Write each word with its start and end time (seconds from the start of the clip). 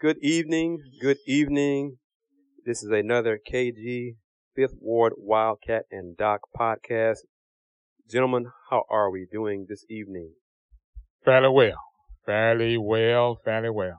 Good 0.00 0.16
evening. 0.22 0.78
Good 1.02 1.18
evening. 1.26 1.98
This 2.64 2.82
is 2.82 2.88
another 2.88 3.38
KG 3.38 4.14
Fifth 4.56 4.72
Ward 4.80 5.12
Wildcat 5.18 5.82
and 5.90 6.16
Doc 6.16 6.40
podcast. 6.58 7.18
Gentlemen, 8.10 8.46
how 8.70 8.84
are 8.88 9.10
we 9.10 9.26
doing 9.30 9.66
this 9.68 9.84
evening? 9.90 10.32
Fairly 11.22 11.50
well. 11.50 11.76
Fairly 12.24 12.78
well. 12.78 13.42
Fairly 13.44 13.68
well. 13.68 13.98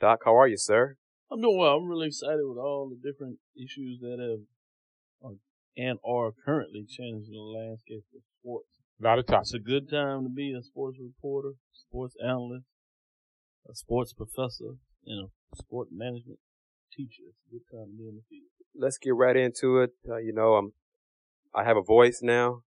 Doc, 0.00 0.20
how 0.24 0.34
are 0.34 0.48
you, 0.48 0.56
sir? 0.56 0.96
I'm 1.30 1.42
doing 1.42 1.58
well. 1.58 1.76
I'm 1.76 1.88
really 1.88 2.06
excited 2.06 2.40
with 2.44 2.56
all 2.56 2.88
the 2.88 2.96
different 2.96 3.36
issues 3.54 4.00
that 4.00 4.16
have 4.18 5.30
uh, 5.30 5.34
and 5.76 5.98
are 6.06 6.32
currently 6.42 6.86
changing 6.88 7.34
the 7.34 7.38
landscape 7.38 8.06
of 8.16 8.22
sports. 8.40 8.78
A 8.98 9.04
lot 9.04 9.18
of 9.18 9.26
topics. 9.26 9.50
It's 9.52 9.62
a 9.62 9.70
good 9.70 9.90
time 9.90 10.22
to 10.22 10.30
be 10.30 10.54
a 10.58 10.62
sports 10.62 10.96
reporter, 10.98 11.50
sports 11.74 12.14
analyst, 12.24 12.64
a 13.68 13.74
sports 13.74 14.14
professor, 14.14 14.76
and 15.06 15.28
a 15.52 15.56
sport 15.56 15.88
management 15.90 16.38
teacher. 16.96 17.22
It's 17.28 17.38
a 17.48 17.50
good 17.52 17.66
time 17.70 17.90
to 17.92 17.96
be 17.96 18.08
in 18.08 18.16
the 18.16 18.22
field. 18.28 18.50
Let's 18.74 18.98
get 18.98 19.14
right 19.14 19.36
into 19.36 19.78
it. 19.80 19.90
Uh, 20.08 20.16
you 20.16 20.32
know, 20.32 20.54
I'm, 20.54 20.72
I 21.54 21.64
have 21.64 21.76
a 21.76 21.82
voice 21.82 22.20
now. 22.22 22.62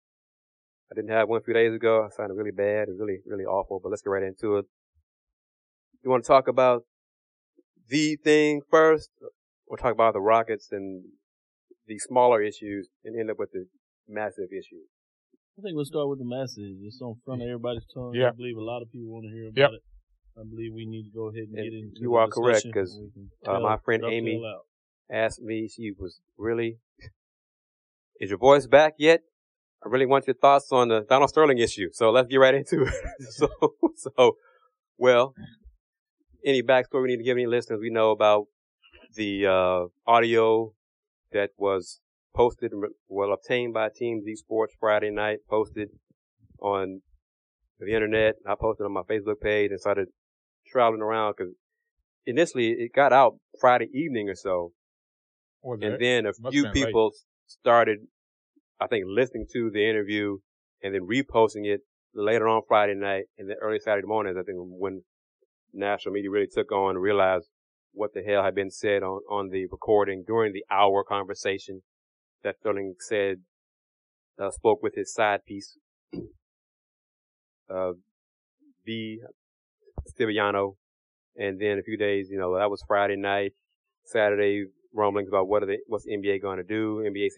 I 0.92 0.96
didn't 0.96 1.12
have 1.12 1.30
one 1.30 1.40
a 1.40 1.44
few 1.44 1.54
days 1.54 1.74
ago. 1.74 2.04
I 2.06 2.10
sounded 2.16 2.34
really 2.36 2.52
bad. 2.52 2.90
It's 2.90 3.00
really, 3.00 3.20
really 3.26 3.46
awful, 3.46 3.80
but 3.82 3.90
let's 3.90 4.02
get 4.02 4.10
right 4.10 4.24
into 4.24 4.58
it. 4.58 4.66
You 6.04 6.10
want 6.10 6.24
to 6.24 6.28
talk 6.28 6.48
about 6.48 6.84
the 7.88 8.18
thing 8.24 8.62
first? 8.70 9.10
We'll 9.68 9.78
talk 9.78 9.94
about 9.94 10.14
the 10.14 10.20
Rockets 10.22 10.70
and 10.72 11.06
the 11.88 11.98
smaller 12.00 12.42
issues 12.42 12.90
and 13.06 13.18
end 13.20 13.30
up 13.32 13.38
with 13.40 13.52
the 13.54 13.68
massive 14.08 14.50
issues. 14.52 14.90
I 15.58 15.62
think 15.62 15.76
we'll 15.76 15.86
start 15.86 16.10
with 16.10 16.20
the 16.20 16.26
message. 16.26 16.76
It's 16.84 17.00
on 17.02 17.16
front 17.24 17.42
of 17.42 17.48
everybody's 17.48 17.86
tongue. 17.94 18.14
Yeah. 18.16 18.30
I 18.30 18.32
believe 18.32 18.58
a 18.58 18.64
lot 18.64 18.82
of 18.82 18.92
people 18.92 19.08
want 19.14 19.26
to 19.30 19.32
hear 19.32 19.48
about 19.50 19.58
Yep. 19.58 19.70
it. 19.80 19.84
I 20.38 20.44
believe 20.50 20.74
we 20.74 20.86
need 20.86 21.04
to 21.04 21.10
go 21.14 21.28
ahead 21.30 21.44
and, 21.50 21.58
And 21.58 21.64
get 21.72 21.74
into 21.74 22.00
you 22.00 22.16
are 22.16 22.28
correct, 22.28 22.64
discussion 22.64 22.72
'cause, 22.74 22.96
and 22.96 23.06
we 23.06 23.12
can 23.12 23.56
uh, 23.56 23.60
my 23.60 23.78
friend 23.78 24.04
Amy- 24.06 24.42
Asked 25.10 25.42
me, 25.42 25.68
she 25.68 25.92
was 25.92 26.22
really, 26.38 26.80
is 28.22 28.30
your 28.30 28.40
voice 28.40 28.66
back 28.66 28.94
yet? 28.98 29.22
I 29.84 29.90
really 29.90 30.06
want 30.06 30.26
your 30.26 30.36
thoughts 30.36 30.72
on 30.72 30.88
the 30.88 31.02
Donald 31.02 31.30
Sterling 31.30 31.58
issue. 31.58 31.90
So 31.92 32.12
let's 32.12 32.30
get 32.30 32.38
right 32.38 32.56
into 32.56 32.84
it. 32.84 32.94
so, 33.32 33.50
so, 33.96 34.38
well, 34.98 35.34
any 36.46 36.64
backstory 36.64 37.02
we 37.04 37.08
need 37.10 37.18
to 37.18 37.24
give 37.24 37.36
any 37.36 37.46
listeners, 37.48 37.80
we 37.82 37.90
know 37.90 38.12
about 38.12 38.46
the, 39.16 39.46
uh, 39.48 39.86
audio 40.10 40.74
that 41.34 41.50
was 41.58 42.00
posted, 42.34 42.72
well, 43.10 43.34
obtained 43.34 43.74
by 43.74 43.90
TMZ 43.90 44.38
Sports 44.38 44.74
Friday 44.80 45.10
night, 45.10 45.40
posted 45.50 45.90
on 46.62 47.02
the 47.80 47.94
internet. 47.94 48.36
I 48.48 48.56
posted 48.56 48.86
on 48.86 48.94
my 48.94 49.02
Facebook 49.02 49.42
page 49.42 49.72
and 49.72 49.80
started 49.80 50.08
traveling 50.68 51.02
around 51.02 51.36
because 51.38 51.54
initially 52.26 52.72
it 52.72 52.92
got 52.94 53.14
out 53.14 53.36
Friday 53.60 53.90
evening 53.94 54.30
or 54.30 54.36
so. 54.36 54.72
Was 55.64 55.80
And 55.82 56.00
then 56.00 56.26
a 56.26 56.34
few 56.52 56.70
people 56.72 57.12
started, 57.48 58.00
I 58.80 58.88
think, 58.88 59.06
listening 59.08 59.46
to 59.54 59.70
the 59.72 59.88
interview 59.88 60.38
and 60.82 60.96
then 60.96 61.08
reposting 61.08 61.66
it 61.66 61.82
later 62.16 62.48
on 62.48 62.62
Friday 62.68 62.96
night 62.96 63.26
and 63.38 63.50
then 63.50 63.58
early 63.62 63.80
Saturday 63.80 64.08
morning. 64.08 64.36
I 64.38 64.44
think 64.44 64.58
when 64.60 65.04
national 65.74 66.14
media 66.14 66.32
really 66.32 66.48
took 66.52 66.72
on 66.72 66.96
and 66.96 67.02
realized 67.02 67.48
what 67.94 68.14
the 68.14 68.24
hell 68.24 68.44
had 68.44 68.56
been 68.56 68.72
said 68.72 69.04
on, 69.04 69.22
on 69.30 69.50
the 69.50 69.68
recording 69.72 70.24
during 70.26 70.54
the 70.54 70.64
hour 70.72 71.04
conversation 71.04 71.82
that 72.44 72.56
Sterling 72.60 72.96
said, 73.00 73.38
uh, 74.40 74.50
spoke 74.50 74.82
with 74.82 74.96
his 74.96 75.14
side 75.14 75.46
piece, 75.46 75.78
uh, 77.70 77.92
V. 78.86 79.20
Stiviano. 80.10 80.76
And 81.38 81.60
then 81.60 81.80
a 81.80 81.84
few 81.84 81.98
days, 81.98 82.30
you 82.30 82.38
know, 82.38 82.58
that 82.58 82.70
was 82.70 82.84
Friday 82.88 83.16
night. 83.16 83.54
Saturday, 84.06 84.66
rumblings 84.94 85.30
about 85.30 85.48
what 85.48 85.64
are 85.64 85.68
they, 85.68 85.80
what's 85.88 86.06
the 86.06 86.18
NBA 86.18 86.42
going 86.42 86.58
to 86.58 86.64
do. 86.64 87.04
NBA 87.08 87.30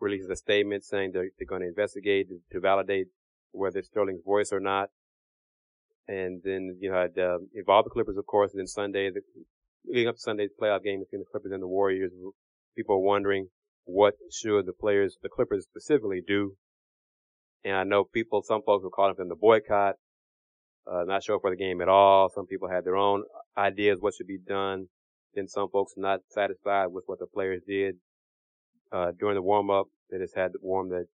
releases 0.00 0.28
a 0.28 0.36
statement 0.36 0.84
saying 0.84 1.12
they're, 1.12 1.30
they're 1.38 1.46
going 1.46 1.62
to 1.62 1.68
investigate 1.68 2.28
to, 2.28 2.38
to 2.52 2.60
validate 2.60 3.06
whether 3.52 3.78
it's 3.78 3.88
Sterling's 3.88 4.22
voice 4.24 4.52
or 4.52 4.60
not. 4.60 4.90
And 6.06 6.42
then, 6.44 6.76
you 6.80 6.90
know, 6.90 7.00
had, 7.00 7.18
uh, 7.18 7.38
involved 7.54 7.86
the 7.86 7.90
Clippers, 7.90 8.16
of 8.18 8.26
course, 8.26 8.52
and 8.52 8.60
then 8.60 8.66
Sunday, 8.66 9.10
the, 9.10 9.22
leading 9.86 10.08
up 10.08 10.16
to 10.16 10.20
Sunday's 10.20 10.50
playoff 10.60 10.84
game 10.84 11.00
between 11.00 11.20
the 11.20 11.30
Clippers 11.30 11.52
and 11.52 11.62
the 11.62 11.66
Warriors, 11.66 12.12
people 12.76 12.96
are 12.96 13.00
wondering 13.00 13.48
what 13.84 14.14
should 14.30 14.66
the 14.66 14.72
players, 14.72 15.16
the 15.22 15.28
Clippers 15.28 15.64
specifically 15.64 16.22
do. 16.26 16.56
And 17.64 17.76
I 17.76 17.84
know 17.84 18.04
people, 18.04 18.42
some 18.42 18.62
folks 18.62 18.84
were 18.84 18.90
calling 18.90 19.14
for 19.14 19.22
them 19.22 19.30
to 19.30 19.36
boycott, 19.36 19.94
uh, 20.86 21.04
not 21.06 21.22
show 21.22 21.36
up 21.36 21.40
for 21.42 21.50
the 21.50 21.56
game 21.56 21.80
at 21.80 21.88
all. 21.88 22.28
Some 22.28 22.46
people 22.46 22.68
had 22.68 22.84
their 22.84 22.96
own 22.96 23.24
ideas 23.56 23.98
what 24.00 24.14
should 24.14 24.26
be 24.26 24.38
done. 24.38 24.86
Then 25.34 25.48
some 25.48 25.68
folks 25.70 25.94
not 25.96 26.20
satisfied 26.30 26.88
with 26.88 27.04
what 27.06 27.18
the 27.18 27.26
players 27.26 27.62
did, 27.66 27.96
uh, 28.92 29.12
during 29.18 29.34
the 29.34 29.42
warm 29.42 29.70
up. 29.70 29.86
They 30.10 30.18
just 30.18 30.36
had 30.36 30.52
to 30.52 30.58
warm 30.62 30.90
the, 30.90 31.06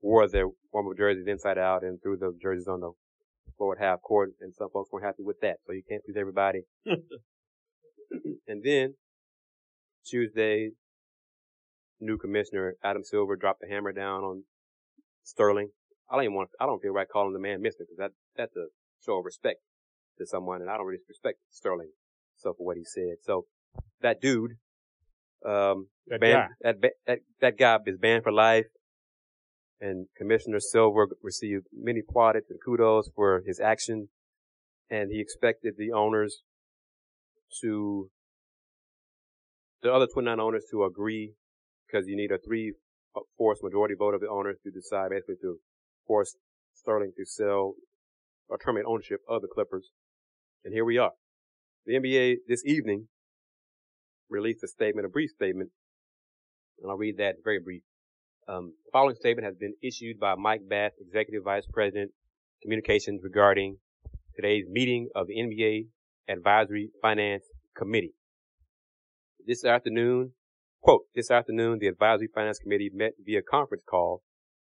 wore 0.00 0.28
their 0.28 0.46
warm 0.72 0.88
up 0.88 0.96
jerseys 0.96 1.26
inside 1.26 1.58
out 1.58 1.82
and 1.82 2.00
threw 2.02 2.16
the 2.16 2.36
jerseys 2.40 2.68
on 2.68 2.80
the 2.80 2.92
floor 3.56 3.74
at 3.76 3.82
half 3.82 4.02
court. 4.02 4.30
And 4.40 4.54
some 4.54 4.68
folks 4.72 4.90
weren't 4.92 5.06
happy 5.06 5.22
with 5.22 5.40
that. 5.40 5.56
So 5.66 5.72
you 5.72 5.82
can't 5.88 6.04
please 6.04 6.16
everybody. 6.18 6.62
and 6.86 8.62
then 8.62 8.94
Tuesday, 10.06 10.70
new 12.00 12.18
commissioner 12.18 12.74
Adam 12.84 13.02
Silver 13.02 13.36
dropped 13.36 13.60
the 13.60 13.68
hammer 13.68 13.92
down 13.92 14.22
on 14.22 14.44
Sterling. 15.24 15.70
I 16.10 16.16
don't 16.16 16.24
even 16.24 16.34
want, 16.34 16.50
I 16.60 16.66
don't 16.66 16.82
feel 16.82 16.92
right 16.92 17.08
calling 17.08 17.32
the 17.32 17.38
man 17.38 17.62
Mister 17.62 17.84
because 17.84 17.96
that, 17.96 18.10
that's 18.36 18.54
a 18.56 18.66
show 19.04 19.18
of 19.18 19.24
respect 19.24 19.60
to 20.18 20.26
someone 20.26 20.60
and 20.60 20.70
I 20.70 20.76
don't 20.76 20.86
really 20.86 21.02
respect 21.08 21.38
Sterling 21.50 21.90
so 22.36 22.54
for 22.56 22.64
what 22.66 22.76
he 22.76 22.84
said. 22.84 23.16
So 23.22 23.46
that 24.02 24.20
dude, 24.20 24.52
um, 25.44 25.88
That 26.08 26.20
banned, 26.20 26.48
guy. 26.62 26.72
that, 26.72 26.92
that, 27.06 27.18
that 27.40 27.58
guy 27.58 27.78
is 27.86 27.98
banned 27.98 28.22
for 28.22 28.32
life. 28.32 28.66
And 29.80 30.06
Commissioner 30.16 30.60
Silver 30.60 31.08
received 31.22 31.66
many 31.72 32.00
plaudits 32.00 32.50
and 32.50 32.58
kudos 32.64 33.10
for 33.14 33.42
his 33.46 33.60
action. 33.60 34.08
And 34.90 35.10
he 35.10 35.20
expected 35.20 35.74
the 35.76 35.92
owners 35.92 36.42
to, 37.60 38.10
the 39.82 39.92
other 39.92 40.06
29 40.06 40.40
owners 40.40 40.64
to 40.70 40.84
agree 40.84 41.34
because 41.86 42.06
you 42.06 42.16
need 42.16 42.30
a 42.30 42.38
three 42.38 42.72
fourths 43.36 43.62
majority 43.62 43.94
vote 43.98 44.14
of 44.14 44.20
the 44.20 44.28
owners 44.28 44.56
to 44.64 44.70
decide 44.70 45.10
basically 45.10 45.36
to 45.42 45.58
force 46.06 46.36
Sterling 46.74 47.12
to 47.16 47.24
sell 47.24 47.74
or 48.48 48.58
terminate 48.58 48.86
ownership 48.86 49.20
of 49.28 49.42
the 49.42 49.48
Clippers. 49.48 49.90
And 50.64 50.72
here 50.72 50.84
we 50.84 50.98
are. 50.98 51.12
The 51.86 51.94
NBA 51.94 52.36
this 52.48 52.64
evening 52.64 53.08
released 54.30 54.64
a 54.64 54.68
statement, 54.68 55.06
a 55.06 55.10
brief 55.10 55.30
statement, 55.30 55.70
and 56.80 56.90
I'll 56.90 56.96
read 56.96 57.18
that 57.18 57.36
very 57.44 57.60
brief. 57.60 57.82
Um, 58.48 58.74
the 58.84 58.90
following 58.92 59.16
statement 59.16 59.46
has 59.46 59.56
been 59.56 59.74
issued 59.82 60.18
by 60.18 60.34
Mike 60.34 60.62
Bass, 60.68 60.92
Executive 61.00 61.44
Vice 61.44 61.66
President, 61.72 62.10
Communications 62.62 63.20
regarding 63.22 63.76
today's 64.36 64.64
meeting 64.68 65.08
of 65.14 65.26
the 65.26 65.34
NBA 65.36 65.86
Advisory 66.28 66.90
Finance 67.02 67.44
Committee. 67.76 68.14
This 69.46 69.64
afternoon, 69.64 70.32
quote, 70.82 71.02
this 71.14 71.30
afternoon, 71.30 71.78
the 71.78 71.88
Advisory 71.88 72.28
Finance 72.34 72.58
Committee 72.58 72.90
met 72.92 73.12
via 73.22 73.42
conference 73.42 73.84
call 73.88 74.22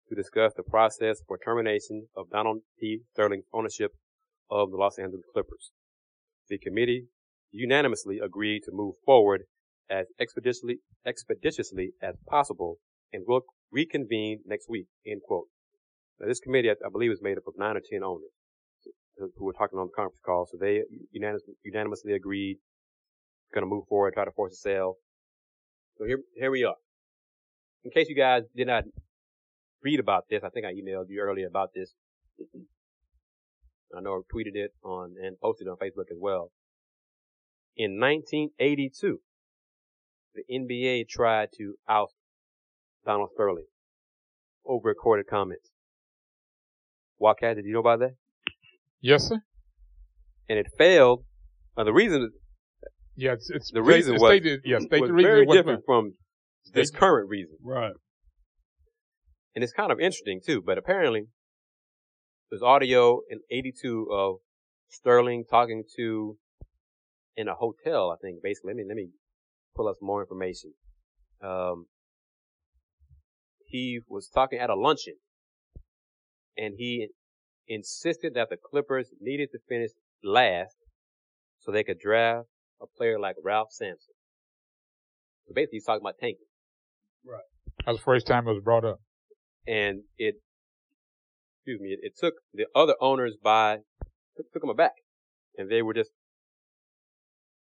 to 0.09 0.16
discuss 0.16 0.53
the 0.56 0.64
process 0.64 1.22
for 1.28 1.38
termination 1.38 2.08
of 2.18 2.30
Donald 2.30 2.62
T. 2.80 3.00
Sterling's 3.14 3.46
ownership 3.53 3.92
of 4.50 4.72
the 4.72 4.78
Los 4.78 4.97
Angeles 4.97 5.24
Clippers. 5.34 5.72
The 6.50 6.58
committee 6.58 7.06
unanimously 7.52 8.20
agreed 8.24 8.62
to 8.66 8.72
move 8.72 8.96
forward 9.06 9.44
as 9.90 10.08
expeditiously, 10.20 10.78
expeditiously 11.06 11.92
as 12.02 12.16
possible 12.28 12.78
and 13.14 13.24
will 13.28 13.42
reconvene 13.72 14.40
next 14.46 14.68
week, 14.70 14.88
end 15.06 15.22
quote. 15.28 15.47
Now 16.20 16.28
this 16.28 16.40
committee, 16.40 16.70
I, 16.70 16.74
I 16.86 16.90
believe, 16.91 17.12
is 17.12 17.22
made 17.22 17.38
up 17.38 17.47
of 17.47 17.53
nine 17.58 17.78
or 17.78 17.81
ten 17.90 18.03
owners 18.03 18.30
who 19.18 19.30
who 19.38 19.46
were 19.46 19.53
talking 19.53 19.80
on 19.80 19.88
the 19.88 19.96
conference 19.96 20.22
call. 20.26 20.47
So 20.52 20.58
they 20.59 20.82
unanimously, 21.12 21.53
unanimously 21.64 22.14
agreed, 22.14 22.58
going 23.53 23.64
to 23.64 23.70
move 23.70 23.85
forward, 23.88 24.14
try 24.14 24.26
to 24.26 24.32
force 24.32 24.53
a 24.53 24.55
sale. 24.55 24.96
So 25.97 26.05
here, 26.05 26.20
here 26.35 26.52
we 26.52 26.64
are. 26.64 26.76
In 27.84 27.91
case 27.91 28.09
you 28.09 28.16
guys 28.16 28.44
did 28.55 28.67
not 28.67 28.84
read 29.84 29.99
about 29.99 30.26
this, 30.29 30.43
I 30.43 30.49
think 30.49 30.66
I 30.66 30.73
emailed 30.73 31.05
you 31.09 31.20
earlier 31.22 31.47
about 31.47 31.70
this. 31.73 31.93
I 33.96 34.02
know 34.02 34.14
I 34.14 34.22
tweeted 34.34 34.55
it 34.55 34.72
on 34.84 35.16
and 35.22 35.40
posted 35.40 35.67
it 35.67 35.70
on 35.72 35.78
Facebook 35.78 36.11
as 36.11 36.17
well. 36.20 36.52
In 37.76 37.99
1982, 37.99 39.20
the 40.35 40.43
NBA 40.52 41.08
tried 41.09 41.49
to 41.58 41.76
oust 41.87 42.14
Donald 43.05 43.29
Sterling 43.34 43.66
over 44.66 44.90
recorded 44.90 45.26
comments. 45.28 45.72
Wildcat, 47.17 47.55
did 47.55 47.66
you 47.66 47.73
know 47.73 47.79
about 47.79 47.99
that? 47.99 48.16
Yes, 49.02 49.28
sir. 49.28 49.40
And 50.47 50.59
it 50.59 50.67
failed. 50.78 51.23
Uh, 51.78 51.84
the 51.84 51.93
reason 51.93 52.31
Yeah, 53.16 53.34
it's, 53.34 53.49
it's 53.49 53.72
The 53.72 53.81
reason 53.81 54.16
it's 54.16 54.22
was- 54.22 54.29
stated, 54.29 54.61
yeah, 54.66 54.79
state 54.79 55.02
was 55.02 55.09
the 55.09 55.14
reason 55.14 55.31
very 55.31 55.46
different 55.46 55.84
from 55.85 56.14
this 56.73 56.91
current 56.91 57.29
reason. 57.29 57.55
Right. 57.64 57.93
And 59.55 59.63
it's 59.63 59.73
kind 59.73 59.91
of 59.91 59.99
interesting 59.99 60.41
too, 60.46 60.61
but 60.61 60.78
apparently 60.78 61.28
there's 62.49 62.61
audio 62.61 63.22
in 63.29 63.40
82 63.51 64.07
of 64.11 64.37
Sterling 64.90 65.43
talking 65.49 65.84
to 65.97 66.37
in 67.35 67.47
a 67.47 67.55
hotel, 67.55 68.11
I 68.11 68.16
think, 68.22 68.41
basically. 68.41 68.73
Let 68.73 68.78
me, 68.78 68.84
let 68.87 68.96
me 68.96 69.09
pull 69.75 69.87
up 69.87 69.96
more 70.01 70.22
information. 70.22 70.73
Um, 71.41 71.85
he 73.66 73.99
was 74.07 74.28
talking 74.28 74.59
at 74.59 74.69
a 74.69 74.75
luncheon 74.75 75.16
and 76.57 76.75
he 76.78 77.09
insisted 77.67 78.34
that 78.34 78.49
the 78.49 78.57
Clippers 78.57 79.09
needed 79.22 79.49
to 79.52 79.59
finish 79.69 79.91
last 80.23 80.75
so 81.59 81.72
they 81.72 81.84
could 81.84 81.99
draft 81.99 82.47
a 82.81 82.85
player 82.87 83.19
like 83.19 83.35
Ralph 83.43 83.72
Sampson. 83.72 84.13
So 85.47 85.53
basically 85.53 85.78
he's 85.78 85.85
talking 85.85 86.02
about 86.02 86.16
tanking. 86.19 86.47
That 87.85 87.91
was 87.91 87.97
the 87.97 88.03
first 88.03 88.28
time 88.28 88.47
it 88.47 88.53
was 88.53 88.63
brought 88.63 88.85
up. 88.85 88.99
And 89.67 90.02
it, 90.17 90.35
excuse 91.58 91.79
me, 91.79 91.90
it, 91.90 92.00
it 92.02 92.14
took 92.17 92.35
the 92.53 92.66
other 92.76 92.96
owners 93.00 93.35
by, 93.41 93.78
took, 94.35 94.52
took 94.52 94.61
them 94.61 94.70
aback. 94.70 94.94
And 95.58 95.70
they 95.70 95.82
were 95.82 95.94
just 95.94 96.11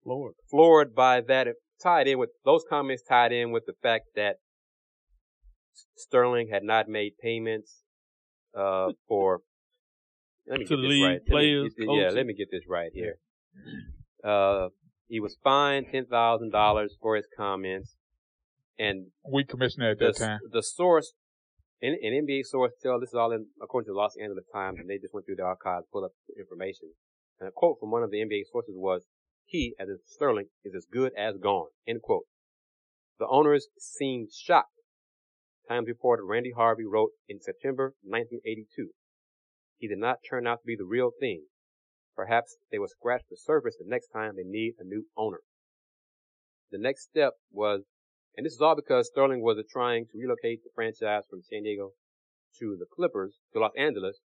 floored, 0.03 0.33
floored 0.49 0.95
by 0.95 1.21
that. 1.21 1.47
It 1.47 1.55
tied 1.81 2.07
in 2.07 2.17
with, 2.17 2.29
those 2.43 2.63
comments 2.69 3.03
tied 3.07 3.31
in 3.31 3.51
with 3.51 3.63
the 3.65 3.73
fact 3.81 4.05
that 4.15 4.37
Sterling 5.95 6.49
had 6.51 6.63
not 6.63 6.87
made 6.87 7.13
payments, 7.21 7.83
uh, 8.57 8.89
for, 9.07 9.41
let 10.47 10.59
me 10.59 10.65
To 10.65 10.69
get 10.75 10.81
the 10.81 10.87
league, 10.87 11.03
right. 11.03 11.11
Let 11.13 11.21
me- 11.21 11.29
players, 11.29 11.73
yeah, 11.77 12.09
let 12.09 12.25
me 12.25 12.33
get 12.33 12.49
this 12.51 12.63
right 12.67 12.91
here. 12.93 13.15
Uh, 14.23 14.69
he 15.07 15.19
was 15.19 15.37
fined 15.43 15.87
$10,000 15.93 16.87
for 17.01 17.15
his 17.15 17.27
comments 17.37 17.95
and 18.79 19.07
We 19.29 19.43
commissioner 19.43 19.91
at 19.91 19.99
the, 19.99 20.05
that 20.07 20.17
time. 20.17 20.39
the 20.51 20.63
source, 20.63 21.13
an, 21.83 21.97
an 22.01 22.25
NBA 22.25 22.45
source 22.45 22.71
tell 22.81 22.99
this 22.99 23.09
is 23.09 23.15
all 23.15 23.33
in, 23.33 23.45
according 23.61 23.87
to 23.87 23.91
the 23.91 23.97
Los 23.97 24.15
Angeles 24.15 24.45
Times, 24.53 24.79
and 24.79 24.89
they 24.89 24.97
just 24.97 25.13
went 25.13 25.25
through 25.25 25.35
the 25.35 25.43
archives, 25.43 25.85
pulled 25.91 26.05
up 26.05 26.13
information. 26.37 26.93
And 27.39 27.49
a 27.49 27.51
quote 27.51 27.77
from 27.79 27.91
one 27.91 28.03
of 28.03 28.09
the 28.09 28.23
NBA 28.23 28.43
sources 28.49 28.75
was, 28.77 29.05
he, 29.45 29.75
as 29.77 29.89
in 29.89 29.99
Sterling, 30.05 30.47
is 30.63 30.73
as 30.73 30.87
good 30.89 31.11
as 31.17 31.35
gone, 31.37 31.67
end 31.85 32.01
quote. 32.01 32.23
The 33.19 33.27
owners 33.27 33.67
seemed 33.77 34.29
shocked. 34.31 34.69
Times 35.67 35.87
reporter 35.87 36.25
Randy 36.25 36.51
Harvey 36.55 36.85
wrote 36.85 37.11
in 37.27 37.41
September 37.41 37.93
1982, 38.01 38.91
he 39.77 39.87
did 39.89 39.97
not 39.97 40.19
turn 40.27 40.47
out 40.47 40.59
to 40.61 40.65
be 40.65 40.77
the 40.77 40.85
real 40.85 41.11
thing. 41.19 41.43
Perhaps 42.15 42.55
they 42.71 42.79
will 42.79 42.87
scratch 42.87 43.23
the 43.29 43.35
surface 43.35 43.75
the 43.77 43.89
next 43.89 44.07
time 44.07 44.35
they 44.35 44.43
need 44.45 44.75
a 44.79 44.85
new 44.85 45.05
owner. 45.17 45.39
The 46.71 46.77
next 46.77 47.03
step 47.03 47.33
was 47.51 47.83
and 48.35 48.45
this 48.45 48.53
is 48.53 48.61
all 48.61 48.75
because 48.75 49.07
Sterling 49.07 49.41
was 49.41 49.57
trying 49.71 50.05
to 50.05 50.17
relocate 50.17 50.63
the 50.63 50.69
franchise 50.73 51.23
from 51.29 51.41
San 51.43 51.63
Diego 51.63 51.91
to 52.59 52.75
the 52.79 52.85
Clippers, 52.93 53.35
to 53.53 53.59
Los 53.59 53.71
Angeles, 53.77 54.19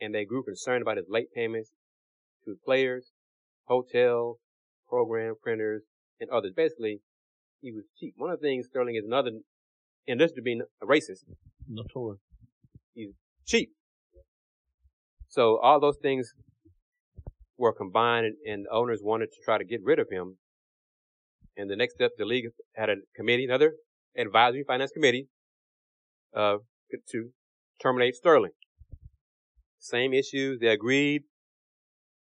and 0.00 0.14
they 0.14 0.24
grew 0.24 0.42
concerned 0.42 0.82
about 0.82 0.96
his 0.96 1.06
late 1.08 1.32
payments 1.34 1.70
to 2.44 2.56
players, 2.64 3.12
hotels, 3.64 4.38
program 4.88 5.34
printers, 5.42 5.82
and 6.20 6.28
others. 6.30 6.52
Basically, 6.54 7.00
he 7.60 7.72
was 7.72 7.84
cheap. 7.98 8.14
One 8.16 8.30
of 8.30 8.40
the 8.40 8.46
things 8.46 8.66
Sterling 8.68 8.96
is 8.96 9.04
another, 9.06 9.30
in 10.06 10.20
addition 10.20 10.36
to 10.36 10.42
being 10.42 10.62
a 10.82 10.86
racist, 10.86 11.24
Notorious. 11.68 12.20
cheap. 13.46 13.70
So 15.28 15.58
all 15.62 15.80
those 15.80 15.96
things 16.02 16.32
were 17.56 17.72
combined 17.72 18.26
and, 18.26 18.36
and 18.46 18.66
owners 18.70 19.00
wanted 19.02 19.26
to 19.26 19.36
try 19.44 19.56
to 19.56 19.64
get 19.64 19.80
rid 19.82 19.98
of 19.98 20.08
him. 20.10 20.36
And 21.56 21.70
the 21.70 21.76
next 21.76 21.94
step, 21.94 22.12
the 22.16 22.24
league 22.24 22.46
had 22.74 22.88
a 22.88 22.96
committee, 23.14 23.44
another 23.44 23.74
advisory 24.16 24.64
finance 24.66 24.90
committee, 24.92 25.28
uh, 26.34 26.56
to 27.10 27.30
terminate 27.82 28.14
Sterling. 28.14 28.52
Same 29.78 30.14
issues, 30.14 30.60
they 30.60 30.68
agreed. 30.68 31.22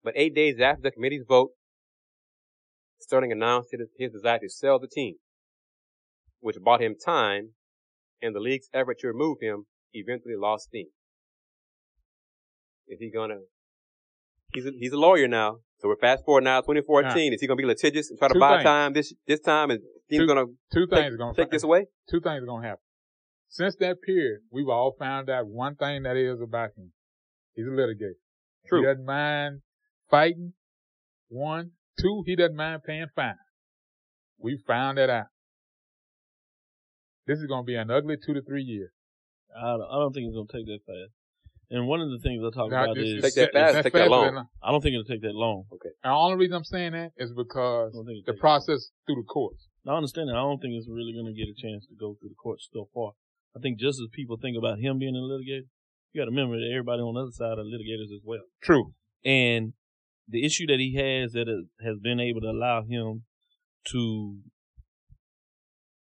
But 0.02 0.14
eight 0.16 0.34
days 0.34 0.58
after 0.60 0.82
the 0.82 0.90
committee's 0.90 1.24
vote, 1.28 1.50
Sterling 3.00 3.32
announced 3.32 3.70
his, 3.98 4.12
desire 4.12 4.38
to 4.38 4.48
sell 4.48 4.78
the 4.78 4.88
team, 4.88 5.16
which 6.40 6.56
bought 6.62 6.80
him 6.80 6.94
time, 6.94 7.50
and 8.22 8.34
the 8.34 8.40
league's 8.40 8.68
effort 8.74 8.98
to 9.00 9.08
remove 9.08 9.38
him 9.40 9.66
eventually 9.92 10.36
lost 10.36 10.64
steam. 10.64 10.86
Is 12.88 12.98
he 12.98 13.10
gonna? 13.10 13.38
He's 14.52 14.66
a, 14.66 14.70
he's 14.78 14.92
a 14.92 14.98
lawyer 14.98 15.28
now, 15.28 15.58
so 15.80 15.88
we're 15.88 15.96
fast 15.96 16.24
forward 16.24 16.44
now, 16.44 16.60
2014. 16.60 17.32
Is 17.32 17.40
he 17.40 17.46
gonna 17.46 17.56
be 17.56 17.64
litigious 17.66 18.10
and 18.10 18.18
try 18.18 18.28
to 18.28 18.34
Two 18.34 18.40
buy 18.40 18.56
things. 18.58 18.64
time 18.64 18.92
this 18.92 19.14
this 19.26 19.40
time? 19.40 19.70
And 19.70 19.80
he's 20.08 20.20
Two- 20.20 20.26
gonna 20.26 20.46
Two 20.72 20.86
take, 20.86 20.98
things 20.98 21.14
are 21.14 21.16
gonna 21.16 21.34
take 21.34 21.50
this 21.50 21.62
away? 21.62 21.86
two 22.10 22.20
things 22.20 22.42
are 22.42 22.46
gonna 22.46 22.66
happen. 22.66 22.82
Since 23.48 23.76
that 23.76 24.00
period, 24.02 24.40
we've 24.50 24.68
all 24.68 24.94
found 24.98 25.28
out 25.28 25.46
one 25.48 25.74
thing 25.76 26.04
that 26.04 26.16
is 26.16 26.40
about 26.40 26.70
him. 26.76 26.92
He's 27.54 27.66
a 27.66 27.70
litigator. 27.70 28.14
True. 28.68 28.80
He 28.80 28.86
doesn't 28.86 29.04
mind 29.04 29.62
fighting. 30.08 30.52
One. 31.28 31.72
Two, 32.00 32.22
he 32.26 32.36
doesn't 32.36 32.56
mind 32.56 32.82
paying 32.84 33.06
fines. 33.14 33.38
We 34.38 34.56
found 34.66 34.98
that 34.98 35.10
out. 35.10 35.26
This 37.26 37.38
is 37.40 37.46
gonna 37.46 37.64
be 37.64 37.74
an 37.74 37.90
ugly 37.90 38.16
two 38.24 38.34
to 38.34 38.42
three 38.42 38.62
years. 38.62 38.90
I 39.56 39.72
don't, 39.72 39.82
I 39.82 39.94
don't 39.98 40.12
think 40.12 40.26
it's 40.28 40.34
gonna 40.36 40.46
take 40.52 40.66
that 40.66 40.80
fast. 40.86 41.12
And 41.70 41.87
one 41.87 42.00
of 42.00 42.11
the 42.11 42.19
things 42.19 42.43
I 42.43 42.50
talk 42.50 42.70
Now, 42.70 42.84
about 42.84 42.99
is 42.99 43.22
Take 43.22 43.34
that 43.34 43.52
fast, 43.52 43.82
take 43.84 43.93
that 43.93 44.11
long. 44.11 44.46
I 44.62 44.72
don't 44.72 44.81
think 44.82 44.94
it'll 44.94 45.05
take 45.05 45.22
that 45.22 45.34
long. 45.34 45.64
Okay. 45.72 45.94
And 46.02 46.11
the 46.11 46.17
only 46.17 46.37
reason 46.37 46.56
I'm 46.56 46.64
saying 46.64 46.93
that 46.93 47.12
is 47.17 47.32
because 47.32 47.93
don't 47.94 48.05
think 48.05 48.19
it'll 48.22 48.26
the 48.26 48.32
take- 48.32 48.40
process 48.40 48.90
through 49.06 49.22
the 49.22 49.28
courts. 49.31 49.69
I 49.87 49.94
understand 49.94 50.28
that. 50.28 50.34
I 50.34 50.43
don't 50.43 50.58
think 50.58 50.75
it's 50.75 50.88
really 50.90 51.14
gonna 51.14 51.32
get 51.32 51.46
a 51.46 51.55
chance 51.56 51.87
to 51.87 51.94
go 51.94 52.17
through 52.19 52.31
the 52.31 52.40
courts 52.43 52.69
so 52.72 52.88
far. 52.93 53.12
I 53.56 53.61
think 53.61 53.78
just 53.78 54.00
as 54.00 54.08
people 54.12 54.37
think 54.37 54.56
about 54.58 54.78
him 54.78 54.99
being 54.99 55.14
a 55.14 55.19
litigator, 55.22 55.67
you 56.12 56.20
got 56.20 56.25
to 56.26 56.31
remember 56.31 56.56
that 56.58 56.70
everybody 56.70 57.02
on 57.02 57.14
the 57.14 57.22
other 57.22 57.31
side 57.32 57.58
are 57.58 57.64
litigators 57.67 58.12
as 58.14 58.23
well. 58.25 58.43
True. 58.62 58.94
And 59.25 59.73
the 60.28 60.44
issue 60.44 60.66
that 60.66 60.78
he 60.78 60.94
has 60.94 61.32
that 61.32 61.46
has 61.84 61.99
been 62.00 62.20
able 62.20 62.40
to 62.43 62.49
allow 62.49 62.82
him 62.82 63.25
to, 63.93 64.38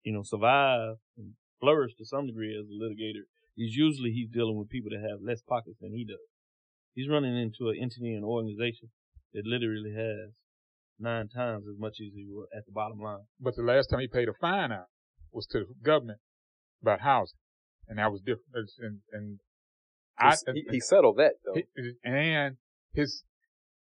you 0.03 0.13
know, 0.13 0.23
survive 0.23 0.95
and 1.17 1.33
flourish 1.59 1.93
to 1.97 2.05
some 2.05 2.27
degree 2.27 2.55
as 2.57 2.67
a 2.67 2.75
litigator 2.75 3.23
is 3.57 3.75
usually 3.75 4.11
he's 4.11 4.29
dealing 4.29 4.57
with 4.57 4.69
people 4.69 4.89
that 4.91 5.07
have 5.09 5.19
less 5.21 5.41
pockets 5.41 5.77
than 5.79 5.91
he 5.91 6.05
does. 6.05 6.17
He's 6.93 7.09
running 7.09 7.37
into 7.37 7.69
an 7.69 7.77
entity 7.81 8.13
and 8.13 8.23
organization 8.23 8.89
that 9.33 9.45
literally 9.45 9.93
has 9.95 10.33
nine 10.99 11.27
times 11.27 11.65
as 11.69 11.77
much 11.77 11.97
as 11.99 12.13
he 12.13 12.25
will 12.29 12.47
at 12.55 12.65
the 12.65 12.71
bottom 12.71 12.99
line. 12.99 13.25
But 13.39 13.55
the 13.55 13.63
last 13.63 13.87
time 13.87 13.99
he 13.99 14.07
paid 14.07 14.29
a 14.29 14.33
fine 14.39 14.71
out 14.71 14.87
was 15.31 15.45
to 15.47 15.59
the 15.59 15.73
government 15.83 16.19
about 16.81 17.01
housing. 17.01 17.37
And 17.87 17.99
that 17.99 18.11
was 18.11 18.21
different. 18.21 18.71
And, 18.79 18.99
and 19.11 19.39
I, 20.17 20.35
he, 20.53 20.65
he 20.71 20.79
settled 20.79 21.17
that 21.17 21.33
though. 21.45 21.61
And 22.03 22.55
his 22.93 23.23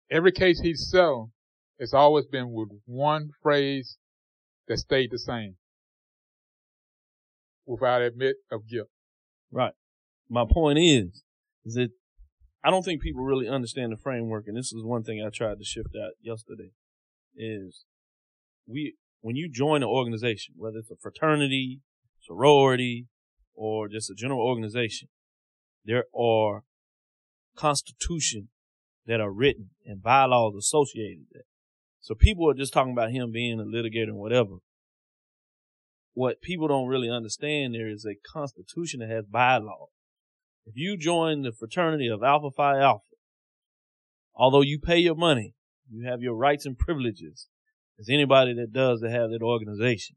every 0.09 0.31
case 0.31 0.61
he's 0.61 0.89
settled, 0.89 1.31
it's 1.77 1.93
always 1.93 2.25
been 2.25 2.51
with 2.51 2.69
one 2.85 3.31
phrase 3.43 3.97
that 4.67 4.77
stayed 4.77 5.11
the 5.11 5.19
same, 5.19 5.57
without 7.65 8.01
admit 8.01 8.37
of 8.49 8.67
guilt. 8.67 8.87
Right. 9.55 9.71
My 10.29 10.43
point 10.43 10.79
is, 10.79 11.23
is 11.63 11.75
that 11.75 11.91
I 12.61 12.69
don't 12.69 12.83
think 12.83 13.01
people 13.01 13.23
really 13.23 13.47
understand 13.47 13.93
the 13.93 13.97
framework, 13.97 14.47
and 14.47 14.57
this 14.57 14.73
is 14.73 14.83
one 14.83 15.03
thing 15.03 15.23
I 15.25 15.29
tried 15.29 15.59
to 15.59 15.63
shift 15.63 15.95
out 15.95 16.11
yesterday. 16.21 16.71
Is 17.37 17.85
we 18.67 18.95
when 19.21 19.37
you 19.37 19.49
join 19.49 19.81
an 19.81 19.87
organization, 19.87 20.55
whether 20.57 20.79
it's 20.79 20.91
a 20.91 20.97
fraternity, 21.01 21.79
sorority, 22.19 23.07
or 23.53 23.87
just 23.87 24.11
a 24.11 24.13
general 24.13 24.41
organization, 24.41 25.07
there 25.85 26.03
are 26.13 26.63
constitution 27.55 28.49
that 29.05 29.21
are 29.21 29.31
written 29.31 29.69
and 29.85 30.03
bylaws 30.03 30.55
associated 30.57 31.19
with 31.19 31.29
that. 31.31 31.45
So 32.01 32.13
people 32.13 32.49
are 32.49 32.53
just 32.53 32.73
talking 32.73 32.91
about 32.91 33.11
him 33.11 33.31
being 33.31 33.61
a 33.61 33.63
litigator 33.63 34.09
and 34.09 34.17
whatever. 34.17 34.57
What 36.15 36.41
people 36.41 36.69
don't 36.69 36.87
really 36.87 37.09
understand 37.09 37.75
there 37.75 37.89
is 37.89 38.05
a 38.05 38.15
constitution 38.15 39.01
that 39.01 39.09
has 39.09 39.25
bylaws. 39.25 39.89
If 40.65 40.73
you 40.77 40.97
join 40.97 41.41
the 41.41 41.51
fraternity 41.51 42.07
of 42.07 42.23
Alpha 42.23 42.51
Phi 42.55 42.79
Alpha, 42.79 43.03
although 44.33 44.61
you 44.61 44.79
pay 44.79 44.97
your 44.97 45.15
money, 45.15 45.55
you 45.91 46.07
have 46.07 46.21
your 46.21 46.33
rights 46.33 46.65
and 46.65 46.77
privileges 46.79 47.49
as 47.99 48.07
anybody 48.09 48.53
that 48.53 48.71
does 48.71 49.01
to 49.01 49.09
have 49.11 49.29
that 49.29 49.43
organization. 49.43 50.15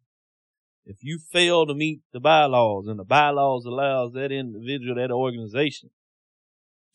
If 0.87 0.99
you 1.03 1.19
fail 1.19 1.67
to 1.67 1.75
meet 1.75 2.01
the 2.13 2.21
bylaws 2.21 2.87
and 2.87 2.99
the 2.99 3.05
bylaws 3.05 3.67
allows 3.67 4.13
that 4.13 4.31
individual, 4.31 4.95
that 4.95 5.11
organization 5.11 5.91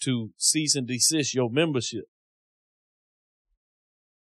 to 0.04 0.32
cease 0.38 0.76
and 0.76 0.88
desist 0.88 1.36
your 1.36 1.50
membership, 1.52 2.06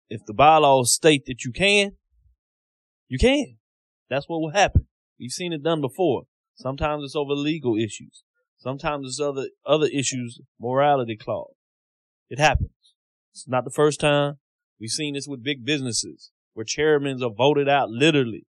if 0.10 0.26
the 0.26 0.34
bylaws 0.34 0.92
state 0.92 1.26
that 1.28 1.46
you 1.46 1.52
can, 1.52 1.92
you 3.08 3.20
can. 3.20 3.58
That's 4.14 4.30
what 4.30 4.42
will 4.42 4.52
happen. 4.52 4.86
We've 5.20 5.32
seen 5.32 5.54
it 5.54 5.64
done 5.64 5.82
before. 5.82 6.24
Sometimes 6.56 7.04
it's 7.04 7.16
over 7.16 7.34
legal 7.34 7.76
issues. 7.76 8.24
Sometimes 8.58 9.08
it's 9.08 9.20
other, 9.20 9.48
other 9.66 9.88
issues, 9.88 10.40
morality 10.60 11.18
clause. 11.18 11.56
It 12.30 12.38
happens. 12.38 12.70
It's 13.32 13.48
not 13.48 13.64
the 13.64 13.72
first 13.72 14.00
time. 14.00 14.36
We've 14.80 14.92
seen 14.92 15.16
this 15.16 15.28
with 15.28 15.44
big 15.44 15.66
businesses 15.66 16.32
where 16.54 16.64
chairmen 16.64 17.24
are 17.24 17.32
voted 17.32 17.68
out 17.68 17.90
literally 17.90 18.46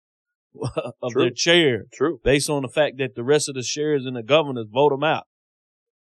of 1.00 1.12
True. 1.12 1.22
their 1.22 1.30
chair 1.30 1.84
True. 1.92 2.18
based 2.24 2.50
on 2.50 2.62
the 2.62 2.68
fact 2.68 2.98
that 2.98 3.14
the 3.14 3.22
rest 3.22 3.48
of 3.48 3.54
the 3.54 3.62
shares 3.62 4.04
and 4.04 4.16
the 4.16 4.22
governors 4.24 4.66
vote 4.68 4.90
them 4.90 5.04
out. 5.04 5.26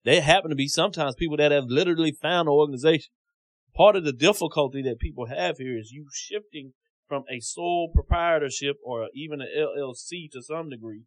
They 0.03 0.19
happen 0.19 0.49
to 0.49 0.55
be 0.55 0.67
sometimes 0.67 1.15
people 1.15 1.37
that 1.37 1.53
have 1.53 1.65
literally 1.67 2.11
found 2.11 2.49
an 2.49 2.53
organization, 2.53 3.11
part 3.73 3.95
of 3.95 4.03
the 4.03 4.13
difficulty 4.13 4.81
that 4.81 4.99
people 4.99 5.27
have 5.27 5.57
here 5.57 5.77
is 5.77 5.91
you 5.91 6.07
shifting 6.13 6.73
from 7.07 7.23
a 7.29 7.39
sole 7.39 7.91
proprietorship 7.93 8.77
or 8.83 9.09
even 9.13 9.41
an 9.41 9.47
LLC 9.57 10.29
to 10.31 10.41
some 10.41 10.69
degree 10.69 11.03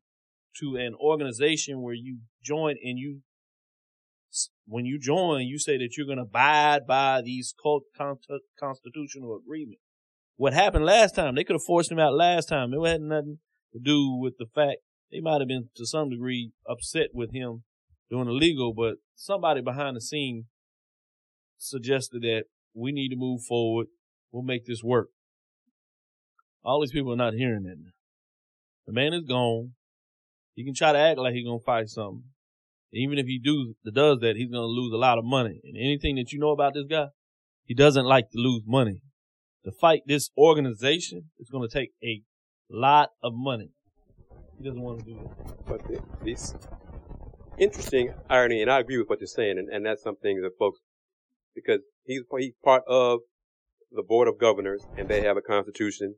to 0.60 0.76
an 0.76 0.94
organization 0.94 1.82
where 1.82 1.94
you 1.94 2.20
join 2.42 2.76
and 2.82 2.98
you 2.98 3.22
when 4.66 4.84
you 4.84 4.98
join, 4.98 5.46
you 5.46 5.58
say 5.58 5.78
that 5.78 5.96
you're 5.96 6.06
going 6.06 6.18
to 6.18 6.24
abide 6.24 6.86
by 6.86 7.22
these 7.24 7.54
constitutional 8.60 9.40
agreements. 9.42 9.80
What 10.36 10.52
happened 10.52 10.84
last 10.84 11.14
time? 11.14 11.34
They 11.34 11.44
could 11.44 11.54
have 11.54 11.64
forced 11.66 11.90
him 11.90 11.98
out 11.98 12.14
last 12.14 12.50
time. 12.50 12.74
It 12.74 12.86
had 12.86 13.00
nothing 13.00 13.38
to 13.72 13.80
do 13.82 14.18
with 14.20 14.34
the 14.38 14.46
fact 14.54 14.80
they 15.10 15.20
might 15.20 15.40
have 15.40 15.48
been 15.48 15.70
to 15.76 15.86
some 15.86 16.10
degree 16.10 16.52
upset 16.68 17.08
with 17.14 17.32
him 17.32 17.64
doing 18.10 18.28
illegal, 18.28 18.74
but 18.74 18.96
somebody 19.14 19.62
behind 19.62 19.96
the 19.96 20.00
scene 20.02 20.44
suggested 21.56 22.22
that 22.22 22.44
we 22.74 22.92
need 22.92 23.08
to 23.08 23.16
move 23.16 23.42
forward. 23.48 23.86
We'll 24.30 24.42
make 24.42 24.66
this 24.66 24.82
work. 24.84 25.08
All 26.64 26.80
these 26.80 26.92
people 26.92 27.12
are 27.12 27.16
not 27.16 27.34
hearing 27.34 27.66
it. 27.66 27.78
The 28.86 28.92
man 28.92 29.12
is 29.12 29.24
gone. 29.24 29.72
He 30.54 30.64
can 30.64 30.74
try 30.74 30.92
to 30.92 30.98
act 30.98 31.18
like 31.18 31.34
he's 31.34 31.46
gonna 31.46 31.60
fight 31.60 31.88
something. 31.88 32.24
Even 32.92 33.18
if 33.18 33.26
he 33.26 33.38
do 33.38 33.74
does 33.84 34.20
that, 34.20 34.36
he's 34.36 34.50
gonna 34.50 34.66
lose 34.66 34.92
a 34.92 34.96
lot 34.96 35.18
of 35.18 35.24
money. 35.24 35.60
And 35.64 35.76
anything 35.76 36.16
that 36.16 36.32
you 36.32 36.38
know 36.38 36.50
about 36.50 36.74
this 36.74 36.86
guy, 36.88 37.08
he 37.64 37.74
doesn't 37.74 38.06
like 38.06 38.30
to 38.30 38.38
lose 38.38 38.62
money. 38.66 39.02
To 39.64 39.72
fight 39.72 40.02
this 40.06 40.30
organization, 40.36 41.30
it's 41.38 41.50
gonna 41.50 41.68
take 41.68 41.92
a 42.02 42.22
lot 42.70 43.10
of 43.22 43.34
money. 43.34 43.70
He 44.56 44.64
doesn't 44.64 44.80
want 44.80 45.00
to 45.00 45.04
do 45.04 45.20
it. 45.20 45.66
But 45.66 45.82
this 46.24 46.54
interesting 47.58 48.14
irony, 48.28 48.62
and 48.62 48.70
I 48.70 48.80
agree 48.80 48.98
with 48.98 49.08
what 49.08 49.20
you're 49.20 49.26
saying, 49.26 49.58
and, 49.58 49.68
and 49.68 49.84
that's 49.84 50.02
something 50.02 50.40
that 50.42 50.52
folks, 50.58 50.80
because 51.54 51.80
he's 52.04 52.22
he's 52.38 52.54
part 52.64 52.84
of 52.88 53.20
the 53.92 54.02
board 54.02 54.28
of 54.28 54.38
governors, 54.38 54.82
and 54.96 55.08
they 55.08 55.22
have 55.22 55.36
a 55.36 55.42
constitution, 55.42 56.16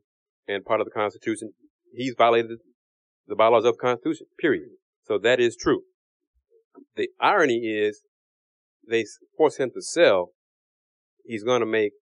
and 0.51 0.65
part 0.65 0.81
of 0.81 0.85
the 0.85 0.91
constitution, 0.91 1.51
he's 1.93 2.15
violated 2.17 2.59
the 3.27 3.35
bylaws 3.35 3.65
of 3.65 3.75
the 3.75 3.81
constitution. 3.81 4.27
Period. 4.39 4.69
So 5.05 5.17
that 5.19 5.39
is 5.39 5.55
true. 5.55 5.81
The 6.95 7.09
irony 7.19 7.57
is, 7.57 8.01
they 8.89 9.05
force 9.37 9.57
him 9.57 9.69
to 9.73 9.81
sell. 9.81 10.31
He's 11.25 11.43
going 11.43 11.61
to 11.61 11.65
make 11.65 11.93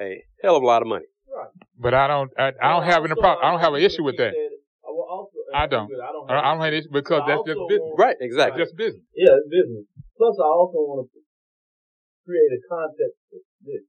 a 0.00 0.22
hell 0.42 0.56
of 0.56 0.62
a 0.62 0.66
lot 0.66 0.82
of 0.82 0.88
money. 0.88 1.06
Right. 1.30 1.48
But 1.78 1.94
I 1.94 2.06
don't. 2.08 2.30
I, 2.36 2.52
I 2.60 2.68
don't 2.72 2.84
have 2.84 3.04
any 3.04 3.14
problem. 3.14 3.38
I 3.44 3.50
don't 3.52 3.60
have 3.60 3.74
an 3.74 3.82
issue 3.82 4.02
with 4.02 4.16
that. 4.18 4.34
I 5.54 5.66
don't. 5.66 5.90
I 5.90 6.12
don't 6.12 6.28
have, 6.28 6.44
I 6.44 6.52
don't 6.52 6.60
have 6.62 6.72
this 6.72 6.86
because 6.90 7.22
that's 7.26 7.42
just 7.46 7.60
business. 7.68 7.94
Right, 7.96 8.16
exactly. 8.20 8.62
Just 8.62 8.76
business. 8.76 9.02
Yeah, 9.14 9.34
it's 9.38 9.48
business. 9.48 9.86
Plus, 10.18 10.36
I 10.38 10.50
also 10.50 10.78
want 10.78 11.06
to 11.06 11.20
create 12.26 12.52
a 12.54 12.60
concept 12.68 13.16
of 13.34 13.42
this. 13.62 13.84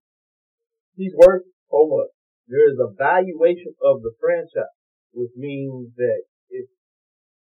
He's 0.95 1.13
worth 1.17 1.43
so 1.69 1.89
much. 1.89 2.13
There 2.51 2.67
is 2.67 2.75
a 2.83 2.91
valuation 2.91 3.71
of 3.79 4.03
the 4.03 4.11
franchise, 4.19 4.75
which 5.15 5.31
means 5.39 5.95
that 5.95 6.27
if 6.51 6.67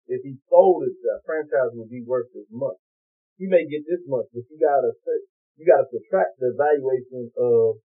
if 0.06 0.22
he 0.22 0.38
sold 0.46 0.86
it, 0.86 0.94
the 1.02 1.18
franchise 1.26 1.74
would 1.74 1.90
be 1.90 2.06
worth 2.06 2.30
this 2.30 2.46
much. 2.54 2.78
He 3.34 3.50
may 3.50 3.66
get 3.66 3.82
this 3.90 4.06
much, 4.06 4.30
but 4.30 4.46
you 4.46 4.56
gotta 4.62 4.94
you 5.58 5.66
gotta 5.66 5.90
subtract 5.90 6.38
the 6.38 6.54
valuation 6.54 7.26
of 7.34 7.82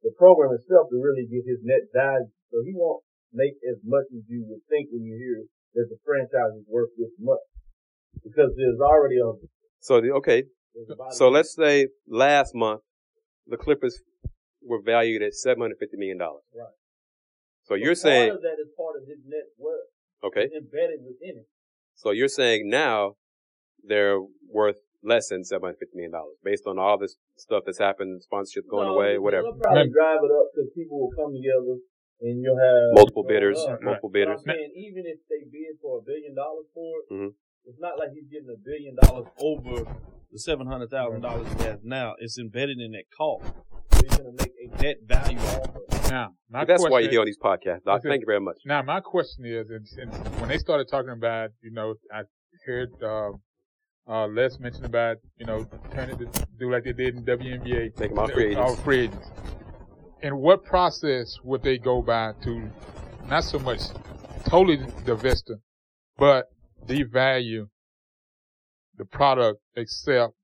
the 0.00 0.16
program 0.16 0.56
itself 0.56 0.88
to 0.88 0.96
really 0.96 1.28
get 1.28 1.44
his 1.44 1.60
net 1.60 1.92
value. 1.92 2.32
So 2.48 2.64
he 2.64 2.72
won't 2.72 3.04
make 3.36 3.60
as 3.68 3.76
much 3.84 4.08
as 4.08 4.24
you 4.32 4.48
would 4.48 4.64
think 4.72 4.88
when 4.88 5.04
you 5.04 5.12
hear 5.12 5.44
that 5.76 5.92
the 5.92 6.00
franchise 6.08 6.56
is 6.56 6.64
worth 6.72 6.88
this 6.96 7.12
much. 7.20 7.44
Because 8.24 8.56
there's 8.56 8.80
already 8.80 9.20
a. 9.20 9.36
So, 9.80 10.00
the, 10.00 10.16
okay. 10.24 10.44
So 11.12 11.28
let's 11.28 11.54
say 11.54 11.88
last 12.08 12.54
month, 12.54 12.80
the 13.46 13.56
Clippers 13.56 14.00
were 14.62 14.80
valued 14.84 15.22
at 15.22 15.32
$750 15.32 15.72
million. 15.94 16.18
Right. 16.18 16.74
So 17.64 17.74
you're 17.74 17.94
saying. 17.94 18.38
That 18.42 18.60
is 18.60 18.68
part 18.76 18.96
of 19.00 19.06
his 19.06 19.18
net 19.26 19.44
worth. 19.58 19.88
Okay. 20.24 20.48
Embedded 20.54 21.00
within 21.00 21.38
it. 21.42 21.48
So 21.94 22.10
you're 22.10 22.28
saying 22.28 22.68
now 22.68 23.14
they're 23.84 24.18
worth 24.48 24.78
less 25.02 25.28
than 25.28 25.42
$750 25.42 25.74
million 25.94 26.12
based 26.42 26.64
on 26.66 26.78
all 26.78 26.98
this 26.98 27.16
stuff 27.36 27.62
that's 27.66 27.78
happened, 27.78 28.22
sponsorship 28.22 28.64
going 28.70 28.88
no, 28.88 28.94
away, 28.94 29.18
whatever. 29.18 29.44
They'll 29.44 29.60
probably 29.60 29.90
drive 29.90 30.20
it 30.22 30.32
up 30.32 30.46
because 30.54 30.70
people 30.74 30.98
will 30.98 31.14
come 31.14 31.32
together 31.34 31.78
and 32.20 32.42
you'll 32.42 32.58
have 32.58 32.94
multiple 32.94 33.24
bidders, 33.26 33.58
multiple 33.82 34.10
right. 34.10 34.26
bidders. 34.26 34.40
I'm 34.46 34.54
saying 34.54 34.72
even 34.74 35.04
if 35.06 35.18
they 35.30 35.46
bid 35.50 35.78
for 35.80 35.98
a 35.98 36.02
billion 36.02 36.34
dollars 36.34 36.66
for 36.74 36.90
it, 36.98 37.14
mm-hmm. 37.14 37.30
it's 37.64 37.78
not 37.78 37.98
like 37.98 38.10
he's 38.14 38.26
getting 38.26 38.50
a 38.50 38.58
billion 38.58 38.96
dollars 39.02 39.30
over 39.38 39.86
the 40.32 40.38
seven 40.38 40.66
hundred 40.66 40.90
thousand 40.90 41.20
dollars 41.22 41.46
he 41.58 41.62
has 41.64 41.78
now. 41.82 42.14
It's 42.18 42.38
embedded 42.38 42.78
in 42.78 42.92
that 42.92 43.04
cost. 43.16 43.46
So 43.98 44.04
he's 44.06 44.16
going 44.16 44.36
to 44.36 44.44
make 44.44 44.52
a 44.62 44.82
net 44.82 44.96
value 45.06 45.38
offer. 45.38 46.10
Now, 46.10 46.34
my 46.48 46.64
that's 46.64 46.80
question, 46.80 46.92
why 46.92 47.00
you 47.00 47.10
hear 47.10 47.20
on 47.20 47.26
these 47.26 47.38
podcasts. 47.38 47.84
Doc. 47.84 48.02
Thank 48.02 48.20
you 48.20 48.26
very 48.26 48.40
much. 48.40 48.56
Now, 48.64 48.82
my 48.82 49.00
question 49.00 49.44
is, 49.44 49.68
and, 49.70 49.86
and 49.98 50.40
when 50.40 50.48
they 50.48 50.58
started 50.58 50.88
talking 50.88 51.10
about, 51.10 51.50
you 51.62 51.70
know, 51.70 51.94
I 52.12 52.22
heard 52.64 52.90
uh, 53.02 53.30
uh, 54.06 54.26
Les 54.28 54.58
mention 54.58 54.84
about, 54.84 55.18
you 55.36 55.44
know, 55.44 55.66
turning 55.92 56.16
to 56.18 56.26
do 56.58 56.72
like 56.72 56.84
they 56.84 56.92
did 56.92 57.16
in 57.16 57.24
WNBA, 57.24 57.98
make 57.98 58.10
them 58.10 58.18
all 58.18 58.28
free 58.28 58.46
agents. 58.46 58.60
All 58.60 58.76
free 58.76 59.00
agents 59.00 59.28
and 60.22 60.38
what 60.38 60.64
process 60.64 61.38
would 61.44 61.62
they 61.62 61.78
go 61.78 62.02
by 62.02 62.32
to 62.42 62.70
not 63.26 63.44
so 63.44 63.58
much 63.58 63.80
totally 64.46 64.78
divest 65.04 65.46
them, 65.46 65.62
but 66.16 66.46
devalue 66.86 67.68
the 68.96 69.04
product 69.04 69.60
except 69.76 70.34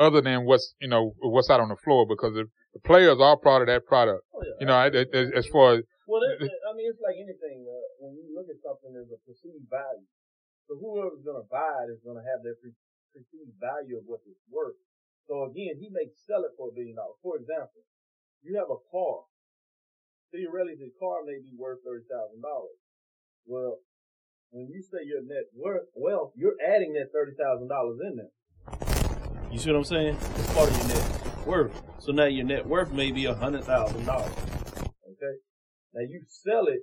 other 0.00 0.24
than 0.24 0.48
what's 0.48 0.74
you 0.80 0.88
know 0.88 1.12
what's 1.20 1.50
out 1.52 1.60
on 1.60 1.68
the 1.68 1.76
floor 1.84 2.08
because 2.08 2.32
the, 2.32 2.48
the 2.72 2.80
players 2.80 3.20
are 3.20 3.36
part 3.36 3.60
of 3.62 3.68
that 3.68 3.84
product. 3.84 4.24
Oh, 4.34 4.40
yeah. 4.40 4.56
You 4.60 4.66
know, 4.66 4.80
as, 4.80 5.28
as 5.36 5.46
far 5.52 5.76
as 5.76 5.84
well, 6.08 6.24
it, 6.24 6.40
I 6.42 6.72
mean, 6.74 6.88
it's 6.90 6.98
like 6.98 7.20
anything. 7.20 7.68
Uh, 7.68 7.86
when 8.00 8.16
you 8.16 8.32
look 8.34 8.48
at 8.48 8.58
something, 8.64 8.90
there's 8.90 9.12
a 9.12 9.20
perceived 9.28 9.68
value. 9.70 10.08
So 10.66 10.74
whoever's 10.74 11.22
going 11.22 11.38
to 11.38 11.46
buy 11.46 11.86
it 11.86 11.94
is 11.94 12.02
going 12.02 12.18
to 12.18 12.26
have 12.26 12.42
their 12.42 12.58
perceived 13.14 13.54
value 13.60 14.00
of 14.00 14.08
what 14.08 14.24
it's 14.26 14.42
worth. 14.50 14.78
So 15.30 15.46
again, 15.46 15.78
he 15.78 15.86
may 15.92 16.10
sell 16.26 16.42
it 16.42 16.56
for 16.58 16.70
a 16.70 16.74
billion 16.74 16.98
dollars. 16.98 17.20
For 17.22 17.38
example, 17.38 17.86
you 18.42 18.58
have 18.58 18.72
a 18.72 18.80
car. 18.90 19.28
Theoretically, 20.34 20.90
the 20.90 20.98
car 20.98 21.22
may 21.22 21.38
be 21.38 21.54
worth 21.54 21.86
thirty 21.86 22.06
thousand 22.10 22.42
dollars. 22.42 22.78
Well, 23.46 23.82
when 24.50 24.66
you 24.66 24.82
say 24.82 25.06
your 25.06 25.22
net 25.22 25.50
worth, 25.54 25.90
well, 25.94 26.34
you're 26.34 26.58
adding 26.58 26.94
that 26.98 27.14
thirty 27.14 27.38
thousand 27.38 27.70
dollars 27.70 27.98
in 28.02 28.18
there. 28.18 28.34
You 29.50 29.58
see 29.58 29.70
what 29.70 29.78
I'm 29.78 29.84
saying? 29.84 30.16
It's 30.36 30.52
part 30.54 30.70
of 30.70 30.76
your 30.76 30.88
net 30.88 31.46
worth. 31.46 31.82
So 31.98 32.12
now 32.12 32.26
your 32.26 32.44
net 32.44 32.66
worth 32.66 32.92
may 32.92 33.10
be 33.10 33.24
a 33.26 33.34
hundred 33.34 33.64
thousand 33.64 34.04
dollars. 34.04 34.32
Okay. 34.78 35.36
Now 35.92 36.02
you 36.08 36.22
sell 36.28 36.66
it 36.66 36.80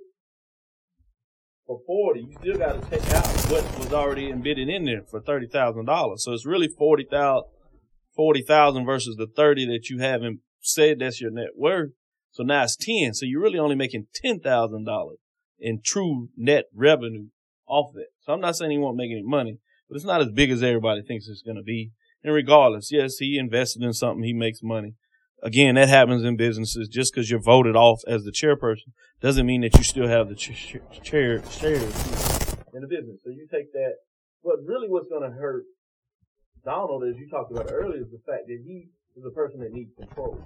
for 1.66 1.80
forty. 1.86 2.20
You 2.20 2.36
still 2.40 2.58
got 2.58 2.82
to 2.82 2.90
take 2.90 3.10
out 3.14 3.26
what 3.50 3.78
was 3.78 3.92
already 3.92 4.30
embedded 4.30 4.68
in 4.68 4.84
there 4.84 5.02
for 5.10 5.20
thirty 5.20 5.46
thousand 5.46 5.86
dollars. 5.86 6.24
So 6.24 6.32
it's 6.32 6.46
really 6.46 6.68
forty 6.68 7.06
thousand. 7.10 7.48
Forty 8.14 8.42
thousand 8.42 8.84
versus 8.84 9.16
the 9.16 9.26
thirty 9.26 9.64
that 9.66 9.88
you 9.88 10.00
have 10.00 10.22
in, 10.22 10.40
said 10.60 10.98
that's 10.98 11.20
your 11.20 11.30
net 11.30 11.50
worth. 11.56 11.90
So 12.30 12.42
now 12.42 12.64
it's 12.64 12.76
10. 12.76 13.14
So 13.14 13.26
you're 13.26 13.42
really 13.42 13.58
only 13.58 13.74
making 13.74 14.06
$10,000 14.24 15.10
in 15.58 15.80
true 15.84 16.28
net 16.36 16.64
revenue 16.74 17.28
off 17.66 17.92
that. 17.94 18.08
So 18.20 18.32
I'm 18.32 18.40
not 18.40 18.56
saying 18.56 18.70
he 18.70 18.78
won't 18.78 18.96
make 18.96 19.10
any 19.10 19.22
money, 19.24 19.58
but 19.88 19.96
it's 19.96 20.04
not 20.04 20.20
as 20.20 20.30
big 20.30 20.50
as 20.50 20.62
everybody 20.62 21.02
thinks 21.02 21.26
it's 21.26 21.42
going 21.42 21.56
to 21.56 21.62
be. 21.62 21.92
And 22.24 22.34
regardless, 22.34 22.90
yes, 22.90 23.18
he 23.18 23.38
invested 23.38 23.82
in 23.82 23.92
something. 23.92 24.24
He 24.24 24.32
makes 24.32 24.62
money. 24.62 24.94
Again, 25.42 25.76
that 25.76 25.88
happens 25.88 26.24
in 26.24 26.36
businesses. 26.36 26.88
Just 26.88 27.14
because 27.14 27.30
you're 27.30 27.40
voted 27.40 27.76
off 27.76 28.00
as 28.08 28.24
the 28.24 28.32
chairperson 28.32 28.92
doesn't 29.20 29.46
mean 29.46 29.60
that 29.60 29.76
you 29.76 29.84
still 29.84 30.08
have 30.08 30.28
the 30.28 30.34
chair, 30.34 30.80
chair, 31.02 31.42
shares 31.50 31.82
in 32.74 32.80
the 32.82 32.88
business. 32.88 33.20
So 33.24 33.30
you 33.30 33.46
take 33.50 33.72
that. 33.72 33.94
But 34.42 34.56
really 34.64 34.88
what's 34.88 35.08
going 35.08 35.22
to 35.22 35.36
hurt 35.36 35.64
Donald, 36.64 37.04
as 37.04 37.16
you 37.16 37.28
talked 37.28 37.52
about 37.52 37.70
earlier, 37.70 38.02
is 38.02 38.10
the 38.10 38.20
fact 38.26 38.46
that 38.48 38.58
he 38.66 38.88
is 39.16 39.24
a 39.24 39.30
person 39.30 39.60
that 39.60 39.72
needs 39.72 39.92
control. 39.96 40.40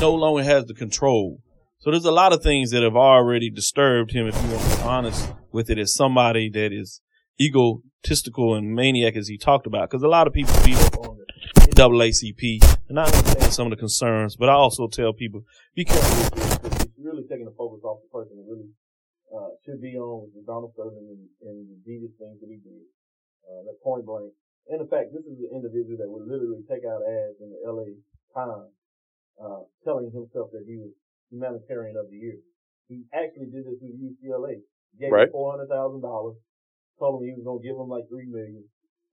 No 0.00 0.14
longer 0.14 0.42
has 0.42 0.66
the 0.66 0.74
control. 0.74 1.40
So 1.78 1.90
there's 1.90 2.04
a 2.04 2.12
lot 2.12 2.32
of 2.32 2.42
things 2.42 2.70
that 2.70 2.82
have 2.82 2.96
already 2.96 3.50
disturbed 3.50 4.12
him, 4.12 4.26
if 4.26 4.34
you 4.42 4.48
want 4.48 4.62
to 4.62 4.76
be 4.76 4.82
honest 4.82 5.32
with 5.52 5.70
it, 5.70 5.78
as 5.78 5.92
somebody 5.92 6.48
that 6.50 6.72
is 6.72 7.00
egotistical 7.40 8.54
and 8.54 8.74
maniac 8.74 9.16
as 9.16 9.28
he 9.28 9.38
talked 9.38 9.66
about, 9.66 9.90
because 9.90 10.02
a 10.02 10.08
lot 10.08 10.26
of 10.26 10.32
people 10.32 10.54
beat 10.64 10.78
up 10.78 10.96
on 10.98 11.18
the 11.18 11.26
NAACP, 11.74 12.62
and 12.88 13.00
I 13.00 13.04
understand 13.04 13.52
some 13.52 13.66
of 13.66 13.70
the 13.70 13.76
concerns, 13.76 14.36
but 14.36 14.48
I 14.48 14.52
also 14.52 14.88
tell 14.88 15.12
people 15.12 15.42
be 15.74 15.84
careful. 15.84 16.38
It's 16.80 16.92
really 16.98 17.24
taking 17.28 17.46
the 17.46 17.54
focus 17.56 17.82
off 17.84 17.98
the 18.02 18.10
person 18.12 18.36
that 18.36 18.46
really 18.46 18.70
uh, 19.34 19.50
should 19.66 19.82
be 19.82 19.98
on 19.98 20.30
with 20.34 20.46
Donald 20.46 20.72
Sterling 20.74 21.10
and, 21.10 21.22
and 21.42 21.66
the 21.66 21.78
devious 21.82 22.12
things 22.18 22.38
that 22.40 22.48
he 22.48 22.62
did. 22.62 22.86
Uh, 23.44 23.76
point 23.84 24.06
blank. 24.06 24.32
And 24.72 24.80
in 24.80 24.88
fact, 24.88 25.12
this 25.12 25.26
is 25.28 25.36
an 25.36 25.52
individual 25.52 26.00
that 26.00 26.08
would 26.08 26.24
literally 26.24 26.64
take 26.64 26.80
out 26.88 27.04
ads 27.04 27.36
in 27.44 27.52
the 27.52 27.60
LA 27.60 28.00
Times, 28.32 28.72
uh, 29.36 29.68
telling 29.84 30.08
himself 30.08 30.48
that 30.56 30.64
he 30.64 30.80
was 30.80 30.96
humanitarian 31.28 32.00
of 32.00 32.08
the 32.08 32.16
year. 32.16 32.40
He 32.88 33.04
actually 33.12 33.52
did 33.52 33.68
this 33.68 33.76
with 33.84 33.92
UCLA. 33.92 34.64
Gave 34.96 35.12
right. 35.12 35.28
$400,000 35.28 36.00
Told 36.98 37.20
him 37.20 37.26
he 37.26 37.34
was 37.34 37.44
gonna 37.44 37.62
give 37.62 37.76
him 37.76 37.88
like 37.88 38.08
three 38.08 38.26
million. 38.26 38.64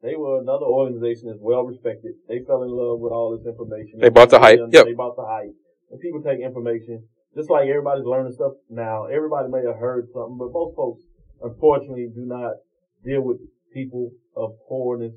They 0.02 0.16
were 0.16 0.42
another 0.42 0.66
organization 0.66 1.30
that's 1.30 1.42
well 1.42 1.64
respected. 1.64 2.14
They 2.28 2.42
fell 2.46 2.64
in 2.64 2.70
love 2.70 3.00
with 3.00 3.12
all 3.12 3.38
this 3.38 3.46
information. 3.46 4.00
They 4.00 4.10
bought 4.10 4.30
the 4.30 4.40
hype. 4.40 4.60
Yep. 4.72 4.86
They 4.86 4.94
bought 4.94 5.16
the 5.16 5.26
hype. 5.26 5.54
And 5.92 6.00
people 6.00 6.22
take 6.22 6.40
information 6.40 7.04
just 7.36 7.50
like 7.50 7.68
everybody's 7.70 8.06
learning 8.06 8.34
stuff 8.34 8.54
now. 8.70 9.06
Everybody 9.06 9.50
may 9.50 9.64
have 9.66 9.78
heard 9.78 10.08
something, 10.12 10.38
but 10.38 10.52
most 10.52 10.76
folks, 10.76 11.02
unfortunately, 11.42 12.10
do 12.14 12.26
not 12.26 12.54
deal 13.06 13.22
with 13.22 13.38
people 13.74 14.12
of 14.36 14.52
poorness 14.68 15.14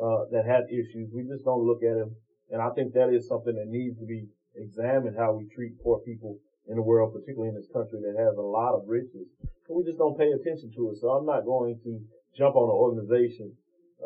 uh, 0.00 0.26
that 0.32 0.44
have 0.46 0.64
issues. 0.68 1.10
We 1.14 1.22
just 1.24 1.44
don't 1.44 1.64
look 1.64 1.82
at 1.82 1.96
them, 1.96 2.16
and 2.50 2.60
I 2.60 2.70
think 2.70 2.92
that 2.94 3.14
is 3.14 3.28
something 3.28 3.54
that 3.54 3.68
needs 3.68 3.98
to 3.98 4.06
be 4.06 4.26
examined: 4.54 5.16
how 5.16 5.32
we 5.32 5.48
treat 5.54 5.80
poor 5.82 6.00
people 6.00 6.38
in 6.68 6.76
the 6.76 6.82
world, 6.82 7.14
particularly 7.14 7.48
in 7.48 7.54
this 7.54 7.70
country 7.72 8.00
that 8.02 8.18
has 8.18 8.36
a 8.36 8.42
lot 8.42 8.74
of 8.74 8.88
riches. 8.88 9.26
We 9.68 9.84
just 9.84 9.98
don't 9.98 10.18
pay 10.18 10.30
attention 10.30 10.72
to 10.76 10.90
it. 10.90 10.98
So 11.00 11.10
I'm 11.10 11.26
not 11.26 11.44
going 11.44 11.78
to 11.84 12.00
jump 12.36 12.54
on 12.54 12.70
an 12.70 12.78
organization 12.78 13.52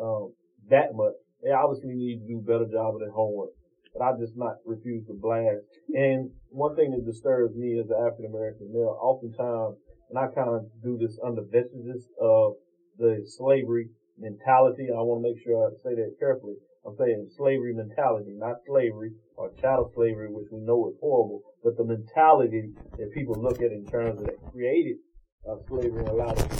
um, 0.01 0.33
that 0.69 0.93
much. 0.93 1.13
They 1.43 1.51
obviously 1.51 1.93
need 1.93 2.21
to 2.21 2.27
do 2.27 2.37
a 2.39 2.45
better 2.45 2.69
job 2.69 2.95
of 2.95 3.01
their 3.01 3.11
homework 3.11 3.51
but 3.93 4.03
I 4.03 4.17
just 4.17 4.37
not 4.37 4.55
refuse 4.65 5.05
to 5.07 5.13
blast. 5.13 5.67
And 5.93 6.31
one 6.49 6.75
thing 6.75 6.91
that 6.91 7.05
disturbs 7.05 7.55
me 7.55 7.79
as 7.79 7.89
an 7.89 7.99
African 7.99 8.31
American 8.31 8.71
male, 8.71 8.97
oftentimes, 8.99 9.77
and 10.09 10.19
I 10.19 10.27
kind 10.33 10.49
of 10.49 10.67
do 10.83 10.97
this 10.97 11.19
under 11.23 11.43
vestiges 11.43 12.07
of 12.19 12.55
the 12.97 13.23
slavery 13.37 13.89
mentality. 14.17 14.89
I 14.91 15.01
want 15.01 15.23
to 15.23 15.27
make 15.29 15.43
sure 15.43 15.67
I 15.67 15.71
say 15.83 15.95
that 15.95 16.15
carefully. 16.19 16.55
I'm 16.85 16.95
saying 16.97 17.29
slavery 17.37 17.73
mentality, 17.73 18.33
not 18.35 18.63
slavery 18.65 19.11
or 19.35 19.51
chattel 19.61 19.91
slavery, 19.93 20.27
which 20.31 20.49
we 20.51 20.59
know 20.61 20.89
is 20.89 20.95
horrible, 20.99 21.41
but 21.63 21.77
the 21.77 21.83
mentality 21.83 22.71
that 22.97 23.11
people 23.13 23.35
look 23.41 23.61
at 23.61 23.71
in 23.71 23.85
terms 23.85 24.19
of 24.19 24.27
that 24.27 24.37
created 24.51 24.97
uh, 25.49 25.55
slavery 25.67 25.99
and 25.99 26.09
allowed 26.09 26.37
it 26.39 26.51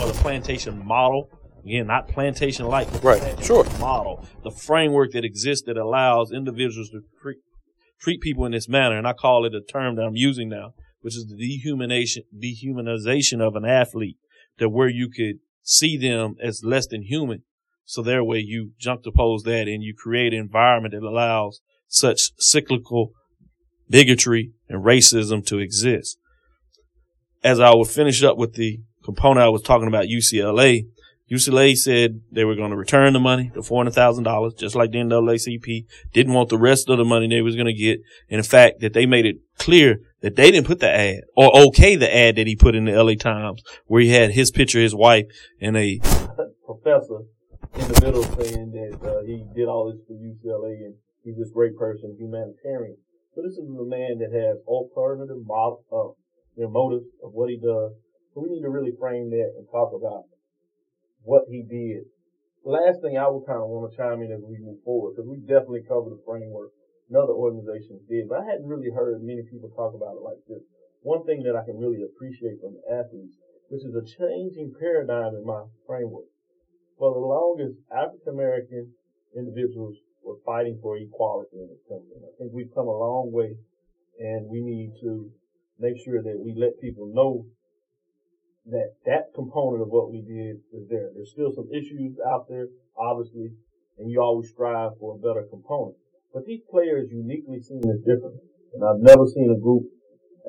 or 0.00 0.06
the 0.06 0.18
plantation 0.20 0.84
model 0.84 1.28
Again, 1.64 1.86
not 1.86 2.08
plantation 2.08 2.66
like 2.66 2.88
right. 3.04 3.44
Sure. 3.44 3.64
model, 3.78 4.24
the 4.42 4.50
framework 4.50 5.12
that 5.12 5.24
exists 5.24 5.66
that 5.66 5.76
allows 5.76 6.32
individuals 6.32 6.90
to 6.90 7.02
treat, 7.20 7.38
treat 8.00 8.20
people 8.20 8.46
in 8.46 8.52
this 8.52 8.68
manner. 8.68 8.96
And 8.96 9.06
I 9.06 9.12
call 9.12 9.44
it 9.44 9.54
a 9.54 9.60
term 9.60 9.96
that 9.96 10.02
I'm 10.02 10.16
using 10.16 10.48
now, 10.48 10.74
which 11.00 11.16
is 11.16 11.26
the 11.26 11.36
dehumanization, 11.36 12.22
dehumanization 12.34 13.40
of 13.40 13.56
an 13.56 13.64
athlete 13.64 14.16
that 14.58 14.70
where 14.70 14.88
you 14.88 15.10
could 15.10 15.40
see 15.62 15.96
them 15.96 16.36
as 16.42 16.62
less 16.64 16.86
than 16.86 17.02
human. 17.02 17.42
So 17.84 18.02
there 18.02 18.24
way 18.24 18.38
you 18.38 18.72
juxtapose 18.80 19.42
that 19.44 19.68
and 19.68 19.82
you 19.82 19.94
create 19.94 20.32
an 20.32 20.40
environment 20.40 20.94
that 20.94 21.02
allows 21.02 21.60
such 21.86 22.30
cyclical 22.38 23.12
bigotry 23.88 24.52
and 24.68 24.84
racism 24.84 25.44
to 25.46 25.58
exist. 25.58 26.18
As 27.42 27.60
I 27.60 27.70
will 27.70 27.84
finish 27.84 28.22
up 28.22 28.36
with 28.36 28.54
the 28.54 28.80
component 29.04 29.44
I 29.44 29.48
was 29.48 29.62
talking 29.62 29.88
about 29.88 30.06
UCLA, 30.06 30.86
UCLA 31.30 31.76
said 31.76 32.22
they 32.32 32.44
were 32.44 32.54
going 32.54 32.70
to 32.70 32.76
return 32.76 33.12
the 33.12 33.20
money, 33.20 33.50
the 33.54 33.62
four 33.62 33.80
hundred 33.80 33.94
thousand 33.94 34.24
dollars, 34.24 34.54
just 34.54 34.74
like 34.74 34.92
the 34.92 34.98
NAACP 34.98 35.84
didn't 36.12 36.32
want 36.32 36.48
the 36.48 36.58
rest 36.58 36.88
of 36.88 36.96
the 36.96 37.04
money 37.04 37.28
they 37.28 37.42
was 37.42 37.54
going 37.54 37.66
to 37.66 37.72
get. 37.72 38.00
And 38.30 38.42
the 38.42 38.48
fact 38.48 38.80
that 38.80 38.94
they 38.94 39.04
made 39.04 39.26
it 39.26 39.36
clear 39.58 40.00
that 40.22 40.36
they 40.36 40.50
didn't 40.50 40.66
put 40.66 40.80
the 40.80 40.90
ad 40.90 41.24
or 41.36 41.54
okay 41.68 41.96
the 41.96 42.14
ad 42.14 42.36
that 42.36 42.46
he 42.46 42.56
put 42.56 42.74
in 42.74 42.86
the 42.86 43.02
LA 43.02 43.14
Times, 43.14 43.62
where 43.86 44.00
he 44.00 44.08
had 44.08 44.30
his 44.30 44.50
picture, 44.50 44.80
his 44.80 44.94
wife, 44.94 45.26
and 45.60 45.76
a 45.76 45.98
professor 46.64 47.24
in 47.74 47.88
the 47.88 48.00
middle 48.02 48.22
saying 48.22 48.70
that 48.72 49.08
uh, 49.08 49.22
he 49.26 49.44
did 49.54 49.68
all 49.68 49.92
this 49.92 50.00
for 50.06 50.14
UCLA 50.14 50.86
and 50.86 50.94
he's 51.24 51.36
this 51.36 51.50
great 51.52 51.76
person, 51.76 52.16
humanitarian. 52.18 52.96
So 53.38 53.46
this 53.46 53.54
is 53.54 53.70
a 53.70 53.86
man 53.86 54.18
that 54.18 54.34
has 54.34 54.58
alternative 54.66 55.38
uh, 55.46 56.10
you 56.58 56.66
know, 56.66 56.74
motives 56.74 57.06
of 57.22 57.30
what 57.30 57.46
he 57.46 57.54
does. 57.54 57.94
So 58.34 58.42
we 58.42 58.50
need 58.50 58.66
to 58.66 58.74
really 58.74 58.98
frame 58.98 59.30
that 59.30 59.54
and 59.54 59.62
talk 59.70 59.94
about 59.94 60.26
what 61.22 61.46
he 61.46 61.62
did. 61.62 62.10
Last 62.66 62.98
thing 62.98 63.14
I 63.14 63.30
would 63.30 63.46
kind 63.46 63.62
of 63.62 63.70
want 63.70 63.86
to 63.86 63.94
chime 63.94 64.26
in 64.26 64.34
as 64.34 64.42
we 64.42 64.58
move 64.58 64.82
forward, 64.82 65.14
because 65.14 65.30
we 65.30 65.38
definitely 65.46 65.86
covered 65.86 66.18
the 66.18 66.26
framework. 66.26 66.74
Another 67.06 67.30
organizations 67.30 68.02
did, 68.10 68.26
but 68.26 68.42
I 68.42 68.50
hadn't 68.50 68.66
really 68.66 68.90
heard 68.90 69.22
many 69.22 69.46
people 69.46 69.70
talk 69.70 69.94
about 69.94 70.18
it 70.18 70.26
like 70.26 70.42
this. 70.50 70.66
One 71.06 71.22
thing 71.22 71.46
that 71.46 71.54
I 71.54 71.62
can 71.62 71.78
really 71.78 72.02
appreciate 72.02 72.58
from 72.58 72.74
athletes, 72.90 73.38
which 73.70 73.86
is 73.86 73.94
a 73.94 74.02
changing 74.02 74.74
paradigm 74.82 75.38
in 75.38 75.46
my 75.46 75.62
framework. 75.86 76.26
For 76.98 77.14
the 77.14 77.22
longest, 77.22 77.86
African 77.94 78.34
American 78.34 78.98
individuals 79.30 79.94
were 80.22 80.38
fighting 80.44 80.78
for 80.82 80.96
equality 80.96 81.56
in 81.56 81.68
this 81.68 81.82
country. 81.88 82.16
I 82.20 82.32
think 82.38 82.52
we've 82.52 82.74
come 82.74 82.86
a 82.86 82.98
long 82.98 83.32
way, 83.32 83.56
and 84.18 84.46
we 84.48 84.60
need 84.60 84.92
to 85.02 85.30
make 85.78 85.96
sure 86.04 86.22
that 86.22 86.38
we 86.38 86.54
let 86.56 86.80
people 86.80 87.10
know 87.12 87.46
that 88.66 88.92
that 89.06 89.32
component 89.34 89.82
of 89.82 89.88
what 89.88 90.12
we 90.12 90.20
did 90.20 90.60
is 90.76 90.88
there. 90.90 91.08
There's 91.14 91.30
still 91.30 91.52
some 91.54 91.68
issues 91.72 92.18
out 92.26 92.48
there, 92.48 92.68
obviously, 92.98 93.52
and 93.98 94.10
you 94.10 94.20
always 94.20 94.50
strive 94.50 94.92
for 95.00 95.16
a 95.16 95.18
better 95.18 95.46
component. 95.48 95.96
But 96.34 96.44
these 96.44 96.60
players 96.70 97.08
uniquely 97.10 97.60
seen 97.60 97.80
this 97.80 98.04
differently. 98.04 98.44
And 98.74 98.84
I've 98.84 99.00
never 99.00 99.24
seen 99.26 99.48
a 99.48 99.58
group 99.58 99.88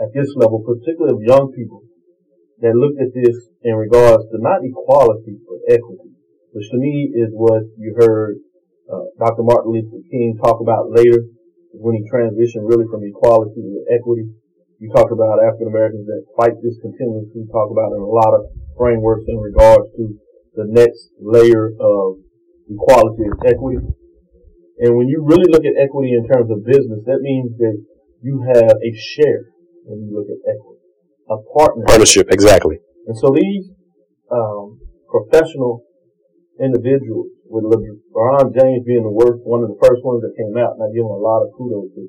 at 0.01 0.11
this 0.13 0.35
level, 0.35 0.59
particularly 0.59 1.15
of 1.15 1.23
young 1.23 1.53
people, 1.55 1.83
that 2.59 2.75
looked 2.75 2.99
at 2.99 3.15
this 3.15 3.47
in 3.63 3.75
regards 3.75 4.27
to 4.31 4.37
not 4.43 4.59
equality, 4.63 5.39
but 5.47 5.63
equity, 5.71 6.11
which 6.51 6.69
to 6.71 6.77
me 6.77 7.11
is 7.15 7.31
what 7.31 7.63
you 7.77 7.95
heard 7.97 8.35
uh, 8.91 9.05
Dr. 9.21 9.45
Martin 9.45 9.71
Luther 9.71 10.01
King 10.09 10.37
talk 10.41 10.59
about 10.59 10.91
later, 10.91 11.29
when 11.71 11.95
he 11.95 12.03
transitioned 12.09 12.65
really 12.65 12.89
from 12.89 13.05
equality 13.05 13.61
to 13.61 13.85
equity 13.93 14.25
you 14.79 14.87
talk 14.95 15.11
about 15.11 15.43
African 15.43 15.67
Americans 15.67 16.07
that 16.07 16.23
fight 16.39 16.55
this 16.63 16.79
continuously. 16.79 17.43
We 17.43 17.51
talk 17.51 17.67
about 17.67 17.91
in 17.91 17.99
a 17.99 18.07
lot 18.07 18.31
of 18.31 18.47
frameworks 18.79 19.27
in 19.27 19.37
regards 19.37 19.91
to 19.99 20.15
the 20.55 20.65
next 20.71 21.11
layer 21.19 21.75
of 21.75 22.23
equality 22.71 23.27
and 23.27 23.35
equity. 23.43 23.83
And 24.79 24.95
when 24.95 25.11
you 25.11 25.19
really 25.27 25.51
look 25.51 25.67
at 25.67 25.75
equity 25.75 26.15
in 26.15 26.23
terms 26.31 26.49
of 26.49 26.63
business, 26.63 27.03
that 27.05 27.19
means 27.19 27.51
that 27.59 27.75
you 28.23 28.39
have 28.55 28.79
a 28.79 28.91
share 28.95 29.51
when 29.83 30.07
you 30.07 30.15
look 30.15 30.31
at 30.31 30.39
equity, 30.47 30.79
a 31.27 31.35
partnership. 31.59 31.87
Partnership, 31.87 32.27
exactly. 32.31 32.79
And 33.07 33.17
so 33.19 33.35
these 33.35 33.67
um, 34.31 34.79
professional 35.11 35.83
individuals, 36.55 37.27
with 37.49 37.65
LeBron 37.65 38.53
James 38.53 38.85
being 38.85 39.03
the 39.03 39.11
worst, 39.11 39.41
one 39.43 39.65
of 39.65 39.73
the 39.73 39.81
first 39.81 40.05
ones 40.05 40.21
that 40.21 40.37
came 40.37 40.53
out, 40.55 40.77
and 40.77 40.85
I 40.85 40.93
give 40.93 41.03
him 41.03 41.11
a 41.11 41.19
lot 41.19 41.43
of 41.43 41.51
kudos 41.57 41.91
to 41.97 42.03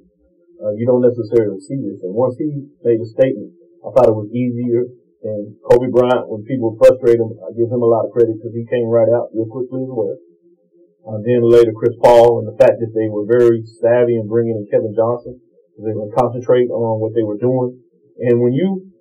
uh, 0.60 0.76
you 0.76 0.84
don't 0.84 1.00
necessarily 1.00 1.56
see 1.64 1.80
this. 1.80 2.04
And 2.04 2.12
once 2.12 2.36
he 2.36 2.68
made 2.84 3.00
a 3.00 3.08
statement, 3.08 3.56
I 3.80 3.96
thought 3.96 4.12
it 4.12 4.20
was 4.20 4.28
easier. 4.28 4.84
And 5.24 5.56
Kobe 5.64 5.88
Bryant, 5.88 6.28
when 6.28 6.44
people 6.44 6.76
frustrate 6.76 7.16
him, 7.16 7.32
I 7.40 7.56
give 7.56 7.72
him 7.72 7.80
a 7.80 7.88
lot 7.88 8.04
of 8.04 8.12
credit 8.12 8.36
because 8.36 8.52
he 8.52 8.68
came 8.68 8.88
right 8.88 9.08
out 9.08 9.32
real 9.32 9.48
quickly 9.48 9.84
as 9.84 9.92
well. 9.92 10.16
Uh, 11.00 11.16
then 11.24 11.40
later 11.48 11.72
Chris 11.72 11.96
Paul 11.96 12.44
and 12.44 12.48
the 12.48 12.56
fact 12.60 12.76
that 12.76 12.92
they 12.92 13.08
were 13.08 13.24
very 13.24 13.64
savvy 13.80 14.20
in 14.20 14.28
bringing 14.28 14.60
in 14.60 14.68
Kevin 14.68 14.92
Johnson 14.92 15.40
they 15.80 15.96
were 15.96 16.12
concentrate 16.12 16.68
on 16.68 17.00
what 17.00 17.16
they 17.16 17.24
were 17.24 17.40
doing. 17.40 17.80
And 18.20 18.40
when 18.40 18.52
you 18.52 18.92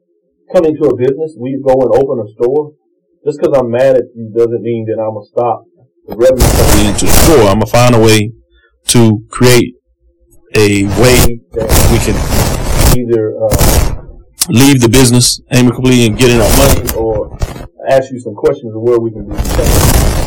come 0.52 0.63
into 0.63 0.88
a 0.88 0.95
business, 0.95 1.36
we 1.36 1.60
go 1.60 1.75
and 1.75 1.91
open 1.91 2.23
a 2.23 2.28
store. 2.39 2.71
Just 3.25 3.39
because 3.39 3.58
I'm 3.60 3.69
mad 3.69 3.99
at 3.99 4.15
you 4.15 4.32
doesn't 4.32 4.63
mean 4.63 4.88
that 4.88 4.95
I'm 4.95 5.12
gonna 5.12 5.28
stop 5.28 5.67
revenue 6.15 6.48
coming 6.67 6.86
into 6.93 7.06
the 7.06 7.12
store. 7.26 7.50
I'm 7.50 7.60
gonna 7.60 7.65
find 7.67 7.95
a 7.95 8.00
way 8.00 8.32
to 8.88 9.26
create 9.30 9.76
a 10.56 10.84
way 10.98 11.39
that 11.54 11.69
we 11.93 12.00
can 12.02 12.17
either 12.98 13.38
uh, 13.38 14.00
leave 14.50 14.82
the 14.82 14.89
business 14.89 15.39
amicably 15.52 16.08
and 16.08 16.17
get 16.17 16.32
in 16.32 16.41
our 16.41 16.50
money, 16.58 16.82
or 16.98 17.38
ask 17.88 18.12
you 18.12 18.19
some 18.19 18.34
questions 18.36 18.74
of 18.76 18.82
where 18.82 19.00
we 19.00 19.12
can 19.12 19.30
do 19.30 19.38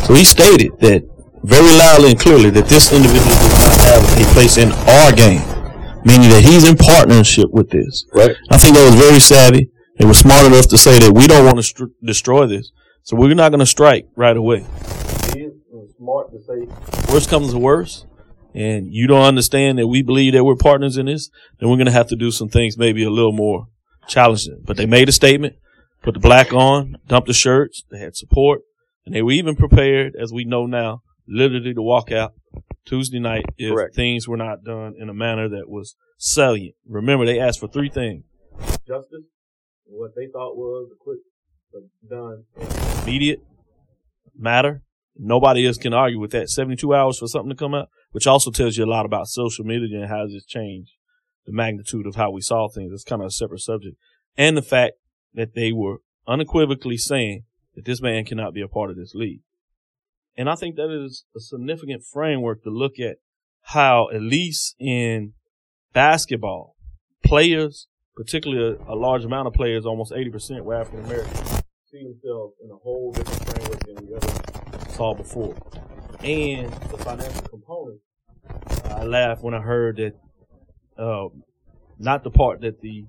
So 0.06 0.14
he 0.14 0.24
stated 0.24 0.78
that 0.80 1.02
very 1.42 1.74
loudly 1.76 2.10
and 2.10 2.20
clearly 2.20 2.50
that 2.50 2.66
this 2.66 2.92
individual 2.92 3.34
does 3.34 3.58
not 3.58 3.74
have 3.90 4.02
a 4.20 4.24
place 4.32 4.56
in 4.58 4.70
our 4.70 5.10
game, 5.10 5.42
meaning 6.04 6.30
that 6.30 6.42
he's 6.46 6.68
in 6.68 6.76
partnership 6.76 7.50
with 7.50 7.70
this. 7.70 8.06
Right. 8.14 8.36
I 8.50 8.58
think 8.58 8.76
that 8.76 8.84
was 8.84 8.94
very 8.94 9.18
savvy. 9.18 9.70
They 9.98 10.06
were 10.06 10.14
smart 10.14 10.46
enough 10.46 10.68
to 10.68 10.78
say 10.78 10.98
that 11.00 11.12
we 11.12 11.26
don't 11.26 11.44
want 11.44 11.58
to 11.58 11.62
st- 11.62 11.90
destroy 12.02 12.46
this, 12.46 12.70
so 13.02 13.16
we're 13.16 13.34
not 13.34 13.50
going 13.50 13.60
to 13.60 13.66
strike 13.66 14.06
right 14.16 14.36
away. 14.36 14.64
Smart 16.02 16.32
to 16.32 16.40
say. 16.42 17.12
Worst 17.12 17.30
comes 17.30 17.52
to 17.52 17.58
worst, 17.58 18.06
and 18.54 18.92
you 18.92 19.06
don't 19.06 19.22
understand 19.22 19.78
that 19.78 19.86
we 19.86 20.02
believe 20.02 20.32
that 20.32 20.42
we're 20.42 20.56
partners 20.56 20.96
in 20.96 21.06
this, 21.06 21.30
then 21.60 21.68
we're 21.68 21.76
going 21.76 21.86
to 21.86 21.92
have 21.92 22.08
to 22.08 22.16
do 22.16 22.32
some 22.32 22.48
things 22.48 22.76
maybe 22.76 23.04
a 23.04 23.10
little 23.10 23.32
more 23.32 23.68
challenging. 24.08 24.62
But 24.64 24.76
they 24.76 24.86
made 24.86 25.08
a 25.08 25.12
statement, 25.12 25.54
put 26.02 26.14
the 26.14 26.20
black 26.20 26.52
on, 26.52 26.96
dumped 27.06 27.28
the 27.28 27.34
shirts, 27.34 27.84
they 27.88 28.00
had 28.00 28.16
support, 28.16 28.62
and 29.06 29.14
they 29.14 29.22
were 29.22 29.30
even 29.30 29.54
prepared, 29.54 30.14
as 30.20 30.32
we 30.32 30.44
know 30.44 30.66
now, 30.66 31.02
literally 31.28 31.72
to 31.72 31.82
walk 31.82 32.10
out 32.10 32.32
Tuesday 32.84 33.20
night 33.20 33.44
if 33.56 33.72
Correct. 33.72 33.94
things 33.94 34.26
were 34.26 34.36
not 34.36 34.64
done 34.64 34.94
in 34.98 35.08
a 35.08 35.14
manner 35.14 35.48
that 35.50 35.68
was 35.68 35.94
salient. 36.18 36.74
Remember, 36.84 37.24
they 37.24 37.38
asked 37.38 37.60
for 37.60 37.68
three 37.68 37.90
things. 37.90 38.24
Justice, 38.88 39.22
what 39.84 40.16
they 40.16 40.26
thought 40.32 40.56
was 40.56 40.90
a 40.92 40.98
quick 40.98 41.20
but 41.72 42.16
uh, 42.16 42.20
done. 42.20 43.02
Immediate 43.04 43.40
matter. 44.36 44.82
Nobody 45.16 45.66
else 45.66 45.76
can 45.76 45.92
argue 45.92 46.18
with 46.18 46.32
that. 46.32 46.48
72 46.48 46.94
hours 46.94 47.18
for 47.18 47.26
something 47.26 47.50
to 47.50 47.56
come 47.56 47.74
out 47.74 47.88
which 48.12 48.26
also 48.26 48.50
tells 48.50 48.76
you 48.76 48.84
a 48.84 48.86
lot 48.86 49.04
about 49.04 49.26
social 49.26 49.64
media 49.64 50.00
and 50.00 50.08
how 50.08 50.24
it's 50.28 50.46
changed 50.46 50.92
the 51.44 51.52
magnitude 51.52 52.06
of 52.06 52.14
how 52.14 52.30
we 52.30 52.40
saw 52.40 52.68
things. 52.68 52.92
It's 52.92 53.02
kind 53.02 53.20
of 53.20 53.26
a 53.26 53.30
separate 53.30 53.60
subject. 53.60 53.96
And 54.36 54.56
the 54.56 54.62
fact 54.62 54.94
that 55.34 55.54
they 55.54 55.72
were 55.72 55.96
unequivocally 56.28 56.96
saying 56.96 57.44
that 57.74 57.84
this 57.84 58.00
man 58.00 58.24
cannot 58.24 58.54
be 58.54 58.60
a 58.60 58.68
part 58.68 58.90
of 58.90 58.96
this 58.96 59.14
league. 59.14 59.40
And 60.36 60.48
I 60.48 60.54
think 60.54 60.76
that 60.76 60.90
is 60.90 61.24
a 61.34 61.40
significant 61.40 62.04
framework 62.04 62.62
to 62.62 62.70
look 62.70 63.00
at 63.00 63.16
how, 63.62 64.08
at 64.10 64.22
least 64.22 64.76
in 64.78 65.32
basketball, 65.92 66.76
players, 67.24 67.88
particularly 68.14 68.78
a, 68.78 68.92
a 68.92 68.94
large 68.94 69.24
amount 69.24 69.48
of 69.48 69.54
players, 69.54 69.84
almost 69.84 70.12
80% 70.12 70.62
were 70.62 70.74
African 70.74 71.04
American, 71.04 71.61
see 71.92 72.04
themselves 72.04 72.54
in 72.64 72.70
a 72.70 72.76
whole 72.76 73.12
different 73.12 73.50
framework 73.50 73.84
than 73.84 74.06
we 74.06 74.14
ever 74.14 74.90
saw 74.92 75.12
before. 75.12 75.54
And 76.20 76.72
the 76.72 76.96
financial 76.96 77.42
component, 77.42 78.00
I 78.86 79.04
laughed 79.04 79.42
when 79.42 79.52
I 79.52 79.60
heard 79.60 79.98
that, 79.98 80.14
uh, 80.96 81.28
not 81.98 82.24
the 82.24 82.30
part 82.30 82.62
that 82.62 82.80
the 82.80 83.04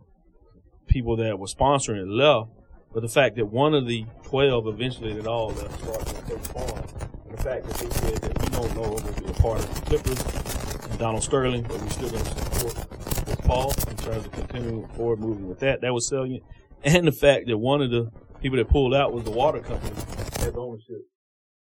people 0.87 1.15
that 1.17 1.39
were 1.39 1.47
sponsoring 1.47 2.01
it 2.01 2.09
left, 2.09 2.49
but 2.93 3.01
the 3.01 3.07
fact 3.07 3.37
that 3.37 3.45
one 3.45 3.73
of 3.73 3.87
the 3.87 4.05
12 4.23 4.67
eventually 4.67 5.13
that 5.13 5.27
all 5.27 5.51
left 5.51 5.81
started 5.81 6.07
with 6.07 6.29
Coach 6.29 6.47
Farm. 6.47 6.83
And 7.29 7.37
the 7.37 7.41
fact 7.41 7.65
that 7.65 7.77
they 7.77 7.89
said 7.89 8.17
that 8.17 8.41
we 8.41 8.47
don't 8.49 8.75
know 8.75 8.97
if 8.97 9.03
we'll 9.05 9.13
be 9.13 9.39
a 9.39 9.41
part 9.41 9.59
of 9.59 9.75
the 9.75 9.81
Clippers 9.85 10.89
and 10.89 10.99
Donald 10.99 11.23
Sterling, 11.23 11.63
but 11.63 11.79
we're 11.79 11.89
still 11.89 12.09
going 12.09 12.23
to 12.23 12.29
support 12.29 13.39
Paul 13.45 13.73
in 13.89 13.95
terms 13.95 14.25
of 14.25 14.31
continuing 14.33 14.87
forward 14.89 15.21
moving 15.21 15.47
with 15.47 15.59
that. 15.59 15.79
That 15.79 15.93
was 15.93 16.09
salient. 16.09 16.43
And 16.83 17.07
the 17.07 17.13
fact 17.13 17.47
that 17.47 17.57
one 17.57 17.81
of 17.81 17.89
the 17.91 18.11
people 18.43 18.57
that 18.57 18.67
pulled 18.67 18.93
out 18.93 19.13
was 19.13 19.23
the 19.23 19.31
water 19.31 19.61
company 19.61 19.95
has 20.43 20.53
ownership 20.57 21.07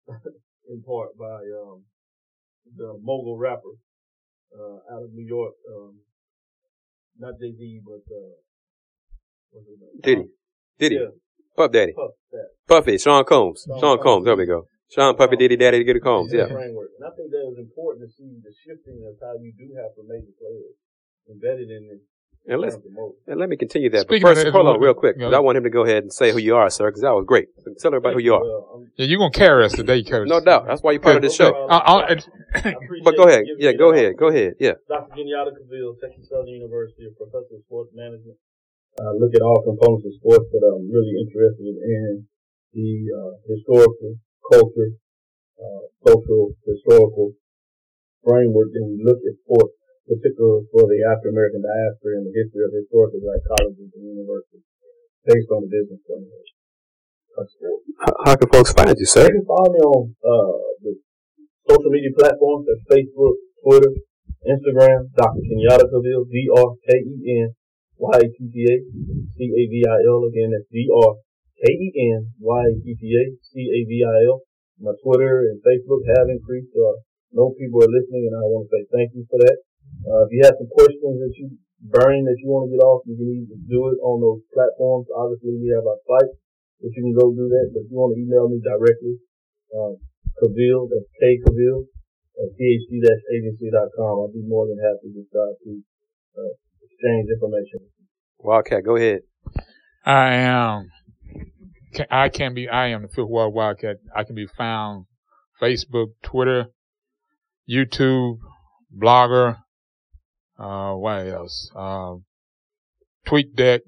in 0.71 0.83
part 0.87 1.19
by 1.19 1.43
um, 1.59 1.83
the 2.77 2.97
mogul 3.03 3.37
rapper 3.37 3.75
uh, 4.55 4.95
out 4.95 5.03
of 5.03 5.11
New 5.13 5.27
York, 5.27 5.55
um, 5.67 5.99
not 7.19 7.35
Jay 7.41 7.53
Z, 7.59 7.81
but 7.85 8.07
uh, 8.07 8.35
what's 9.51 9.67
his 9.67 9.79
name? 9.83 9.99
Diddy. 10.03 10.29
Diddy. 10.79 10.95
Yeah. 10.95 11.11
Puff 11.57 11.73
Daddy. 11.73 11.93
Puff 11.93 12.15
that. 12.31 12.49
Puffy. 12.69 12.99
Sean 12.99 13.25
Combs. 13.25 13.67
Sean 13.67 13.81
Sean 13.81 13.99
Combs. 13.99 14.03
Combs. 14.03 14.25
There 14.25 14.37
we 14.37 14.47
go. 14.47 14.67
Sean 14.95 15.17
Puffy 15.17 15.37
Diddy 15.37 15.57
Daddy 15.57 15.83
Diddy 15.83 16.01
Combs. 16.01 16.33
Yeah. 16.33 16.47
framework. 16.47 16.91
And 16.99 17.07
I 17.07 17.11
think 17.17 17.31
that 17.31 17.47
was 17.47 17.59
important 17.59 18.07
to 18.07 18.11
see 18.15 18.31
the 18.43 18.55
shifting 18.63 19.03
of 19.07 19.19
how 19.19 19.35
you 19.43 19.53
do 19.59 19.75
have 19.75 19.91
some 19.99 20.07
major 20.07 20.35
players 20.39 20.79
embedded 21.31 21.71
in 21.71 21.99
it. 21.99 22.03
And 22.47 22.61
let's 22.61 22.77
and 23.27 23.39
let 23.39 23.49
me 23.49 23.57
continue 23.57 23.91
that. 23.91 24.09
Speaking 24.09 24.23
but 24.23 24.35
first, 24.35 24.45
that, 24.45 24.53
hold 24.53 24.67
on 24.67 24.81
real 24.81 24.95
quick. 24.95 25.19
'cause 25.21 25.31
yeah. 25.31 25.37
I 25.37 25.41
want 25.41 25.59
him 25.59 25.65
to 25.65 25.71
go 25.71 25.85
ahead 25.85 26.03
and 26.03 26.13
say 26.13 26.33
who 26.33 26.39
you 26.39 26.57
are, 26.57 26.71
sir, 26.71 26.89
because 26.89 27.03
that 27.03 27.13
was 27.13 27.25
great. 27.27 27.49
Tell 27.79 27.93
everybody 27.93 28.15
who 28.17 28.23
you 28.23 28.35
are. 28.35 28.43
Well, 28.43 28.87
Yeah, 28.97 29.07
you're 29.07 29.19
gonna 29.19 29.31
carry 29.31 29.65
us 29.65 29.73
today, 29.73 30.03
Coach. 30.03 30.27
No 30.27 30.41
doubt. 30.41 30.67
That's 30.67 30.83
why 30.83 30.93
you're 30.93 31.03
part 31.05 31.17
of 31.17 31.23
this 31.23 31.35
show. 31.35 31.53
Uh, 31.53 31.77
uh, 31.85 32.07
I 32.09 32.13
appreciate 32.73 33.05
But 33.05 33.17
go 33.17 33.29
ahead. 33.29 33.45
Yeah, 33.59 33.73
go 33.73 33.93
ahead. 33.93 34.17
Go 34.17 34.29
ahead. 34.29 34.55
Yeah. 34.59 34.73
Dr. 34.89 35.15
Kenyatta 35.15 35.53
Cavil, 35.57 35.97
Texas 36.01 36.29
Southern 36.29 36.49
University, 36.49 37.07
a 37.07 37.13
professor 37.15 37.55
of 37.55 37.63
sports 37.67 37.93
management. 37.95 38.37
I 38.99 39.13
look 39.15 39.35
at 39.35 39.43
all 39.43 39.63
components 39.63 40.07
of 40.07 40.15
sports, 40.19 40.47
but 40.51 40.61
I'm 40.67 40.91
really 40.91 41.15
interested 41.23 41.77
in 41.77 42.27
the 42.73 42.91
uh, 43.15 43.33
historical, 43.47 44.17
culture, 44.51 44.91
uh, 45.61 45.83
social, 46.09 46.57
historical 46.67 47.33
framework, 48.25 48.69
and 48.75 48.99
we 48.99 49.05
look 49.05 49.19
at 49.23 49.35
sports, 49.45 49.75
particularly 50.11 50.67
for 50.75 50.91
the 50.91 51.07
African 51.07 51.39
American 51.39 51.63
diaspora 51.63 52.19
and 52.19 52.27
the 52.27 52.35
history 52.35 52.67
of 52.67 52.75
historical 52.75 53.23
black 53.23 53.39
colleges 53.47 53.95
and 53.95 54.03
universities, 54.03 54.67
based 55.23 55.51
on 55.55 55.63
the 55.63 55.71
business 55.71 56.03
sports. 56.03 56.51
How, 58.03 58.13
how 58.27 58.35
can 58.35 58.51
folks 58.51 58.75
find 58.75 58.91
you, 58.99 59.07
sir? 59.07 59.31
You 59.31 59.41
can 59.41 59.47
follow 59.47 59.71
me 59.71 59.81
on 59.81 60.03
uh, 60.19 60.59
the 60.83 60.93
social 61.69 61.91
media 61.95 62.11
platforms. 62.19 62.67
That's 62.67 62.83
Facebook, 62.91 63.39
Twitter, 63.63 63.95
Instagram. 64.51 65.15
Dr. 65.15 65.43
Kenyatta 65.47 65.87
Cavil, 65.87 66.27
D 66.27 66.51
R 66.51 66.69
K 66.83 66.91
E 66.99 67.17
N 67.47 67.55
Y 67.97 68.17
A 68.19 68.27
T 68.27 68.39
T 68.51 68.57
A 68.67 68.75
C 69.39 69.39
A 69.47 69.63
V 69.71 69.75
I 69.87 69.99
L. 70.11 70.27
Again, 70.27 70.51
that's 70.51 70.69
D 70.75 70.91
R 70.91 71.15
K 71.63 71.71
E 71.71 71.89
N 72.19 72.35
Y 72.41 72.61
A 72.67 72.73
T 72.83 72.87
T 72.99 73.03
A 73.15 73.25
C 73.47 73.53
A 73.63 73.79
V 73.87 73.93
I 74.03 74.27
L. 74.27 74.43
My 74.81 74.93
Twitter 75.05 75.45
and 75.53 75.61
Facebook 75.61 76.03
have 76.17 76.27
increased. 76.29 76.73
Uh, 76.75 76.99
no 77.33 77.55
people 77.55 77.85
are 77.85 77.93
listening, 77.95 78.27
and 78.27 78.35
I 78.35 78.43
want 78.49 78.67
to 78.67 78.71
say 78.75 78.83
thank 78.91 79.15
you 79.15 79.23
for 79.31 79.39
that. 79.39 79.70
Uh, 80.07 80.25
if 80.27 80.31
you 80.33 80.41
have 80.45 80.57
some 80.59 80.71
questions 80.73 81.21
that 81.21 81.33
you 81.37 81.53
burning 81.93 82.25
that 82.25 82.37
you 82.41 82.49
want 82.49 82.69
to 82.69 82.73
get 82.77 82.83
off, 82.85 83.05
you 83.09 83.17
can 83.17 83.29
either 83.31 83.59
do 83.69 83.81
it 83.93 83.99
on 84.05 84.21
those 84.21 84.41
platforms. 84.53 85.07
Obviously, 85.17 85.57
we 85.61 85.73
have 85.73 85.87
our 85.87 86.01
site 86.09 86.33
if 86.81 86.93
you 86.97 87.03
can 87.05 87.17
go 87.17 87.31
do 87.33 87.49
that. 87.49 87.67
But 87.73 87.85
if 87.85 87.91
you 87.93 87.97
want 87.97 88.17
to 88.17 88.21
email 88.21 88.49
me 88.49 88.61
directly, 88.61 89.17
um, 89.77 89.97
Cavil, 90.41 90.89
that's 90.89 91.09
K 91.21 91.41
Cavil, 91.45 91.85
at 92.41 92.49
phd-agency.com. 92.57 94.15
I'll 94.19 94.33
be 94.33 94.43
more 94.47 94.67
than 94.67 94.79
happy 94.81 95.13
to 95.13 95.23
try 95.33 95.49
to 95.53 95.71
uh, 96.39 96.53
exchange 96.85 97.29
information. 97.33 97.81
Wildcat, 98.39 98.85
go 98.85 98.97
ahead. 98.97 99.21
I 100.05 100.33
am. 100.35 100.89
ca- 101.95 102.09
I 102.11 102.29
can 102.31 102.55
be. 102.55 102.69
I 102.69 102.89
am 102.89 103.03
the 103.03 103.09
Fifth 103.09 103.29
Ward 103.29 103.53
Wildcat. 103.53 103.97
I 104.17 104.25
can 104.25 104.35
be 104.35 104.47
found 104.47 105.05
Facebook, 105.61 106.09
Twitter, 106.23 106.67
YouTube, 107.69 108.39
Blogger. 108.97 109.59
Uh, 110.61 110.93
what 110.95 111.27
else? 111.27 111.71
Um, 111.75 112.25
TweetDeck. 113.27 113.81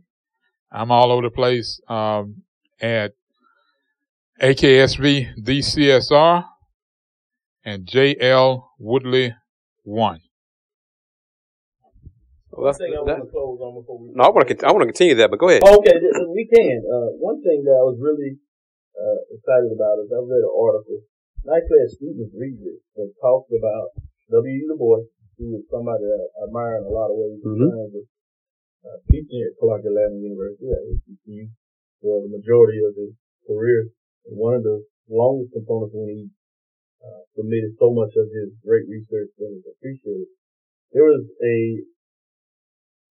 I'm 0.70 0.90
all 0.90 1.12
over 1.12 1.22
the 1.22 1.30
place. 1.30 1.80
Um, 1.86 2.42
at 2.80 3.12
AKSV 4.40 5.36
DCSR 5.44 6.44
and 7.64 7.86
JL 7.86 8.64
Woodley 8.78 9.34
One. 9.84 10.20
Well, 12.50 12.66
that's, 12.66 12.80
One 12.80 12.88
thing 12.88 12.96
I 12.96 13.04
that, 13.04 13.18
want 13.20 13.28
to 13.28 13.32
close 13.32 13.58
on 13.60 13.72
before 13.80 13.96
we. 14.00 14.12
no, 14.12 14.24
I 14.24 14.30
want 14.32 14.48
to. 14.48 14.54
I 14.66 14.72
want 14.72 14.82
to 14.84 14.90
continue 14.92 15.16
that, 15.16 15.30
but 15.30 15.38
go 15.40 15.48
ahead. 15.48 15.62
Okay, 15.64 15.92
th- 15.96 16.04
th- 16.16 16.32
we 16.32 16.44
can. 16.48 16.84
Uh, 16.84 17.16
one 17.16 17.40
thing 17.40 17.64
that 17.64 17.76
I 17.76 17.84
was 17.84 17.96
really 18.00 18.36
uh, 18.92 19.18
excited 19.32 19.72
about 19.72 20.04
is 20.04 20.12
I 20.12 20.20
read 20.20 20.44
an 20.44 20.52
article, 20.52 21.00
and 21.44 21.48
I 21.48 21.60
students 21.88 22.32
read 22.36 22.60
it, 22.60 22.80
and 22.96 23.08
talked 23.24 23.52
about 23.56 23.96
W. 24.32 24.68
Du 24.68 24.76
Bois, 24.76 25.08
who 25.38 25.56
was 25.56 25.64
somebody 25.70 26.04
that 26.04 26.20
I 26.20 26.44
admire 26.46 26.76
in 26.78 26.84
a 26.84 26.92
lot 26.92 27.10
of 27.10 27.16
ways 27.16 27.40
Mhm. 27.42 27.70
terms 27.70 28.06
uh, 28.84 28.98
teaching 29.10 29.42
at 29.46 29.56
Clark 29.58 29.84
Atlanta 29.84 30.18
University 30.18 30.66
at 30.70 30.82
HBCU 30.82 31.46
for 32.02 32.22
the 32.22 32.28
majority 32.28 32.82
of 32.82 32.94
his 32.96 33.14
career. 33.46 33.86
And 34.26 34.36
one 34.36 34.54
of 34.54 34.62
the 34.62 34.84
longest 35.08 35.52
components 35.52 35.94
when 35.94 36.08
he 36.08 36.30
uh, 37.02 37.22
submitted 37.34 37.74
so 37.78 37.90
much 37.90 38.14
of 38.16 38.26
his 38.30 38.54
great 38.62 38.86
research 38.88 39.30
that 39.38 39.50
was 39.50 39.66
appreciated. 39.66 40.26
There 40.92 41.04
was 41.04 41.26
a 41.42 41.82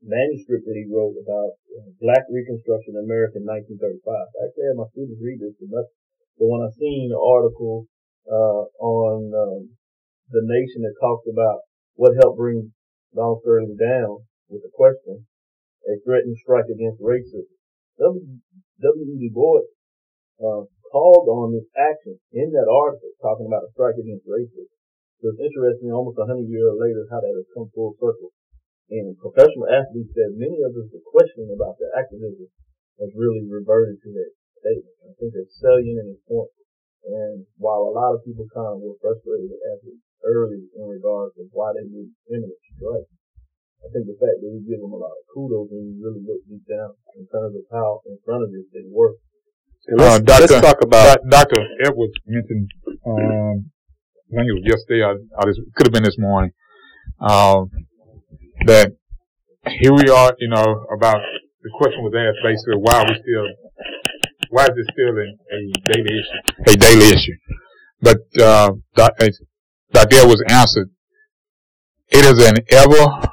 manuscript 0.01 0.65
that 0.65 0.77
he 0.77 0.89
wrote 0.89 1.15
about 1.21 1.51
uh, 1.77 1.89
Black 2.01 2.25
Reconstruction 2.31 2.97
in 2.97 3.05
America 3.05 3.37
in 3.37 3.45
1935. 3.45 4.01
I 4.11 4.39
actually 4.47 4.67
had 4.71 4.79
my 4.79 4.89
students 4.91 5.21
read 5.21 5.39
this, 5.39 5.55
and 5.61 5.71
that's 5.71 5.91
the 6.39 6.47
one 6.47 6.65
I 6.65 6.71
seen 6.75 7.11
the 7.13 7.21
article 7.21 7.85
uh, 8.25 8.63
on 8.81 9.29
um, 9.33 9.61
the 10.31 10.41
Nation 10.41 10.81
that 10.87 10.95
talked 10.99 11.27
about 11.27 11.61
what 11.95 12.15
helped 12.19 12.37
bring 12.37 12.73
Donald 13.13 13.41
Sterling 13.43 13.75
down 13.75 14.23
with 14.47 14.63
the 14.63 14.71
question, 14.71 15.27
a 15.87 15.99
threatened 16.05 16.37
strike 16.39 16.69
against 16.71 17.01
racism. 17.01 17.51
W. 17.99 18.39
W. 18.81 19.15
Du 19.19 19.29
Bois 19.33 19.67
uh, 20.41 20.63
called 20.91 21.27
on 21.27 21.53
this 21.55 21.67
action 21.75 22.19
in 22.31 22.51
that 22.51 22.67
article, 22.67 23.11
talking 23.21 23.47
about 23.47 23.67
a 23.67 23.71
strike 23.71 23.99
against 23.99 24.27
racism. 24.27 24.71
So 25.21 25.29
it's 25.31 25.43
interesting, 25.43 25.93
almost 25.93 26.17
a 26.17 26.25
hundred 26.25 26.49
years 26.49 26.73
later, 26.81 27.05
how 27.11 27.21
that 27.21 27.35
has 27.37 27.47
come 27.53 27.69
full 27.75 27.93
circle. 28.01 28.33
And 28.89 29.15
professional 29.21 29.69
athletes 29.71 30.11
said 30.11 30.35
many 30.35 30.59
of 30.65 30.75
us 30.75 30.89
were 30.91 31.05
questioning 31.05 31.53
about 31.55 31.79
the 31.79 31.87
activism 31.95 32.49
has 32.99 33.13
really 33.15 33.45
reverted 33.47 34.01
to 34.03 34.09
that 34.11 34.31
statement. 34.59 34.97
I 35.07 35.13
think 35.15 35.31
that's 35.31 35.61
salient 35.61 36.01
and 36.03 36.11
important. 36.17 36.59
And 37.07 37.45
while 37.55 37.87
a 37.87 37.95
lot 37.95 38.13
of 38.13 38.25
people 38.25 38.45
kind 38.51 38.77
of 38.77 38.83
were 38.83 38.99
frustrated 38.99 39.47
with 39.47 39.63
athletes 39.63 40.10
early 40.25 40.61
in 40.75 40.83
regards 40.85 41.35
to 41.35 41.47
why 41.51 41.73
they 41.73 41.85
would 41.87 42.09
imminent 42.29 42.59
strike, 42.75 43.09
I 43.81 43.87
think 43.89 44.05
the 44.05 44.17
fact 44.21 44.37
that 44.41 44.49
we 44.49 44.61
give 44.69 44.81
them 44.81 44.93
a 44.93 44.99
lot 45.01 45.09
of 45.09 45.23
kudos 45.33 45.67
when 45.73 45.89
you 45.89 45.95
really 45.97 46.21
look 46.21 46.41
deep 46.45 46.61
down 46.69 46.93
in 47.17 47.25
terms 47.33 47.57
of 47.57 47.65
how 47.73 48.01
in 48.05 48.17
front 48.25 48.43
of 48.45 48.51
this 48.53 48.65
they 48.73 48.85
were. 48.85 49.17
And 49.87 49.97
let's, 49.97 50.15
Uh, 50.15 50.19
Doctor- 50.21 50.53
let's 50.53 50.61
talk 50.61 50.81
about. 50.85 51.17
Dr. 51.29 51.59
Edwards 51.81 52.13
mentioned, 52.27 52.69
um, 53.05 53.71
I 54.29 54.37
think 54.37 54.47
it 54.47 54.53
was 54.53 54.65
yesterday 54.65 55.01
or, 55.01 55.17
or 55.17 55.43
this, 55.49 55.57
could 55.75 55.87
have 55.87 55.93
been 55.93 56.03
this 56.05 56.19
morning, 56.19 56.51
um, 57.19 57.71
that 58.67 58.93
here 59.81 59.93
we 59.93 60.09
are, 60.09 60.33
you 60.37 60.49
know, 60.49 60.85
about 60.93 61.21
the 61.63 61.69
question 61.77 62.03
was 62.03 62.13
asked 62.13 62.41
basically 62.43 62.77
why 62.77 63.01
are 63.01 63.05
we 63.09 63.17
still, 63.17 63.47
why 64.49 64.63
is 64.65 64.75
this 64.77 64.87
still 64.93 65.13
a, 65.17 65.25
a 65.25 65.59
daily 65.93 66.13
issue? 66.21 66.41
A 66.67 66.75
daily 66.77 67.07
issue. 67.17 67.37
But, 68.01 68.21
uh, 68.39 68.71
Doc, 69.91 70.09
there 70.09 70.27
was 70.27 70.43
answered, 70.47 70.89
it 72.09 72.25
is 72.25 72.45
an 72.45 72.57
ever 72.69 73.29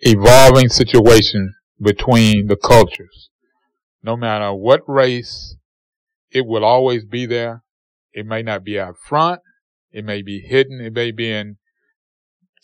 evolving 0.00 0.68
situation 0.68 1.54
between 1.80 2.46
the 2.46 2.56
cultures. 2.56 3.30
No 4.02 4.16
matter 4.16 4.52
what 4.52 4.80
race, 4.86 5.56
it 6.30 6.46
will 6.46 6.64
always 6.64 7.04
be 7.04 7.26
there. 7.26 7.62
It 8.12 8.26
may 8.26 8.42
not 8.42 8.64
be 8.64 8.78
out 8.78 8.96
front. 8.98 9.40
It 9.90 10.04
may 10.04 10.22
be 10.22 10.40
hidden. 10.40 10.80
It 10.80 10.92
may 10.92 11.12
be 11.12 11.30
in, 11.30 11.56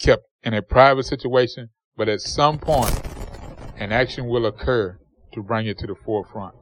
kept 0.00 0.24
in 0.42 0.54
a 0.54 0.62
private 0.62 1.04
situation, 1.04 1.70
but 1.96 2.08
at 2.08 2.20
some 2.20 2.58
point, 2.58 3.00
an 3.76 3.92
action 3.92 4.26
will 4.26 4.46
occur 4.46 4.98
to 5.32 5.42
bring 5.42 5.66
it 5.66 5.78
to 5.78 5.86
the 5.86 5.94
forefront. 5.94 6.54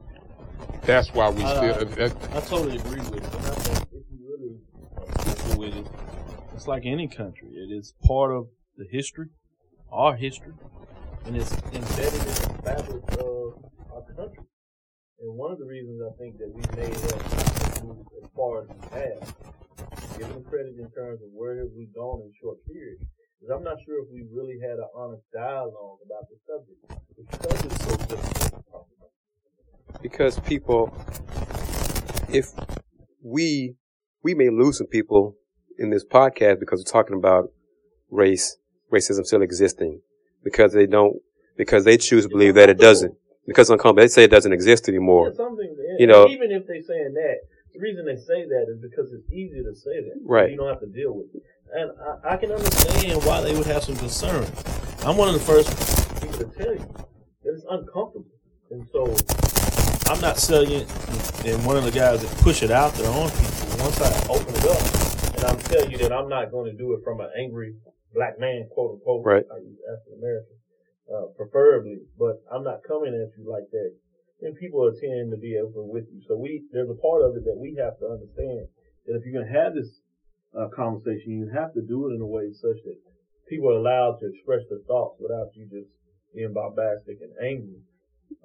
That's 0.83 1.13
why 1.13 1.29
we 1.29 1.43
Uh, 1.43 1.73
still, 1.75 1.85
that, 1.85 2.15
I 2.33 2.39
totally 2.41 2.77
agree 2.77 3.01
with 3.01 3.23
you. 3.23 3.39
I 3.39 3.51
think 3.51 3.87
if 3.91 4.05
you 4.11 4.19
really 4.29 5.57
with 5.57 5.75
it, 5.75 5.87
it's 6.57 6.67
like 6.67 6.87
any 6.87 7.07
country. 7.07 7.49
It 7.53 7.71
is 7.71 7.93
part 8.03 8.35
of 8.35 8.47
the 8.77 8.87
history, 8.89 9.27
our 9.91 10.15
history, 10.15 10.53
and 11.25 11.37
it's 11.37 11.53
embedded 11.53 12.17
in 12.17 12.33
the 12.33 12.61
fabric 12.65 13.03
of 13.21 13.61
our 13.93 14.01
country. 14.17 14.43
And 15.19 15.37
one 15.37 15.51
of 15.51 15.59
the 15.59 15.65
reasons 15.65 16.01
I 16.01 16.17
think 16.17 16.39
that 16.39 16.49
we 16.49 16.61
made 16.75 16.97
as 16.97 18.29
far 18.35 18.63
as 18.63 18.69
we 18.69 18.89
have, 18.89 19.35
given 20.17 20.43
credit 20.45 20.73
in 20.79 20.89
terms 20.97 21.21
of 21.21 21.29
where 21.31 21.59
have 21.59 21.69
we 21.77 21.89
gone 21.93 22.21
in 22.21 22.31
short 22.41 22.57
period, 22.65 22.97
is 23.43 23.49
I'm 23.53 23.63
not 23.63 23.77
sure 23.85 24.01
if 24.01 24.09
we 24.11 24.25
really 24.33 24.57
had 24.59 24.79
an 24.79 24.89
honest 24.95 25.21
dialogue 25.31 25.99
about 26.03 26.25
the 26.25 26.37
subject 26.41 26.81
because 27.21 27.65
it's 27.65 27.85
so 27.85 27.95
difficult. 28.15 28.87
Because 30.01 30.39
people, 30.39 30.91
if 32.29 32.49
we, 33.23 33.75
we 34.23 34.33
may 34.33 34.49
lose 34.49 34.79
some 34.79 34.87
people 34.87 35.35
in 35.77 35.89
this 35.89 36.03
podcast 36.05 36.59
because 36.59 36.79
we're 36.79 36.91
talking 36.91 37.15
about 37.17 37.51
race, 38.09 38.57
racism 38.91 39.25
still 39.25 39.41
existing 39.41 40.01
because 40.43 40.73
they 40.73 40.85
don't, 40.85 41.17
because 41.57 41.85
they 41.85 41.97
choose 41.97 42.23
to 42.25 42.29
believe 42.29 42.55
that 42.55 42.69
it 42.69 42.77
doesn't. 42.77 43.13
Because 43.45 43.69
uncomfortable, 43.69 44.01
they 44.03 44.07
say 44.09 44.23
it 44.25 44.31
doesn't 44.31 44.51
exist 44.51 44.89
anymore. 44.89 45.31
Yeah, 45.37 45.95
You 45.99 46.07
know- 46.07 46.27
even 46.27 46.51
if 46.51 46.67
they're 46.67 46.81
saying 46.83 47.13
that, 47.13 47.37
the 47.73 47.79
reason 47.79 48.05
they 48.05 48.15
say 48.17 48.45
that 48.45 48.65
is 48.69 48.79
because 48.81 49.11
it's 49.13 49.31
easier 49.31 49.63
to 49.63 49.75
say 49.75 50.01
that. 50.01 50.19
Right. 50.25 50.51
You 50.51 50.57
don't 50.57 50.67
have 50.67 50.79
to 50.81 50.87
deal 50.87 51.13
with 51.13 51.27
it. 51.35 51.43
And 51.73 51.91
I, 52.23 52.33
I 52.33 52.37
can 52.37 52.51
understand 52.51 52.95
Understand 52.95 53.23
why 53.25 53.41
they 53.41 53.53
would 53.55 53.67
have 53.67 53.83
some 53.83 53.95
concern. 53.97 54.45
I'm 55.05 55.15
one 55.17 55.27
of 55.29 55.33
the 55.35 55.39
first. 55.41 55.69
people 56.21 56.39
to 56.39 56.45
tell 56.45 56.73
you 56.73 56.79
that 57.43 57.53
it's 57.53 57.65
uncomfortable. 57.69 58.25
And 58.71 58.87
so, 58.91 59.15
I'm 60.11 60.19
not 60.21 60.37
selling 60.37 60.71
it, 60.71 61.45
and 61.45 61.65
one 61.65 61.77
of 61.77 61.83
the 61.83 61.91
guys 61.91 62.21
that 62.21 62.43
push 62.43 62.63
it 62.63 62.71
out 62.71 62.93
there 62.95 63.09
on 63.09 63.29
people. 63.29 63.83
once 63.83 64.01
I 64.01 64.27
open 64.29 64.53
it 64.55 64.65
up, 64.65 65.06
and 65.37 65.45
I'm 65.45 65.59
telling 65.59 65.91
you 65.91 65.97
that 65.99 66.11
I'm 66.11 66.29
not 66.29 66.51
going 66.51 66.71
to 66.71 66.77
do 66.77 66.93
it 66.93 67.01
from 67.03 67.21
an 67.21 67.29
angry 67.37 67.75
black 68.13 68.39
man, 68.39 68.67
quote 68.73 68.97
unquote. 68.97 69.25
Right. 69.25 69.45
African 69.45 70.17
American, 70.17 70.57
uh, 71.13 71.25
preferably, 71.37 72.01
but 72.17 72.41
I'm 72.51 72.63
not 72.63 72.81
coming 72.87 73.13
at 73.13 73.37
you 73.37 73.45
like 73.45 73.69
that. 73.71 73.93
And 74.41 74.57
people 74.57 74.85
are 74.85 74.93
tend 74.93 75.31
to 75.31 75.37
be 75.37 75.57
open 75.57 75.89
with 75.89 76.05
you. 76.13 76.21
So 76.27 76.37
we, 76.37 76.65
there's 76.71 76.89
a 76.89 77.01
part 77.01 77.21
of 77.21 77.37
it 77.37 77.45
that 77.45 77.57
we 77.57 77.77
have 77.81 77.97
to 77.99 78.05
understand 78.05 78.69
that 79.05 79.17
if 79.17 79.25
you're 79.25 79.33
going 79.33 79.51
to 79.51 79.59
have 79.59 79.73
this 79.73 79.89
uh, 80.53 80.69
conversation, 80.73 81.33
you 81.33 81.49
have 81.53 81.73
to 81.73 81.81
do 81.81 82.09
it 82.09 82.15
in 82.15 82.21
a 82.21 82.25
way 82.25 82.53
such 82.53 82.77
that 82.85 82.97
people 83.49 83.69
are 83.69 83.81
allowed 83.81 84.19
to 84.21 84.29
express 84.29 84.61
their 84.69 84.85
thoughts 84.85 85.17
without 85.21 85.49
you 85.53 85.65
just 85.65 85.89
being 86.35 86.53
bombastic 86.53 87.17
and 87.21 87.33
angry. 87.41 87.81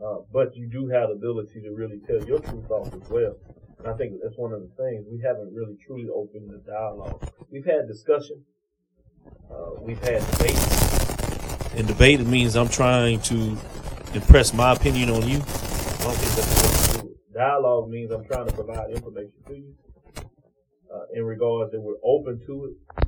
Uh, 0.00 0.24
but 0.32 0.56
you 0.56 0.68
do 0.68 0.88
have 0.88 1.08
the 1.08 1.16
ability 1.16 1.60
to 1.60 1.70
really 1.76 2.00
tell 2.08 2.24
your 2.24 2.40
true 2.40 2.64
thoughts 2.68 2.94
as 2.94 3.08
well. 3.10 3.36
And 3.78 3.88
I 3.88 3.96
think 3.96 4.14
that's 4.22 4.36
one 4.36 4.52
of 4.52 4.60
the 4.60 4.70
things 4.76 5.06
we 5.10 5.20
haven't 5.20 5.52
really 5.54 5.76
truly 5.86 6.08
opened 6.14 6.50
the 6.50 6.58
dialogue. 6.70 7.22
We've 7.50 7.64
had 7.64 7.88
discussion. 7.88 8.44
Uh, 9.50 9.80
we've 9.80 9.98
had 9.98 10.20
debate. 10.32 10.58
And 11.76 11.86
debate 11.86 12.20
means 12.20 12.56
I'm 12.56 12.68
trying 12.68 13.20
to 13.22 13.56
impress 14.14 14.52
my 14.52 14.72
opinion 14.72 15.10
on 15.10 15.28
you. 15.28 15.36
I 15.36 16.04
don't 16.04 16.16
think 16.16 16.32
that's 16.34 16.54
the 16.54 16.98
way 16.98 17.02
to 17.02 17.02
do 17.02 17.12
it. 17.12 17.34
Dialogue 17.34 17.88
means 17.88 18.10
I'm 18.10 18.24
trying 18.24 18.46
to 18.46 18.52
provide 18.52 18.90
information 18.90 19.32
to 19.48 19.54
you 19.54 19.74
uh, 20.92 21.04
in 21.14 21.24
regards 21.24 21.72
that 21.72 21.80
we're 21.80 22.00
open 22.04 22.40
to 22.46 22.66
it 22.66 23.06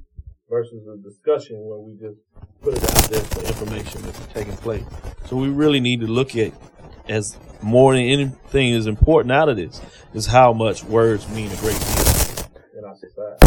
versus 0.48 0.86
a 0.86 0.96
discussion 1.02 1.56
where 1.60 1.78
we 1.78 1.94
just 1.94 2.18
put 2.62 2.74
it 2.74 2.82
out 2.82 3.10
there 3.10 3.20
for 3.20 3.40
information 3.46 4.02
that's 4.02 4.26
taking 4.32 4.56
place. 4.58 4.84
So 5.26 5.36
we 5.36 5.48
really 5.48 5.80
need 5.80 6.00
to 6.00 6.06
look 6.06 6.36
at 6.36 6.52
as 7.08 7.36
more 7.62 7.94
than 7.94 8.02
anything 8.02 8.72
is 8.72 8.86
important 8.86 9.32
out 9.32 9.48
of 9.48 9.56
this 9.56 9.80
is 10.12 10.26
how 10.26 10.52
much 10.52 10.84
words 10.84 11.28
mean 11.28 11.50
a 11.50 11.56
great 11.56 11.78
deal. 11.78 12.90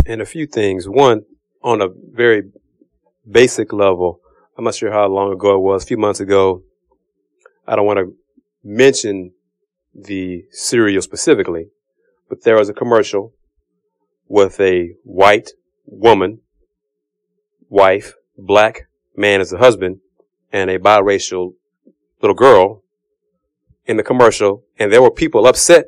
and 0.05 0.21
a 0.21 0.25
few 0.25 0.45
things. 0.47 0.87
One, 0.87 1.23
on 1.63 1.81
a 1.81 1.87
very 2.11 2.43
basic 3.29 3.73
level, 3.73 4.19
I'm 4.57 4.63
not 4.63 4.75
sure 4.75 4.91
how 4.91 5.07
long 5.07 5.31
ago 5.31 5.55
it 5.55 5.59
was, 5.59 5.83
a 5.83 5.87
few 5.87 5.97
months 5.97 6.19
ago. 6.19 6.63
I 7.67 7.75
don't 7.75 7.85
want 7.85 7.99
to 7.99 8.13
mention 8.63 9.33
the 9.93 10.45
cereal 10.51 11.01
specifically, 11.01 11.67
but 12.29 12.43
there 12.43 12.57
was 12.57 12.69
a 12.69 12.73
commercial 12.73 13.33
with 14.27 14.59
a 14.59 14.93
white 15.03 15.51
woman, 15.85 16.39
wife, 17.69 18.13
black 18.37 18.87
man 19.15 19.41
as 19.41 19.53
a 19.53 19.57
husband, 19.57 19.99
and 20.51 20.69
a 20.69 20.79
biracial 20.79 21.53
little 22.21 22.35
girl 22.35 22.83
in 23.87 23.97
the 23.97 24.03
commercial, 24.03 24.63
and 24.79 24.91
there 24.91 25.01
were 25.01 25.11
people 25.11 25.47
upset 25.47 25.85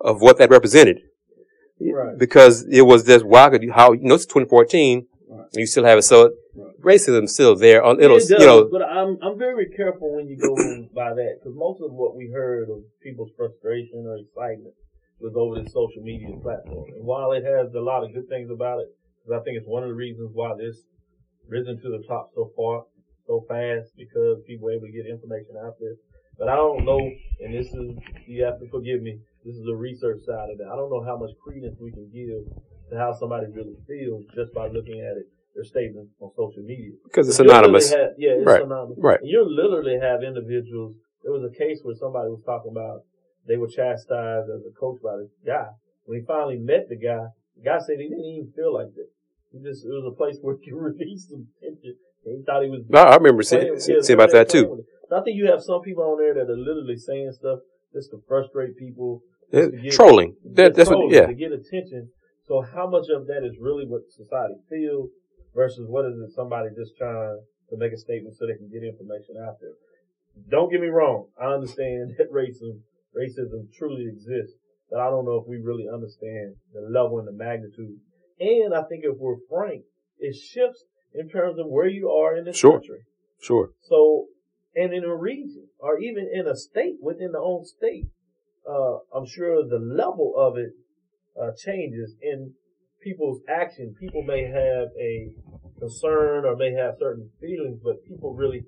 of 0.00 0.20
what 0.20 0.38
that 0.38 0.50
represented 0.50 0.98
Right. 1.80 2.16
because 2.18 2.66
it 2.68 2.82
was 2.82 3.04
just 3.04 3.24
wow, 3.24 3.50
could 3.50 3.62
you- 3.62 3.72
how 3.72 3.92
you 3.92 4.02
know 4.08 4.14
it's 4.14 4.26
2014, 4.26 5.06
Right. 5.28 5.46
and 5.52 5.60
you 5.60 5.66
still 5.66 5.84
have 5.84 5.98
it. 5.98 6.02
So 6.02 6.32
Right. 6.54 6.80
racism's 6.80 7.32
still 7.34 7.54
there. 7.56 7.82
On 7.82 8.00
it'll 8.00 8.16
it 8.16 8.20
does, 8.28 8.30
you 8.30 8.46
know 8.46 8.68
but 8.70 8.82
I'm 8.82 9.18
I'm 9.22 9.38
very 9.38 9.66
careful 9.70 10.14
when 10.16 10.28
you 10.28 10.36
go 10.36 10.54
by 10.94 11.10
that 11.14 11.32
because 11.38 11.54
most 11.56 11.80
of 11.82 11.92
what 11.92 12.14
we 12.14 12.30
heard 12.30 12.68
of 12.70 12.78
people's 13.00 13.30
frustration 13.36 14.06
or 14.06 14.16
excitement 14.18 14.74
was 15.20 15.34
over 15.36 15.62
this 15.62 15.72
social 15.72 16.02
media 16.02 16.28
platform. 16.42 16.86
And 16.96 17.04
while 17.04 17.32
it 17.32 17.44
has 17.44 17.72
a 17.74 17.80
lot 17.80 18.02
of 18.04 18.12
good 18.12 18.28
things 18.28 18.50
about 18.50 18.78
it, 18.80 18.88
because 19.22 19.40
I 19.40 19.44
think 19.44 19.56
it's 19.58 19.66
one 19.68 19.82
of 19.84 19.88
the 19.88 19.94
reasons 19.94 20.30
why 20.34 20.54
this 20.58 20.76
risen 21.48 21.76
to 21.80 21.88
the 21.90 22.02
top 22.08 22.30
so 22.34 22.50
far, 22.56 22.84
so 23.26 23.44
fast, 23.48 23.90
because 23.96 24.42
people 24.46 24.64
were 24.66 24.72
able 24.72 24.86
to 24.86 24.92
get 24.92 25.06
information 25.06 25.54
out 25.64 25.74
there. 25.80 25.94
But 26.42 26.50
I 26.50 26.56
don't 26.58 26.82
know, 26.84 26.98
and 26.98 27.54
this 27.54 27.70
is 27.70 27.94
you 28.26 28.42
have 28.42 28.58
to 28.58 28.66
forgive 28.66 28.98
me. 29.00 29.14
This 29.46 29.54
is 29.54 29.62
the 29.62 29.78
research 29.78 30.26
side 30.26 30.50
of 30.50 30.58
it. 30.58 30.66
I 30.66 30.74
don't 30.74 30.90
know 30.90 30.98
how 31.06 31.14
much 31.16 31.30
credence 31.38 31.78
we 31.78 31.92
can 31.94 32.10
give 32.10 32.42
to 32.90 32.98
how 32.98 33.14
somebody 33.14 33.46
really 33.54 33.78
feels 33.86 34.26
just 34.34 34.50
by 34.52 34.66
looking 34.66 34.98
at 35.06 35.22
it, 35.22 35.30
their 35.54 35.62
statements 35.62 36.10
on 36.18 36.34
social 36.34 36.66
media. 36.66 36.98
because 37.06 37.28
it's 37.30 37.38
You 37.38 37.44
literally 37.46 37.78
anonymous. 37.78 37.94
have- 37.94 38.18
yeah, 38.18 38.42
it's 38.42 38.46
Right, 38.50 38.58
anonymous. 38.60 38.98
right. 38.98 39.20
And 39.22 39.30
you 39.30 39.46
literally 39.46 39.98
have 40.02 40.24
individuals. 40.26 40.96
There 41.22 41.30
was 41.30 41.44
a 41.46 41.54
case 41.54 41.78
where 41.86 41.94
somebody 41.94 42.28
was 42.34 42.42
talking 42.42 42.72
about 42.74 43.04
they 43.46 43.56
were 43.56 43.68
chastised 43.70 44.50
as 44.50 44.66
a 44.66 44.74
coach 44.74 44.98
by 45.00 45.18
this 45.22 45.30
guy. 45.46 45.68
When 46.06 46.18
he 46.18 46.26
finally 46.26 46.58
met 46.58 46.88
the 46.88 46.98
guy, 46.98 47.22
the 47.54 47.62
guy 47.62 47.78
said 47.78 48.00
he 48.02 48.08
didn't 48.10 48.24
even 48.24 48.50
feel 48.50 48.74
like 48.74 48.90
that. 48.98 49.10
He 49.52 49.62
just 49.62 49.86
it 49.86 49.94
was 49.94 50.10
a 50.10 50.16
place 50.18 50.38
where 50.42 50.56
he 50.60 50.72
released 50.72 51.30
some 51.30 51.46
tension. 51.62 51.94
He 52.24 52.42
thought 52.44 52.64
he 52.64 52.70
was. 52.70 52.82
I, 52.92 53.14
I 53.14 53.16
remember 53.16 53.44
seeing, 53.44 53.78
seeing 53.78 54.18
about 54.18 54.32
that 54.32 54.48
too. 54.48 54.82
So 55.12 55.18
I 55.18 55.22
think 55.24 55.36
you 55.36 55.44
have 55.52 55.62
some 55.62 55.82
people 55.82 56.04
on 56.04 56.16
there 56.16 56.32
that 56.32 56.50
are 56.50 56.56
literally 56.56 56.96
saying 56.96 57.32
stuff 57.32 57.58
just 57.92 58.12
to 58.12 58.22
frustrate 58.26 58.78
people. 58.78 59.20
To 59.52 59.68
get- 59.70 59.92
trolling. 59.92 60.36
That, 60.56 60.74
that's 60.74 60.88
what. 60.88 61.12
Yeah, 61.12 61.26
To 61.26 61.34
get 61.34 61.52
attention. 61.52 62.08
So 62.48 62.62
how 62.62 62.88
much 62.88 63.10
of 63.14 63.26
that 63.26 63.44
is 63.44 63.58
really 63.60 63.84
what 63.84 64.08
society 64.08 64.54
feels 64.70 65.10
versus 65.54 65.84
what 65.86 66.06
is 66.06 66.16
it 66.16 66.32
somebody 66.34 66.70
just 66.74 66.96
trying 66.96 67.40
to 67.68 67.76
make 67.76 67.92
a 67.92 67.98
statement 67.98 68.36
so 68.38 68.46
they 68.46 68.56
can 68.56 68.70
get 68.72 68.82
information 68.88 69.36
out 69.36 69.60
there? 69.60 69.76
Don't 70.48 70.72
get 70.72 70.80
me 70.80 70.86
wrong. 70.88 71.26
I 71.38 71.52
understand 71.52 72.14
that 72.16 72.32
racism, 72.32 72.80
racism 73.12 73.70
truly 73.76 74.08
exists, 74.08 74.56
but 74.90 74.98
I 74.98 75.10
don't 75.10 75.26
know 75.26 75.36
if 75.36 75.46
we 75.46 75.58
really 75.58 75.88
understand 75.92 76.56
the 76.72 76.88
level 76.88 77.18
and 77.18 77.28
the 77.28 77.32
magnitude. 77.36 78.00
And 78.40 78.72
I 78.72 78.80
think 78.88 79.04
if 79.04 79.18
we're 79.18 79.36
frank, 79.50 79.82
it 80.18 80.34
shifts 80.34 80.84
in 81.12 81.28
terms 81.28 81.58
of 81.58 81.66
where 81.68 81.86
you 81.86 82.08
are 82.08 82.34
in 82.34 82.46
this 82.46 82.56
Sure. 82.56 82.80
country. 82.80 83.00
sure. 83.38 83.72
So, 83.82 84.28
and 84.74 84.92
in 84.92 85.04
a 85.04 85.14
region 85.14 85.68
or 85.78 85.98
even 85.98 86.28
in 86.32 86.46
a 86.46 86.56
state 86.56 86.96
within 87.00 87.32
the 87.32 87.38
own 87.38 87.64
state, 87.64 88.06
uh, 88.68 88.98
I'm 89.14 89.26
sure 89.26 89.66
the 89.66 89.78
level 89.78 90.34
of 90.36 90.56
it, 90.56 90.72
uh, 91.40 91.50
changes 91.56 92.14
in 92.22 92.54
people's 93.02 93.40
action. 93.48 93.94
People 93.98 94.22
may 94.22 94.44
have 94.44 94.88
a 95.00 95.32
concern 95.78 96.44
or 96.44 96.56
may 96.56 96.72
have 96.72 96.94
certain 96.98 97.30
feelings, 97.40 97.80
but 97.82 98.04
people 98.06 98.34
really 98.34 98.64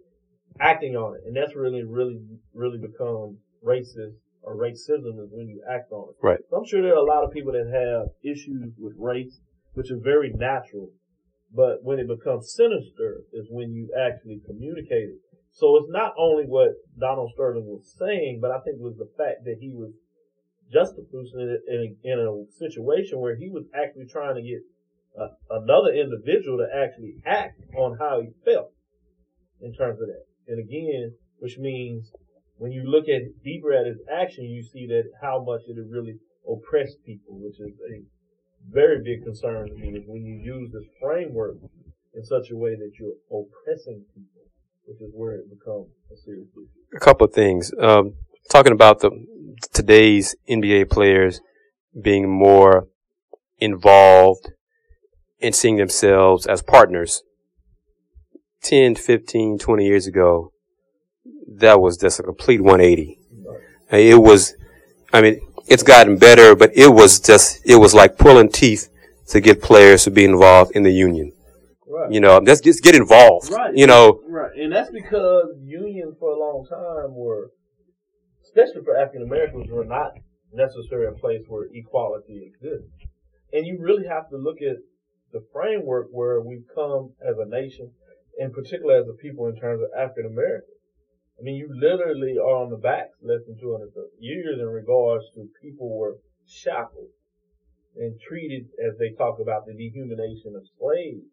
acting 0.61 0.97
on 0.97 1.17
it. 1.17 1.23
And 1.27 1.37
that's 1.37 1.55
really, 1.55 1.85
really, 1.85 2.21
really 2.53 2.79
become 2.79 3.38
racist 3.64 4.19
or 4.43 4.57
racism 4.57 5.23
is 5.23 5.31
when 5.33 5.49
you 5.49 5.62
act 5.71 5.90
on 5.90 6.11
it. 6.11 6.17
Right. 6.23 6.38
So 6.51 6.57
I'm 6.57 6.67
sure 6.67 6.83
there 6.83 6.93
are 6.93 6.97
a 6.97 7.05
lot 7.05 7.25
of 7.25 7.33
people 7.33 7.53
that 7.53 7.71
have 7.73 8.09
issues 8.23 8.75
with 8.79 8.95
race, 8.99 9.40
which 9.73 9.90
is 9.90 10.01
very 10.03 10.33
natural. 10.35 10.90
But 11.55 11.83
when 11.83 11.99
it 11.99 12.09
becomes 12.09 12.53
sinister 12.53 13.23
is 13.33 13.47
when 13.49 13.73
you 13.73 13.88
actually 13.97 14.40
communicate 14.45 15.14
it. 15.14 15.21
So 15.55 15.77
it's 15.77 15.90
not 15.90 16.12
only 16.19 16.45
what 16.45 16.75
Donald 16.99 17.31
Sterling 17.35 17.67
was 17.67 17.95
saying, 17.97 18.40
but 18.43 18.51
I 18.51 18.59
think 18.61 18.77
it 18.77 18.83
was 18.83 18.99
the 18.99 19.11
fact 19.17 19.45
that 19.45 19.59
he 19.61 19.73
was 19.73 19.93
juxtaposing 20.75 21.47
it 21.47 21.62
in 21.69 21.79
a, 21.79 21.88
in 22.03 22.19
a 22.19 22.59
situation 22.59 23.21
where 23.21 23.37
he 23.37 23.49
was 23.49 23.64
actually 23.75 24.07
trying 24.11 24.35
to 24.35 24.43
get 24.43 24.62
uh, 25.14 25.29
another 25.62 25.95
individual 25.95 26.59
to 26.59 26.67
actually 26.75 27.14
act 27.25 27.61
on 27.77 27.97
how 27.99 28.21
he 28.21 28.29
felt 28.45 28.73
in 29.61 29.73
terms 29.73 30.01
of 30.01 30.09
that. 30.09 30.27
And 30.49 30.59
again, 30.59 31.14
which 31.38 31.57
means 31.59 32.11
when 32.59 32.73
you 32.73 32.83
look 32.83 33.09
at 33.09 33.43
deeper 33.45 33.73
at 33.73 33.87
his 33.87 33.99
action, 34.11 34.45
you 34.45 34.62
see 34.62 34.87
that 34.88 35.05
how 35.23 35.43
much 35.45 35.62
it 35.69 35.77
really 35.88 36.19
oppressed 36.51 36.99
people, 37.07 37.38
which 37.38 37.61
is 37.61 37.79
a 37.90 38.03
very 38.73 39.03
big 39.05 39.23
concern 39.25 39.69
to 39.69 39.75
me 39.75 39.95
is 39.95 40.05
when 40.07 40.25
you 40.25 40.35
use 40.35 40.73
this 40.73 40.88
framework 41.01 41.57
in 42.14 42.25
such 42.25 42.51
a 42.51 42.57
way 42.57 42.75
that 42.75 42.93
you're 42.99 43.19
oppressing 43.31 44.05
people, 44.14 44.43
which 44.87 45.01
is 45.01 45.12
where 45.14 45.33
it 45.33 45.49
becomes 45.51 45.88
a 46.12 46.16
serious 46.16 46.49
issue. 46.53 46.97
A 46.97 47.01
couple 47.01 47.27
of 47.27 47.33
things. 47.33 47.73
Um, 47.81 48.14
talking 48.51 48.73
about 48.73 49.01
the 49.01 49.11
today's 49.73 50.37
NBA 50.49 50.90
players 50.90 51.40
being 52.01 52.29
more 52.29 52.88
involved 53.59 54.53
and 55.40 55.55
seeing 55.55 55.77
themselves 55.77 56.47
as 56.47 56.62
partners 56.62 57.23
10, 58.62 58.94
15, 58.94 59.59
20 59.59 59.87
years 59.87 60.07
ago, 60.07 60.53
that 61.47 61.81
was 61.81 61.99
just 61.99 62.18
a 62.18 62.23
complete 62.23 62.61
180. 62.61 63.18
It 63.90 64.20
was, 64.20 64.55
I 65.12 65.20
mean, 65.20 65.40
it's 65.68 65.83
gotten 65.83 66.16
better, 66.16 66.57
but 66.57 66.70
it 66.75 66.88
was 66.88 67.20
just, 67.20 67.61
it 67.64 67.77
was 67.77 67.94
like 67.94 68.16
pulling 68.16 68.51
teeth 68.51 68.88
to 69.29 69.40
get 69.40 69.62
players 69.62 70.05
to 70.05 70.11
be 70.11 70.25
involved 70.25 70.73
in 70.75 70.83
the 70.83 70.92
union. 70.92 71.34
Right. 71.94 72.12
You 72.12 72.20
know, 72.20 72.40
just, 72.40 72.64
just 72.64 72.83
get 72.83 72.96
involved. 72.96 73.50
Right. 73.50 73.76
You 73.76 73.87
know, 73.87 74.20
Right. 74.26 74.50
And 74.57 74.72
that's 74.72 74.90
because 74.90 75.46
unions 75.62 76.16
for 76.18 76.30
a 76.30 76.38
long 76.38 76.66
time 76.68 77.14
were, 77.14 77.50
especially 78.42 78.83
for 78.85 78.96
African 78.96 79.22
Americans, 79.22 79.70
were 79.70 79.85
not 79.85 80.12
necessarily 80.52 81.07
a 81.07 81.20
place 81.20 81.42
where 81.46 81.68
equality 81.72 82.50
exists. 82.50 82.90
And 83.52 83.66
you 83.66 83.78
really 83.80 84.07
have 84.09 84.28
to 84.30 84.37
look 84.37 84.59
at 84.61 84.78
the 85.33 85.46
framework 85.52 86.09
where 86.11 86.40
we've 86.40 86.66
come 86.74 87.14
as 87.22 87.37
a 87.38 87.48
nation, 87.48 87.92
in 88.38 88.52
particular 88.52 88.98
as 88.98 89.07
a 89.09 89.14
people 89.22 89.46
in 89.46 89.54
terms 89.54 89.83
of 89.83 89.90
African 89.94 90.33
Americans. 90.33 90.74
I 91.38 91.42
mean, 91.42 91.57
you 91.57 91.68
literally 91.70 92.38
are 92.38 92.62
on 92.62 92.70
the 92.70 92.76
back 92.76 93.11
less 93.22 93.42
than 93.46 93.59
200 93.59 93.90
years 94.18 94.59
in 94.61 94.66
regards 94.66 95.24
to 95.35 95.50
people 95.62 95.90
were 95.90 96.18
shackled 96.46 97.11
and 97.96 98.18
treated 98.20 98.66
as 98.78 98.98
they 98.98 99.11
talk 99.18 99.38
about 99.40 99.66
the 99.66 99.74
dehumanization 99.74 100.54
of 100.54 100.66
slaves, 100.78 101.26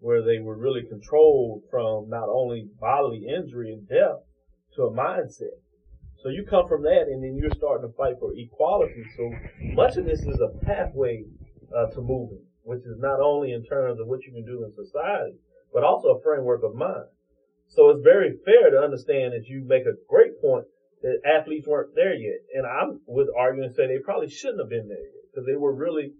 where 0.00 0.22
they 0.22 0.38
were 0.38 0.56
really 0.56 0.82
controlled 0.88 1.62
from 1.70 2.08
not 2.08 2.28
only 2.28 2.68
bodily 2.80 3.26
injury 3.26 3.72
and 3.72 3.88
death 3.88 4.22
to 4.76 4.82
a 4.82 4.92
mindset. 4.92 5.58
So 6.22 6.30
you 6.30 6.44
come 6.48 6.68
from 6.68 6.82
that 6.82 7.06
and 7.10 7.22
then 7.22 7.36
you're 7.36 7.54
starting 7.56 7.88
to 7.88 7.94
fight 7.96 8.14
for 8.18 8.32
equality. 8.34 9.04
So 9.16 9.30
much 9.74 9.96
of 9.96 10.04
this 10.04 10.20
is 10.20 10.40
a 10.40 10.64
pathway 10.64 11.24
uh, 11.74 11.86
to 11.94 12.00
moving, 12.00 12.42
which 12.62 12.80
is 12.80 12.98
not 12.98 13.20
only 13.20 13.52
in 13.52 13.64
terms 13.64 14.00
of 14.00 14.06
what 14.06 14.24
you 14.24 14.32
can 14.32 14.44
do 14.44 14.64
in 14.64 14.72
society, 14.74 15.38
but 15.72 15.84
also 15.84 16.08
a 16.08 16.22
framework 16.22 16.62
of 16.64 16.74
mind. 16.74 17.06
So 17.68 17.90
it's 17.90 18.02
very 18.02 18.34
fair 18.44 18.70
to 18.70 18.78
understand 18.78 19.32
that 19.34 19.46
you 19.46 19.62
make 19.66 19.84
a 19.84 19.98
great 20.08 20.40
point 20.40 20.64
that 21.02 21.20
athletes 21.24 21.66
weren't 21.66 21.94
there 21.94 22.14
yet. 22.14 22.40
And 22.54 22.66
I 22.66 22.82
would 23.06 23.28
argue 23.36 23.62
and 23.62 23.74
say 23.74 23.86
they 23.86 24.02
probably 24.02 24.30
shouldn't 24.30 24.60
have 24.60 24.70
been 24.70 24.88
there 24.88 24.98
yet 24.98 25.24
because 25.30 25.46
they 25.46 25.56
were 25.56 25.74
really 25.74 26.14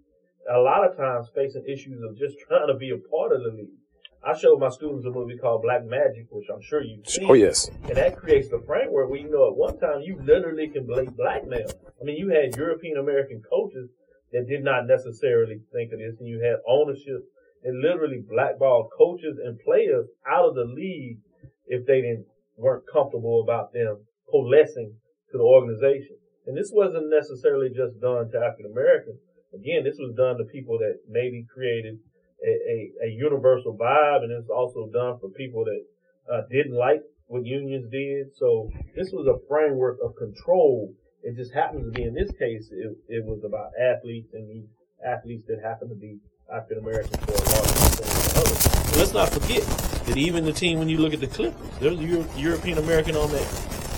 a 0.49 0.59
lot 0.59 0.89
of 0.89 0.97
times 0.97 1.29
facing 1.35 1.63
issues 1.67 2.01
of 2.03 2.17
just 2.17 2.35
trying 2.47 2.67
to 2.67 2.75
be 2.75 2.91
a 2.91 2.97
part 3.09 3.31
of 3.31 3.43
the 3.43 3.51
league. 3.51 3.77
I 4.25 4.37
showed 4.37 4.59
my 4.59 4.69
students 4.69 5.05
a 5.05 5.11
movie 5.11 5.37
called 5.37 5.61
Black 5.61 5.85
Magic, 5.85 6.27
which 6.29 6.47
I'm 6.53 6.61
sure 6.61 6.83
you've 6.83 7.07
seen. 7.07 7.29
oh 7.29 7.33
yes. 7.33 7.69
And 7.87 7.95
that 7.95 8.17
creates 8.17 8.49
the 8.49 8.61
framework 8.67 9.09
where 9.09 9.19
you 9.19 9.31
know 9.31 9.47
at 9.47 9.55
one 9.55 9.79
time 9.79 10.01
you 10.01 10.19
literally 10.21 10.67
can 10.67 10.85
blame 10.85 11.13
blackmail. 11.15 11.69
I 12.01 12.03
mean, 12.03 12.17
you 12.17 12.29
had 12.29 12.57
European 12.57 12.97
American 12.97 13.41
coaches 13.49 13.89
that 14.33 14.47
did 14.47 14.63
not 14.63 14.87
necessarily 14.87 15.61
think 15.71 15.93
of 15.93 15.99
this, 15.99 16.19
and 16.19 16.27
you 16.27 16.41
had 16.43 16.59
ownership 16.67 17.23
and 17.63 17.81
literally 17.81 18.21
blackballed 18.27 18.89
coaches 18.97 19.37
and 19.43 19.59
players 19.59 20.07
out 20.29 20.49
of 20.49 20.55
the 20.55 20.65
league 20.65 21.19
if 21.67 21.85
they 21.85 22.01
didn't 22.01 22.25
weren't 22.57 22.83
comfortable 22.91 23.41
about 23.41 23.71
them 23.71 24.03
coalescing 24.29 24.93
to 25.31 25.37
the 25.37 25.43
organization. 25.43 26.17
And 26.45 26.57
this 26.57 26.71
wasn't 26.73 27.09
necessarily 27.09 27.69
just 27.69 28.01
done 28.01 28.31
to 28.31 28.37
African 28.37 28.71
Americans. 28.71 29.19
Again, 29.53 29.83
this 29.83 29.97
was 29.97 30.13
done 30.15 30.37
to 30.37 30.43
people 30.45 30.77
that 30.77 30.99
maybe 31.09 31.45
created 31.51 31.99
a, 32.45 32.49
a, 32.49 33.07
a 33.07 33.09
universal 33.09 33.75
vibe, 33.75 34.23
and 34.23 34.31
it's 34.31 34.49
also 34.49 34.89
done 34.93 35.19
for 35.19 35.29
people 35.29 35.65
that 35.65 35.83
uh, 36.31 36.41
didn't 36.51 36.75
like 36.75 37.01
what 37.27 37.45
unions 37.45 37.89
did. 37.91 38.27
So 38.37 38.69
this 38.95 39.09
was 39.11 39.27
a 39.27 39.39
framework 39.47 39.97
of 40.03 40.15
control. 40.15 40.93
It 41.23 41.35
just 41.35 41.53
happens 41.53 41.85
to 41.85 41.91
be 41.91 42.03
in 42.03 42.13
this 42.13 42.31
case, 42.37 42.69
it, 42.71 42.95
it 43.07 43.25
was 43.25 43.43
about 43.43 43.71
athletes 43.79 44.33
and 44.33 44.49
these 44.49 44.69
athletes 45.05 45.45
that 45.47 45.59
happen 45.63 45.89
to 45.89 45.95
be 45.95 46.17
African 46.51 46.79
American 46.79 47.19
for 47.21 47.31
a 47.31 47.43
large 47.49 47.69
of. 47.99 48.97
Let's 48.97 49.13
not 49.13 49.29
forget 49.29 49.63
that 50.07 50.17
even 50.17 50.45
the 50.45 50.53
team, 50.53 50.79
when 50.79 50.89
you 50.89 50.97
look 50.97 51.13
at 51.13 51.19
the 51.19 51.27
Clippers, 51.27 51.69
there's 51.79 51.99
a 51.99 52.03
Euro- 52.03 52.25
European 52.35 52.77
American 52.79 53.15
on 53.15 53.31
that 53.31 53.47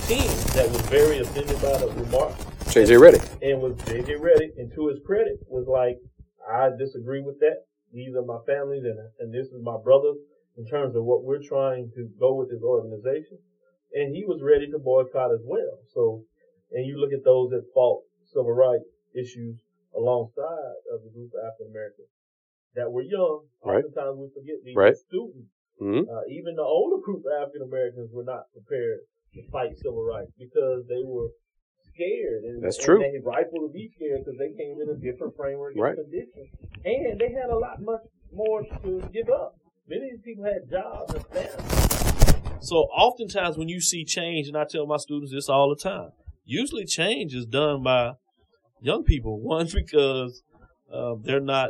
team. 0.08 0.28
That 0.56 0.70
was 0.70 0.82
very 0.84 1.20
offended 1.20 1.62
by 1.62 1.78
the 1.78 1.88
remark 1.88 2.36
JJ 2.71 2.95
Redick. 3.03 3.23
and 3.43 3.62
was 3.62 3.75
JJ 3.84 4.19
Redick, 4.23 4.55
and 4.57 4.71
to 4.75 4.88
his 4.88 4.99
credit, 5.05 5.39
was 5.47 5.67
like, 5.67 5.99
I 6.47 6.69
disagree 6.77 7.21
with 7.21 7.39
that. 7.39 7.67
These 7.91 8.15
are 8.15 8.23
my 8.23 8.39
families, 8.47 8.84
and 8.88 8.95
and 9.19 9.34
this 9.34 9.47
is 9.51 9.60
my 9.62 9.75
brother 9.84 10.13
in 10.57 10.65
terms 10.65 10.95
of 10.95 11.03
what 11.03 11.23
we're 11.23 11.43
trying 11.43 11.91
to 11.95 12.07
go 12.19 12.34
with 12.36 12.49
this 12.49 12.63
organization. 12.63 13.39
And 13.93 14.15
he 14.15 14.23
was 14.23 14.39
ready 14.41 14.71
to 14.71 14.79
boycott 14.79 15.34
as 15.36 15.43
well. 15.43 15.84
So, 15.93 16.23
and 16.71 16.88
you 16.88 16.95
look 16.97 17.12
at 17.12 17.25
those 17.27 17.51
that 17.51 17.67
fought 17.75 18.03
civil 18.31 18.53
rights 18.55 18.88
issues 19.13 19.60
alongside 19.95 20.79
of 20.95 21.03
the 21.03 21.12
group 21.12 21.31
of 21.36 21.43
African 21.43 21.75
Americans 21.75 22.07
that 22.75 22.88
were 22.88 23.03
young. 23.03 23.51
Right. 23.65 23.84
Oftentimes 23.84 24.15
we 24.15 24.27
forget 24.31 24.63
these 24.63 24.79
Right. 24.79 24.95
students. 24.95 25.51
hmm 25.75 26.07
Uh, 26.07 26.23
even 26.31 26.55
the 26.55 26.63
older 26.63 27.03
group 27.03 27.25
of 27.27 27.31
African 27.36 27.63
Americans 27.67 28.07
were 28.15 28.23
not 28.23 28.47
prepared 28.55 29.03
to 29.36 29.43
fight 29.51 29.75
civil 29.84 30.05
rights 30.07 30.31
because 30.39 30.88
they 30.88 31.03
were 31.03 31.27
scared. 32.02 32.44
And, 32.44 32.64
That's 32.64 32.78
and 32.78 32.86
true. 32.86 33.00
they 33.00 33.20
rightfully 33.24 33.70
be 33.74 33.92
scared 33.96 34.26
because 34.26 34.38
they 34.40 34.52
came 34.58 34.78
in 34.82 34.90
a 34.90 34.96
different 34.96 35.36
framework 35.36 35.74
Right. 35.76 35.98
and 35.98 36.10
condition. 36.10 36.50
And 36.86 37.20
they 37.20 37.32
had 37.32 37.50
a 37.50 37.58
lot 37.58 37.82
much 37.82 38.02
more 38.34 38.64
to 38.64 39.02
give 39.14 39.30
up. 39.30 39.56
Many 39.88 40.06
of 40.06 40.12
these 40.12 40.22
people 40.24 40.46
had 40.46 40.70
jobs 40.70 41.14
and 41.14 41.26
families. 41.28 42.58
So 42.62 42.76
oftentimes 42.94 43.58
when 43.58 43.70
you 43.70 43.82
see 43.82 44.06
change, 44.06 44.48
and 44.48 44.56
I 44.58 44.66
tell 44.66 44.86
my 44.86 44.98
students 44.98 45.34
this 45.34 45.50
all 45.50 45.70
the 45.70 45.76
time, 45.82 46.12
usually 46.46 46.86
change 46.86 47.34
is 47.34 47.46
done 47.46 47.84
by 47.84 48.14
young 48.82 49.04
people. 49.04 49.40
One, 49.42 49.68
because 49.74 50.44
uh, 50.94 51.16
they're 51.22 51.40
not 51.40 51.70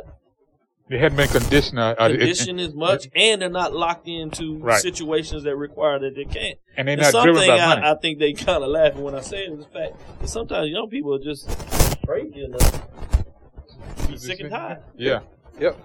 They 0.92 0.98
hadn't 0.98 1.16
been 1.16 1.28
conditioned. 1.28 1.78
Uh, 1.78 1.94
uh, 1.98 2.08
it- 2.12 2.18
conditioned 2.18 2.60
as 2.60 2.74
much, 2.74 3.08
and 3.16 3.40
they're 3.40 3.48
not 3.48 3.72
locked 3.72 4.06
into 4.08 4.58
Right. 4.58 4.78
situations 4.78 5.44
that 5.44 5.56
require 5.56 5.98
that 5.98 6.14
they 6.14 6.26
can't. 6.26 6.58
and 6.76 6.86
they're 6.86 6.92
And 6.92 7.00
not 7.00 7.12
driven 7.24 7.34
something 7.40 7.48
by 7.48 7.66
money. 7.66 7.82
I, 7.82 7.92
I 7.92 7.94
think 7.96 8.18
they 8.18 8.34
kind 8.34 8.62
of 8.62 8.68
laughing 8.68 9.02
when 9.02 9.14
I 9.14 9.20
say 9.22 9.44
it 9.46 9.52
is 9.52 9.60
the 9.64 9.70
fact 9.70 9.94
that 10.20 10.28
sometimes 10.28 10.68
young 10.68 10.90
people 10.90 11.14
are 11.14 11.18
just 11.18 11.48
Crazy 12.06 12.44
enough. 12.44 14.06
be 14.06 14.18
sick 14.18 14.40
and 14.40 14.50
tired. 14.50 14.82
Yeah. 14.98 15.20
Yep. 15.58 15.78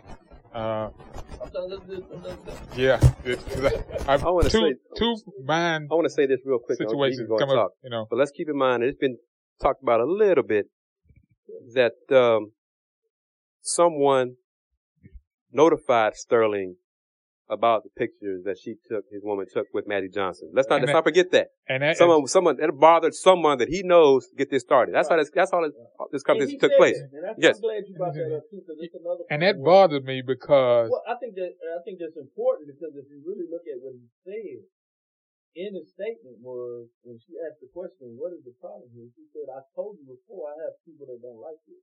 Uh, 0.54 0.90
Sometimes 1.38 1.72
it's 1.74 1.86
just- 1.88 2.10
sometimes 2.10 2.40
it's- 2.48 2.78
yeah. 2.78 3.00
It's, 3.24 3.44
'cause 3.46 3.64
I, 4.10 4.14
I've- 4.14 4.24
wanna 4.26 4.50
say- 4.50 4.74
two 4.98 5.16
mind 5.46 5.88
I 5.90 5.96
want 5.96 6.06
to 6.06 6.10
say 6.10 6.26
this 6.26 6.40
real 6.44 6.60
quick. 6.60 6.78
situations 6.80 7.20
Situations 7.20 7.40
come 7.40 7.50
talk. 7.50 7.66
up, 7.68 7.72
you 7.82 7.90
know. 7.92 8.08
But 8.10 8.18
let's 8.20 8.32
keep 8.32 8.50
in 8.50 8.58
mind, 8.58 8.84
it's 8.84 8.98
been 8.98 9.18
talked 9.62 9.82
about 9.82 10.02
a 10.02 10.06
little 10.06 10.44
bit 10.44 10.66
that 11.76 11.94
um, 12.12 12.52
someone 13.62 14.36
notified 15.64 16.14
Sterling 16.16 16.76
about 17.50 17.80
the 17.86 17.92
pictures 18.04 18.44
that 18.44 18.58
she 18.64 18.76
took, 18.92 19.04
his 19.10 19.24
woman 19.24 19.46
took 19.56 19.68
with 19.74 19.86
Magic 19.88 20.12
Johnson. 20.14 20.52
Let's 20.54 20.68
not, 20.68 20.76
And 20.78 20.84
let's 20.84 20.92
that- 20.92 21.00
not 21.00 21.08
forget 21.12 21.28
that. 21.32 21.48
And 21.72 21.80
that, 21.82 21.96
Someone, 21.96 22.28
someone, 22.28 22.56
it 22.60 22.68
bothered 22.78 23.16
someone 23.16 23.58
that 23.64 23.70
he 23.76 23.80
knows 23.92 24.28
to 24.30 24.36
get 24.36 24.50
this 24.52 24.64
started. 24.68 24.92
That's 24.94 25.08
how 25.08 25.16
this, 25.16 25.32
that's 25.34 25.52
how 25.56 25.62
this, 25.64 25.72
this 26.12 26.24
And 26.24 26.28
conversation 26.28 26.60
he 26.60 26.64
took 26.64 26.76
place. 26.76 27.00
that, 27.00 27.24
and 27.24 27.40
Yes. 27.40 27.56
I'm 27.56 27.62
glad 27.64 27.82
you 27.88 27.96
brought 27.96 28.14
that 28.20 28.44
too, 28.52 28.60
because 28.60 28.78
it's 28.84 28.96
another. 29.00 29.24
and 29.32 29.40
that 29.48 29.56
bothered 29.64 30.04
me 30.04 30.18
because 30.22 30.92
Well, 30.92 31.04
I 31.08 31.16
think 31.24 31.36
that 31.40 31.52
I 31.56 31.80
think 31.88 31.96
that's 32.04 32.20
important 32.20 32.68
because 32.68 32.92
if 33.00 33.08
you 33.08 33.24
really 33.24 33.48
look 33.48 33.64
at 33.74 33.80
what 33.80 33.96
he 33.96 34.08
said 34.28 34.60
in 35.56 35.72
his 35.80 35.88
statement 35.96 36.38
was 36.44 36.92
when 37.08 37.16
she 37.24 37.32
asked 37.48 37.64
the 37.64 37.72
question, 37.74 38.14
"What 38.20 38.36
is 38.36 38.44
the 38.44 38.54
problem 38.60 38.92
here?" 38.94 39.08
She 39.16 39.24
said, 39.32 39.48
"I 39.50 39.64
told 39.74 39.96
you 40.04 40.06
before, 40.06 40.52
I 40.52 40.56
have 40.68 40.76
people 40.84 41.08
that 41.08 41.18
don't 41.24 41.40
like 41.40 41.58
this." 41.66 41.80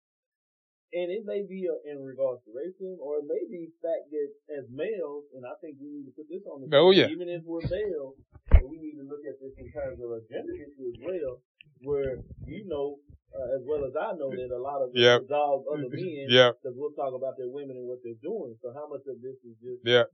And 0.95 1.11
it 1.11 1.27
may 1.27 1.43
be 1.43 1.67
in 1.91 1.99
regards 2.07 2.39
to 2.47 2.55
racism, 2.55 3.03
or 3.03 3.19
it 3.19 3.27
may 3.27 3.43
be 3.51 3.67
the 3.67 3.79
fact 3.83 4.07
that 4.15 4.31
as 4.63 4.65
males, 4.71 5.27
and 5.35 5.43
I 5.43 5.59
think 5.59 5.75
we 5.83 5.91
need 5.91 6.07
to 6.07 6.15
put 6.15 6.31
this 6.31 6.47
on 6.47 6.63
the 6.63 6.71
Oh, 6.71 6.95
yeah. 6.95 7.11
even 7.11 7.27
if 7.27 7.43
we're 7.43 7.67
males, 7.67 8.15
we 8.63 8.79
need 8.79 8.95
to 9.03 9.07
look 9.11 9.27
at 9.27 9.35
this 9.43 9.51
in 9.59 9.67
terms 9.75 9.99
of 9.99 10.15
a 10.15 10.23
gender 10.31 10.55
issue 10.55 10.87
as 10.95 10.99
well, 11.03 11.43
where 11.83 12.23
you 12.47 12.63
know 12.71 13.03
uh, 13.35 13.59
as 13.59 13.63
well 13.67 13.83
as 13.83 13.91
I 13.99 14.15
know 14.15 14.31
that 14.31 14.51
a 14.55 14.63
lot 14.63 14.79
of 14.87 14.95
the 14.95 15.03
dogs 15.27 15.67
other 15.67 15.91
men 15.91 16.31
because 16.31 16.75
we'll 16.79 16.95
talk 16.95 17.11
about 17.11 17.35
their 17.43 17.51
women 17.51 17.75
and 17.75 17.91
what 17.91 17.99
they're 18.07 18.23
doing. 18.23 18.55
So 18.63 18.71
how 18.71 18.87
much 18.87 19.03
of 19.11 19.19
this 19.19 19.35
is 19.43 19.59
just 19.59 19.83
Yeah. 19.83 20.07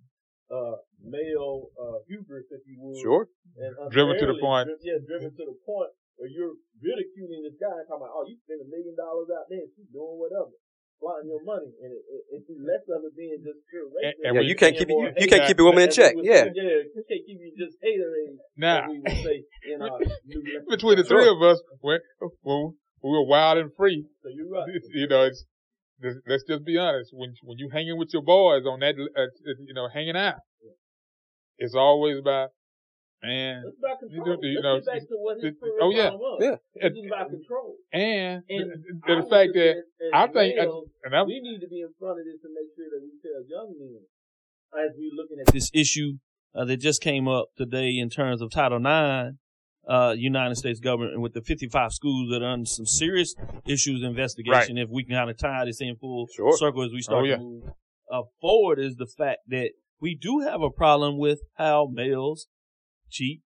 uh, 0.48 0.80
male 1.04 1.68
uh, 1.76 2.00
hubris, 2.08 2.48
if 2.48 2.64
you 2.64 2.80
would, 2.80 2.96
Sure. 3.04 3.28
and 3.60 3.76
Driven 3.92 4.16
to 4.16 4.26
the 4.32 4.40
point. 4.40 4.72
yeah, 4.80 4.96
driven 5.04 5.36
to 5.36 5.44
the 5.44 5.56
point 5.68 5.92
where 6.16 6.28
you're 6.32 6.56
ridiculing 6.80 7.44
this 7.44 7.60
guy 7.60 7.68
and 7.68 7.84
talking 7.88 8.08
about, 8.08 8.16
oh, 8.16 8.24
you 8.24 8.36
spent 8.48 8.60
a 8.64 8.68
million 8.72 8.96
dollars 8.96 9.28
out 9.36 9.44
there 9.52 9.60
and 9.60 9.72
she's 9.76 9.88
doing 9.92 10.16
whatever, 10.16 10.52
flying 11.00 11.26
your 11.32 11.42
money, 11.42 11.72
and 11.82 11.90
it, 11.90 12.02
it, 12.14 12.22
it's 12.36 12.48
less 12.60 12.84
of 12.94 13.00
it 13.08 13.16
being 13.16 13.40
just 13.42 13.58
pure 13.72 13.88
And- 13.88 14.14
racism. 14.14 14.28
and 14.28 14.32
Yeah, 14.36 14.42
you 14.50 14.56
can't 14.56 14.76
keep 14.76 14.88
more 14.88 15.06
you, 15.08 15.12
you 15.16 15.28
can't 15.28 15.46
keep 15.48 15.56
your 15.58 15.66
woman 15.66 15.84
in 15.84 15.90
check. 15.90 16.14
Yeah. 16.20 16.44
yeah, 16.54 16.84
you 16.94 17.02
can't 17.08 17.24
keep 17.26 17.38
you 17.40 17.50
just 17.56 17.76
haterade, 17.82 18.36
now 18.56 18.84
as 18.84 18.90
we 18.90 19.00
would 19.00 19.18
say 19.24 19.36
in 19.72 19.82
our 19.82 19.98
new 20.28 20.40
between 20.68 20.96
the 20.98 21.04
three 21.04 21.28
of 21.28 21.40
us, 21.42 21.58
we 21.82 21.98
well, 22.44 22.74
we 23.02 23.10
were 23.10 23.24
wild 23.26 23.58
and 23.58 23.70
free. 23.76 24.04
So 24.22 24.28
you're 24.28 24.48
right. 24.50 24.68
you 24.94 25.08
know, 25.08 25.24
it's 25.24 25.44
let's- 26.02 26.20
let's 26.28 26.44
just 26.44 26.64
be 26.64 26.76
honest. 26.76 27.10
When 27.12 27.32
when 27.42 27.58
you 27.58 27.70
hanging 27.72 27.98
with 27.98 28.10
your 28.12 28.22
boys 28.22 28.64
on 28.66 28.80
that, 28.80 28.94
uh, 28.96 29.22
you 29.66 29.74
know, 29.74 29.88
hanging 29.92 30.16
out, 30.16 30.36
it's 31.58 31.74
always 31.74 32.18
about 32.18 32.50
Man, 33.22 33.64
It's 33.66 33.76
about 33.78 33.98
You 34.08 34.08
control. 34.24 34.38
you 34.42 34.54
Let's 34.54 34.62
know, 34.64 34.76
get 34.80 34.86
back 34.86 35.08
to 35.08 35.16
what 35.20 35.36
his 35.44 35.54
career 35.60 35.78
oh, 35.82 35.90
yeah. 35.90 36.10
was. 36.10 36.38
Yeah. 36.40 36.56
It's 36.74 36.96
just 36.96 37.06
about 37.06 37.28
control. 37.30 37.76
And, 37.92 38.42
And 38.48 38.70
the, 39.06 39.14
the 39.22 39.28
fact 39.28 39.52
that 39.54 39.74
I 40.14 40.26
think, 40.26 40.56
males, 40.56 40.88
and 41.04 41.14
I, 41.14 41.22
we 41.24 41.40
need 41.40 41.60
to 41.60 41.68
be 41.68 41.80
in 41.82 41.92
front 41.98 42.18
of 42.20 42.24
this 42.24 42.40
to 42.40 42.48
make 42.48 42.72
sure 42.74 42.88
that 42.88 43.00
we 43.04 43.12
tell 43.20 43.44
young 43.46 43.74
men 43.78 44.00
as 44.72 44.92
we're 44.96 45.12
looking 45.14 45.36
at 45.46 45.52
this 45.52 45.70
issue 45.74 46.14
uh, 46.54 46.64
that 46.64 46.78
just 46.78 47.02
came 47.02 47.28
up 47.28 47.48
today 47.58 47.98
in 47.98 48.08
terms 48.08 48.40
of 48.40 48.50
Title 48.50 48.78
IX, 48.78 49.36
uh, 49.86 50.14
United 50.16 50.54
States 50.56 50.80
government 50.80 51.20
with 51.20 51.34
the 51.34 51.42
55 51.42 51.92
schools 51.92 52.30
that 52.32 52.42
are 52.42 52.52
under 52.52 52.64
some 52.66 52.86
serious 52.86 53.34
issues 53.66 54.02
investigation. 54.02 54.78
If 54.78 54.88
we 54.88 55.04
can 55.04 55.14
kind 55.16 55.28
of 55.30 55.36
tie 55.36 55.64
this 55.66 55.80
in 55.82 55.96
full 55.96 56.26
Sure. 56.34 56.56
circle 56.56 56.84
as 56.84 56.92
we 56.92 57.02
start 57.02 57.24
Oh, 57.24 57.28
yeah. 57.28 57.36
to 57.36 57.42
move 57.42 57.64
uh, 58.10 58.22
forward, 58.40 58.78
is 58.78 58.96
the 58.96 59.06
fact 59.06 59.40
that 59.48 59.72
we 60.00 60.14
do 60.14 60.40
have 60.40 60.62
a 60.62 60.70
problem 60.70 61.18
with 61.18 61.40
how 61.56 61.86
males 61.92 62.46
cheat, 63.10 63.42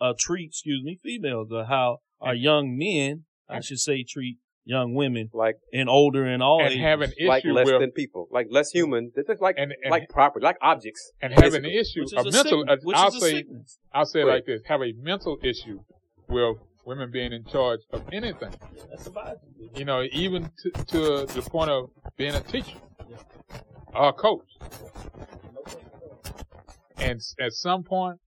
uh, 0.00 0.12
treat, 0.18 0.46
excuse 0.48 0.82
me, 0.84 0.98
females, 1.02 1.48
or 1.52 1.64
how 1.64 1.98
our 2.20 2.34
young 2.34 2.76
men, 2.76 3.24
I 3.48 3.60
should 3.60 3.78
say, 3.80 4.02
treat 4.02 4.38
young 4.68 4.94
women 4.94 5.30
Like 5.32 5.56
and 5.72 5.88
older 5.88 6.24
and 6.24 6.42
all 6.42 6.60
and 6.60 6.72
ages. 6.72 6.80
have 6.82 7.00
an 7.00 7.12
issue 7.16 7.28
like 7.28 7.44
less 7.44 7.66
with, 7.66 7.80
than 7.80 7.92
people, 7.92 8.26
like 8.32 8.48
less 8.50 8.70
human. 8.72 9.12
They're 9.14 9.22
just 9.22 9.40
like 9.40 9.54
and, 9.58 9.72
and, 9.82 9.90
like 9.92 10.08
property, 10.08 10.44
like 10.44 10.56
objects. 10.60 11.12
and 11.22 11.32
have 11.32 11.54
an 11.54 11.64
issue, 11.64 12.00
which 12.00 12.12
is 12.12 12.12
a 12.14 12.20
a 12.20 12.24
mental, 12.32 12.60
sickness, 12.62 12.68
uh, 12.68 12.76
which 12.82 12.96
I'll 12.96 13.08
is 13.08 13.14
a 13.14 13.20
say, 13.20 13.32
sickness. 13.32 13.78
I'll 13.92 14.06
say 14.06 14.20
it 14.22 14.24
Right. 14.24 14.34
like 14.34 14.46
this, 14.46 14.62
have 14.66 14.82
a 14.82 14.92
mental 15.00 15.38
issue 15.44 15.78
with 16.28 16.56
women 16.84 17.10
being 17.12 17.32
in 17.32 17.44
charge 17.44 17.80
of 17.92 18.02
anything. 18.12 18.52
That's 18.90 19.06
a 19.06 19.10
vibe. 19.10 19.36
You 19.76 19.84
know, 19.84 20.02
even 20.12 20.50
to, 20.62 20.70
to 20.72 21.26
the 21.32 21.42
point 21.48 21.70
of 21.70 21.90
being 22.16 22.34
a 22.34 22.40
teacher 22.40 22.78
or 23.94 24.08
a 24.08 24.12
coach. 24.12 24.48
And 26.98 27.20
at 27.40 27.52
some 27.52 27.82
point, 27.84 28.18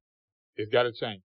it's 0.59 0.71
got 0.71 0.83
to 0.83 0.91
change. 0.91 1.23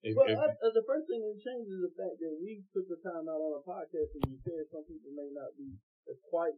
It, 0.00 0.16
Well, 0.16 0.24
it- 0.24 0.38
I, 0.40 0.48
uh, 0.48 0.72
the 0.72 0.86
first 0.88 1.04
thing 1.10 1.20
that 1.20 1.36
changes 1.44 1.68
is 1.68 1.82
the 1.84 1.94
fact 1.98 2.16
that 2.22 2.34
we 2.40 2.64
took 2.72 2.88
the 2.88 2.96
time 3.04 3.28
out 3.28 3.42
on 3.44 3.60
a 3.60 3.62
podcast 3.62 4.08
and 4.16 4.24
you 4.32 4.38
said 4.40 4.64
some 4.72 4.88
people 4.88 5.12
may 5.12 5.28
not 5.36 5.52
be 5.58 5.68
as 6.08 6.16
quite 6.32 6.56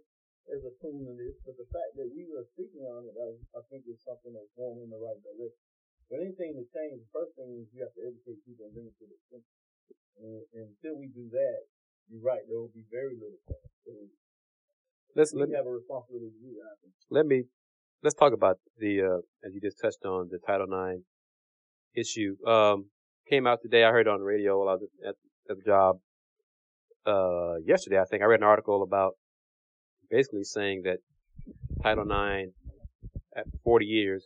as 0.55 0.63
attuned 0.63 1.05
to 1.09 1.15
this, 1.19 1.35
but 1.43 1.57
the 1.59 1.67
fact 1.75 1.99
that 1.99 2.09
we 2.15 2.27
were 2.31 2.47
speaking 2.55 2.87
on 2.87 3.07
it, 3.11 3.15
I, 3.19 3.59
I 3.59 3.63
think 3.69 3.89
is 3.91 3.99
something 4.07 4.31
that's 4.37 4.53
going 4.55 4.79
in 4.85 4.89
the 4.93 5.01
right 5.01 5.19
direction. 5.25 5.59
But 6.09 6.23
anything 6.23 6.59
to 6.59 6.65
change, 6.75 7.01
the 7.03 7.11
first 7.15 7.35
thing 7.39 7.51
is 7.59 7.71
you 7.75 7.83
have 7.87 7.95
to 7.99 8.03
educate 8.03 8.39
people 8.47 8.67
and 8.67 8.75
bring 8.75 8.87
it 8.91 8.97
to 8.99 9.07
the 9.07 9.17
attention. 9.27 9.57
And, 10.21 10.43
and 10.55 10.65
until 10.77 10.99
we 11.01 11.09
do 11.11 11.27
that, 11.33 11.61
you're 12.11 12.23
right, 12.23 12.43
there 12.51 12.59
will 12.59 12.75
be 12.75 12.85
very 12.91 13.15
little 13.15 13.39
change. 13.47 13.63
So 13.87 13.93
Let's 15.15 15.33
we 15.35 15.43
let, 15.43 15.55
have 15.55 15.67
a 15.67 15.75
responsibility 15.75 16.31
to 16.35 16.41
do 16.43 16.53
that. 16.61 16.71
I 16.71 16.77
think. 16.83 16.93
let 17.11 17.27
me 17.27 17.47
let's 18.03 18.15
talk 18.15 18.33
about 18.35 18.59
the 18.79 19.01
uh, 19.03 19.47
as 19.47 19.55
you 19.55 19.61
just 19.61 19.79
touched 19.81 20.05
on 20.05 20.29
the 20.31 20.39
Title 20.39 20.67
IX 20.71 21.03
issue. 21.95 22.37
Um, 22.47 22.87
came 23.29 23.47
out 23.47 23.61
today. 23.63 23.85
I 23.85 23.91
heard 23.91 24.09
on 24.09 24.19
the 24.19 24.25
radio 24.25 24.59
while 24.59 24.69
I 24.69 24.73
was 24.73 24.89
at, 25.07 25.15
at 25.51 25.57
the 25.57 25.63
job 25.65 25.99
uh, 27.07 27.57
yesterday. 27.65 27.99
I 28.01 28.05
think 28.05 28.23
I 28.23 28.27
read 28.27 28.41
an 28.41 28.47
article 28.47 28.83
about 28.83 29.13
basically 30.11 30.45
saying 30.45 30.83
that 30.85 30.99
Title 31.83 32.05
IX 32.05 32.51
at 33.37 33.47
40 33.65 33.87
years, 33.87 34.25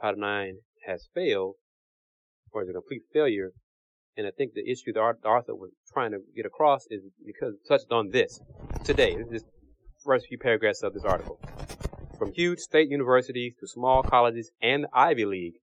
Title 0.00 0.22
IX 0.22 0.58
has 0.86 1.08
failed 1.14 1.56
or 2.52 2.62
is 2.62 2.68
a 2.68 2.72
complete 2.72 3.02
failure. 3.12 3.50
And 4.16 4.26
I 4.26 4.30
think 4.30 4.52
the 4.54 4.70
issue 4.70 4.92
that 4.92 5.00
Ar- 5.00 5.16
Arthur 5.24 5.54
was 5.54 5.70
trying 5.92 6.12
to 6.12 6.18
get 6.36 6.46
across 6.46 6.86
is 6.90 7.02
because 7.26 7.54
it 7.54 7.68
touched 7.68 7.90
on 7.90 8.10
this 8.10 8.40
today. 8.84 9.16
This 9.16 9.42
is 9.42 9.42
the 9.42 9.48
first 10.04 10.26
few 10.28 10.38
paragraphs 10.38 10.82
of 10.82 10.92
this 10.92 11.04
article. 11.04 11.38
From 12.18 12.32
huge 12.32 12.58
state 12.58 12.90
universities 12.90 13.54
to 13.60 13.66
small 13.66 14.02
colleges 14.02 14.50
and 14.60 14.86
Ivy 14.92 15.24
League, 15.24 15.54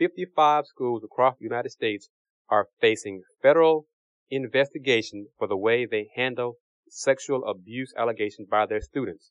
55 0.00 0.64
schools 0.66 1.04
across 1.04 1.36
the 1.38 1.44
United 1.44 1.68
States 1.68 2.08
are 2.48 2.68
facing 2.80 3.20
federal 3.42 3.84
investigation 4.30 5.26
for 5.38 5.46
the 5.46 5.58
way 5.58 5.84
they 5.84 6.08
handle 6.16 6.54
sexual 6.88 7.44
abuse 7.44 7.92
allegations 7.98 8.48
by 8.50 8.64
their 8.64 8.80
students. 8.80 9.30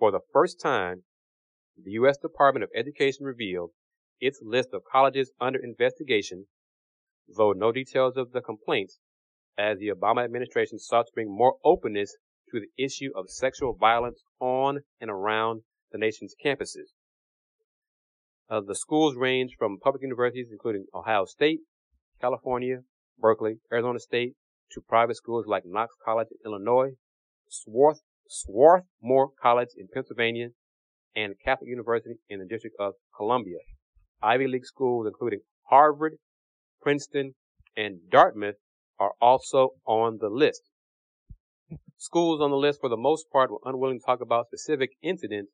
For 0.00 0.10
the 0.10 0.18
first 0.32 0.60
time, 0.60 1.04
the 1.80 1.92
U.S. 1.92 2.18
Department 2.18 2.64
of 2.64 2.70
Education 2.74 3.24
revealed 3.24 3.70
its 4.20 4.40
list 4.42 4.70
of 4.72 4.82
colleges 4.90 5.30
under 5.40 5.60
investigation, 5.62 6.46
though 7.36 7.52
no 7.52 7.70
details 7.70 8.16
of 8.16 8.32
the 8.32 8.40
complaints, 8.40 8.98
as 9.56 9.78
the 9.78 9.88
Obama 9.88 10.24
administration 10.24 10.80
sought 10.80 11.06
to 11.06 11.12
bring 11.14 11.28
more 11.30 11.54
openness 11.64 12.16
to 12.50 12.58
the 12.58 12.84
issue 12.84 13.10
of 13.14 13.30
sexual 13.30 13.76
violence 13.78 14.24
on 14.40 14.80
and 15.00 15.10
around 15.10 15.62
the 15.92 15.98
nation's 15.98 16.34
campuses. 16.44 16.90
Uh, 18.52 18.60
the 18.60 18.74
schools 18.74 19.16
range 19.16 19.54
from 19.58 19.78
public 19.78 20.02
universities, 20.02 20.48
including 20.52 20.84
Ohio 20.94 21.24
State, 21.24 21.60
California, 22.20 22.80
Berkeley, 23.18 23.54
Arizona 23.72 23.98
State, 23.98 24.34
to 24.72 24.82
private 24.86 25.16
schools 25.16 25.46
like 25.46 25.62
Knox 25.64 25.94
College 26.04 26.26
in 26.30 26.36
Illinois, 26.44 26.90
Swarth, 27.48 28.02
Swarthmore 28.28 29.30
College 29.42 29.70
in 29.78 29.88
Pennsylvania, 29.94 30.48
and 31.16 31.32
Catholic 31.42 31.70
University 31.70 32.16
in 32.28 32.40
the 32.40 32.44
District 32.44 32.76
of 32.78 32.92
Columbia. 33.16 33.56
Ivy 34.22 34.46
League 34.48 34.66
schools, 34.66 35.06
including 35.06 35.40
Harvard, 35.70 36.16
Princeton, 36.82 37.32
and 37.74 38.00
Dartmouth, 38.10 38.56
are 38.98 39.12
also 39.18 39.70
on 39.86 40.18
the 40.20 40.28
list. 40.28 40.60
Schools 41.96 42.42
on 42.42 42.50
the 42.50 42.56
list, 42.58 42.80
for 42.82 42.90
the 42.90 42.98
most 42.98 43.30
part, 43.32 43.50
were 43.50 43.60
unwilling 43.64 44.00
to 44.00 44.04
talk 44.04 44.20
about 44.20 44.48
specific 44.48 44.90
incidents, 45.02 45.52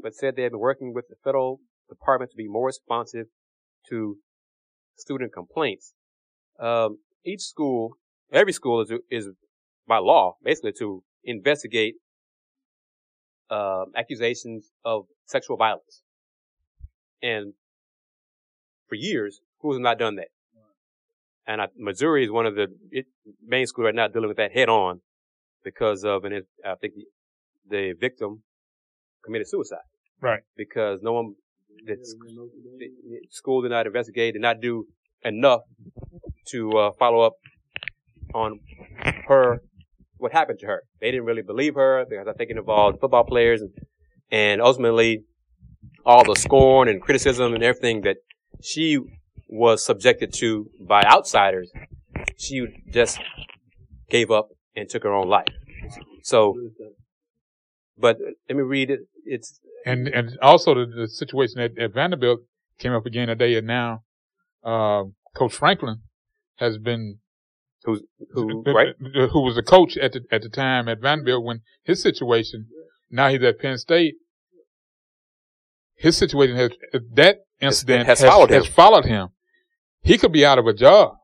but 0.00 0.14
said 0.14 0.36
they 0.36 0.44
had 0.44 0.52
been 0.52 0.60
working 0.60 0.94
with 0.94 1.06
the 1.08 1.16
federal 1.24 1.58
department 1.88 2.30
to 2.30 2.36
be 2.36 2.48
more 2.48 2.66
responsive 2.66 3.26
to 3.88 4.16
student 4.96 5.32
complaints. 5.32 5.94
Um, 6.60 6.98
each 7.24 7.42
school, 7.42 7.96
every 8.32 8.52
school 8.52 8.82
is, 8.82 8.92
is 9.10 9.28
by 9.86 9.98
law, 9.98 10.36
basically 10.42 10.72
to 10.78 11.02
investigate 11.24 11.94
uh, 13.50 13.84
accusations 13.96 14.70
of 14.84 15.06
sexual 15.26 15.56
violence. 15.56 16.02
And 17.22 17.54
for 18.88 18.94
years, 18.94 19.40
schools 19.58 19.76
have 19.76 19.82
not 19.82 19.98
done 19.98 20.16
that. 20.16 20.28
And 21.48 21.62
I, 21.62 21.66
Missouri 21.76 22.24
is 22.24 22.30
one 22.30 22.46
of 22.46 22.56
the 22.56 22.66
it, 22.90 23.06
main 23.44 23.66
schools 23.66 23.86
right 23.86 23.94
now 23.94 24.08
dealing 24.08 24.28
with 24.28 24.36
that 24.38 24.52
head 24.52 24.68
on 24.68 25.00
because 25.62 26.04
of, 26.04 26.24
and 26.24 26.34
it, 26.34 26.46
I 26.64 26.74
think 26.74 26.94
the, 26.94 27.04
the 27.68 27.94
victim 27.98 28.42
committed 29.24 29.48
suicide 29.48 29.78
right. 30.20 30.40
because 30.56 31.00
no 31.02 31.12
one, 31.12 31.34
the 31.84 31.96
school 33.30 33.62
did 33.62 33.70
not 33.70 33.86
investigate, 33.86 34.34
did 34.34 34.42
not 34.42 34.60
do 34.60 34.86
enough 35.24 35.62
to 36.48 36.70
uh, 36.72 36.90
follow 36.98 37.20
up 37.20 37.34
on 38.34 38.60
her, 39.28 39.60
what 40.18 40.32
happened 40.32 40.58
to 40.60 40.66
her. 40.66 40.82
They 41.00 41.10
didn't 41.10 41.26
really 41.26 41.42
believe 41.42 41.74
her 41.74 42.04
because 42.08 42.26
I 42.28 42.32
think 42.32 42.50
it 42.50 42.56
involved 42.56 43.00
football 43.00 43.24
players 43.24 43.60
and, 43.60 43.70
and 44.30 44.60
ultimately 44.60 45.24
all 46.04 46.24
the 46.24 46.36
scorn 46.36 46.88
and 46.88 47.00
criticism 47.00 47.54
and 47.54 47.62
everything 47.62 48.02
that 48.02 48.18
she 48.62 48.98
was 49.48 49.84
subjected 49.84 50.32
to 50.34 50.68
by 50.80 51.02
outsiders. 51.02 51.70
She 52.36 52.66
just 52.90 53.18
gave 54.10 54.30
up 54.30 54.48
and 54.74 54.88
took 54.88 55.02
her 55.02 55.12
own 55.12 55.28
life. 55.28 55.46
So, 56.22 56.54
but 57.98 58.18
let 58.48 58.56
me 58.56 58.62
read 58.62 58.90
it. 58.90 59.00
It's 59.24 59.60
And 59.86 60.08
and 60.08 60.36
also 60.42 60.74
the, 60.74 60.86
the 60.86 61.08
situation 61.08 61.60
at, 61.60 61.78
at 61.78 61.94
Vanderbilt 61.94 62.40
came 62.78 62.92
up 62.92 63.06
again 63.06 63.28
today, 63.28 63.54
and 63.54 63.68
now 63.68 64.02
uh, 64.64 65.04
Coach 65.34 65.54
Franklin 65.54 66.02
has 66.56 66.76
been 66.76 67.20
who's 67.84 68.02
who, 68.32 68.64
uh, 68.66 68.72
right? 68.72 68.94
who 68.98 69.42
was 69.42 69.54
the 69.54 69.62
coach 69.62 69.96
at 69.96 70.12
the 70.12 70.22
at 70.32 70.42
the 70.42 70.48
time 70.48 70.88
at 70.88 71.00
Vanderbilt 71.00 71.44
when 71.44 71.60
his 71.84 72.02
situation. 72.02 72.66
Now 73.08 73.28
he's 73.28 73.42
at 73.44 73.60
Penn 73.60 73.78
State. 73.78 74.16
His 75.94 76.16
situation 76.16 76.56
has 76.56 76.72
that 77.14 77.38
incident 77.60 78.06
has 78.06 78.20
followed 78.20 78.50
him. 78.50 78.56
has 78.56 78.66
followed 78.66 79.04
him. 79.04 79.28
He 80.02 80.18
could 80.18 80.32
be 80.32 80.44
out 80.44 80.58
of 80.58 80.66
a 80.66 80.74
job 80.74 81.14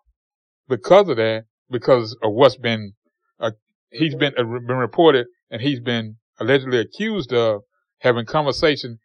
because 0.69 1.09
of 1.09 1.17
that, 1.17 1.47
because 1.69 2.17
of 2.23 2.33
what's 2.33 2.57
been 2.57 2.93
uh, 3.41 3.51
he's 3.91 4.15
been 4.15 4.35
uh, 4.39 4.45
been 4.45 4.77
reported, 4.77 5.27
and 5.51 5.61
he's 5.61 5.81
been 5.81 6.19
allegedly 6.39 6.79
accused 6.79 7.33
of 7.33 7.63
having 8.03 8.27
conversation 8.27 8.99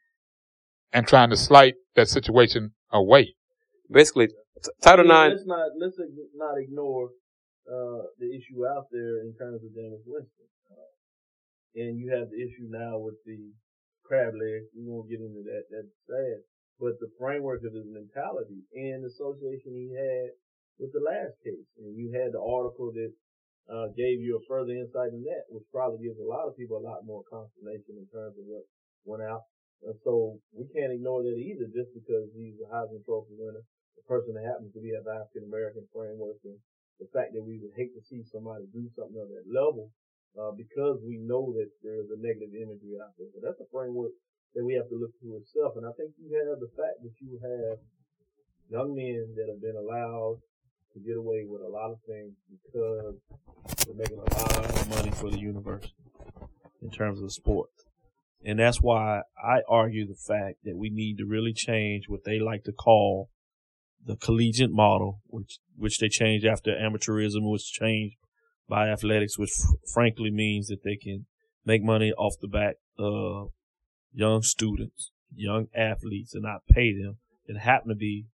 and 0.92 1.08
trying 1.08 1.30
to 1.30 1.38
slight 1.38 1.76
that 1.96 2.10
situation 2.10 2.74
away. 2.92 3.36
Basically, 3.90 4.28
t- 4.28 4.72
Title 4.82 5.06
Yeah, 5.06 5.30
IX. 5.30 5.34
Let's 5.38 5.48
not 5.48 5.68
let's 5.80 5.98
not 6.36 6.58
ignore 6.58 7.10
uh, 7.70 8.10
the 8.20 8.30
issue 8.34 8.66
out 8.66 8.90
there 8.92 9.22
in 9.22 9.34
terms 9.38 9.62
of 9.64 9.70
Jameis 9.72 10.04
Winston, 10.06 10.50
uh, 10.72 10.92
and 11.76 12.00
you 12.00 12.12
have 12.12 12.30
the 12.30 12.42
issue 12.42 12.68
now 12.68 12.98
with 12.98 13.16
the 13.26 13.54
crab 14.04 14.34
legs. 14.34 14.68
We 14.76 14.84
won't 14.84 15.10
get 15.10 15.22
into 15.22 15.44
that. 15.46 15.64
That's 15.70 15.94
sad. 16.10 16.42
But 16.80 17.00
the 17.00 17.10
framework 17.18 17.66
of 17.66 17.74
his 17.74 17.90
mentality 17.90 18.62
and 18.74 19.02
the 19.02 19.10
association 19.10 19.74
he 19.74 19.94
had 19.98 20.30
with 20.78 20.94
the 20.94 21.02
last 21.02 21.34
case, 21.42 21.66
and 21.82 21.98
you 21.98 22.14
had 22.14 22.38
the 22.38 22.42
article 22.42 22.94
that 22.94 23.14
uh, 23.66 23.90
gave 23.98 24.22
you 24.22 24.38
a 24.38 24.46
further 24.46 24.78
insight 24.78 25.12
in 25.12 25.26
that, 25.26 25.50
which 25.50 25.66
probably 25.74 26.06
gives 26.06 26.22
a 26.22 26.30
lot 26.30 26.46
of 26.46 26.54
people 26.54 26.78
a 26.78 26.86
lot 26.86 27.02
more 27.04 27.26
consternation 27.28 27.98
in 27.98 28.06
terms 28.14 28.38
of 28.38 28.46
what 28.46 28.64
went 29.08 29.24
out. 29.24 29.48
And 29.82 29.96
so 30.04 30.38
we 30.52 30.68
can't 30.76 30.92
ignore 30.92 31.24
that 31.24 31.38
either, 31.38 31.72
just 31.72 31.96
because 31.96 32.28
he's 32.36 32.60
a 32.60 32.68
Heisman 32.68 33.06
Trophy 33.06 33.40
winner 33.40 33.64
the 33.98 34.06
person 34.06 34.38
that 34.38 34.46
happens 34.46 34.70
to 34.78 34.80
be 34.80 34.94
of 34.94 35.10
African 35.10 35.50
American 35.50 35.90
framework 35.90 36.38
and 36.46 36.62
the 37.02 37.10
fact 37.10 37.34
that 37.34 37.42
we 37.42 37.58
would 37.58 37.74
hate 37.74 37.94
to 37.98 38.02
see 38.06 38.22
somebody 38.30 38.70
do 38.70 38.90
something 38.94 39.18
of 39.18 39.30
that 39.30 39.46
level, 39.50 39.90
uh, 40.38 40.54
because 40.54 41.02
we 41.06 41.18
know 41.18 41.54
that 41.54 41.70
there's 41.82 42.10
a 42.10 42.18
negative 42.18 42.54
imagery 42.54 42.98
out 42.98 43.14
there. 43.18 43.30
So 43.34 43.42
that's 43.42 43.62
a 43.62 43.70
framework 43.70 44.14
that 44.54 44.66
we 44.66 44.74
have 44.74 44.90
to 44.90 44.98
look 44.98 45.14
to 45.22 45.38
itself. 45.38 45.78
And 45.78 45.86
I 45.86 45.94
think 45.94 46.14
you 46.18 46.34
have 46.34 46.58
the 46.58 46.74
fact 46.74 47.02
that 47.06 47.14
you 47.22 47.38
have 47.38 47.78
young 48.70 48.98
men 48.98 49.38
that 49.38 49.46
have 49.50 49.62
been 49.62 49.78
allowed 49.78 50.42
to 50.94 50.98
get 51.06 51.18
away 51.18 51.46
with 51.46 51.62
a 51.62 51.70
lot 51.70 51.94
of 51.94 52.02
things 52.10 52.34
because 52.50 53.14
they're 53.86 53.98
making 53.98 54.18
a 54.18 54.30
lot 54.34 54.58
of 54.58 54.90
money 54.90 55.12
for 55.12 55.30
the 55.30 55.38
university 55.38 55.94
in 56.82 56.90
terms 56.90 57.22
of 57.22 57.32
sport. 57.32 57.70
And 58.46 58.60
that's 58.60 58.82
why 58.82 59.22
I 59.42 59.62
argue 59.68 60.08
the 60.08 60.16
fact 60.16 60.60
that 60.64 60.78
we 60.78 60.90
need 60.90 61.18
to 61.18 61.26
really 61.26 61.54
change 61.54 62.08
what 62.08 62.24
they 62.24 62.40
like 62.40 62.64
to 62.66 62.72
call 62.72 63.30
the 64.06 64.16
collegiate 64.16 64.72
model, 64.72 65.22
which, 65.28 65.60
which 65.76 66.00
they 66.00 66.08
changed 66.08 66.46
after 66.46 66.72
amateurism 66.72 67.50
was 67.50 67.68
changed 67.68 68.16
by 68.70 68.90
athletics, 68.90 69.38
which 69.38 69.52
f- 69.58 69.90
frankly 69.92 70.32
means 70.32 70.68
that 70.68 70.84
they 70.84 70.96
can 70.96 71.26
make 71.66 71.84
money 71.84 72.14
off 72.14 72.36
the 72.40 72.48
back 72.48 72.76
of 72.98 73.52
young 74.14 74.42
students, 74.44 75.12
young 75.36 75.68
athletes 75.76 76.34
and 76.34 76.44
not 76.44 76.66
pay 76.70 76.94
them. 76.94 77.18
That 77.48 77.58
happen 77.58 77.90
to 77.90 77.96
be 77.96 78.26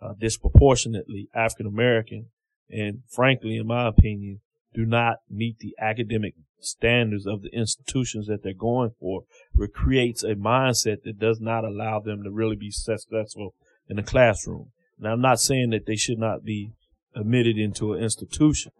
uh, 0.00 0.14
disproportionately 0.18 1.28
African 1.34 1.66
American 1.66 2.26
and 2.72 3.02
frankly, 3.08 3.56
in 3.56 3.66
my 3.66 3.86
opinion, 3.86 4.40
do 4.74 4.84
not 4.84 5.18
meet 5.30 5.58
the 5.58 5.74
academic 5.80 6.34
standards 6.60 7.26
of 7.26 7.42
the 7.42 7.50
institutions 7.52 8.26
that 8.26 8.42
they're 8.42 8.52
going 8.54 8.92
for, 8.98 9.22
which 9.54 9.72
creates 9.72 10.22
a 10.22 10.34
mindset 10.34 11.02
that 11.04 11.18
does 11.18 11.40
not 11.40 11.64
allow 11.64 12.00
them 12.00 12.22
to 12.22 12.30
really 12.30 12.56
be 12.56 12.70
successful 12.70 13.54
in 13.88 13.96
the 13.96 14.02
classroom. 14.02 14.70
Now, 14.98 15.12
I'm 15.12 15.20
not 15.20 15.40
saying 15.40 15.70
that 15.70 15.86
they 15.86 15.96
should 15.96 16.18
not 16.18 16.44
be 16.44 16.72
admitted 17.14 17.58
into 17.58 17.92
an 17.92 18.02
institution, 18.02 18.72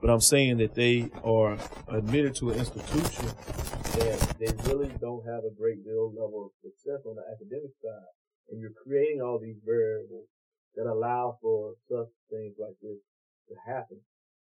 but 0.00 0.10
I'm 0.10 0.20
saying 0.20 0.58
that 0.58 0.74
they 0.74 1.10
are 1.24 1.56
admitted 1.88 2.34
to 2.36 2.50
an 2.50 2.58
institution 2.58 3.26
that 3.96 4.36
they 4.38 4.52
really 4.70 4.92
don't 5.00 5.24
have 5.26 5.44
a 5.44 5.54
great 5.56 5.82
deal 5.82 6.12
level 6.12 6.46
of 6.46 6.52
success 6.62 7.00
on 7.06 7.16
the 7.16 7.24
academic 7.32 7.72
side. 7.82 8.12
And 8.50 8.60
you're 8.60 8.76
creating 8.84 9.20
all 9.22 9.40
these 9.40 9.56
variables 9.64 10.28
that 10.76 10.86
allow 10.86 11.38
for 11.40 11.72
such 11.90 12.12
things 12.30 12.54
like 12.60 12.76
this 12.82 13.00
to 13.48 13.54
happen, 13.66 13.98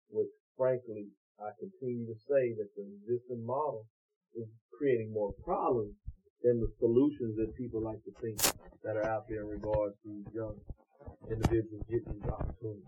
which 0.10 0.28
frankly, 0.58 1.08
I 1.40 1.52
continue 1.60 2.08
to 2.08 2.18
say 2.28 2.56
that 2.56 2.70
the 2.76 2.88
existing 3.00 3.46
model 3.46 3.88
is 4.36 4.48
creating 4.78 5.12
more 5.14 5.34
problems 5.44 5.96
than 6.44 6.60
the 6.60 6.72
solutions 6.80 7.36
that 7.38 7.56
people 7.58 7.82
like 7.82 8.04
to 8.04 8.12
think 8.22 8.40
that 8.84 8.96
are 8.96 9.06
out 9.06 9.26
there 9.28 9.42
in 9.42 9.48
regards 9.48 9.96
to 10.04 10.24
young 10.34 10.56
individuals 11.30 11.84
getting 11.90 12.14
these 12.14 12.30
opportunities. 12.30 12.86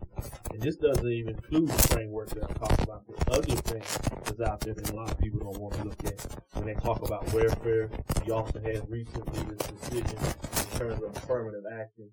And 0.52 0.62
this 0.62 0.78
doesn't 0.78 1.12
even 1.12 1.36
include 1.36 1.70
the 1.70 1.88
framework 1.88 2.30
that 2.30 2.44
I 2.44 2.54
talked 2.54 2.84
about. 2.84 3.04
The 3.08 3.32
other 3.32 3.56
thing 3.62 3.84
that's 4.26 4.42
out 4.42 4.60
there 4.62 4.74
that 4.74 4.90
a 4.90 4.96
lot 4.96 5.12
of 5.12 5.18
people 5.20 5.40
don't 5.40 5.60
want 5.60 5.76
to 5.76 5.84
look 5.86 6.06
at 6.06 6.26
when 6.54 6.66
they 6.66 6.76
talk 6.76 7.02
about 7.02 7.32
welfare. 7.34 7.90
You 8.26 8.34
also 8.34 8.60
had 8.60 8.90
recently 8.90 9.44
this 9.56 9.68
decision 9.68 10.18
in 10.18 10.80
terms 10.80 11.04
of 11.04 11.16
affirmative 11.18 11.64
action 11.72 12.10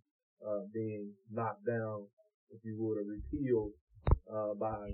uh, 0.46 0.61
being 0.72 1.12
knocked 1.30 1.66
down, 1.66 2.07
if 2.50 2.61
you 2.64 2.76
would, 2.78 2.98
or 2.98 3.05
repealed 3.05 3.72
uh, 4.32 4.55
by 4.55 4.90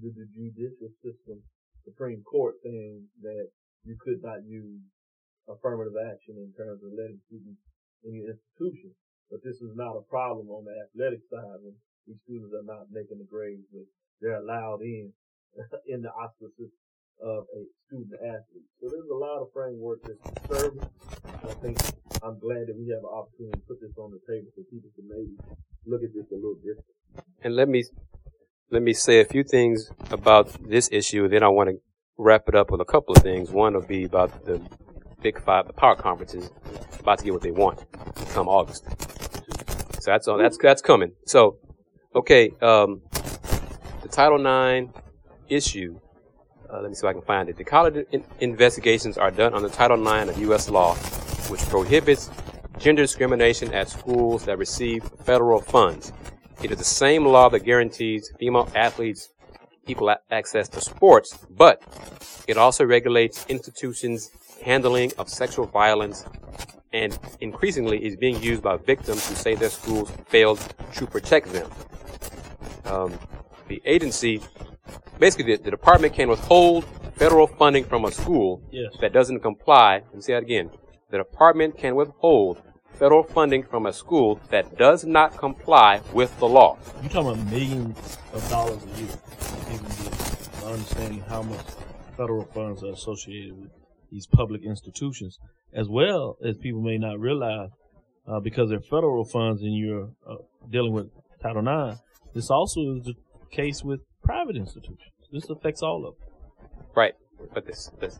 the, 0.00 0.10
the 0.14 0.26
judicial 0.32 0.90
system, 1.02 1.42
Supreme 1.84 2.22
Court 2.22 2.56
saying 2.64 3.06
that 3.22 3.48
you 3.84 3.96
could 4.02 4.22
not 4.22 4.42
use 4.44 4.82
affirmative 5.48 5.94
action 5.94 6.34
in 6.36 6.50
terms 6.58 6.82
of 6.82 6.90
letting 6.92 7.22
students 7.30 7.62
in 8.02 8.14
your 8.14 8.34
institution. 8.34 8.90
But 9.30 9.42
this 9.42 9.58
is 9.62 9.74
not 9.74 9.98
a 9.98 10.04
problem 10.06 10.50
on 10.50 10.66
the 10.66 10.74
athletic 10.86 11.22
side 11.30 11.62
when 11.62 11.74
these 12.06 12.18
students 12.26 12.54
are 12.54 12.66
not 12.66 12.90
making 12.90 13.18
the 13.18 13.26
grades, 13.26 13.66
but 13.72 13.86
they're 14.20 14.42
allowed 14.42 14.82
in 14.82 15.12
in 15.86 16.02
the 16.02 16.10
auspices 16.10 16.70
of 17.22 17.48
a 17.56 17.64
student 17.86 18.12
athlete. 18.20 18.68
So 18.80 18.90
there's 18.92 19.08
a 19.08 19.16
lot 19.16 19.40
of 19.40 19.48
framework 19.52 20.04
that's 20.04 20.20
disturbing. 20.20 20.84
I 21.24 21.54
think 21.64 21.80
I'm 22.22 22.38
glad 22.38 22.68
that 22.68 22.76
we 22.76 22.92
have 22.92 23.02
an 23.02 23.12
opportunity 23.12 23.58
to 23.58 23.66
put 23.66 23.80
this 23.80 23.96
on 23.96 24.12
the 24.12 24.20
table 24.28 24.52
so 24.54 24.62
people 24.68 24.90
can 24.94 25.08
maybe 25.08 25.34
look 25.86 26.02
at 26.02 26.12
this 26.12 26.28
a 26.30 26.36
little 26.36 26.60
different. 26.60 26.92
And 27.42 27.56
let 27.56 27.68
me 27.68 27.84
let 28.70 28.82
me 28.82 28.92
say 28.92 29.20
a 29.20 29.24
few 29.24 29.44
things 29.44 29.90
about 30.10 30.50
this 30.68 30.88
issue. 30.90 31.28
Then 31.28 31.42
I 31.42 31.48
want 31.48 31.70
to 31.70 31.76
wrap 32.18 32.48
it 32.48 32.54
up 32.54 32.70
with 32.70 32.80
a 32.80 32.84
couple 32.84 33.14
of 33.14 33.22
things. 33.22 33.50
One 33.50 33.74
will 33.74 33.86
be 33.86 34.04
about 34.04 34.44
the 34.44 34.60
Big 35.22 35.40
Five, 35.40 35.66
the 35.66 35.72
power 35.72 35.96
conferences, 35.96 36.50
about 36.98 37.18
to 37.18 37.24
get 37.24 37.32
what 37.32 37.42
they 37.42 37.50
want 37.50 37.84
come 38.32 38.48
August. 38.48 38.84
So 40.00 40.10
that's 40.10 40.28
all. 40.28 40.38
That's 40.38 40.58
that's 40.58 40.82
coming. 40.82 41.12
So, 41.26 41.58
okay, 42.14 42.50
um, 42.60 43.02
the 44.02 44.08
Title 44.10 44.38
IX 44.44 44.92
issue. 45.48 45.98
Uh, 46.68 46.80
let 46.80 46.88
me 46.88 46.96
see 46.96 47.06
if 47.06 47.10
I 47.10 47.12
can 47.12 47.22
find 47.22 47.48
it. 47.48 47.56
The 47.56 47.64
college 47.64 48.06
in- 48.10 48.24
investigations 48.40 49.16
are 49.16 49.30
done 49.30 49.54
under 49.54 49.68
Title 49.68 49.96
IX 50.04 50.30
of 50.30 50.38
U.S. 50.38 50.68
law, 50.68 50.94
which 51.48 51.60
prohibits 51.68 52.28
gender 52.78 53.02
discrimination 53.02 53.72
at 53.72 53.88
schools 53.88 54.44
that 54.46 54.58
receive 54.58 55.04
federal 55.24 55.60
funds. 55.60 56.12
It 56.62 56.70
is 56.70 56.78
the 56.78 56.84
same 56.84 57.26
law 57.26 57.48
that 57.50 57.60
guarantees 57.60 58.32
female 58.38 58.68
athletes 58.74 59.30
equal 59.86 60.14
access 60.30 60.68
to 60.70 60.80
sports, 60.80 61.38
but 61.50 61.82
it 62.48 62.56
also 62.56 62.84
regulates 62.84 63.44
institutions' 63.48 64.30
handling 64.64 65.12
of 65.18 65.28
sexual 65.28 65.66
violence 65.66 66.24
and 66.92 67.18
increasingly 67.40 68.04
is 68.04 68.16
being 68.16 68.42
used 68.42 68.62
by 68.62 68.76
victims 68.76 69.28
who 69.28 69.34
say 69.34 69.54
their 69.54 69.68
schools 69.68 70.10
failed 70.28 70.58
to 70.94 71.06
protect 71.06 71.52
them. 71.52 71.70
Um, 72.86 73.18
the 73.68 73.82
agency, 73.84 74.40
basically, 75.18 75.56
the, 75.56 75.62
the, 75.62 75.70
department 75.70 76.14
can 76.14 76.28
withhold 76.28 76.84
federal 77.16 77.46
funding 77.46 77.84
from 77.84 78.04
a 78.04 78.12
school 78.12 78.62
yes. 78.70 78.92
that 79.00 79.12
doesn't 79.12 79.40
comply. 79.40 80.02
Let 80.06 80.14
me 80.14 80.20
say 80.22 80.32
that 80.34 80.42
again. 80.42 80.70
The 81.10 81.18
department 81.18 81.76
can 81.76 81.96
withhold 81.96 82.62
federal 82.98 83.22
funding 83.22 83.62
from 83.62 83.86
a 83.86 83.92
school 83.92 84.40
that 84.50 84.76
does 84.78 85.04
not 85.04 85.36
comply 85.36 86.00
with 86.12 86.36
the 86.38 86.48
law. 86.48 86.78
You're 87.02 87.10
talking 87.10 87.32
about 87.32 87.50
millions 87.50 88.18
of 88.32 88.48
dollars 88.48 88.82
a 88.82 89.00
year. 89.00 89.16
Even 89.72 90.06
understanding 90.66 91.20
how 91.28 91.42
much 91.42 91.66
federal 92.16 92.44
funds 92.46 92.82
are 92.82 92.92
associated 92.92 93.56
with 93.58 93.70
these 94.10 94.26
public 94.26 94.62
institutions, 94.64 95.38
as 95.74 95.88
well 95.88 96.36
as 96.44 96.56
people 96.56 96.80
may 96.80 96.98
not 96.98 97.20
realize, 97.20 97.70
uh, 98.26 98.40
because 98.40 98.70
they're 98.70 98.80
federal 98.80 99.24
funds 99.24 99.62
and 99.62 99.74
you're 99.74 100.10
uh, 100.28 100.36
dealing 100.70 100.92
with 100.92 101.06
Title 101.42 101.62
IX. 101.62 102.00
This 102.34 102.50
also 102.50 102.80
is 102.96 103.04
the 103.04 103.14
case 103.50 103.82
with 103.84 104.00
private 104.22 104.56
institutions. 104.56 105.00
This 105.32 105.48
affects 105.50 105.82
all 105.82 106.06
of 106.06 106.14
them. 106.14 106.88
Right, 106.94 107.14
but 107.52 107.66
this, 107.66 107.90
this 108.00 108.18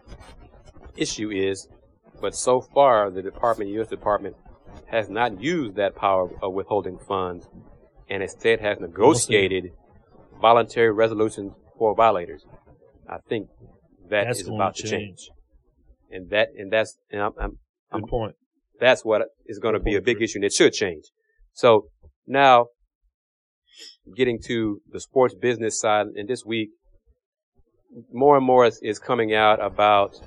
issue 0.97 1.31
is, 1.31 1.69
but 2.21 2.35
so 2.35 2.61
far 2.61 3.11
the 3.11 3.23
department, 3.23 3.71
U.S. 3.71 3.89
Department, 3.89 4.37
has 4.91 5.09
not 5.09 5.41
used 5.41 5.77
that 5.77 5.95
power 5.97 6.31
of 6.43 6.53
withholding 6.53 6.99
funds, 6.99 7.47
and 8.09 8.23
instead 8.23 8.61
has 8.61 8.79
negotiated 8.81 9.73
voluntary 10.41 10.93
resolutions 10.93 11.53
for 11.79 11.95
violators. 11.95 12.45
I 13.09 13.19
think 13.29 13.49
that 14.11 14.25
That's 14.25 14.41
is 14.41 14.49
about 14.49 14.77
to 14.77 14.83
change. 14.83 14.91
change 14.91 15.31
and 16.11 16.31
that 16.31 16.49
and 16.57 16.73
that's 16.73 16.99
and 17.11 17.23
I'm, 17.23 17.33
I'm, 17.39 17.51
Good 17.51 18.03
I'm, 18.03 18.09
point. 18.09 18.35
That's 18.81 19.05
what 19.05 19.23
is 19.47 19.59
going 19.59 19.75
to 19.75 19.81
be 19.81 19.95
a 19.95 20.03
big 20.03 20.21
issue, 20.21 20.39
and 20.39 20.45
it 20.45 20.53
should 20.53 20.73
change. 20.73 21.05
So 21.53 21.87
now, 22.27 22.67
getting 24.15 24.39
to 24.47 24.81
the 24.91 25.01
sports 25.01 25.35
business 25.35 25.81
side, 25.81 26.07
and 26.15 26.29
this 26.29 26.45
week, 26.45 26.71
more 28.13 28.37
and 28.37 28.45
more 28.45 28.67
is, 28.67 28.79
is 28.83 28.99
coming 28.99 29.35
out 29.35 29.65
about 29.65 30.21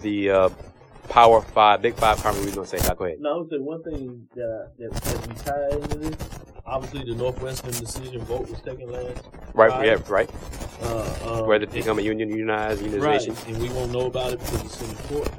the 0.00 0.30
uh, 0.30 0.48
Power 1.10 1.42
Five, 1.42 1.82
Big 1.82 1.94
Five 1.94 2.22
conference. 2.22 2.54
Going 2.54 2.66
to 2.66 2.78
say, 2.78 2.94
go 2.94 3.04
ahead. 3.04 3.18
No, 3.20 3.34
I 3.34 3.38
would 3.38 3.50
say 3.50 3.58
one 3.58 3.82
thing 3.82 4.28
that 4.36 4.70
that 4.78 5.06
as 5.06 5.28
we 5.28 5.34
tie 5.34 5.68
into 5.72 5.98
this, 5.98 6.16
obviously 6.64 7.04
the 7.04 7.16
Northwestern 7.16 7.72
decision 7.72 8.22
vote 8.22 8.48
was 8.48 8.60
taken 8.60 8.90
last. 8.90 9.28
Right, 9.52 9.70
Friday. 9.70 9.88
yeah, 9.88 9.98
right. 10.08 10.30
Uh, 10.82 11.40
um, 11.40 11.46
Whether 11.48 11.66
to 11.66 11.72
become 11.72 11.98
a 11.98 12.02
union, 12.02 12.30
unionized, 12.30 12.80
unionization. 12.82 13.34
Right, 13.34 13.48
and 13.48 13.58
we 13.60 13.68
won't 13.70 13.90
know 13.92 14.06
about 14.06 14.32
it 14.32 14.38
because 14.38 14.64
it's 14.64 14.80
in 14.80 14.88
the 14.88 15.02
court. 15.02 15.30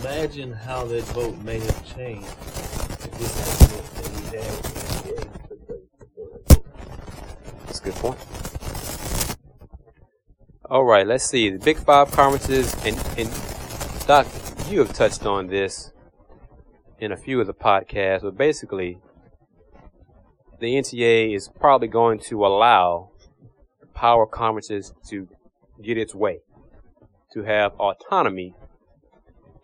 Imagine 0.00 0.52
how 0.52 0.84
that 0.86 1.04
vote 1.04 1.38
may 1.44 1.60
have 1.60 1.96
changed 1.96 2.26
if 2.26 3.10
this 3.18 3.32
that 3.94 4.10
we 4.10 4.24
had. 4.36 4.54
That's 7.66 7.78
a 7.78 7.82
good 7.84 7.94
point. 7.94 8.18
All 10.68 10.84
right, 10.84 11.06
let's 11.06 11.24
see. 11.24 11.50
The 11.50 11.58
Big 11.58 11.78
Five 11.78 12.10
conferences, 12.10 12.74
and, 12.84 12.96
and 13.16 13.30
Doc, 14.06 14.26
you 14.70 14.78
have 14.78 14.92
touched 14.92 15.26
on 15.26 15.48
this 15.48 15.92
in 16.98 17.12
a 17.12 17.16
few 17.16 17.40
of 17.40 17.46
the 17.46 17.54
podcasts, 17.54 18.22
but 18.22 18.36
basically, 18.36 18.98
the 20.60 20.74
NCAA 20.74 21.36
is 21.36 21.48
probably 21.60 21.88
going 21.88 22.18
to 22.20 22.46
allow 22.46 23.10
power 23.94 24.26
conferences 24.26 24.94
to 25.08 25.28
get 25.82 25.98
its 25.98 26.14
way, 26.14 26.38
to 27.32 27.42
have 27.42 27.72
autonomy 27.74 28.54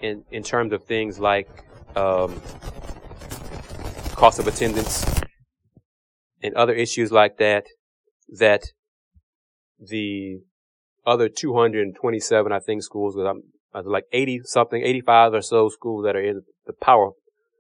in, 0.01 0.25
in 0.31 0.43
terms 0.43 0.73
of 0.73 0.85
things 0.85 1.19
like 1.19 1.49
um, 1.97 2.41
cost 4.15 4.39
of 4.39 4.47
attendance, 4.47 5.05
and 6.43 6.55
other 6.55 6.75
issues 6.75 7.11
like 7.11 7.39
that, 7.39 7.65
that 8.39 8.65
the 9.79 10.41
other 11.07 11.29
227, 11.29 12.53
I 12.53 12.59
think, 12.59 12.83
schools, 12.83 13.17
with 13.17 13.27
um, 13.27 13.43
like 13.75 14.05
80 14.13 14.41
something, 14.45 14.83
85 14.83 15.35
or 15.35 15.43
so 15.43 15.69
schools 15.69 16.05
that 16.05 16.17
are 16.17 16.23
in 16.23 16.43
the 16.67 16.73
power, 16.73 17.11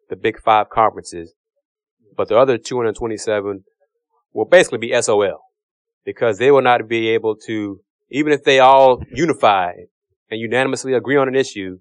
the 0.09 0.17
big 0.17 0.41
five 0.41 0.69
conferences, 0.71 1.35
but 2.17 2.29
the 2.29 2.37
other 2.37 2.59
227 2.59 3.65
will 4.33 4.45
basically 4.45 4.79
be 4.79 5.01
SOL 5.01 5.41
because 6.05 6.39
they 6.39 6.51
will 6.51 6.63
not 6.63 6.89
be 6.89 7.09
able 7.11 7.37
to, 7.47 7.81
even 8.11 8.33
if 8.33 8.43
they 8.45 8.59
all 8.59 9.03
unify 9.13 9.73
and 10.31 10.41
unanimously 10.41 10.95
agree 10.95 11.17
on 11.17 11.29
an 11.29 11.35
issue, 11.35 11.79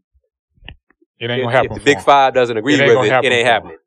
It 1.20 1.30
ain't 1.30 1.40
if, 1.40 1.46
gonna 1.46 1.52
happen. 1.56 1.72
if 1.72 1.78
the 1.78 1.80
big 1.80 1.86
Big 1.86 1.98
'em. 1.98 2.04
Five 2.04 2.34
doesn't 2.34 2.58
agree 2.58 2.76
It 2.76 2.82
ain't 2.82 2.88
with 2.90 2.96
gonna 2.96 3.08
it, 3.08 3.12
happen 3.12 3.32
it 3.32 3.36
ain't 3.36 3.48
happening. 3.48 3.78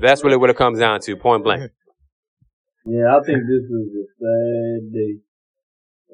That's 0.00 0.22
really 0.24 0.36
what 0.36 0.50
it 0.50 0.56
comes 0.56 0.78
down 0.78 1.00
to, 1.00 1.16
point 1.16 1.42
blank. 1.44 1.70
Yeah, 2.86 3.16
I 3.16 3.20
think 3.24 3.38
this 3.46 3.64
is 3.64 3.88
a 3.94 4.06
sad 4.18 4.92
day, 4.92 5.18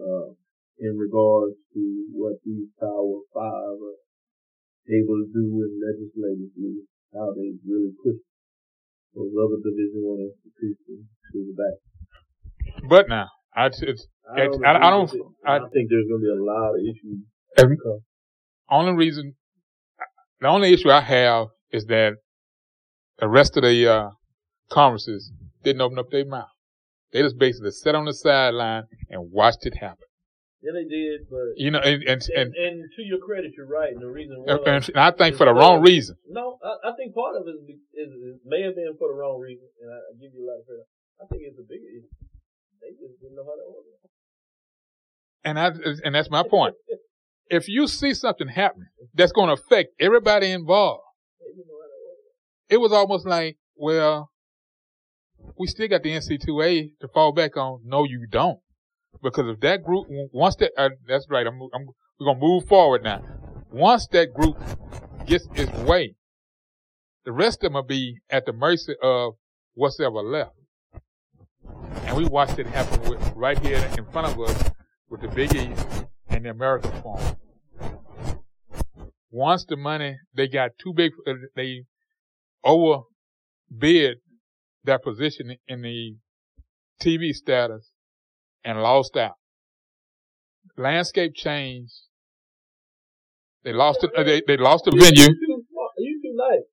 uh, 0.01 0.33
in 0.79 0.97
regards 0.99 1.57
to 1.77 1.83
what 2.17 2.41
these 2.45 2.73
Power 2.81 3.21
Five 3.37 3.77
are 3.77 4.01
able 4.89 5.17
to 5.21 5.29
do 5.29 5.45
in 5.61 5.73
legislatively, 5.77 6.89
how 7.13 7.37
they 7.37 7.53
really 7.69 7.93
push 8.01 8.17
those 9.15 9.33
other 9.37 9.61
Division 9.61 10.01
One 10.01 10.25
institutions 10.33 11.05
to 11.33 11.39
the 11.45 11.55
back. 11.61 11.77
But 12.89 13.09
now, 13.09 13.29
I, 13.55 13.67
it's, 13.67 13.83
I 14.33 14.47
don't, 14.47 14.65
I- 14.65 14.87
I 14.87 14.91
don't- 14.91 15.13
I- 15.45 15.57
I 15.57 15.69
think 15.69 15.91
there's 15.91 16.09
gonna 16.09 16.25
be 16.25 16.33
a 16.33 16.43
lot 16.43 16.75
of 16.75 16.81
issues. 16.81 17.21
Every- 17.59 17.77
only 18.71 18.93
reason, 18.95 19.35
the 20.41 20.49
only 20.49 20.73
issue 20.73 20.91
I 20.91 21.01
have 21.01 21.49
is 21.73 21.85
that 21.87 22.15
the 23.19 23.29
rest 23.29 23.57
of 23.57 23.63
the 23.63 23.87
uh, 23.87 24.11
conferences 24.71 25.31
didn't 25.63 25.81
open 25.83 25.99
up 25.99 26.11
their 26.11 26.25
mouth. 26.27 26.49
They 27.13 27.23
just 27.23 27.39
basically 27.39 27.71
sat 27.71 27.95
on 27.95 28.05
the 28.05 28.13
sideline 28.13 28.85
and 29.09 29.31
watched 29.31 29.65
it 29.65 29.77
happen. 29.79 30.06
Yeah, 30.67 30.83
they 30.83 30.89
did, 30.91 31.31
but 31.31 31.55
You 31.55 31.71
know, 31.71 31.79
and 31.79 32.03
and 32.03 32.21
and, 32.35 32.51
and, 32.51 32.57
and 32.57 32.91
to 32.97 33.03
your 33.03 33.19
credit, 33.19 33.53
you're 33.57 33.71
right. 33.71 33.93
And 33.93 34.03
the 34.03 34.11
reason 34.11 34.43
why, 34.43 34.59
and, 34.67 34.83
I 34.99 35.13
think 35.13 35.37
for 35.37 35.47
the 35.47 35.55
wrong 35.55 35.81
reason. 35.81 36.17
no, 36.29 36.59
I, 36.59 36.91
I 36.91 36.93
think 36.97 37.15
part 37.15 37.37
of 37.37 37.47
it 37.47 37.55
is, 37.71 37.79
is, 37.95 38.11
is 38.11 38.41
may 38.45 38.63
have 38.63 38.75
been 38.75 38.91
for 38.99 39.07
the 39.07 39.15
wrong 39.15 39.39
reason, 39.39 39.63
and 39.81 39.93
I, 39.93 39.95
I 39.95 40.11
give 40.19 40.35
you 40.35 40.43
a 40.43 40.49
lot 40.51 40.59
of 40.59 40.67
credit. 40.67 40.87
I 41.23 41.27
think 41.31 41.43
it's 41.47 41.59
a 41.59 41.63
bigger 41.63 41.87
issue. 41.87 42.11
They 42.83 42.99
just 42.99 43.15
didn't 43.23 43.37
know 43.37 43.47
how 43.47 43.55
to 43.55 43.63
order. 43.63 43.95
And 45.47 45.57
I 45.57 45.71
and 46.05 46.17
that's 46.17 46.31
my 46.31 46.43
point. 46.43 46.75
If 47.49 47.69
you 47.69 47.87
see 47.87 48.13
something 48.13 48.49
happening 48.49 48.89
that's 49.15 49.31
going 49.31 49.47
to 49.47 49.63
affect 49.63 49.91
everybody 50.01 50.51
involved, 50.51 51.05
They 51.39 51.55
didn't 51.55 51.69
know 51.69 51.79
how 51.79 51.87
to 51.87 51.99
order. 52.11 52.75
it 52.75 52.79
was 52.79 52.91
almost 52.91 53.25
like, 53.25 53.57
well, 53.77 54.33
we 55.57 55.69
still 55.69 55.87
got 55.87 56.03
the 56.03 56.11
NC2A 56.11 56.91
to 57.01 57.09
fall 57.15 57.31
back 57.31 57.57
on. 57.57 57.83
No, 57.85 58.03
you 58.03 58.27
don't. 58.29 58.59
Because 59.23 59.49
if 59.49 59.61
that 59.61 59.85
group, 59.85 60.07
once 60.33 60.57
that, 60.57 60.73
uh, 60.77 60.91
that's 61.07 61.27
right, 61.31 61.47
I'm, 61.47 61.61
I'm, 61.75 61.87
we're 62.19 62.27
going 62.27 62.41
to 62.41 62.47
move 62.47 62.69
forward 62.69 63.03
now. 63.03 63.23
Once 63.71 64.07
that 64.13 64.33
group 64.33 64.57
gets 65.27 65.47
its 65.55 65.73
way, 65.81 66.15
the 67.25 67.33
rest 67.33 67.59
of 67.59 67.73
them 67.73 67.75
will 67.75 67.83
be 67.83 68.19
at 68.31 68.47
the 68.47 68.53
mercy 68.53 68.95
of 69.03 69.35
what's 69.75 70.01
ever 70.01 70.23
left. 70.23 70.53
And 72.05 72.17
we 72.17 72.25
watched 72.25 72.59
it 72.59 72.67
happen 72.67 73.11
with, 73.11 73.33
right 73.35 73.59
here 73.59 73.85
in 73.99 74.05
front 74.07 74.29
of 74.29 74.41
us 74.41 74.71
with 75.11 75.21
the 75.21 75.29
Big 75.29 75.55
East 75.55 76.07
and 76.29 76.45
the 76.45 76.51
American 76.51 76.93
Forum. 77.03 77.37
Once 79.31 79.65
the 79.69 79.77
money, 79.77 80.17
they 80.35 80.49
got 80.49 80.71
too 80.83 80.95
big, 80.95 81.13
uh, 81.27 81.35
they 81.57 81.83
overbid 82.65 84.19
their 84.85 84.99
position 84.99 85.57
in 85.67 85.83
the 85.83 86.17
TV 87.03 87.35
status 87.35 87.91
and 88.67 88.83
lost 88.83 89.17
out. 89.17 89.37
Landscape 90.77 91.33
changed. 91.35 91.95
They 93.65 93.73
lost 93.73 94.05
it. 94.05 94.11
Uh, 94.17 94.23
they, 94.25 94.43
they 94.47 94.57
lost 94.59 94.85
the 94.85 94.91
venue. 94.91 95.23
You 95.23 95.27
too 95.29 95.65
smart. 95.71 95.93
You 95.99 96.21
too 96.23 96.35
nice. 96.37 96.67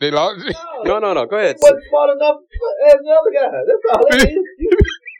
They 0.00 0.10
lost. 0.10 0.44
No, 0.84 0.98
no, 0.98 1.12
no. 1.14 1.26
Go 1.26 1.36
ahead. 1.38 1.56
Wasn't 1.60 1.82
smart 1.88 2.10
enough 2.16 2.36
as 2.88 2.94
the 3.04 3.12
other 3.12 3.32
guy. 3.32 3.48
That's 3.68 3.84
all 3.92 4.06
it 4.10 4.28
is. 4.28 4.36
You, 4.58 4.70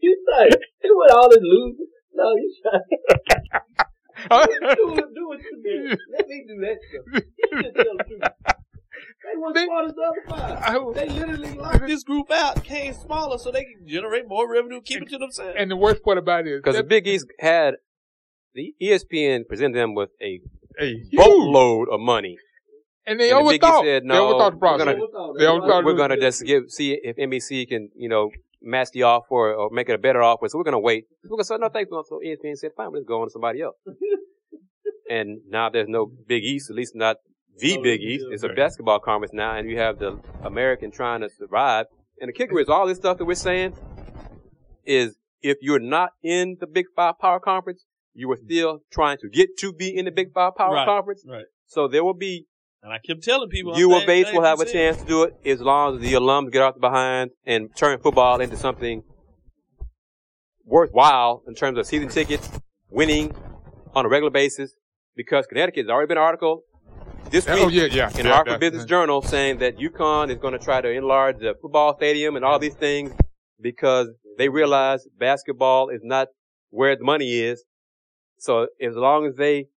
you 0.02 0.24
nice. 0.38 0.52
He 0.82 0.88
went 0.92 1.10
all 1.12 1.28
this 1.30 1.38
losing. 1.42 1.86
No, 2.14 2.32
you 2.36 2.54
trying 2.62 2.80
do, 4.76 4.86
what- 4.88 5.14
do 5.14 5.28
what 5.28 5.38
you 5.40 5.62
did. 5.62 5.98
Let 6.16 6.28
me 6.28 6.44
do 6.48 6.60
that 6.60 6.78
stuff. 6.88 7.04
You 7.52 7.62
just 7.62 7.74
tell 7.76 7.96
the 7.96 8.04
truth. 8.04 8.55
They 9.32 9.36
weren't 9.40 9.54
They- 9.54 9.64
smart 9.64 9.86
as 9.86 9.94
the 9.94 10.02
other 10.02 10.22
five. 10.28 10.58
I- 10.62 10.92
They 10.94 11.08
literally 11.08 11.52
lost. 11.58 11.80
This 11.86 12.04
group 12.04 12.30
out 12.30 12.62
came 12.64 12.92
smaller 12.94 13.38
so 13.38 13.50
they 13.50 13.64
can 13.64 13.86
generate 13.86 14.28
more 14.28 14.50
revenue, 14.50 14.80
keep 14.80 15.02
it 15.02 15.08
to 15.10 15.18
themselves. 15.18 15.54
and 15.58 15.70
the 15.70 15.76
worst 15.76 16.02
part 16.04 16.18
about 16.18 16.46
it 16.46 16.52
is 16.52 16.60
Because 16.62 16.76
the 16.76 16.84
Big 16.84 17.06
East 17.06 17.26
had 17.40 17.74
the 18.54 18.74
ESPN 18.80 19.46
presented 19.48 19.76
them 19.78 19.94
with 19.94 20.10
a 20.22 20.40
a 20.80 21.02
boatload 21.12 21.88
of 21.90 22.00
money. 22.00 22.36
and 23.06 23.18
they 23.20 23.30
and 23.30 23.46
the 23.46 23.50
Big 23.50 23.62
East 23.62 23.72
overthought. 23.72 23.82
they 23.84 24.00
no, 24.06 24.34
overthought 24.34 24.50
the 24.50 24.56
we're 24.56 24.60
process. 24.60 24.86
gonna- 24.86 25.38
They 25.38 25.44
overthought 25.44 25.84
We're 25.84 25.92
it. 25.92 25.96
going 25.96 26.10
to 26.10 26.20
just 26.20 26.44
give 26.44 26.70
see 26.70 26.92
if 27.02 27.16
NBC 27.16 27.66
can 27.68 27.90
you 27.96 28.08
know 28.08 28.30
match 28.62 28.90
the 28.92 29.02
offer 29.04 29.54
or 29.54 29.70
make 29.70 29.88
it 29.88 29.94
a 29.94 29.98
better 29.98 30.22
offer. 30.22 30.48
So 30.48 30.58
we're 30.58 30.64
going 30.64 30.72
to 30.72 30.78
wait. 30.90 31.04
We're 31.24 31.30
going 31.30 31.40
to 31.40 31.44
say 31.44 31.56
no 31.58 31.68
thanks. 31.68 31.90
So 31.90 32.20
ESPN 32.24 32.56
said 32.56 32.72
fine, 32.76 32.92
let's 32.92 33.04
go 33.04 33.20
on 33.22 33.26
to 33.28 33.30
somebody 33.30 33.60
else. 33.62 33.76
and 35.10 35.40
now 35.48 35.68
there's 35.70 35.88
no 35.88 36.06
Big 36.06 36.42
East, 36.44 36.70
at 36.70 36.76
least 36.76 36.92
not 36.94 37.16
the 37.59 37.78
oh, 37.78 37.82
Big 37.82 38.00
yeah, 38.02 38.09
East. 38.09 38.26
It's 38.30 38.42
a 38.42 38.48
basketball 38.48 38.98
conference 39.00 39.32
now, 39.32 39.57
and 39.57 39.68
you 39.68 39.78
have 39.78 39.98
the 39.98 40.18
American 40.42 40.90
trying 40.90 41.20
to 41.22 41.28
survive. 41.30 41.86
And 42.20 42.28
the 42.28 42.32
kicker 42.32 42.59
is 42.61 42.68
all 42.68 42.86
this 42.86 42.98
stuff 42.98 43.18
that 43.18 43.24
we're 43.24 43.34
saying 43.34 43.74
is 44.84 45.16
if 45.42 45.59
you're 45.61 45.78
not 45.78 46.11
in 46.22 46.57
the 46.61 46.66
Big 46.66 46.86
Five 46.94 47.18
Power 47.20 47.40
Conference, 47.40 47.84
you 48.14 48.30
are 48.30 48.38
still 48.42 48.80
trying 48.90 49.18
to 49.18 49.28
get 49.28 49.50
to 49.59 49.72
be 49.72 49.94
in 49.94 50.07
the 50.07 50.11
Big 50.11 50.32
Five 50.32 50.54
Power 50.57 50.74
Right. 50.74 50.86
Conference. 50.86 51.24
Right. 51.28 51.44
So 51.66 51.88
there 51.88 52.04
will 52.04 52.14
be 52.14 52.46
And 52.82 52.92
I 52.92 52.98
kept 52.98 53.22
telling 53.22 53.48
people, 53.48 53.76
you 53.76 53.92
I'm 53.92 53.98
and 53.98 54.07
Bates 54.07 54.32
will 54.32 54.42
have 54.42 54.61
a 54.61 54.64
chance 54.64 54.98
to 54.98 55.04
do 55.04 55.24
it 55.24 55.34
as 55.44 55.61
long 55.61 55.96
as 55.96 56.00
the 56.00 56.12
alums 56.14 56.52
get 56.52 56.62
off 56.62 56.74
the 56.74 56.80
behind 56.80 57.30
and 57.44 57.74
turn 57.76 57.98
football 57.98 58.40
into 58.40 58.57
something 58.57 59.02
worthwhile 60.64 61.42
in 61.46 61.54
terms 61.54 61.78
of 61.78 61.86
season 61.86 62.09
tickets, 62.09 62.48
winning 62.90 63.34
on 63.94 64.07
a 64.07 64.09
regular 64.09 64.30
basis. 64.30 64.74
Because 65.14 65.46
Connecticut 65.46 65.86
has 65.86 65.90
already 65.90 66.09
been 66.09 66.18
an 66.18 66.24
article 66.24 66.62
this 67.30 67.48
oh, 67.48 67.54
week 67.54 67.64
Oh 67.64 67.68
yeah, 67.68 67.84
yeah. 67.84 68.18
in 68.18 68.26
yeah, 68.26 68.32
Harvard 68.32 68.52
yeah. 68.52 68.58
Business 68.58 68.84
Journal 68.84 69.22
saying 69.22 69.58
that 69.58 69.78
UConn 69.78 70.30
is 70.30 70.38
going 70.38 70.52
to 70.52 70.58
try 70.58 70.80
to 70.80 70.90
enlarge 70.90 71.38
the 71.38 71.54
football 71.60 71.96
stadium 71.96 72.36
and 72.36 72.44
all 72.44 72.58
these 72.58 72.74
things 72.74 73.12
because 73.60 74.08
they 74.38 74.48
realize 74.48 75.06
basketball 75.18 75.88
is 75.88 76.00
not 76.02 76.28
where 76.70 76.96
the 76.96 77.04
money 77.04 77.32
is. 77.38 77.64
So 78.38 78.68
as 78.80 78.94
long 78.94 79.26
as 79.26 79.34
they 79.36 79.68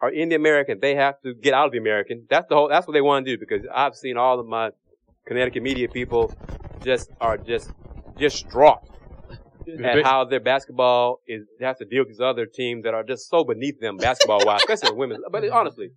are 0.00 0.10
in 0.10 0.28
the 0.28 0.36
American, 0.36 0.78
they 0.80 0.94
have 0.94 1.20
to 1.22 1.34
get 1.34 1.54
out 1.54 1.66
of 1.66 1.72
the 1.72 1.78
American. 1.78 2.26
That's 2.30 2.48
the 2.48 2.54
whole, 2.54 2.68
that's 2.68 2.86
what 2.86 2.94
they 2.94 3.00
want 3.00 3.26
to 3.26 3.36
do 3.36 3.38
because 3.38 3.66
I've 3.72 3.94
seen 3.94 4.16
all 4.16 4.38
of 4.40 4.46
my 4.46 4.70
Connecticut 5.26 5.62
media 5.62 5.88
people 5.88 6.34
just 6.82 7.10
are 7.20 7.36
just 7.36 7.70
distraught 8.16 8.80
at 9.84 10.04
how 10.04 10.24
their 10.24 10.40
basketball 10.40 11.20
is, 11.26 11.44
they 11.58 11.66
have 11.66 11.78
to 11.78 11.84
deal 11.84 12.00
with 12.00 12.08
these 12.08 12.20
other 12.20 12.46
teams 12.46 12.84
that 12.84 12.94
are 12.94 13.02
just 13.02 13.28
so 13.28 13.44
beneath 13.44 13.80
them 13.80 13.96
basketball 13.96 14.44
wise, 14.44 14.60
especially 14.68 14.96
women. 14.96 15.22
But 15.30 15.48
honestly, 15.50 15.90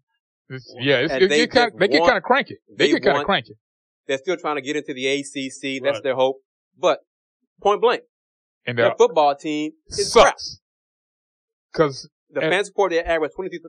It's- 0.49 0.73
yeah, 0.79 0.97
it's, 0.99 1.13
it, 1.13 1.29
they 1.29 1.37
get 1.47 1.51
kinda, 1.51 1.71
they 1.77 1.87
get 1.87 2.03
kind 2.05 2.17
of 2.17 2.23
cranky. 2.23 2.57
They, 2.69 2.87
they 2.87 2.93
get 2.93 3.03
kind 3.03 3.17
of 3.19 3.25
cranky. 3.25 3.53
they're 4.07 4.17
still 4.17 4.37
trying 4.37 4.55
to 4.57 4.61
get 4.61 4.75
into 4.75 4.93
the 4.93 5.07
ACC. 5.07 5.81
That's 5.83 5.95
Right. 5.97 6.03
their 6.03 6.15
hope. 6.15 6.37
But 6.77 6.99
point 7.61 7.81
blank, 7.81 8.01
And 8.65 8.77
their 8.77 8.93
football 8.97 9.35
team 9.35 9.71
is 9.87 10.11
crap. 10.11 10.27
sucks. 10.39 10.59
Cause 11.73 12.09
The 12.29 12.41
fan 12.41 12.63
support, 12.65 12.91
they 12.91 13.01
average 13.03 13.31
22 13.35 13.59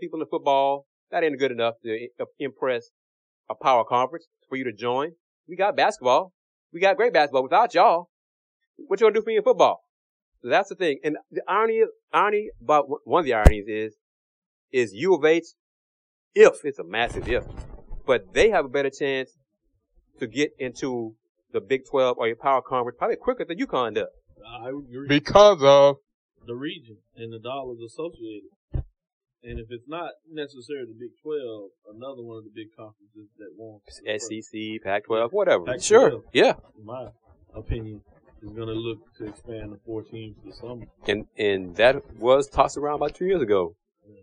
people 0.00 0.20
in 0.20 0.26
football. 0.30 0.86
That 1.10 1.24
ain't 1.24 1.38
good 1.38 1.50
enough 1.50 1.74
to 1.84 2.08
impress 2.38 2.90
a 3.48 3.54
power 3.54 3.84
conference 3.84 4.26
for 4.48 4.56
you 4.56 4.64
to 4.64 4.72
join. 4.72 5.12
We 5.48 5.56
got 5.56 5.76
basketball. 5.76 6.32
We 6.72 6.80
got 6.80 6.96
great 6.96 7.12
basketball 7.12 7.42
without 7.42 7.74
y'all. 7.74 8.08
What 8.76 9.00
you 9.00 9.06
gonna 9.06 9.14
do 9.14 9.22
for 9.22 9.28
me 9.28 9.36
in 9.36 9.42
football? 9.42 9.82
So 10.42 10.48
that's 10.48 10.68
the 10.68 10.76
thing. 10.76 11.00
And 11.02 11.16
the 11.30 11.42
irony, 11.48 11.82
irony 12.12 12.50
about 12.62 12.86
one 13.04 13.20
of 13.20 13.24
the 13.26 13.34
ironies 13.34 13.66
is, 13.66 13.96
is 14.72 14.92
U 14.94 15.14
of 15.14 15.24
H, 15.24 15.44
if 16.34 16.64
it's 16.64 16.78
a 16.78 16.84
massive 16.84 17.28
if, 17.28 17.44
but 18.06 18.32
they 18.32 18.50
have 18.50 18.64
a 18.64 18.68
better 18.68 18.90
chance 18.90 19.30
to 20.18 20.26
get 20.26 20.52
into 20.58 21.14
the 21.52 21.60
Big 21.60 21.82
12 21.90 22.18
or 22.18 22.26
your 22.26 22.36
power 22.36 22.62
conference 22.62 22.96
probably 22.98 23.16
quicker 23.16 23.44
than 23.44 23.58
UConn 23.58 23.94
does. 23.94 24.06
I 24.46 24.72
would 24.72 24.84
agree. 24.86 25.08
because 25.08 25.62
of 25.62 25.96
the 26.46 26.54
region 26.54 26.98
and 27.16 27.32
the 27.32 27.38
dollars 27.38 27.78
associated. 27.84 28.50
And 29.42 29.58
if 29.58 29.68
it's 29.70 29.88
not 29.88 30.10
necessarily 30.30 30.86
the 30.86 30.98
Big 30.98 31.12
12, 31.22 31.70
another 31.94 32.22
one 32.22 32.38
of 32.38 32.44
the 32.44 32.50
big 32.54 32.68
conferences 32.76 33.30
that 33.38 33.48
won't. 33.56 33.82
SEC, 33.88 34.82
Pac 34.84 35.04
12, 35.06 35.32
whatever. 35.32 35.64
Pac-12. 35.64 35.82
Sure. 35.82 36.20
Yeah. 36.32 36.54
In 36.78 36.84
my 36.84 37.08
opinion, 37.54 38.02
is 38.42 38.52
going 38.52 38.68
to 38.68 38.74
look 38.74 38.98
to 39.18 39.26
expand 39.26 39.72
the 39.72 39.78
four 39.84 40.02
teams 40.02 40.36
this 40.44 40.58
summer. 40.58 40.86
and 41.06 41.26
and 41.38 41.76
that 41.76 42.02
was 42.18 42.48
tossed 42.48 42.76
around 42.76 42.96
about 42.96 43.14
two 43.14 43.26
years 43.26 43.42
ago. 43.42 43.74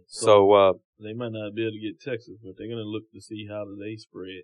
So 0.07 0.51
uh, 0.53 0.73
they 0.99 1.13
might 1.13 1.32
not 1.32 1.53
be 1.53 1.63
able 1.63 1.73
to 1.73 1.80
get 1.80 1.99
Texas, 1.99 2.38
but 2.43 2.53
they're 2.57 2.67
going 2.67 2.84
to 2.84 2.89
look 2.89 3.11
to 3.13 3.21
see 3.21 3.47
how 3.49 3.65
do 3.65 3.75
they 3.75 3.95
spread 3.95 4.43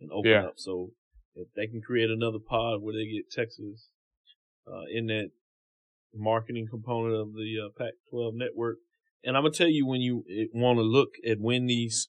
and 0.00 0.10
open 0.12 0.30
Yeah. 0.30 0.46
up. 0.46 0.54
So 0.56 0.92
if 1.34 1.48
they 1.54 1.66
can 1.66 1.80
create 1.80 2.10
another 2.10 2.38
pod 2.38 2.82
where 2.82 2.94
they 2.94 3.06
get 3.06 3.30
Texas 3.30 3.88
uh, 4.66 4.84
in 4.92 5.06
that 5.06 5.30
marketing 6.14 6.66
component 6.70 7.14
of 7.14 7.34
the 7.34 7.56
uh, 7.64 7.68
Pac-12 7.76 8.32
network. 8.34 8.78
And 9.24 9.36
I'm 9.36 9.42
gonna 9.42 9.54
tell 9.54 9.68
you 9.68 9.86
when 9.86 10.00
you 10.00 10.24
want 10.54 10.78
to 10.78 10.82
look 10.82 11.10
at 11.28 11.40
when 11.40 11.66
these 11.66 12.08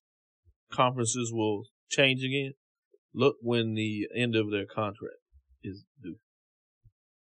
conferences 0.71 1.31
will 1.33 1.63
change 1.89 2.23
again. 2.23 2.53
Look 3.13 3.37
when 3.41 3.73
the 3.73 4.07
end 4.15 4.35
of 4.35 4.51
their 4.51 4.65
contract 4.65 5.17
is 5.63 5.83
due. 6.01 6.17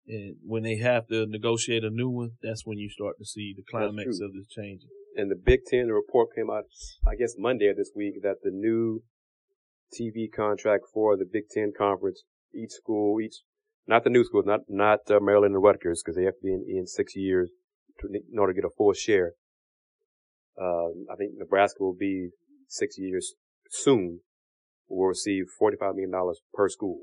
And 0.06 0.36
when 0.44 0.62
they 0.62 0.76
have 0.76 1.06
to 1.08 1.26
negotiate 1.26 1.84
a 1.84 1.90
new 1.90 2.10
one, 2.10 2.32
that's 2.42 2.66
when 2.66 2.78
you 2.78 2.90
start 2.90 3.16
to 3.18 3.24
see 3.24 3.54
the 3.56 3.62
climax 3.62 4.20
of 4.20 4.34
this 4.34 4.46
changing. 4.48 4.90
And 5.16 5.30
the 5.30 5.36
Big 5.36 5.60
Ten 5.66 5.88
the 5.88 5.94
report 5.94 6.30
came 6.34 6.50
out, 6.50 6.64
I 7.06 7.16
guess 7.16 7.34
Monday 7.36 7.68
of 7.68 7.76
this 7.76 7.90
week, 7.94 8.22
that 8.22 8.42
the 8.42 8.50
new 8.50 9.02
TV 9.92 10.32
contract 10.32 10.84
for 10.92 11.16
the 11.16 11.24
Big 11.30 11.48
Ten 11.50 11.72
conference, 11.76 12.22
each 12.54 12.70
school, 12.70 13.20
each, 13.20 13.42
not 13.86 14.04
the 14.04 14.10
new 14.10 14.24
schools, 14.24 14.44
not, 14.46 14.60
not 14.68 15.00
uh, 15.10 15.18
Maryland 15.20 15.54
and 15.54 15.62
Rutgers, 15.62 16.02
because 16.02 16.16
they 16.16 16.24
have 16.24 16.34
to 16.34 16.42
be 16.42 16.52
in, 16.52 16.64
in 16.68 16.86
six 16.86 17.16
years 17.16 17.50
to, 18.00 18.08
in 18.08 18.38
order 18.38 18.52
to 18.52 18.60
get 18.60 18.66
a 18.66 18.74
full 18.76 18.92
share. 18.92 19.32
Uh, 20.60 20.90
I 21.10 21.16
think 21.16 21.32
Nebraska 21.36 21.82
will 21.82 21.96
be 21.98 22.30
six 22.68 22.98
years 22.98 23.34
soon, 23.70 24.20
will 24.88 25.06
receive 25.06 25.44
$45 25.60 25.96
million 25.96 26.12
per 26.54 26.68
school 26.68 27.02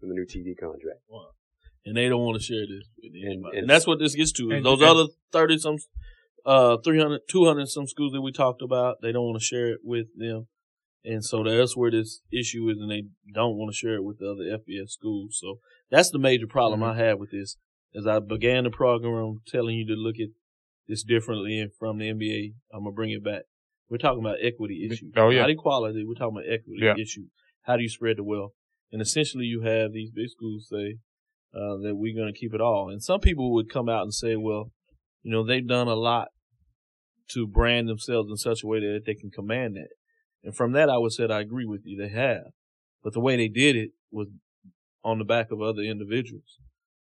from 0.00 0.10
the 0.10 0.14
new 0.14 0.26
TV 0.26 0.58
contract. 0.58 1.00
Wow 1.08 1.30
and 1.88 1.96
they 1.96 2.08
don't 2.08 2.20
want 2.20 2.38
to 2.38 2.44
share 2.44 2.66
this 2.68 2.84
with 3.02 3.12
anybody. 3.14 3.56
And, 3.56 3.62
and 3.62 3.70
that's 3.70 3.86
what 3.86 3.98
this 3.98 4.14
gets 4.14 4.32
to. 4.32 4.50
And, 4.50 4.64
Those 4.64 4.80
and, 4.80 4.90
other 4.90 5.06
30 5.32 5.58
some, 5.58 5.76
uh, 6.46 6.78
300, 6.84 7.22
200 7.30 7.68
some 7.68 7.86
schools 7.86 8.12
that 8.12 8.20
we 8.20 8.32
talked 8.32 8.62
about, 8.62 8.96
they 9.02 9.12
don't 9.12 9.24
want 9.24 9.38
to 9.38 9.44
share 9.44 9.68
it 9.72 9.80
with 9.82 10.06
them. 10.16 10.48
And 11.04 11.24
so 11.24 11.42
that's 11.44 11.76
where 11.76 11.90
this 11.90 12.20
issue 12.32 12.68
is, 12.68 12.78
and 12.78 12.90
they 12.90 13.04
don't 13.32 13.56
want 13.56 13.72
to 13.72 13.76
share 13.76 13.94
it 13.94 14.04
with 14.04 14.18
the 14.18 14.30
other 14.30 14.58
FBS 14.58 14.90
schools. 14.90 15.38
So 15.40 15.60
that's 15.90 16.10
the 16.10 16.18
major 16.18 16.46
problem 16.46 16.80
mm-hmm. 16.80 16.98
I 16.98 17.04
have 17.04 17.18
with 17.18 17.30
this. 17.30 17.56
As 17.94 18.06
I 18.06 18.18
began 18.18 18.64
the 18.64 18.70
program 18.70 19.40
telling 19.46 19.76
you 19.76 19.86
to 19.86 19.94
look 19.94 20.16
at 20.20 20.28
this 20.86 21.02
differently 21.02 21.58
and 21.60 21.70
from 21.78 21.98
the 21.98 22.12
NBA, 22.12 22.54
I'm 22.72 22.84
gonna 22.84 22.92
bring 22.92 23.10
it 23.10 23.24
back. 23.24 23.42
We're 23.88 23.98
talking 23.98 24.20
about 24.20 24.36
equity 24.42 24.86
issues, 24.90 25.12
oh, 25.16 25.30
yeah. 25.30 25.40
not 25.40 25.50
equality. 25.50 26.04
We're 26.04 26.14
talking 26.14 26.36
about 26.36 26.52
equity 26.52 26.80
yeah. 26.82 26.94
issues. 26.94 27.30
How 27.62 27.76
do 27.76 27.82
you 27.82 27.88
spread 27.88 28.18
the 28.18 28.24
wealth? 28.24 28.52
And 28.92 29.00
essentially, 29.00 29.44
you 29.44 29.62
have 29.62 29.92
these 29.92 30.10
big 30.10 30.28
schools 30.28 30.68
say, 30.70 30.98
uh, 31.54 31.76
that 31.82 31.94
we're 31.96 32.14
going 32.14 32.32
to 32.32 32.38
keep 32.38 32.54
it 32.54 32.60
all. 32.60 32.90
And 32.90 33.02
some 33.02 33.20
people 33.20 33.52
would 33.54 33.70
come 33.70 33.88
out 33.88 34.02
and 34.02 34.12
say, 34.12 34.36
well, 34.36 34.70
you 35.22 35.30
know, 35.30 35.44
they've 35.44 35.66
done 35.66 35.88
a 35.88 35.94
lot 35.94 36.28
to 37.30 37.46
brand 37.46 37.88
themselves 37.88 38.30
in 38.30 38.36
such 38.36 38.62
a 38.62 38.66
way 38.66 38.80
that 38.80 39.02
they 39.04 39.14
can 39.14 39.30
command 39.30 39.76
that. 39.76 39.88
And 40.42 40.56
from 40.56 40.72
that, 40.72 40.88
I 40.88 40.98
would 40.98 41.12
say 41.12 41.24
I 41.24 41.40
agree 41.40 41.66
with 41.66 41.82
you. 41.84 42.00
They 42.00 42.08
have, 42.14 42.52
but 43.02 43.12
the 43.12 43.20
way 43.20 43.36
they 43.36 43.48
did 43.48 43.76
it 43.76 43.90
was 44.10 44.28
on 45.04 45.18
the 45.18 45.24
back 45.24 45.50
of 45.50 45.60
other 45.60 45.82
individuals. 45.82 46.58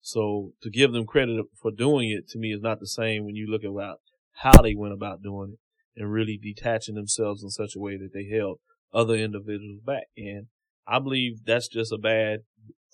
So 0.01 0.53
to 0.61 0.69
give 0.69 0.93
them 0.93 1.05
credit 1.05 1.45
for 1.61 1.71
doing 1.71 2.09
it 2.09 2.27
to 2.29 2.39
me 2.39 2.53
is 2.53 2.61
not 2.61 2.79
the 2.79 2.87
same 2.87 3.25
when 3.25 3.35
you 3.35 3.47
look 3.47 3.63
about 3.63 3.99
how 4.37 4.61
they 4.61 4.73
went 4.75 4.93
about 4.93 5.21
doing 5.21 5.53
it 5.53 6.01
and 6.01 6.11
really 6.11 6.39
detaching 6.41 6.95
themselves 6.95 7.43
in 7.43 7.49
such 7.49 7.75
a 7.75 7.79
way 7.79 7.97
that 7.97 8.11
they 8.13 8.25
held 8.25 8.59
other 8.93 9.15
individuals 9.15 9.81
back. 9.85 10.05
And 10.15 10.47
I 10.87 10.99
believe 10.99 11.43
that's 11.45 11.67
just 11.67 11.91
a 11.91 11.97
bad 11.97 12.41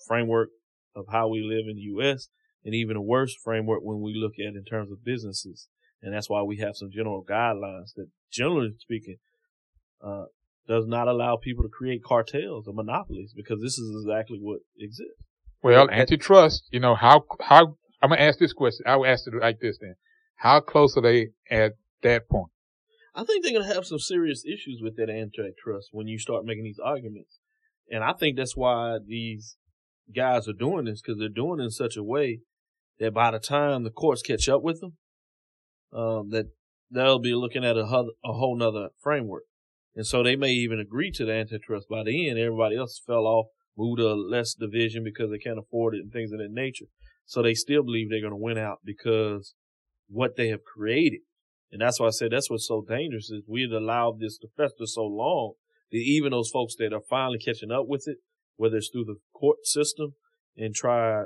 framework 0.06 0.48
of 0.96 1.06
how 1.10 1.28
we 1.28 1.42
live 1.42 1.66
in 1.68 1.76
the 1.76 1.82
U.S. 1.82 2.28
and 2.64 2.74
even 2.74 2.96
a 2.96 3.02
worse 3.02 3.34
framework 3.34 3.80
when 3.82 4.00
we 4.00 4.14
look 4.14 4.34
at 4.38 4.54
in 4.54 4.64
terms 4.64 4.90
of 4.90 5.04
businesses. 5.04 5.68
And 6.02 6.14
that's 6.14 6.28
why 6.28 6.42
we 6.42 6.58
have 6.58 6.76
some 6.76 6.90
general 6.92 7.24
guidelines 7.28 7.94
that 7.96 8.08
generally 8.30 8.74
speaking, 8.78 9.16
uh, 10.04 10.24
does 10.66 10.86
not 10.86 11.08
allow 11.08 11.36
people 11.36 11.62
to 11.62 11.68
create 11.68 12.02
cartels 12.02 12.66
or 12.66 12.74
monopolies 12.74 13.32
because 13.34 13.60
this 13.62 13.78
is 13.78 13.94
exactly 14.02 14.38
what 14.40 14.60
exists. 14.78 15.12
Well, 15.62 15.88
antitrust, 15.90 16.64
you 16.70 16.80
know, 16.80 16.94
how, 16.94 17.24
how, 17.40 17.76
I'm 18.02 18.10
going 18.10 18.18
to 18.18 18.24
ask 18.24 18.38
this 18.38 18.52
question. 18.52 18.84
I 18.86 18.96
will 18.96 19.06
ask 19.06 19.26
it 19.26 19.34
like 19.34 19.60
this 19.60 19.78
then. 19.80 19.94
How 20.36 20.60
close 20.60 20.96
are 20.96 21.02
they 21.02 21.28
at 21.50 21.72
that 22.02 22.28
point? 22.28 22.50
I 23.14 23.24
think 23.24 23.42
they're 23.42 23.52
going 23.52 23.66
to 23.66 23.74
have 23.74 23.86
some 23.86 23.98
serious 23.98 24.44
issues 24.44 24.80
with 24.82 24.96
that 24.96 25.08
antitrust 25.08 25.88
when 25.92 26.08
you 26.08 26.18
start 26.18 26.44
making 26.44 26.64
these 26.64 26.80
arguments. 26.84 27.38
And 27.90 28.02
I 28.02 28.12
think 28.12 28.36
that's 28.36 28.56
why 28.56 28.98
these 29.06 29.56
guys 30.14 30.48
are 30.48 30.52
doing 30.52 30.84
this 30.86 31.00
because 31.00 31.18
they're 31.18 31.28
doing 31.28 31.60
it 31.60 31.64
in 31.64 31.70
such 31.70 31.96
a 31.96 32.02
way 32.02 32.40
that 32.98 33.14
by 33.14 33.30
the 33.30 33.38
time 33.38 33.84
the 33.84 33.90
courts 33.90 34.22
catch 34.22 34.48
up 34.48 34.62
with 34.62 34.80
them, 34.80 34.96
um, 35.92 36.30
that 36.30 36.46
they'll 36.90 37.18
be 37.18 37.34
looking 37.34 37.64
at 37.64 37.76
a, 37.76 37.82
a 37.82 38.32
whole 38.32 38.56
nother 38.56 38.88
framework. 39.02 39.44
And 39.96 40.06
so 40.06 40.22
they 40.22 40.36
may 40.36 40.50
even 40.50 40.80
agree 40.80 41.10
to 41.12 41.24
the 41.24 41.32
antitrust 41.32 41.86
by 41.88 42.02
the 42.02 42.28
end. 42.28 42.38
Everybody 42.38 42.76
else 42.76 43.00
fell 43.06 43.26
off, 43.26 43.46
moved 43.76 43.98
to 43.98 44.12
less 44.14 44.54
division 44.54 45.04
because 45.04 45.30
they 45.30 45.38
can't 45.38 45.58
afford 45.58 45.94
it 45.94 46.00
and 46.02 46.12
things 46.12 46.32
of 46.32 46.38
that 46.38 46.50
nature. 46.50 46.86
So 47.26 47.42
they 47.42 47.54
still 47.54 47.82
believe 47.82 48.10
they're 48.10 48.20
going 48.20 48.32
to 48.32 48.36
win 48.36 48.58
out 48.58 48.78
because 48.84 49.54
what 50.08 50.36
they 50.36 50.48
have 50.48 50.64
created. 50.64 51.20
And 51.70 51.80
that's 51.80 51.98
why 51.98 52.08
I 52.08 52.10
said 52.10 52.30
that's 52.32 52.50
what's 52.50 52.68
so 52.68 52.84
dangerous 52.86 53.30
is 53.30 53.42
we've 53.48 53.70
allowed 53.70 54.20
this 54.20 54.38
to 54.38 54.48
fester 54.56 54.86
so 54.86 55.04
long 55.04 55.54
that 55.90 55.98
even 55.98 56.30
those 56.30 56.50
folks 56.50 56.74
that 56.78 56.92
are 56.92 57.00
finally 57.08 57.38
catching 57.38 57.70
up 57.70 57.86
with 57.86 58.04
it 58.06 58.18
whether 58.56 58.76
it's 58.76 58.90
through 58.90 59.04
the 59.04 59.16
court 59.34 59.58
system 59.64 60.14
and 60.56 60.74
try 60.74 61.24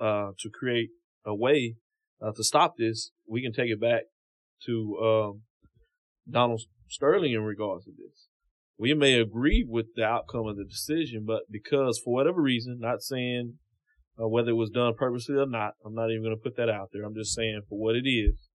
uh, 0.00 0.30
to 0.38 0.50
create 0.50 0.90
a 1.24 1.34
way 1.34 1.76
uh, 2.22 2.32
to 2.32 2.44
stop 2.44 2.76
this, 2.76 3.10
we 3.28 3.42
can 3.42 3.52
take 3.52 3.70
it 3.70 3.80
back 3.80 4.02
to 4.66 4.98
um, 4.98 5.42
Donald 6.28 6.62
Sterling 6.88 7.32
in 7.32 7.42
regards 7.42 7.84
to 7.84 7.90
this. 7.90 8.28
We 8.78 8.94
may 8.94 9.14
agree 9.14 9.66
with 9.68 9.86
the 9.96 10.04
outcome 10.04 10.46
of 10.46 10.56
the 10.56 10.64
decision, 10.64 11.24
but 11.26 11.42
because 11.50 12.00
for 12.02 12.14
whatever 12.14 12.40
reason, 12.40 12.78
not 12.80 13.02
saying 13.02 13.54
uh, 14.20 14.28
whether 14.28 14.50
it 14.50 14.54
was 14.54 14.70
done 14.70 14.94
purposely 14.96 15.36
or 15.36 15.46
not, 15.46 15.72
I'm 15.84 15.94
not 15.94 16.10
even 16.10 16.22
going 16.22 16.36
to 16.36 16.42
put 16.42 16.56
that 16.56 16.68
out 16.68 16.90
there. 16.92 17.04
I'm 17.04 17.14
just 17.14 17.34
saying 17.34 17.62
for 17.68 17.78
what 17.78 17.96
it 17.96 18.08
is, 18.08 18.48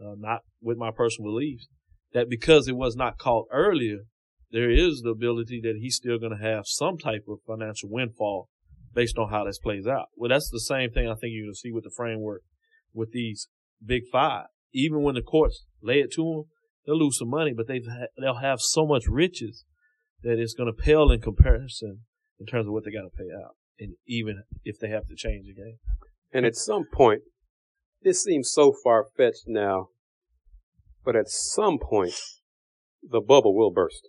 uh, 0.00 0.14
not 0.18 0.40
with 0.62 0.78
my 0.78 0.90
personal 0.90 1.30
beliefs, 1.30 1.68
that 2.12 2.30
because 2.30 2.68
it 2.68 2.76
was 2.76 2.96
not 2.96 3.18
caught 3.18 3.46
earlier, 3.52 3.98
there 4.50 4.70
is 4.70 5.02
the 5.02 5.10
ability 5.10 5.60
that 5.62 5.76
he's 5.80 5.96
still 5.96 6.18
going 6.18 6.36
to 6.36 6.42
have 6.42 6.66
some 6.66 6.96
type 6.96 7.24
of 7.28 7.38
financial 7.46 7.90
windfall 7.90 8.48
based 8.98 9.16
on 9.16 9.30
how 9.30 9.44
this 9.44 9.60
plays 9.60 9.86
out. 9.86 10.06
Well, 10.16 10.28
that's 10.28 10.50
the 10.50 10.58
same 10.58 10.90
thing 10.90 11.06
I 11.08 11.14
think 11.14 11.30
you're 11.32 11.44
going 11.44 11.54
to 11.54 11.58
see 11.58 11.70
with 11.70 11.84
the 11.84 11.94
framework 11.96 12.42
with 12.92 13.12
these 13.12 13.46
big 13.84 14.02
five. 14.10 14.46
Even 14.72 15.02
when 15.02 15.14
the 15.14 15.22
courts 15.22 15.64
lay 15.80 16.00
it 16.00 16.10
to 16.14 16.22
them, 16.24 16.42
they'll 16.84 16.98
lose 16.98 17.18
some 17.18 17.30
money, 17.30 17.52
but 17.56 17.68
they've 17.68 17.86
ha- 17.88 18.12
they'll 18.20 18.40
have 18.50 18.60
so 18.60 18.84
much 18.84 19.04
riches 19.06 19.64
that 20.22 20.40
it's 20.40 20.54
going 20.54 20.66
to 20.66 20.82
pale 20.82 21.12
in 21.12 21.20
comparison 21.20 22.00
in 22.40 22.46
terms 22.46 22.66
of 22.66 22.72
what 22.72 22.84
they 22.84 22.90
got 22.90 23.02
to 23.02 23.16
pay 23.16 23.28
out, 23.32 23.54
and 23.78 23.94
even 24.08 24.42
if 24.64 24.80
they 24.80 24.88
have 24.88 25.06
to 25.06 25.14
change 25.14 25.46
the 25.46 25.54
game. 25.54 25.76
And 26.32 26.44
at 26.44 26.56
some 26.56 26.84
point, 26.92 27.22
this 28.02 28.22
seems 28.24 28.50
so 28.50 28.74
far 28.82 29.06
fetched 29.16 29.44
now, 29.46 29.90
but 31.04 31.14
at 31.14 31.28
some 31.28 31.78
point, 31.78 32.14
the 33.00 33.20
bubble 33.20 33.54
will 33.56 33.70
burst 33.70 34.08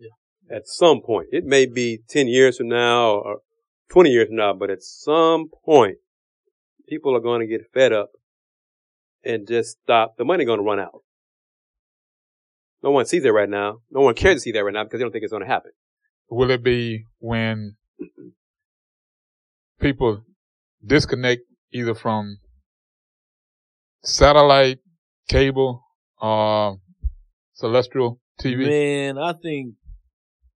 Yeah. 0.00 0.56
at 0.56 0.66
some 0.66 1.00
point. 1.00 1.28
It 1.30 1.44
may 1.44 1.64
be 1.66 2.00
10 2.08 2.26
years 2.26 2.58
from 2.58 2.68
now 2.68 3.20
or 3.20 3.38
20 3.92 4.10
years 4.10 4.28
from 4.28 4.36
now, 4.36 4.54
but 4.54 4.70
at 4.70 4.82
some 4.82 5.48
point, 5.64 5.98
people 6.88 7.14
are 7.14 7.20
going 7.20 7.40
to 7.40 7.46
get 7.46 7.70
fed 7.74 7.92
up 7.92 8.10
and 9.22 9.46
just 9.46 9.78
stop. 9.82 10.16
The 10.16 10.24
money's 10.24 10.46
going 10.46 10.58
to 10.58 10.64
run 10.64 10.80
out. 10.80 11.02
No 12.82 12.90
one 12.90 13.04
sees 13.06 13.24
it 13.24 13.28
right 13.28 13.48
now. 13.48 13.80
No 13.90 14.00
one 14.00 14.14
cares 14.14 14.36
to 14.36 14.40
see 14.40 14.52
that 14.52 14.64
right 14.64 14.72
now 14.72 14.84
because 14.84 14.98
they 14.98 15.04
don't 15.04 15.12
think 15.12 15.24
it's 15.24 15.30
going 15.30 15.44
to 15.44 15.48
happen. 15.48 15.72
Will 16.30 16.50
it 16.50 16.62
be 16.64 17.04
when 17.18 17.76
people 19.78 20.24
disconnect 20.84 21.42
either 21.72 21.94
from 21.94 22.38
satellite, 24.02 24.78
cable, 25.28 25.84
or 26.20 26.78
celestial 27.52 28.20
TV? 28.40 28.66
Man, 28.66 29.18
I 29.18 29.34
think 29.34 29.74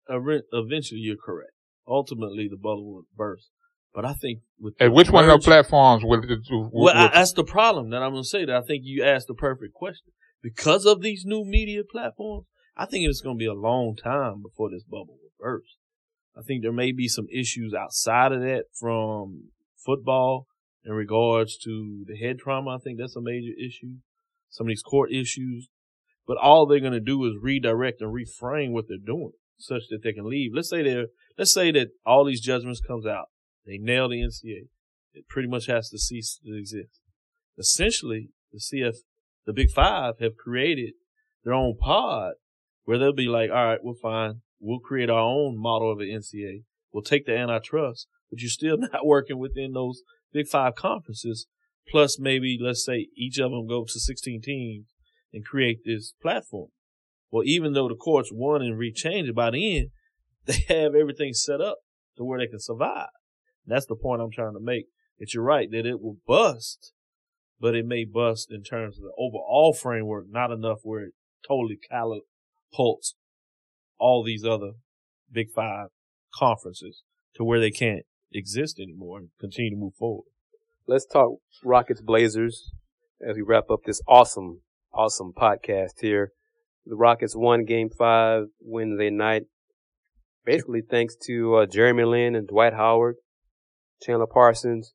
eventually 0.08 1.00
you're 1.00 1.16
correct. 1.16 1.50
Ultimately, 1.86 2.48
the 2.48 2.56
bubble 2.56 2.94
will 2.94 3.06
burst. 3.16 3.50
But 3.94 4.04
I 4.04 4.14
think 4.14 4.40
with 4.58 4.74
and 4.80 4.92
which 4.92 5.10
one 5.10 5.28
of 5.28 5.40
the 5.40 5.44
platforms 5.44 6.02
will, 6.02 6.20
will, 6.20 6.70
well, 6.72 6.96
I, 6.96 7.08
that's 7.14 7.32
the 7.32 7.44
problem 7.44 7.90
that 7.90 8.02
I'm 8.02 8.12
going 8.12 8.24
to 8.24 8.28
say. 8.28 8.44
That 8.44 8.56
I 8.56 8.62
think 8.62 8.82
you 8.84 9.04
asked 9.04 9.28
the 9.28 9.34
perfect 9.34 9.72
question 9.72 10.12
because 10.42 10.84
of 10.84 11.00
these 11.00 11.24
new 11.24 11.44
media 11.44 11.82
platforms. 11.88 12.46
I 12.76 12.86
think 12.86 13.08
it's 13.08 13.20
going 13.20 13.36
to 13.36 13.38
be 13.38 13.46
a 13.46 13.54
long 13.54 13.94
time 13.94 14.42
before 14.42 14.68
this 14.68 14.82
bubble 14.82 15.18
will 15.22 15.30
burst. 15.38 15.76
I 16.36 16.42
think 16.42 16.62
there 16.62 16.72
may 16.72 16.90
be 16.90 17.06
some 17.06 17.26
issues 17.32 17.72
outside 17.72 18.32
of 18.32 18.40
that 18.40 18.64
from 18.74 19.50
football 19.76 20.48
in 20.84 20.92
regards 20.92 21.56
to 21.58 22.04
the 22.06 22.16
head 22.16 22.38
trauma. 22.38 22.70
I 22.70 22.78
think 22.78 22.98
that's 22.98 23.16
a 23.16 23.20
major 23.20 23.52
issue. 23.58 23.98
Some 24.50 24.66
of 24.66 24.70
these 24.70 24.82
court 24.82 25.12
issues, 25.12 25.68
but 26.26 26.36
all 26.36 26.66
they're 26.66 26.80
going 26.80 26.92
to 26.92 27.00
do 27.00 27.24
is 27.26 27.34
redirect 27.40 28.00
and 28.00 28.12
reframe 28.12 28.72
what 28.72 28.86
they're 28.88 28.98
doing 29.04 29.32
such 29.56 29.82
that 29.90 30.02
they 30.02 30.12
can 30.12 30.28
leave. 30.28 30.50
Let's 30.54 30.70
say 30.70 30.82
they're, 30.82 31.06
let's 31.38 31.54
say 31.54 31.70
that 31.72 31.88
all 32.04 32.24
these 32.24 32.40
judgments 32.40 32.80
comes 32.80 33.06
out. 33.06 33.26
They 33.66 33.78
nail 33.78 34.08
the 34.08 34.20
NCAA. 34.20 34.68
It 35.14 35.28
pretty 35.28 35.48
much 35.48 35.66
has 35.66 35.88
to 35.90 35.98
cease 35.98 36.40
to 36.44 36.56
exist. 36.56 37.00
Essentially, 37.58 38.30
the 38.52 38.58
CF, 38.58 38.96
the 39.46 39.52
Big 39.52 39.70
Five 39.70 40.14
have 40.20 40.36
created 40.36 40.94
their 41.44 41.54
own 41.54 41.76
pod 41.76 42.34
where 42.84 42.98
they'll 42.98 43.12
be 43.12 43.26
like, 43.26 43.50
all 43.50 43.66
right, 43.66 43.78
we're 43.82 43.94
fine. 43.94 44.42
We'll 44.60 44.80
create 44.80 45.10
our 45.10 45.20
own 45.20 45.58
model 45.58 45.92
of 45.92 46.00
an 46.00 46.06
NCAA. 46.08 46.64
We'll 46.92 47.02
take 47.02 47.26
the 47.26 47.36
antitrust, 47.36 48.08
but 48.30 48.40
you're 48.40 48.50
still 48.50 48.76
not 48.92 49.06
working 49.06 49.38
within 49.38 49.72
those 49.72 50.02
big 50.32 50.46
five 50.46 50.74
conferences. 50.74 51.46
Plus 51.88 52.18
maybe, 52.18 52.58
let's 52.60 52.84
say 52.84 53.08
each 53.16 53.38
of 53.38 53.50
them 53.50 53.66
go 53.66 53.84
to 53.84 54.00
16 54.00 54.40
teams 54.42 54.86
and 55.32 55.44
create 55.44 55.80
this 55.84 56.14
platform. 56.22 56.68
Well, 57.30 57.42
even 57.44 57.72
though 57.72 57.88
the 57.88 57.96
courts 57.96 58.30
won 58.32 58.62
and 58.62 58.78
rechanged 58.78 59.28
it 59.28 59.34
by 59.34 59.50
the 59.50 59.76
end, 59.76 59.88
they 60.46 60.64
have 60.68 60.94
everything 60.94 61.32
set 61.32 61.60
up 61.60 61.78
to 62.16 62.24
where 62.24 62.38
they 62.38 62.46
can 62.46 62.60
survive. 62.60 63.08
That's 63.66 63.86
the 63.86 63.96
point 63.96 64.22
I'm 64.22 64.30
trying 64.30 64.54
to 64.54 64.60
make. 64.60 64.86
That 65.18 65.32
you're 65.32 65.44
right, 65.44 65.70
that 65.70 65.86
it 65.86 66.02
will 66.02 66.16
bust, 66.26 66.92
but 67.60 67.74
it 67.74 67.86
may 67.86 68.04
bust 68.04 68.50
in 68.50 68.62
terms 68.62 68.98
of 68.98 69.04
the 69.04 69.12
overall 69.16 69.72
framework, 69.72 70.26
not 70.28 70.50
enough 70.50 70.80
where 70.82 71.04
it 71.04 71.12
totally 71.46 71.78
catapults 71.88 73.14
all 73.98 74.24
these 74.24 74.44
other 74.44 74.72
big 75.30 75.50
five 75.54 75.88
conferences 76.34 77.04
to 77.36 77.44
where 77.44 77.60
they 77.60 77.70
can't 77.70 78.04
exist 78.32 78.80
anymore 78.80 79.18
and 79.18 79.28
continue 79.40 79.70
to 79.70 79.76
move 79.76 79.94
forward. 79.94 80.26
Let's 80.86 81.06
talk 81.06 81.38
Rockets 81.64 82.02
Blazers 82.02 82.72
as 83.26 83.36
we 83.36 83.42
wrap 83.42 83.70
up 83.70 83.80
this 83.84 84.02
awesome, 84.06 84.60
awesome 84.92 85.32
podcast 85.32 86.00
here. 86.00 86.32
The 86.84 86.96
Rockets 86.96 87.34
won 87.34 87.64
game 87.64 87.88
five 87.88 88.44
Wednesday 88.60 89.10
night, 89.10 89.44
basically 90.44 90.82
thanks 90.82 91.16
to 91.26 91.56
uh, 91.56 91.66
Jeremy 91.66 92.04
Lin 92.04 92.34
and 92.34 92.46
Dwight 92.46 92.74
Howard, 92.74 93.16
Chandler 94.02 94.26
Parsons, 94.26 94.94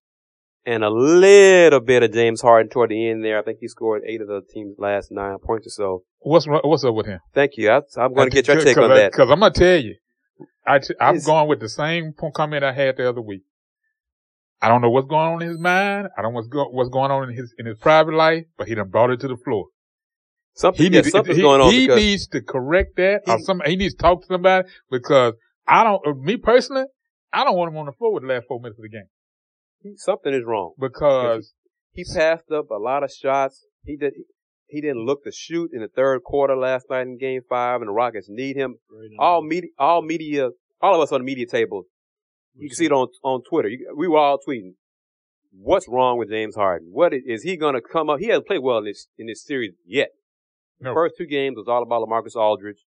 and 0.66 0.84
a 0.84 0.89
little 0.89 1.80
bit 1.80 2.04
of 2.04 2.14
James 2.14 2.41
Harden 2.41 2.70
toward 2.70 2.91
the 2.91 3.10
end 3.10 3.24
there. 3.24 3.39
I 3.39 3.41
think 3.41 3.60
he 3.60 3.68
scored 3.68 4.04
eight 4.06 4.22
of 4.22 4.28
the 4.28 4.41
team's 4.54 4.76
last 4.78 5.12
nine 5.12 5.38
points 5.39 5.68
or 5.68 5.72
so. 5.72 6.04
What's 6.20 6.45
what's 6.47 6.84
up 6.84 6.95
with 6.95 7.08
him? 7.08 7.20
Thank 7.34 7.58
you. 7.58 7.70
I, 7.70 7.78
am 7.97 8.14
going 8.14 8.30
to 8.30 8.36
get 8.36 8.47
your 8.47 8.62
take 8.62 8.78
on 8.78 8.89
that. 8.89 9.12
Because 9.12 9.32
I'm 9.32 9.39
going 9.39 9.54
to 9.54 9.60
tell 9.60 9.82
you, 9.82 9.95
I 10.66 10.80
t- 10.80 10.95
I'm 11.00 11.16
it's, 11.16 11.26
going 11.26 11.47
with 11.47 11.60
the 11.60 11.70
same 11.70 12.14
comment 12.36 12.64
I 12.64 12.74
had 12.74 12.97
the 12.97 13.10
other 13.10 13.22
week. 13.22 13.43
I 14.62 14.68
don't 14.68 14.82
know 14.82 14.89
what's 14.89 15.08
going 15.08 15.36
on 15.36 15.41
in 15.41 15.47
his 15.47 15.58
mind. 15.58 16.10
I 16.18 16.22
don't 16.22 16.34
know 16.34 16.39
what's, 16.39 16.50
go- 16.50 16.70
what's 16.70 16.89
going 16.89 17.12
on 17.12 17.30
in 17.30 17.36
his 17.36 17.54
in 17.58 17.66
his 17.66 17.78
private 17.78 18.14
life, 18.14 18.45
but 18.58 18.68
he 18.68 18.76
done 18.76 18.89
brought 18.89 19.10
it 19.10 19.22
to 19.22 19.28
the 19.28 19.38
floor. 19.38 19.68
Something, 20.56 20.84
he 20.84 20.89
needs, 20.89 21.12
something's 21.12 21.38
he, 21.38 21.41
going 21.41 21.62
on. 21.62 21.72
He 21.72 21.88
needs 21.88 22.28
to 22.28 22.41
correct 22.41 22.97
that, 22.97 23.22
he, 23.26 23.32
or 23.32 23.39
some. 23.39 23.62
He 23.66 23.76
needs 23.76 23.93
to 23.95 24.02
talk 24.02 24.22
to 24.22 24.28
somebody 24.28 24.68
because 24.91 25.34
I 25.68 25.84
don't. 25.84 26.06
Uh, 26.06 26.14
me 26.14 26.38
personally, 26.38 26.86
I 27.32 27.43
don't 27.43 27.56
want 27.56 27.72
him 27.72 27.78
on 27.78 27.86
the 27.86 27.93
floor 27.93 28.14
with 28.14 28.24
the 28.24 28.30
last 28.30 28.45
four 28.47 28.60
minutes 28.60 28.80
of 28.80 28.84
the 28.84 28.89
game. 28.89 29.08
He, 29.82 29.93
something 29.95 30.34
is 30.34 30.43
wrong 30.45 30.74
because 30.78 31.54
he, 31.91 32.04
he 32.04 32.14
passed 32.14 32.52
up 32.52 32.70
a 32.72 32.78
lot 32.78 33.04
of 33.04 33.12
shots. 33.12 33.66
He 33.84 33.95
did. 33.95 34.14
He 34.68 34.82
didn't 34.82 35.06
look 35.06 35.24
to 35.24 35.32
shoot 35.32 35.72
in 35.74 35.82
the 35.82 35.88
third 35.88 36.24
quarter 36.24 36.56
last 36.56 36.86
night 36.89 37.04
in 37.04 37.18
Game 37.18 37.41
Five, 37.50 37.82
and 37.82 37.88
the 37.88 37.93
Rockets 37.93 38.28
need 38.30 38.56
him. 38.56 38.76
All 39.18 39.41
media, 39.41 39.70
all 39.80 40.02
media, 40.02 40.50
all 40.82 40.95
of 40.95 41.02
us 41.02 41.12
on 41.12 41.22
the 41.22 41.26
media 41.26 41.47
table. 41.47 41.84
You 42.56 42.70
can 42.70 42.76
see 42.76 42.86
it 42.86 42.91
on 42.91 43.08
on 43.24 43.41
Twitter. 43.50 43.70
You, 43.70 43.93
we 43.97 44.08
were 44.08 44.20
all 44.20 44.38
tweeting. 44.45 44.74
What's 45.52 45.88
wrong 45.88 46.20
with 46.20 46.30
James 46.30 46.56
Harden? 46.56 46.89
What 46.91 47.12
is, 47.12 47.24
is 47.26 47.43
he 47.43 47.58
going 47.58 47.74
to 47.74 47.82
come 47.82 48.08
up? 48.10 48.20
He 48.20 48.28
hasn't 48.28 48.45
played 48.45 48.60
well 48.62 48.78
in 48.80 48.86
this 48.86 49.08
in 49.18 49.26
this 49.28 49.43
series 49.43 49.74
yet. 49.86 50.10
No. 50.82 50.94
First 50.94 51.16
two 51.18 51.26
games 51.26 51.56
was 51.58 51.68
all 51.68 51.84
about 51.84 52.08
LaMarcus 52.08 52.36
Aldridge. 52.36 52.86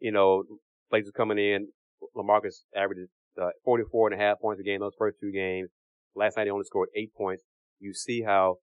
You 0.00 0.12
know, 0.12 0.44
places 0.90 1.12
coming 1.16 1.38
in. 1.38 1.68
LaMarcus 2.16 2.62
averaged 2.74 3.10
uh, 3.40 3.50
44 3.64 4.12
and 4.12 4.20
a 4.20 4.24
half 4.24 4.40
points 4.40 4.60
a 4.60 4.64
game 4.64 4.80
those 4.80 4.94
first 4.98 5.18
two 5.20 5.30
games. 5.30 5.70
Last 6.14 6.36
night 6.36 6.46
he 6.46 6.50
only 6.50 6.64
scored 6.64 6.88
eight 6.96 7.12
points. 7.14 7.44
You 7.78 7.94
see 7.94 8.22
how 8.22 8.56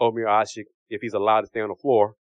Omer 0.00 0.24
Asik, 0.24 0.64
if 0.88 1.00
he's 1.00 1.14
allowed 1.14 1.42
to 1.42 1.46
stay 1.48 1.60
on 1.60 1.68
the 1.68 1.74
floor 1.80 2.14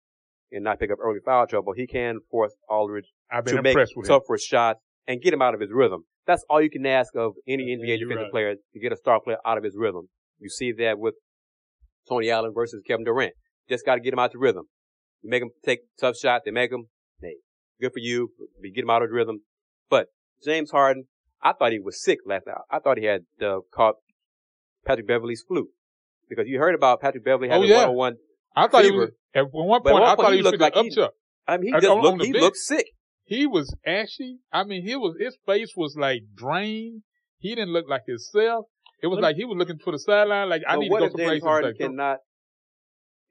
and 0.52 0.64
not 0.64 0.80
pick 0.80 0.92
up 0.92 0.98
early 1.04 1.20
foul 1.24 1.46
trouble, 1.48 1.74
he 1.76 1.86
can 1.86 2.20
force 2.32 2.54
Aldridge 2.70 3.12
to 3.46 3.62
make 3.62 3.78
tougher 4.06 4.38
shots 4.38 4.80
and 5.08 5.22
get 5.22 5.34
him 5.34 5.42
out 5.42 5.54
of 5.54 5.60
his 5.60 5.70
rhythm. 5.72 6.04
That's 6.26 6.44
all 6.50 6.62
you 6.62 6.70
can 6.70 6.86
ask 6.86 7.16
of 7.16 7.34
any 7.48 7.78
NBA 7.78 8.00
defensive 8.00 8.24
right. 8.24 8.32
player 8.32 8.56
to 8.56 8.80
get 8.80 8.92
a 8.92 8.98
star 8.98 9.22
player 9.22 9.38
out 9.46 9.58
of 9.58 9.64
his 9.64 9.76
rhythm. 9.78 10.10
You 10.40 10.50
see 10.50 10.74
that 10.80 11.00
with 11.00 11.16
Tony 12.10 12.30
Allen 12.30 12.52
versus 12.54 12.82
Kevin 12.86 13.06
Durant. 13.06 13.34
Just 13.70 13.86
got 13.86 13.96
to 13.96 14.02
get 14.02 14.14
him 14.14 14.20
out 14.20 14.28
of 14.28 14.32
the 14.34 14.40
rhythm. 14.40 14.66
You 15.22 15.30
make 15.30 15.42
him 15.42 15.50
take 15.66 15.80
tough 16.00 16.18
shots. 16.18 16.44
They 16.46 16.52
make 16.52 16.72
him. 16.72 16.88
Hey, 17.22 17.36
good 17.82 17.94
for 17.94 18.00
you. 18.00 18.30
You 18.62 18.74
get 18.74 18.84
him 18.84 18.90
out 18.90 19.04
of 19.04 19.10
rhythm. 19.12 19.42
But 19.90 20.08
James 20.44 20.72
Harden, 20.72 21.06
I 21.42 21.54
thought 21.54 21.72
he 21.72 21.80
was 21.80 22.02
sick 22.02 22.20
last 22.26 22.48
night. 22.48 22.56
I 22.70 22.80
thought 22.80 22.98
he 22.98 23.06
had 23.06 23.22
uh, 23.42 23.60
caught 23.74 23.96
Patrick 24.86 25.08
Beverley's 25.08 25.44
flu 25.48 25.70
because 26.30 26.46
you 26.48 26.60
heard 26.60 26.76
about 26.76 27.02
Patrick 27.02 27.26
Beverley 27.26 27.50
having 27.50 27.70
oh, 27.70 27.74
yeah. 27.74 27.80
one-on-one. 27.82 28.16
I 28.56 28.68
thought 28.68 28.84
fever. 28.84 28.94
he 28.94 29.00
was 29.00 29.10
at 29.36 29.46
one 29.52 29.82
point. 29.82 30.04
I 30.04 30.16
thought 30.16 30.32
he, 30.32 30.38
he 30.38 30.44
looked 30.44 30.60
like 30.60 30.74
he, 30.76 31.08
I 31.48 31.58
mean, 31.58 31.74
he 31.74 31.80
just 31.80 31.88
looked. 31.88 32.24
He 32.24 32.34
looked 32.34 32.58
sick. 32.58 32.88
He 33.24 33.46
was 33.46 33.76
ashy. 33.86 34.40
I 34.52 34.64
mean, 34.64 34.84
he 34.86 34.96
was 34.96 35.16
his 35.20 35.38
face 35.46 35.74
was 35.76 35.96
like 35.98 36.22
drained. 36.36 37.04
He 37.40 37.56
didn't 37.56 37.74
look 37.74 37.86
like 37.88 38.04
himself. 38.08 38.66
It 39.02 39.08
was 39.08 39.20
like 39.20 39.36
he 39.36 39.46
was 39.46 39.58
looking 39.58 39.78
for 39.78 39.92
the 39.92 40.00
sideline. 40.00 40.50
Like 40.50 40.64
I 40.68 40.78
need 40.78 40.90
to 40.90 40.98
go 40.98 41.08
someplace. 41.08 41.30
James 41.30 41.44
Harden 41.44 41.76
cannot 41.78 42.18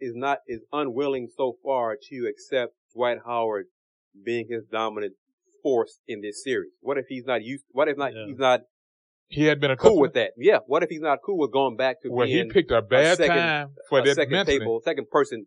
is 0.01 0.13
not 0.15 0.39
is 0.47 0.61
unwilling 0.73 1.29
so 1.37 1.57
far 1.63 1.97
to 2.11 2.27
accept 2.29 2.75
Dwight 2.95 3.19
Howard 3.25 3.67
being 4.25 4.47
his 4.49 4.65
dominant 4.71 5.15
force 5.63 6.01
in 6.07 6.21
this 6.21 6.43
series. 6.43 6.73
What 6.81 6.99
if 6.99 7.07
he's 7.09 7.25
not 7.27 7.43
used? 7.43 7.65
What 7.73 7.89
if 7.89 7.97
not? 7.97 8.15
Yeah. 8.15 8.27
He's 8.27 8.39
not. 8.39 8.61
He 9.29 9.45
had 9.45 9.61
been 9.61 9.73
a 9.73 9.77
cool 9.77 9.99
with 9.99 10.15
that. 10.15 10.31
Yeah. 10.37 10.59
What 10.67 10.83
if 10.85 10.89
he's 10.89 11.01
not 11.01 11.19
cool 11.25 11.39
with 11.39 11.53
going 11.53 11.77
back 11.77 12.03
to 12.03 12.09
well, 12.11 12.27
being 12.27 12.47
he 12.47 12.53
picked 12.53 12.71
a 12.71 12.81
bad 12.81 13.15
a 13.15 13.17
second, 13.17 13.37
time 13.37 13.69
for 13.89 14.03
that 14.03 14.15
second 14.15 14.33
mentally. 14.33 14.59
table, 14.61 14.81
second 14.85 15.11
person, 15.11 15.47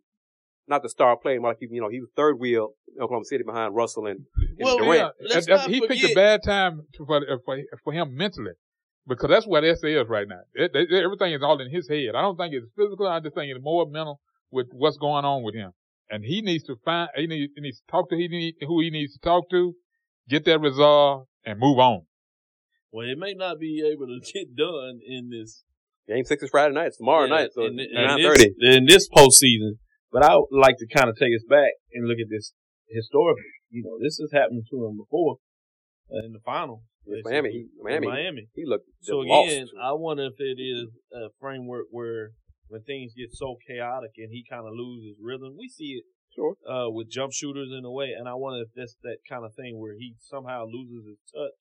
not 0.67 0.83
the 0.83 0.89
star 0.89 1.15
player. 1.15 1.39
Like 1.39 1.57
you 1.61 1.79
know, 1.79 1.89
he 1.89 2.01
was 2.01 2.09
third 2.15 2.37
wheel 2.39 2.71
Oklahoma 3.01 3.25
City 3.25 3.43
behind 3.45 3.75
Russell 3.75 4.07
and, 4.07 4.25
and 4.35 4.57
well, 4.59 4.77
Durant. 4.77 5.13
Yeah, 5.21 5.33
let's 5.33 5.65
he 5.65 5.79
forget. 5.79 5.89
picked 5.89 6.11
a 6.11 6.15
bad 6.15 6.43
time 6.43 6.81
for, 6.97 7.21
for 7.45 7.57
for 7.83 7.93
him 7.93 8.15
mentally 8.15 8.51
because 9.07 9.29
that's 9.29 9.47
what 9.47 9.63
SA 9.63 9.87
is 9.87 10.09
right 10.09 10.27
now. 10.27 10.41
It, 10.53 10.71
it, 10.73 11.03
everything 11.03 11.33
is 11.33 11.41
all 11.41 11.59
in 11.61 11.71
his 11.71 11.87
head. 11.87 12.15
I 12.15 12.21
don't 12.21 12.37
think 12.37 12.53
it's 12.53 12.67
physical. 12.75 13.07
I 13.07 13.21
just 13.21 13.35
think 13.35 13.49
it's 13.49 13.63
more 13.63 13.85
mental 13.89 14.19
with 14.51 14.67
what's 14.71 14.97
going 14.97 15.25
on 15.25 15.43
with 15.43 15.55
him. 15.55 15.71
And 16.09 16.23
he 16.23 16.41
needs 16.41 16.63
to 16.65 16.75
find, 16.83 17.09
he 17.15 17.27
needs, 17.27 17.51
he 17.55 17.61
needs 17.61 17.79
to 17.79 17.91
talk 17.91 18.09
to 18.09 18.15
he 18.15 18.27
need, 18.27 18.55
who 18.61 18.81
he 18.81 18.89
needs 18.89 19.13
to 19.13 19.19
talk 19.19 19.49
to, 19.51 19.73
get 20.27 20.45
that 20.45 20.59
resolved, 20.59 21.27
and 21.45 21.59
move 21.59 21.77
on. 21.77 22.01
Well, 22.91 23.07
it 23.07 23.17
may 23.19 23.33
not 23.33 23.59
be 23.59 23.83
able 23.85 24.07
to 24.07 24.19
get 24.33 24.55
done 24.55 24.99
in 25.05 25.29
this. 25.29 25.63
Game 26.07 26.25
six 26.25 26.41
is 26.41 26.49
Friday 26.49 26.73
night. 26.73 26.87
It's 26.87 26.97
tomorrow 26.97 27.25
yeah, 27.25 27.35
night, 27.35 27.49
so 27.53 27.65
in, 27.65 27.77
nine 27.93 28.21
thirty 28.21 28.55
in 28.61 28.85
this 28.85 29.07
postseason. 29.07 29.77
But 30.11 30.23
I 30.23 30.35
would 30.35 30.47
like 30.51 30.77
to 30.79 30.87
kind 30.87 31.07
of 31.07 31.15
take 31.15 31.35
us 31.35 31.43
back 31.47 31.69
and 31.93 32.07
look 32.07 32.17
at 32.19 32.29
this 32.31 32.53
historically. 32.89 33.43
You 33.69 33.83
know, 33.83 33.99
this 34.01 34.17
has 34.17 34.31
happened 34.33 34.63
to 34.71 34.87
him 34.87 34.97
before 34.97 35.37
uh, 36.11 36.25
in 36.25 36.33
the 36.33 36.39
final. 36.43 36.81
Miami, 37.23 37.49
he, 37.49 37.67
Miami, 37.81 38.07
Miami. 38.07 38.47
He 38.55 38.65
looked 38.65 38.85
so 39.01 39.21
again. 39.21 39.61
Lost. 39.61 39.73
I 39.81 39.93
wonder 39.93 40.25
if 40.25 40.39
it 40.39 40.61
is 40.61 40.87
a 41.13 41.29
framework 41.39 41.85
where 41.91 42.31
when 42.69 42.81
things 42.83 43.13
get 43.17 43.33
so 43.33 43.57
chaotic 43.67 44.11
and 44.17 44.31
he 44.31 44.45
kind 44.49 44.65
of 44.65 44.73
loses 44.73 45.17
rhythm. 45.21 45.57
We 45.57 45.67
see 45.67 45.99
it 45.99 46.03
sure. 46.33 46.55
uh, 46.63 46.89
with 46.89 47.09
jump 47.09 47.33
shooters 47.33 47.69
in 47.77 47.83
a 47.83 47.91
way, 47.91 48.13
and 48.17 48.29
I 48.29 48.35
wonder 48.35 48.61
if 48.61 48.69
that's 48.75 48.95
that 49.03 49.17
kind 49.27 49.43
of 49.43 49.53
thing 49.55 49.79
where 49.79 49.95
he 49.97 50.15
somehow 50.19 50.65
loses 50.65 51.05
his 51.05 51.19
touch. 51.33 51.57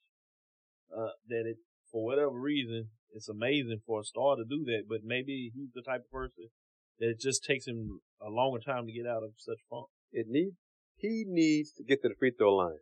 Uh, 0.88 1.12
that 1.28 1.44
it, 1.44 1.56
for 1.92 2.04
whatever 2.04 2.32
reason, 2.32 2.88
it's 3.12 3.28
amazing 3.28 3.80
for 3.86 4.00
a 4.00 4.04
star 4.04 4.36
to 4.36 4.44
do 4.48 4.64
that, 4.64 4.84
but 4.88 5.00
maybe 5.04 5.50
he's 5.54 5.68
the 5.74 5.82
type 5.82 6.00
of 6.00 6.10
person 6.10 6.48
that 6.98 7.10
it 7.10 7.20
just 7.20 7.44
takes 7.44 7.66
him 7.66 8.00
a 8.20 8.30
longer 8.30 8.60
time 8.60 8.86
to 8.86 8.92
get 8.92 9.06
out 9.06 9.22
of 9.22 9.30
such 9.36 9.58
funk. 9.68 9.86
It 10.12 10.26
needs, 10.28 10.56
he 10.96 11.24
needs 11.26 11.72
to 11.72 11.84
get 11.84 12.02
to 12.02 12.08
the 12.08 12.14
free 12.18 12.32
throw 12.36 12.54
line. 12.54 12.78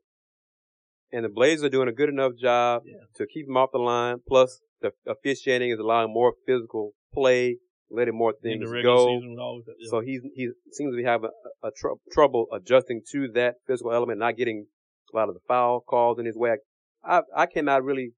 And 1.13 1.25
the 1.25 1.29
Blazers 1.29 1.65
are 1.65 1.69
doing 1.69 1.89
a 1.89 1.93
good 1.93 2.09
enough 2.09 2.33
job 2.41 2.83
yeah. 2.85 2.95
to 3.17 3.27
keep 3.27 3.47
him 3.49 3.57
off 3.57 3.71
the 3.73 3.79
line. 3.79 4.17
Plus, 4.27 4.61
the 4.81 4.91
officiating 5.07 5.71
is 5.71 5.79
allowing 5.79 6.13
more 6.13 6.35
physical 6.47 6.93
play 7.13 7.59
letting 7.91 8.17
more 8.17 8.35
things 8.43 8.65
go. 8.83 9.21
yeah. 9.79 9.89
So 9.91 10.01
he's 10.01 10.21
he 10.35 10.51
seems 10.73 10.93
to 10.93 10.97
be 10.97 11.05
having 11.05 11.31
a, 11.63 11.69
a 11.69 11.71
tr- 11.77 11.99
trouble 12.13 12.47
adjusting 12.53 13.03
to 13.13 13.29
that 13.35 13.55
physical 13.67 13.93
element, 13.93 14.19
not 14.19 14.37
getting 14.37 14.67
a 15.13 15.17
lot 15.17 15.29
of 15.29 15.35
the 15.35 15.41
foul 15.47 15.81
calls 15.81 16.19
in 16.19 16.27
his 16.27 16.37
way. 16.37 16.57
I 17.05 17.21
I 17.37 17.47
cannot 17.47 17.85
really 17.85 18.13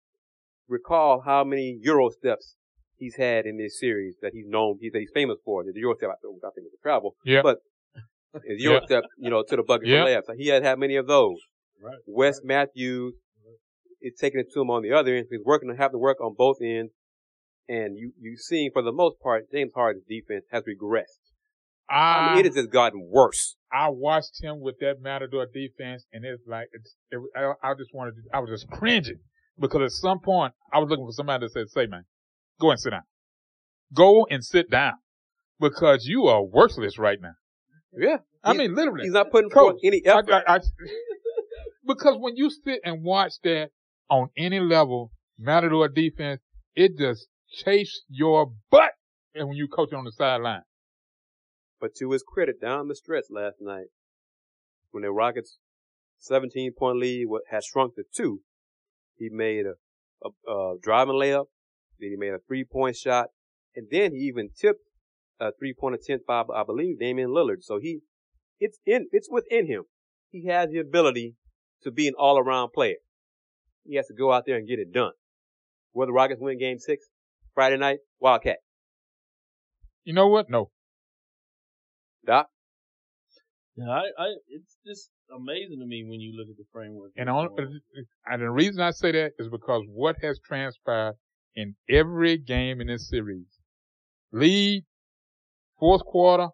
recall 0.69 1.23
how 1.25 1.45
many 1.45 1.79
Euro 1.83 2.11
steps 2.11 2.57
he's 2.97 3.17
had 3.17 3.47
in 3.47 3.59
this 3.59 3.79
series 3.79 4.17
that 4.23 4.33
he's 4.33 4.47
known 4.47 4.79
he's, 4.81 4.93
he's 4.95 5.11
famous 5.15 5.39
for. 5.45 5.65
The 5.65 5.73
Euro 5.81 5.95
step, 5.97 6.11
I 6.11 6.15
think, 6.23 6.67
it's 6.67 6.75
a 6.75 6.83
travel, 6.83 7.15
yeah. 7.25 7.43
but 7.43 7.59
his 8.47 8.63
Euro 8.63 8.81
yeah. 8.81 8.87
step, 8.87 9.05
you 9.19 9.31
know, 9.31 9.45
to 9.47 9.57
the 9.57 9.63
bucket 9.63 9.89
yeah. 9.89 10.05
for 10.05 10.11
layups. 10.11 10.37
He 10.37 10.49
had 10.49 10.63
had 10.63 10.79
many 10.79 10.97
of 10.97 11.07
those. 11.07 11.39
Right. 11.83 11.97
Wes 12.07 12.41
Matthews 12.43 13.15
is 14.01 14.15
taking 14.21 14.41
it 14.41 14.47
to 14.53 14.61
him 14.61 14.71
on 14.71 14.83
the 14.83 14.93
other 14.93 15.15
end. 15.15 15.27
He's 15.31 15.41
working 15.45 15.69
to 15.71 15.77
have 15.77 15.93
to 15.93 15.99
work 15.99 16.21
on 16.21 16.35
both 16.37 16.57
ends 16.61 16.93
and 17.69 17.97
you 17.97 18.13
you 18.21 18.37
seeing 18.37 18.71
for 18.73 18.83
the 18.83 18.93
most 18.93 19.21
part 19.21 19.51
James 19.53 19.73
Harden's 19.75 20.05
defense 20.09 20.45
has 20.51 20.65
regressed. 20.65 21.05
I 21.91 22.31
mean, 22.31 22.41
it 22.41 22.47
has 22.47 22.55
just 22.55 22.71
gotten 22.71 23.09
worse. 23.11 23.57
I 23.73 23.89
watched 23.89 24.43
him 24.43 24.61
with 24.61 24.79
that 24.81 25.01
Matador 25.01 25.47
defense, 25.47 26.05
and 26.13 26.25
it's 26.25 26.43
like 26.47 26.69
it's. 26.73 26.95
It, 27.11 27.19
I, 27.35 27.71
I, 27.71 27.75
just 27.75 27.95
wanted 27.95 28.13
to. 28.13 28.21
I 28.33 28.41
was 28.41 28.51
just 28.51 28.69
cringing 28.71 29.21
because 29.59 29.83
at 29.83 29.93
some 29.93 30.21
point 30.21 30.53
I 30.73 30.79
was 30.79 30.91
looking 30.91 31.07
for 31.07 31.13
somebody 31.13 31.47
that 31.47 31.53
said, 31.53 31.69
"Say, 31.71 31.87
man, 31.87 32.05
go 32.61 32.71
and 32.71 32.81
sit 32.81 32.91
down. 32.91 33.03
Go 33.95 34.27
and 34.31 34.45
sit 34.45 34.71
down 34.71 34.95
because 35.61 36.05
you 36.07 36.27
are 36.27 36.43
worthless 36.43 36.99
right 36.99 37.19
now." 37.21 37.35
Yeah, 37.97 38.19
I 38.45 38.53
mean 38.53 38.75
literally. 38.75 39.05
He's 39.05 39.13
not 39.13 39.31
putting 39.31 39.51
forth 39.51 39.77
any 39.83 40.03
effort. 40.05 40.31
I, 40.31 40.57
I, 40.57 40.61
because 41.87 42.17
when 42.19 42.37
you 42.37 42.51
sit 42.51 42.81
and 42.85 43.03
watch 43.03 43.35
that 43.45 43.71
on 44.11 44.29
any 44.37 44.61
level, 44.61 45.11
Matador 45.39 45.89
defense, 45.89 46.41
it 46.75 46.99
just 46.99 47.29
chase 47.51 48.03
your 48.09 48.53
butt 48.71 48.93
and 49.35 49.49
when 49.49 49.57
you 49.57 49.69
coach 49.69 49.93
on 49.93 50.05
the 50.05 50.13
sideline. 50.13 50.63
But 51.81 51.95
to 51.97 52.11
his 52.11 52.23
credit, 52.27 52.61
down 52.61 52.89
the 52.89 52.95
stretch 52.95 53.25
last 53.31 53.57
night, 53.61 53.87
when 54.91 55.03
the 55.03 55.13
Rockets' 55.13 55.59
17 56.19 56.73
point 56.77 56.99
lead 56.99 57.27
had 57.51 57.65
shrunk 57.65 57.95
to 57.95 58.05
two, 58.15 58.41
he 59.17 59.29
made 59.31 59.65
a, 59.67 59.75
a, 60.27 60.53
a 60.53 60.77
driving 60.83 61.15
layup, 61.15 61.47
then 62.01 62.11
he 62.11 62.17
made 62.17 62.33
a 62.33 62.41
three 62.47 62.65
point 62.65 62.97
shot, 62.97 63.29
and 63.77 63.87
then 63.91 64.13
he 64.13 64.19
even 64.23 64.51
tipped 64.61 64.81
a 65.41 65.53
three 65.59 65.73
point 65.73 65.95
attempt 65.95 66.27
by, 66.27 66.43
I 66.55 66.65
believe, 66.65 66.99
Damian 66.99 67.31
Lillard. 67.31 67.63
So 67.63 67.79
he, 67.79 68.01
it's 68.59 68.79
in, 68.85 69.07
it's 69.13 69.29
within 69.31 69.67
him. 69.67 69.85
He 70.31 70.47
has 70.47 70.71
the 70.71 70.79
ability 70.79 71.37
to 71.83 71.91
be 71.91 72.09
an 72.09 72.15
all 72.19 72.39
around 72.39 72.71
player. 72.73 72.97
He 73.85 73.97
has 73.97 74.09
to 74.09 74.15
go 74.15 74.33
out 74.33 74.45
there 74.47 74.57
and 74.57 74.69
get 74.69 74.79
it 74.79 74.93
done. 74.93 75.13
The 75.95 76.13
Rockets 76.13 76.41
win 76.41 76.59
game 76.59 76.79
six 76.79 77.07
Friday 77.59 77.77
night? 77.77 77.99
Wildcat. 78.21 78.59
You 80.05 80.15
know 80.15 80.29
what? 80.29 80.49
No. 80.49 80.71
Doc? 82.25 82.47
Yeah, 83.75 83.91
I, 83.91 84.03
I, 84.17 84.27
it's 84.47 84.77
just 84.87 85.11
amazing 85.37 85.81
to 85.81 85.85
me 85.85 86.05
when 86.09 86.21
you 86.21 86.39
look 86.39 86.47
at 86.49 86.57
the 86.57 86.63
framework. 86.73 87.11
And, 87.17 87.29
on, 87.29 87.49
and 88.27 88.43
the 88.43 88.49
reason 88.49 88.81
I 88.81 88.93
say 88.93 89.11
that 89.11 89.33
is 89.41 89.49
because 89.49 89.83
what 89.89 90.15
has 90.23 90.39
transpired 90.47 91.15
in 91.57 91.75
every 91.91 92.39
game 92.39 92.81
in 92.81 92.87
this 92.87 93.09
series. 93.09 93.49
Lead, 94.33 94.85
fourth 95.81 96.05
quarter, 96.05 96.51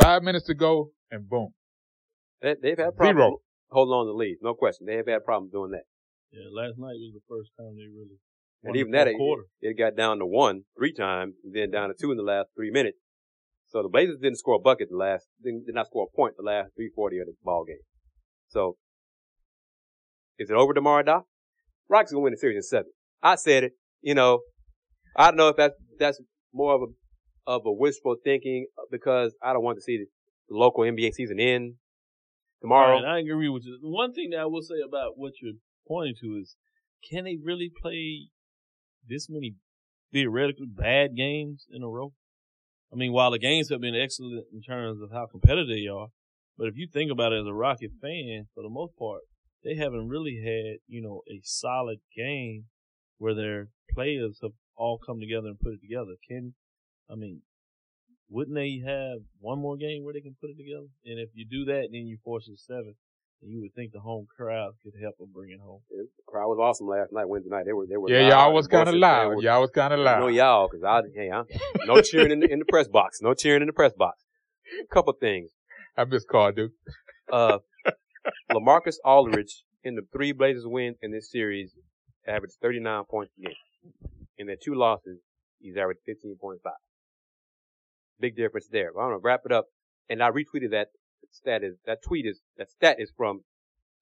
five 0.00 0.22
minutes 0.22 0.46
to 0.46 0.54
go, 0.54 0.92
and 1.10 1.28
boom. 1.28 1.52
They, 2.40 2.54
have 2.70 2.78
had 2.78 2.96
problems 2.96 3.18
Zero. 3.18 3.36
holding 3.70 3.92
on 3.92 4.06
to 4.06 4.12
the 4.12 4.16
lead, 4.16 4.38
no 4.40 4.54
question. 4.54 4.86
They 4.86 4.96
have 4.96 5.08
had 5.08 5.26
problems 5.26 5.52
doing 5.52 5.72
that. 5.72 5.84
Yeah, 6.32 6.48
last 6.50 6.78
night 6.78 6.96
was 6.96 7.12
the 7.12 7.20
first 7.28 7.50
time 7.58 7.76
they 7.76 7.84
really. 7.84 8.16
And 8.64 8.76
even 8.76 8.92
that, 8.92 9.06
it, 9.06 9.16
it, 9.60 9.78
got 9.78 9.96
down 9.96 10.18
to 10.18 10.26
one 10.26 10.62
three 10.76 10.92
times, 10.92 11.34
and 11.44 11.54
then 11.54 11.70
down 11.70 11.88
to 11.90 11.94
two 11.98 12.10
in 12.10 12.16
the 12.16 12.24
last 12.24 12.48
three 12.56 12.70
minutes. 12.70 12.98
So 13.66 13.82
the 13.82 13.88
Blazers 13.88 14.18
didn't 14.20 14.38
score 14.38 14.56
a 14.56 14.58
bucket 14.58 14.88
the 14.90 14.96
last, 14.96 15.26
did 15.42 15.54
not 15.68 15.86
score 15.86 16.08
a 16.10 16.16
point 16.16 16.34
the 16.36 16.42
last 16.42 16.70
340 16.76 17.18
of 17.18 17.26
the 17.26 17.32
ball 17.44 17.64
game. 17.64 17.76
So, 18.48 18.76
is 20.38 20.50
it 20.50 20.54
over 20.54 20.72
tomorrow, 20.72 21.02
Doc? 21.02 21.26
Rockets 21.88 22.12
gonna 22.12 22.22
win 22.22 22.32
the 22.32 22.38
series 22.38 22.56
in 22.56 22.62
seven. 22.62 22.90
I 23.22 23.36
said 23.36 23.64
it. 23.64 23.72
You 24.00 24.14
know, 24.14 24.40
I 25.16 25.26
don't 25.26 25.36
know 25.36 25.48
if 25.48 25.56
that's 25.56 25.74
that's 25.98 26.20
more 26.52 26.74
of 26.74 26.82
a 26.82 26.86
of 27.50 27.62
a 27.66 27.72
wishful 27.72 28.16
thinking 28.22 28.66
uh, 28.78 28.82
because 28.90 29.34
I 29.42 29.52
don't 29.52 29.62
want 29.62 29.76
to 29.78 29.82
see 29.82 29.98
the 29.98 30.06
local 30.50 30.84
NBA 30.84 31.14
season 31.14 31.40
end 31.40 31.74
tomorrow. 32.60 33.02
Right, 33.02 33.16
I 33.16 33.18
agree 33.20 33.48
with 33.48 33.64
you. 33.64 33.78
One 33.82 34.12
thing 34.12 34.30
that 34.30 34.40
I 34.40 34.46
will 34.46 34.62
say 34.62 34.76
about 34.86 35.12
what 35.16 35.32
you're 35.40 35.54
pointing 35.86 36.14
to 36.20 36.38
is, 36.40 36.56
can 37.08 37.24
they 37.24 37.36
really 37.42 37.70
play 37.82 38.28
this 39.08 39.28
many 39.28 39.54
theoretically 40.12 40.66
bad 40.68 41.16
games 41.16 41.66
in 41.70 41.82
a 41.82 41.88
row? 41.88 42.12
I 42.92 42.96
mean, 42.96 43.12
while 43.12 43.30
the 43.30 43.38
games 43.38 43.68
have 43.70 43.80
been 43.80 43.94
excellent 43.94 44.46
in 44.52 44.62
terms 44.62 45.02
of 45.02 45.10
how 45.12 45.26
competitive 45.26 45.68
they 45.68 45.86
are, 45.86 46.08
but 46.56 46.68
if 46.68 46.76
you 46.76 46.88
think 46.90 47.10
about 47.10 47.32
it 47.32 47.40
as 47.40 47.46
a 47.46 47.52
Rocket 47.52 47.92
fan, 48.00 48.48
for 48.54 48.62
the 48.62 48.70
most 48.70 48.96
part, 48.98 49.22
they 49.62 49.74
haven't 49.76 50.08
really 50.08 50.40
had, 50.42 50.78
you 50.86 51.02
know, 51.02 51.22
a 51.30 51.40
solid 51.42 51.98
game 52.16 52.64
where 53.18 53.34
their 53.34 53.68
players 53.92 54.38
have 54.42 54.52
all 54.76 54.98
come 54.98 55.20
together 55.20 55.48
and 55.48 55.58
put 55.60 55.74
it 55.74 55.80
together. 55.80 56.12
Can, 56.28 56.54
I 57.10 57.14
mean, 57.14 57.42
wouldn't 58.28 58.56
they 58.56 58.82
have 58.84 59.18
one 59.40 59.58
more 59.58 59.76
game 59.76 60.04
where 60.04 60.14
they 60.14 60.20
can 60.20 60.36
put 60.40 60.50
it 60.50 60.56
together? 60.56 60.86
And 61.04 61.18
if 61.18 61.30
you 61.34 61.44
do 61.44 61.64
that, 61.66 61.88
then 61.92 62.06
you 62.06 62.18
force 62.24 62.48
it 62.48 62.58
seven. 62.58 62.94
And 63.40 63.52
you 63.52 63.60
would 63.60 63.74
think 63.74 63.92
the 63.92 64.00
home 64.00 64.26
crowd 64.36 64.72
could 64.82 64.94
help 65.00 65.16
them 65.18 65.28
bring 65.32 65.50
it 65.50 65.60
home. 65.60 65.80
Yeah, 65.90 66.02
the 66.02 66.22
crowd 66.26 66.48
was 66.48 66.58
awesome 66.60 66.88
last 66.88 67.12
night, 67.12 67.28
Wednesday 67.28 67.50
night. 67.50 67.66
They 67.66 67.72
were, 67.72 67.86
they 67.86 67.96
were. 67.96 68.10
Yeah, 68.10 68.28
y'all 68.28 68.52
was 68.52 68.66
kind 68.66 68.88
of 68.88 68.96
loud. 68.96 69.40
Y'all 69.42 69.60
was 69.60 69.70
kind 69.70 69.92
of 69.92 70.00
loud. 70.00 70.20
No, 70.20 70.26
y'all, 70.26 70.68
cause 70.68 70.82
I, 70.84 71.02
hey, 71.14 71.30
I, 71.30 71.42
no 71.86 72.00
cheering 72.02 72.32
in 72.32 72.40
the, 72.40 72.50
in 72.50 72.58
the 72.58 72.64
press 72.64 72.88
box. 72.88 73.20
No 73.22 73.34
cheering 73.34 73.62
in 73.62 73.68
the 73.68 73.72
press 73.72 73.92
box. 73.92 74.24
A 74.82 74.92
couple 74.92 75.12
things. 75.12 75.52
I 75.96 76.04
miss 76.04 76.24
Carl, 76.24 76.52
dude. 76.52 76.72
Uh, 77.32 77.58
LaMarcus 78.52 78.96
Aldridge 79.04 79.64
in 79.84 79.94
the 79.94 80.02
three 80.12 80.32
Blazers 80.32 80.64
wins 80.66 80.96
in 81.00 81.12
this 81.12 81.30
series 81.30 81.72
averaged 82.26 82.54
39 82.60 83.04
points 83.10 83.32
a 83.38 83.42
game. 83.42 83.54
In 84.36 84.46
their 84.46 84.56
two 84.62 84.74
losses, 84.74 85.18
he's 85.60 85.76
averaged 85.76 86.00
15.5. 86.08 86.58
Big 88.20 88.36
difference 88.36 88.68
there. 88.70 88.90
But 88.94 89.00
I'm 89.00 89.08
gonna 89.10 89.18
wrap 89.18 89.42
it 89.44 89.52
up, 89.52 89.66
and 90.08 90.22
I 90.22 90.30
retweeted 90.30 90.70
that 90.72 90.88
stat 91.30 91.62
is 91.62 91.76
that 91.86 91.98
tweet 92.06 92.26
is 92.26 92.40
that 92.56 92.70
stat 92.70 92.96
is 92.98 93.12
from 93.16 93.40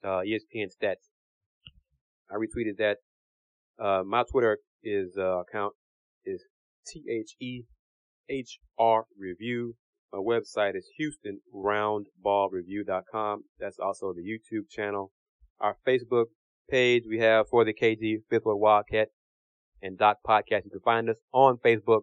uh, 0.04 0.22
ESPN 0.26 0.70
Stats. 0.70 1.10
I 2.30 2.34
retweeted 2.34 2.76
that. 2.78 2.98
Uh, 3.78 4.02
my 4.04 4.24
Twitter 4.30 4.58
is 4.82 5.16
uh, 5.18 5.40
account 5.40 5.74
is 6.24 6.42
T 6.86 7.02
H 7.10 7.34
E 7.40 7.64
H 8.28 8.58
R 8.78 9.06
Review. 9.18 9.74
My 10.12 10.18
website 10.18 10.76
is 10.76 10.86
HoustonRoundballReview.com. 11.00 13.44
That's 13.58 13.78
also 13.78 14.12
the 14.14 14.22
YouTube 14.22 14.68
channel. 14.70 15.10
Our 15.60 15.76
Facebook 15.86 16.26
page 16.70 17.04
we 17.08 17.18
have 17.18 17.48
for 17.48 17.64
the 17.64 17.74
KG 17.74 18.18
Fifth 18.30 18.44
Ward 18.44 18.58
Wildcat 18.58 19.08
and 19.82 19.98
Doc 19.98 20.18
Podcast. 20.26 20.64
You 20.64 20.70
can 20.70 20.80
find 20.84 21.10
us 21.10 21.16
on 21.32 21.58
Facebook. 21.58 22.02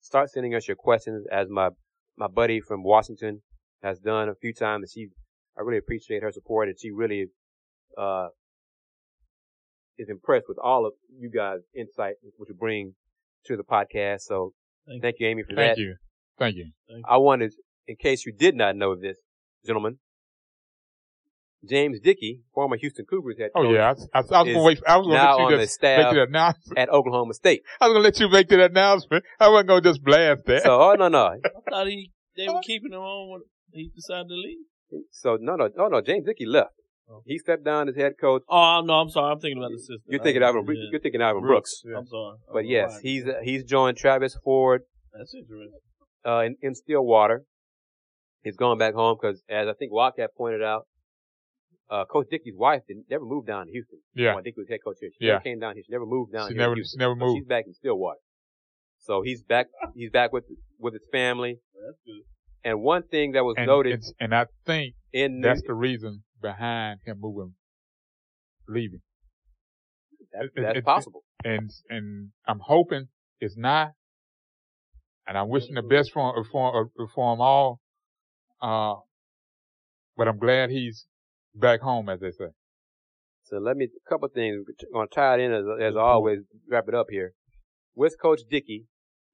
Start 0.00 0.30
sending 0.30 0.54
us 0.54 0.66
your 0.66 0.76
questions 0.76 1.26
as 1.30 1.48
my 1.48 1.70
my 2.16 2.28
buddy 2.28 2.60
from 2.60 2.82
Washington 2.82 3.42
has 3.84 3.98
done 3.98 4.28
a 4.28 4.34
few 4.34 4.52
times. 4.52 4.82
And 4.82 4.90
she, 4.90 5.08
I 5.56 5.60
really 5.60 5.78
appreciate 5.78 6.22
her 6.22 6.32
support, 6.32 6.68
and 6.68 6.76
she 6.80 6.90
really 6.90 7.26
uh, 7.96 8.28
is 9.98 10.08
impressed 10.08 10.46
with 10.48 10.58
all 10.58 10.86
of 10.86 10.94
you 11.16 11.30
guys' 11.30 11.60
insight, 11.76 12.14
which 12.36 12.48
you 12.48 12.54
bring 12.54 12.94
to 13.46 13.56
the 13.56 13.62
podcast. 13.62 14.22
So 14.22 14.54
thank, 14.88 15.02
thank 15.02 15.16
you, 15.20 15.28
Amy, 15.28 15.42
for 15.42 15.54
thank 15.54 15.76
that. 15.76 15.78
You. 15.78 15.96
Thank 16.38 16.56
you. 16.56 16.70
Thank 16.88 16.98
you. 16.98 17.04
I 17.08 17.18
wanted, 17.18 17.52
in 17.86 17.96
case 17.96 18.24
you 18.26 18.32
did 18.32 18.56
not 18.56 18.74
know 18.74 18.96
this, 18.96 19.18
gentlemen, 19.64 19.98
James 21.68 22.00
Dickey, 22.00 22.40
former 22.52 22.76
Houston 22.76 23.06
Cougars 23.06 23.36
head 23.38 23.50
oh, 23.54 23.62
coach. 23.62 23.70
Oh 23.70 23.72
yeah, 23.72 23.94
I, 24.12 24.18
I, 24.18 24.20
I 24.20 24.20
was 24.20 24.28
going 24.28 24.54
to 24.54 24.62
wait. 24.62 24.82
I 24.86 24.96
was 24.98 25.06
going 25.06 25.18
to 25.18 25.24
let 25.24 25.50
you 25.50 25.64
just 25.64 25.82
make 25.82 26.10
the 26.12 26.22
announcement 26.22 26.78
at 26.78 26.88
Oklahoma 26.90 27.32
State. 27.32 27.62
I 27.80 27.88
was 27.88 27.94
going 27.94 28.02
to 28.02 28.08
let 28.08 28.20
you 28.20 28.28
make 28.28 28.48
that 28.48 28.70
announcement. 28.70 29.24
I 29.40 29.48
wasn't 29.48 29.68
going 29.68 29.82
to 29.82 29.88
just 29.88 30.04
blast 30.04 30.42
that. 30.44 30.62
So, 30.62 30.78
oh 30.78 30.94
no, 30.94 31.08
no. 31.08 31.24
I 31.24 31.38
thought 31.70 31.86
he 31.86 32.10
they 32.36 32.48
were 32.48 32.60
keeping 32.62 32.92
him 32.92 33.00
on 33.00 33.30
when 33.30 33.40
he 33.74 33.90
decided 33.94 34.28
to 34.28 34.34
leave. 34.34 35.04
So 35.10 35.36
no, 35.40 35.56
no, 35.56 35.68
no, 35.76 35.88
no. 35.88 36.00
James 36.00 36.24
Dickey 36.24 36.46
left. 36.46 36.74
Oh. 37.10 37.22
He 37.26 37.36
stepped 37.38 37.64
down 37.64 37.88
as 37.88 37.96
head 37.96 38.12
coach. 38.18 38.42
Oh 38.48 38.80
no, 38.84 38.94
I'm 38.94 39.10
sorry. 39.10 39.32
I'm 39.32 39.40
thinking 39.40 39.58
about 39.58 39.72
the 39.72 39.78
system. 39.78 40.00
You're 40.06 40.22
thinking 40.22 40.42
Ivan. 40.42 40.64
Yeah. 40.66 40.88
You're 40.90 41.00
thinking 41.00 41.20
Ivan 41.20 41.42
Brooks. 41.42 41.82
Brooks. 41.82 41.92
Yeah. 41.92 41.98
I'm 41.98 42.06
sorry. 42.06 42.36
But 42.52 42.66
yes, 42.66 42.98
he's 43.02 43.26
uh, 43.26 43.40
he's 43.42 43.64
joined 43.64 43.98
Travis 43.98 44.38
Ford. 44.42 44.82
That's 45.12 45.34
interesting. 45.34 45.80
Uh, 46.26 46.40
in, 46.40 46.56
in 46.62 46.74
Stillwater. 46.74 47.44
He's 48.42 48.56
going 48.56 48.78
back 48.78 48.92
home 48.92 49.16
because, 49.20 49.42
as 49.48 49.68
I 49.68 49.72
think 49.72 49.90
Wildcat 49.90 50.30
pointed 50.36 50.62
out, 50.62 50.86
uh, 51.88 52.04
Coach 52.04 52.26
Dickey's 52.30 52.52
wife 52.54 52.82
didn't, 52.86 53.06
never 53.10 53.24
moved 53.24 53.46
down 53.46 53.64
to 53.64 53.72
Houston. 53.72 54.00
Yeah. 54.14 54.36
I 54.36 54.42
think 54.42 54.58
was 54.58 54.66
head 54.68 54.80
coach 54.84 54.96
here. 55.00 55.08
She 55.18 55.24
yeah. 55.24 55.32
never 55.32 55.44
came 55.44 55.60
down 55.60 55.74
here. 55.76 55.82
She 55.86 55.90
never 55.90 56.04
moved 56.04 56.34
down 56.34 56.48
she 56.48 56.54
here. 56.54 56.60
Never, 56.60 56.76
she 56.76 56.98
never 56.98 57.16
moved. 57.16 57.30
So 57.30 57.36
she's 57.36 57.46
back 57.46 57.64
in 57.66 57.72
Stillwater. 57.72 58.18
So 58.98 59.22
he's 59.22 59.42
back, 59.42 59.68
he's 59.94 60.10
back 60.10 60.30
with, 60.34 60.44
with 60.78 60.92
his 60.92 61.08
family. 61.10 61.60
That's 61.72 61.98
good. 62.04 62.24
And 62.64 62.80
one 62.80 63.02
thing 63.02 63.32
that 63.32 63.44
was 63.44 63.56
and, 63.58 63.66
noted, 63.66 64.02
and 64.18 64.34
I 64.34 64.46
think 64.64 64.94
in 65.12 65.42
that's 65.42 65.62
the 65.66 65.74
reason 65.74 66.22
behind 66.40 67.00
him 67.04 67.18
moving, 67.20 67.54
leaving. 68.66 69.00
That, 70.32 70.48
that's 70.56 70.78
it, 70.78 70.84
possible. 70.84 71.24
And 71.44 71.70
and 71.90 72.30
I'm 72.46 72.60
hoping 72.60 73.08
it's 73.40 73.56
not. 73.56 73.92
And 75.26 75.38
I'm 75.38 75.48
wishing 75.48 75.74
the 75.74 75.82
best 75.82 76.12
for 76.12 76.44
for 76.50 76.88
for 77.14 77.32
them 77.32 77.40
all. 77.40 77.80
Uh, 78.62 78.94
but 80.16 80.26
I'm 80.26 80.38
glad 80.38 80.70
he's 80.70 81.06
back 81.54 81.80
home, 81.80 82.08
as 82.08 82.20
they 82.20 82.30
say. 82.30 82.48
So 83.44 83.58
let 83.58 83.76
me 83.76 83.84
a 83.84 84.08
couple 84.08 84.28
things. 84.28 84.64
I'm 84.68 84.92
gonna 84.92 85.06
tie 85.14 85.34
it 85.34 85.40
in 85.40 85.52
as 85.52 85.64
as 85.80 85.96
always. 85.96 86.40
Wrap 86.68 86.84
it 86.88 86.94
up 86.94 87.06
here. 87.10 87.32
With 87.94 88.16
Coach 88.20 88.40
Dickey, 88.50 88.86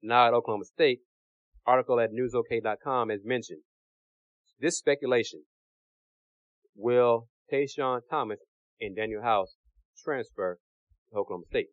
now 0.03 0.27
at 0.27 0.35
Oklahoma 0.35 0.65
State, 0.65 1.01
article 1.67 2.01
at 2.01 2.11
newsok.com 2.13 3.11
has 3.11 3.21
mentioned 3.25 3.61
this 4.61 4.79
speculation. 4.79 5.43
Will 6.77 7.29
TaShawn 7.53 8.01
Thomas 8.09 8.39
and 8.81 8.97
Danuel 8.97 9.23
House 9.23 9.57
transfer 10.03 10.59
to 11.13 11.19
Oklahoma 11.19 11.45
State? 11.49 11.69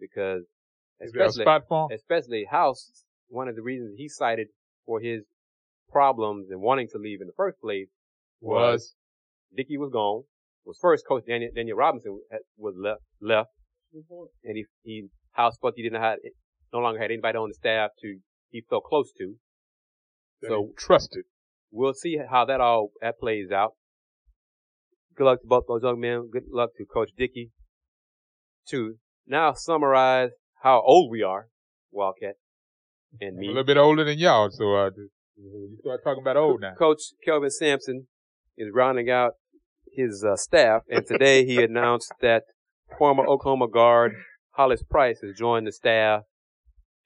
Because 0.00 0.42
especially, 1.02 1.44
especially 1.94 2.46
House, 2.50 3.04
one 3.28 3.48
of 3.48 3.56
the 3.56 3.62
reasons 3.62 3.94
he 3.96 4.08
cited 4.08 4.48
for 4.84 5.00
his 5.00 5.22
problems 5.90 6.48
and 6.50 6.60
wanting 6.60 6.88
to 6.92 6.98
leave 6.98 7.20
in 7.20 7.26
the 7.26 7.32
first 7.36 7.60
place 7.60 7.88
was, 8.40 8.52
was 8.52 8.94
Dickey 9.56 9.76
was 9.76 9.90
gone. 9.92 10.22
Was 10.64 10.78
first 10.80 11.04
coach 11.06 11.24
Daniel, 11.26 11.50
Daniel 11.54 11.76
Robinson 11.76 12.20
uh, 12.32 12.38
was 12.56 12.74
left, 12.76 13.02
left. 13.20 13.50
And 14.44 14.56
he, 14.56 14.64
he, 14.82 15.04
House 15.32 15.56
felt 15.60 15.74
he 15.76 15.82
didn't 15.82 16.02
have, 16.02 16.18
no 16.76 16.82
longer 16.82 17.00
had 17.00 17.10
anybody 17.10 17.38
on 17.38 17.48
the 17.48 17.54
staff 17.54 17.90
to 18.02 18.18
he 18.50 18.62
felt 18.68 18.84
close 18.84 19.12
to. 19.18 19.34
That 20.42 20.48
so 20.48 20.70
trusted. 20.76 21.24
We'll 21.70 21.94
see 21.94 22.18
how 22.30 22.44
that 22.44 22.60
all 22.60 22.90
that 23.00 23.18
plays 23.18 23.50
out. 23.50 23.72
Good 25.16 25.24
luck 25.24 25.40
to 25.40 25.46
both 25.46 25.64
those 25.66 25.82
young 25.82 26.00
men. 26.00 26.28
Good 26.32 26.44
luck 26.50 26.70
to 26.78 26.84
Coach 26.84 27.10
Dickey. 27.16 27.50
to 28.68 28.96
now 29.26 29.52
summarize 29.54 30.30
how 30.62 30.82
old 30.84 31.10
we 31.10 31.22
are, 31.22 31.48
Wildcat 31.90 32.34
and 33.20 33.38
I'm 33.38 33.44
a 33.44 33.46
little 33.48 33.64
bit 33.64 33.76
older 33.76 34.04
than 34.04 34.18
y'all, 34.18 34.50
so 34.50 34.74
uh, 34.74 34.90
you 35.36 35.76
start 35.80 36.00
talking 36.04 36.22
about 36.22 36.36
old 36.36 36.60
now. 36.60 36.74
Coach 36.78 37.00
Kelvin 37.24 37.50
Sampson 37.50 38.06
is 38.56 38.68
rounding 38.72 39.10
out 39.10 39.32
his 39.92 40.24
uh, 40.24 40.36
staff, 40.36 40.82
and 40.88 41.06
today 41.06 41.44
he 41.44 41.62
announced 41.62 42.12
that 42.20 42.44
former 42.98 43.26
Oklahoma 43.26 43.68
guard 43.68 44.12
Hollis 44.52 44.82
Price 44.82 45.20
has 45.22 45.36
joined 45.36 45.66
the 45.66 45.72
staff 45.72 46.22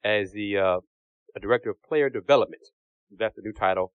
as 0.03 0.31
the 0.31 0.57
uh, 0.57 0.79
a 1.35 1.39
director 1.39 1.69
of 1.69 1.81
player 1.83 2.09
development. 2.09 2.63
That's 3.15 3.35
the 3.35 3.41
new 3.41 3.53
title. 3.53 3.93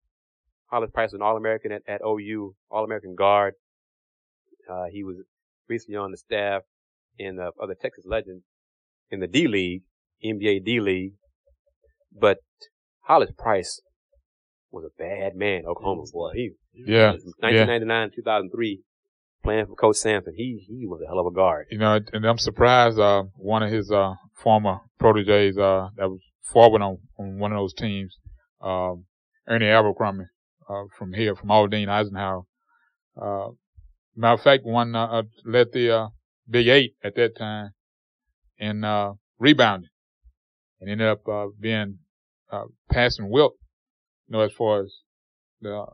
Hollis 0.67 0.91
Price 0.91 1.11
was 1.11 1.19
an 1.19 1.21
All-American 1.21 1.71
at, 1.71 1.81
at 1.87 2.01
OU, 2.05 2.55
All-American 2.69 3.15
guard. 3.15 3.53
Uh, 4.69 4.85
he 4.91 5.03
was 5.03 5.17
recently 5.69 5.97
on 5.97 6.11
the 6.11 6.17
staff 6.17 6.63
in 7.17 7.35
the 7.37 7.51
other 7.61 7.75
Texas 7.79 8.05
Legends 8.07 8.43
in 9.09 9.19
the 9.19 9.27
D 9.27 9.47
League, 9.47 9.83
NBA 10.23 10.65
D 10.65 10.79
League. 10.79 11.13
But 12.11 12.39
Hollis 13.01 13.31
Price 13.37 13.81
was 14.71 14.85
a 14.85 15.01
bad 15.01 15.35
man, 15.35 15.63
Oklahoma 15.67 16.03
boy. 16.11 16.31
He 16.33 16.51
Yeah, 16.73 17.11
1999, 17.11 18.11
2003, 18.15 18.81
playing 19.45 19.67
for 19.67 19.75
Coach 19.75 19.97
Sampson. 19.97 20.33
He 20.35 20.65
he 20.67 20.85
was 20.85 21.01
a 21.01 21.07
hell 21.07 21.19
of 21.19 21.27
a 21.27 21.31
guard. 21.31 21.67
you 21.69 21.77
know, 21.77 21.99
and 22.11 22.25
I'm 22.25 22.37
surprised. 22.37 22.99
Uh, 22.99 23.23
one 23.37 23.63
of 23.63 23.71
his 23.71 23.91
uh 23.91 24.15
former 24.33 24.79
proteges 24.99 25.57
uh 25.57 25.89
that 25.95 26.09
was 26.09 26.19
forward 26.41 26.81
on 26.81 26.97
on 27.17 27.37
one 27.39 27.53
of 27.53 27.57
those 27.57 27.73
teams, 27.73 28.17
um, 28.61 29.05
Ernie 29.47 29.67
Abercrombie, 29.67 30.25
uh, 30.67 30.83
from 30.97 31.13
here 31.13 31.35
from 31.35 31.51
Aldine 31.51 31.87
Eisenhower. 31.89 32.41
Uh, 33.19 33.49
matter 34.15 34.33
of 34.33 34.41
fact, 34.41 34.65
one 34.65 34.95
uh, 34.95 35.23
led 35.45 35.71
the 35.71 36.09
Big 36.49 36.67
Eight 36.67 36.95
at 37.03 37.15
that 37.15 37.37
time 37.37 37.69
in 38.57 38.81
rebounding, 39.39 39.89
and 40.81 40.89
ended 40.89 41.07
up 41.07 41.23
being 41.59 41.99
passing 42.91 43.29
Wilt. 43.29 43.53
You 44.27 44.33
know, 44.33 44.41
as 44.41 44.51
far 44.51 44.81
as 44.81 44.91
the 45.61 45.85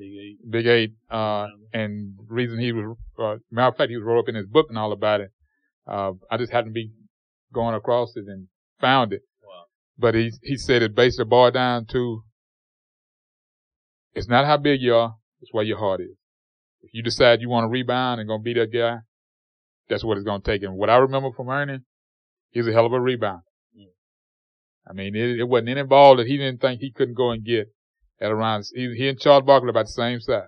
Big 0.00 0.12
Eight. 0.16 0.50
Big 0.50 0.66
Eight, 0.66 0.92
uh, 1.10 1.46
and 1.74 2.14
reason 2.26 2.58
he 2.58 2.72
was, 2.72 2.96
uh, 3.18 3.36
matter 3.50 3.68
of 3.68 3.76
fact, 3.76 3.90
he 3.90 3.96
was 3.96 4.04
wrote 4.04 4.20
up 4.20 4.28
in 4.28 4.34
his 4.34 4.46
book 4.46 4.66
and 4.70 4.78
all 4.78 4.92
about 4.92 5.20
it. 5.20 5.30
Uh, 5.86 6.12
I 6.30 6.38
just 6.38 6.52
happened 6.52 6.74
to 6.74 6.80
be 6.80 6.92
going 7.52 7.74
across 7.74 8.16
it 8.16 8.24
and 8.26 8.48
found 8.80 9.12
it. 9.12 9.20
Wow. 9.46 9.64
But 9.98 10.14
he, 10.14 10.32
he 10.42 10.56
said 10.56 10.80
it 10.80 10.94
basically 10.94 11.26
boiled 11.26 11.52
down 11.52 11.84
to, 11.92 12.22
it's 14.14 14.28
not 14.28 14.46
how 14.46 14.56
big 14.56 14.80
you 14.80 14.94
are, 14.94 15.16
it's 15.42 15.52
where 15.52 15.64
your 15.64 15.78
heart 15.78 16.00
is. 16.00 16.16
If 16.80 16.94
you 16.94 17.02
decide 17.02 17.42
you 17.42 17.50
want 17.50 17.64
to 17.64 17.68
rebound 17.68 18.20
and 18.20 18.28
gonna 18.28 18.42
be 18.42 18.54
that 18.54 18.72
guy, 18.72 19.00
that's 19.90 20.02
what 20.02 20.16
it's 20.16 20.24
gonna 20.24 20.42
take. 20.42 20.62
And 20.62 20.76
what 20.76 20.88
I 20.88 20.96
remember 20.96 21.30
from 21.36 21.50
Ernie, 21.50 21.80
he's 22.50 22.66
a 22.66 22.72
hell 22.72 22.86
of 22.86 22.92
a 22.94 23.00
rebound. 23.00 23.42
I 24.88 24.94
mean, 24.94 25.14
it, 25.14 25.40
it 25.40 25.48
wasn't 25.48 25.68
any 25.68 25.82
ball 25.82 26.16
that 26.16 26.26
he 26.26 26.38
didn't 26.38 26.60
think 26.60 26.80
he 26.80 26.90
couldn't 26.90 27.14
go 27.14 27.30
and 27.30 27.44
get 27.44 27.68
at 28.20 28.30
around, 28.30 28.64
he, 28.74 28.94
he 28.96 29.08
and 29.08 29.18
Charles 29.18 29.44
Barkley 29.44 29.70
about 29.70 29.86
the 29.86 29.92
same 29.92 30.20
size. 30.20 30.42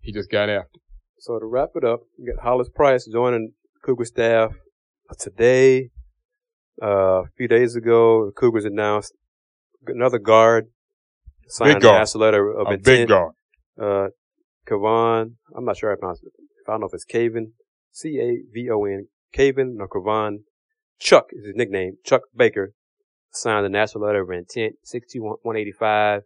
He 0.00 0.12
just 0.12 0.30
got 0.30 0.48
after. 0.48 0.78
So 1.18 1.38
to 1.38 1.46
wrap 1.46 1.70
it 1.74 1.84
up, 1.84 2.00
we 2.18 2.32
got 2.32 2.42
Hollis 2.42 2.68
Price 2.74 3.06
joining 3.10 3.52
Cougar 3.84 4.04
staff 4.04 4.52
today. 5.18 5.90
Uh, 6.82 7.22
a 7.22 7.28
few 7.36 7.48
days 7.48 7.74
ago, 7.74 8.26
the 8.26 8.32
Cougars 8.32 8.64
announced 8.64 9.12
another 9.86 10.18
guard 10.18 10.66
signed 11.48 11.78
a 11.78 11.80
guard. 11.80 12.14
letter 12.16 12.50
of 12.50 12.66
A 12.68 12.70
intent. 12.72 12.84
big 12.84 13.08
guard. 13.08 13.32
Uh, 13.80 14.08
Kavan, 14.68 15.32
I'm 15.56 15.64
not 15.64 15.76
sure 15.76 15.90
how 15.90 15.94
to 15.94 16.00
pronounce 16.00 16.22
it. 16.22 16.32
I 16.68 16.72
don't 16.72 16.80
know 16.80 16.86
if 16.88 16.94
it's 16.94 17.04
Caven, 17.04 17.52
C-A-V-O-N, 17.92 19.06
Caven 19.32 19.78
or 19.80 19.88
Kavan. 19.88 20.38
Chuck 20.98 21.26
is 21.32 21.46
his 21.46 21.54
nickname. 21.56 21.94
Chuck 22.04 22.22
Baker 22.36 22.72
signed 23.36 23.64
the 23.64 23.70
national 23.70 24.04
letter 24.04 24.22
of 24.22 24.30
intent, 24.30 24.76
6185. 24.84 26.22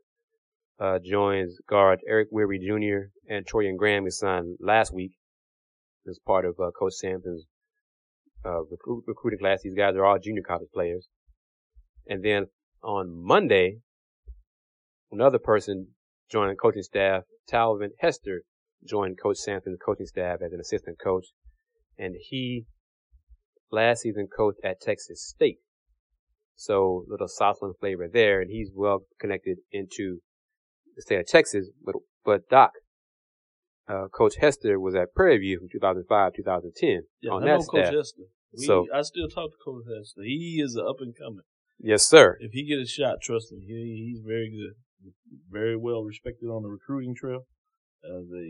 Uh, 0.79 0.99
joins 1.05 1.59
guard 1.69 2.01
Eric 2.09 2.29
Weary 2.31 2.59
Jr. 2.59 3.11
and 3.29 3.47
Torian 3.47 3.77
Graham, 3.77 4.05
who 4.05 4.11
signed 4.11 4.57
last 4.61 4.95
week 4.95 5.13
as 6.09 6.19
part 6.27 6.47
of 6.47 6.55
uh, 6.59 6.71
Coach 6.71 6.95
Sampson's 6.95 7.45
uh, 8.47 8.63
recruit, 8.63 9.05
recruiting 9.07 9.39
class. 9.39 9.61
These 9.63 9.75
guys 9.75 9.95
are 9.97 10.05
all 10.07 10.19
junior 10.19 10.43
college 10.43 10.69
players. 10.73 11.09
And 12.07 12.25
then 12.25 12.47
on 12.83 13.13
Monday, 13.15 13.81
another 15.13 15.39
person 15.39 15.89
joined 16.31 16.53
the 16.53 16.57
coaching 16.57 16.83
staff. 16.83 17.25
Talvin 17.51 17.91
Hester 17.99 18.43
joined 18.89 19.19
Coach 19.21 19.37
Sampson's 19.37 19.79
coaching 19.85 20.07
staff 20.07 20.39
as 20.45 20.53
an 20.53 20.61
assistant 20.61 20.99
coach. 21.03 21.27
And 21.99 22.15
he 22.19 22.65
last 23.71 24.01
season 24.03 24.29
coached 24.35 24.61
at 24.65 24.81
Texas 24.81 25.23
State. 25.23 25.59
So 26.61 27.07
little 27.09 27.27
Southland 27.27 27.77
flavor 27.81 28.07
there. 28.07 28.43
And 28.43 28.51
he's 28.51 28.71
well 28.75 29.01
connected 29.19 29.59
into 29.73 30.19
the 30.95 31.01
state 31.01 31.21
of 31.21 31.27
Texas. 31.27 31.71
But, 31.83 31.95
but 32.23 32.49
Doc, 32.51 32.73
uh, 33.89 34.09
Coach 34.13 34.35
Hester 34.39 34.79
was 34.79 34.95
at 34.95 35.15
Prairie 35.15 35.39
View 35.39 35.59
from 35.59 35.69
2005, 35.73 36.33
2010 36.37 37.03
Yeah, 37.23 37.31
on 37.31 37.43
I 37.43 37.47
that 37.47 37.53
know 37.53 37.59
Coach 37.65 37.87
staff. 37.87 37.95
Hester. 37.95 38.23
We, 38.59 38.67
So- 38.67 38.87
I 38.95 39.01
still 39.01 39.29
talk 39.29 39.51
to 39.53 39.57
Coach 39.65 39.85
Hester. 39.89 40.21
He 40.23 40.61
is 40.63 40.75
an 40.75 40.85
up 40.87 40.97
and 41.01 41.15
coming. 41.17 41.47
Yes, 41.79 42.07
sir. 42.07 42.37
If 42.41 42.53
he 42.53 42.69
get 42.69 42.79
a 42.79 42.87
shot, 42.87 43.23
trust 43.23 43.51
me, 43.53 43.61
he, 43.67 44.13
he's 44.13 44.21
very 44.23 44.51
good. 44.51 44.77
Very 45.51 45.79
well 45.79 46.03
respected 46.03 46.49
on 46.49 46.63
the 46.63 46.69
recruiting 46.69 47.15
trail 47.15 47.47
as 48.05 48.29
a 48.37 48.49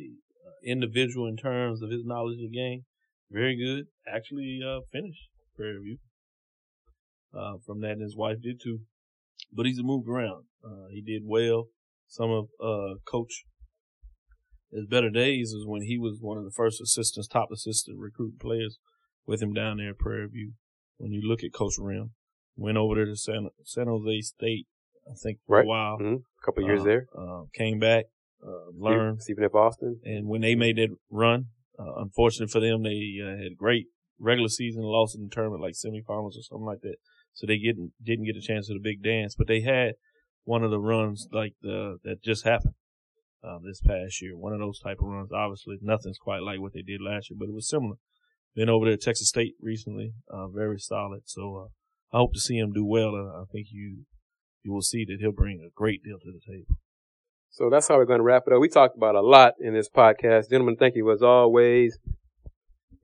uh, 0.48 0.58
individual 0.66 1.28
in 1.28 1.36
terms 1.36 1.80
of 1.80 1.90
his 1.90 2.04
knowledge 2.04 2.38
of 2.42 2.50
the 2.50 2.56
game. 2.58 2.86
Very 3.30 3.54
good. 3.56 3.84
Actually, 4.12 4.58
uh, 4.66 4.80
finished 4.90 5.28
Prairie 5.54 5.78
View. 5.84 5.98
Uh, 7.32 7.58
from 7.64 7.80
that, 7.80 7.92
and 7.92 8.02
his 8.02 8.16
wife 8.16 8.38
did 8.42 8.60
too. 8.62 8.80
But 9.52 9.66
he's 9.66 9.82
moved 9.82 10.08
around. 10.08 10.44
Uh, 10.64 10.88
he 10.90 11.00
did 11.00 11.22
well. 11.24 11.66
Some 12.08 12.30
of, 12.30 12.46
uh, 12.60 12.94
Coach 13.06 13.44
his 14.72 14.86
better 14.86 15.10
days 15.10 15.50
is 15.52 15.66
when 15.66 15.82
he 15.82 15.98
was 15.98 16.18
one 16.20 16.38
of 16.38 16.44
the 16.44 16.50
first 16.52 16.80
assistants, 16.80 17.26
top 17.28 17.48
assistant 17.52 17.98
recruiting 17.98 18.38
players 18.40 18.78
with 19.26 19.42
him 19.42 19.52
down 19.52 19.78
there 19.78 19.90
at 19.90 19.98
Prairie 19.98 20.28
View. 20.28 20.52
When 20.96 21.12
you 21.12 21.22
look 21.26 21.42
at 21.42 21.52
Coach 21.52 21.74
Rim, 21.78 22.12
went 22.56 22.76
over 22.78 22.94
there 22.94 23.06
to 23.06 23.16
San, 23.16 23.48
San 23.64 23.86
Jose 23.86 24.20
State, 24.22 24.66
I 25.08 25.14
think 25.22 25.38
for 25.46 25.56
Right. 25.56 25.64
a 25.64 25.66
while. 25.68 25.96
hmm 25.98 26.14
A 26.14 26.44
couple 26.44 26.62
years 26.64 26.82
Uh, 26.82 26.84
there. 26.84 27.06
Uh, 27.16 27.42
came 27.54 27.78
back, 27.80 28.04
uh, 28.46 28.70
learned, 28.76 29.22
Stephen 29.22 29.44
F. 29.44 29.54
Austin. 29.54 30.00
and 30.04 30.28
when 30.28 30.40
they 30.40 30.54
made 30.54 30.76
that 30.76 30.90
run, 31.10 31.46
uh, 31.78 31.94
unfortunate 31.96 32.50
for 32.50 32.60
them, 32.60 32.82
they 32.82 33.18
uh, 33.22 33.42
had 33.42 33.56
great 33.56 33.86
regular 34.18 34.48
season, 34.48 34.82
lost 34.82 35.16
in 35.16 35.22
the 35.24 35.30
tournament 35.30 35.62
like 35.62 35.74
semifinals 35.74 36.36
or 36.36 36.42
something 36.42 36.66
like 36.66 36.80
that. 36.82 36.96
So 37.34 37.46
they 37.46 37.58
didn't 37.58 37.92
didn't 38.02 38.26
get 38.26 38.36
a 38.36 38.40
chance 38.40 38.70
at 38.70 38.76
a 38.76 38.80
big 38.82 39.02
dance, 39.02 39.34
but 39.36 39.46
they 39.46 39.62
had 39.62 39.94
one 40.44 40.62
of 40.64 40.70
the 40.70 40.80
runs 40.80 41.28
like 41.32 41.54
the 41.62 41.98
that 42.04 42.22
just 42.22 42.44
happened 42.44 42.74
uh, 43.44 43.58
this 43.64 43.80
past 43.80 44.20
year. 44.20 44.36
One 44.36 44.52
of 44.52 44.58
those 44.58 44.80
type 44.80 44.98
of 45.00 45.08
runs. 45.08 45.32
Obviously, 45.32 45.78
nothing's 45.80 46.18
quite 46.18 46.42
like 46.42 46.60
what 46.60 46.72
they 46.72 46.82
did 46.82 47.00
last 47.00 47.30
year, 47.30 47.36
but 47.38 47.48
it 47.48 47.54
was 47.54 47.68
similar. 47.68 47.96
Been 48.54 48.68
over 48.68 48.86
there 48.86 48.94
at 48.94 49.02
Texas 49.02 49.28
State 49.28 49.54
recently, 49.60 50.12
uh, 50.28 50.48
very 50.48 50.78
solid. 50.78 51.22
So 51.26 51.56
uh, 51.56 52.16
I 52.16 52.18
hope 52.18 52.34
to 52.34 52.40
see 52.40 52.58
him 52.58 52.72
do 52.72 52.84
well, 52.84 53.14
and 53.14 53.30
I 53.30 53.44
think 53.52 53.68
you 53.70 54.04
you 54.62 54.72
will 54.72 54.82
see 54.82 55.04
that 55.06 55.18
he'll 55.20 55.32
bring 55.32 55.60
a 55.64 55.70
great 55.74 56.02
deal 56.02 56.18
to 56.18 56.32
the 56.32 56.40
table. 56.40 56.76
So 57.50 57.68
that's 57.70 57.88
how 57.88 57.96
we're 57.96 58.04
going 58.04 58.20
to 58.20 58.24
wrap 58.24 58.44
it 58.46 58.52
up. 58.52 58.60
We 58.60 58.68
talked 58.68 58.96
about 58.96 59.14
a 59.14 59.20
lot 59.20 59.54
in 59.58 59.74
this 59.74 59.88
podcast. 59.88 60.50
Gentlemen, 60.50 60.76
thank 60.76 60.94
you 60.94 61.10
as 61.10 61.22
always. 61.22 61.98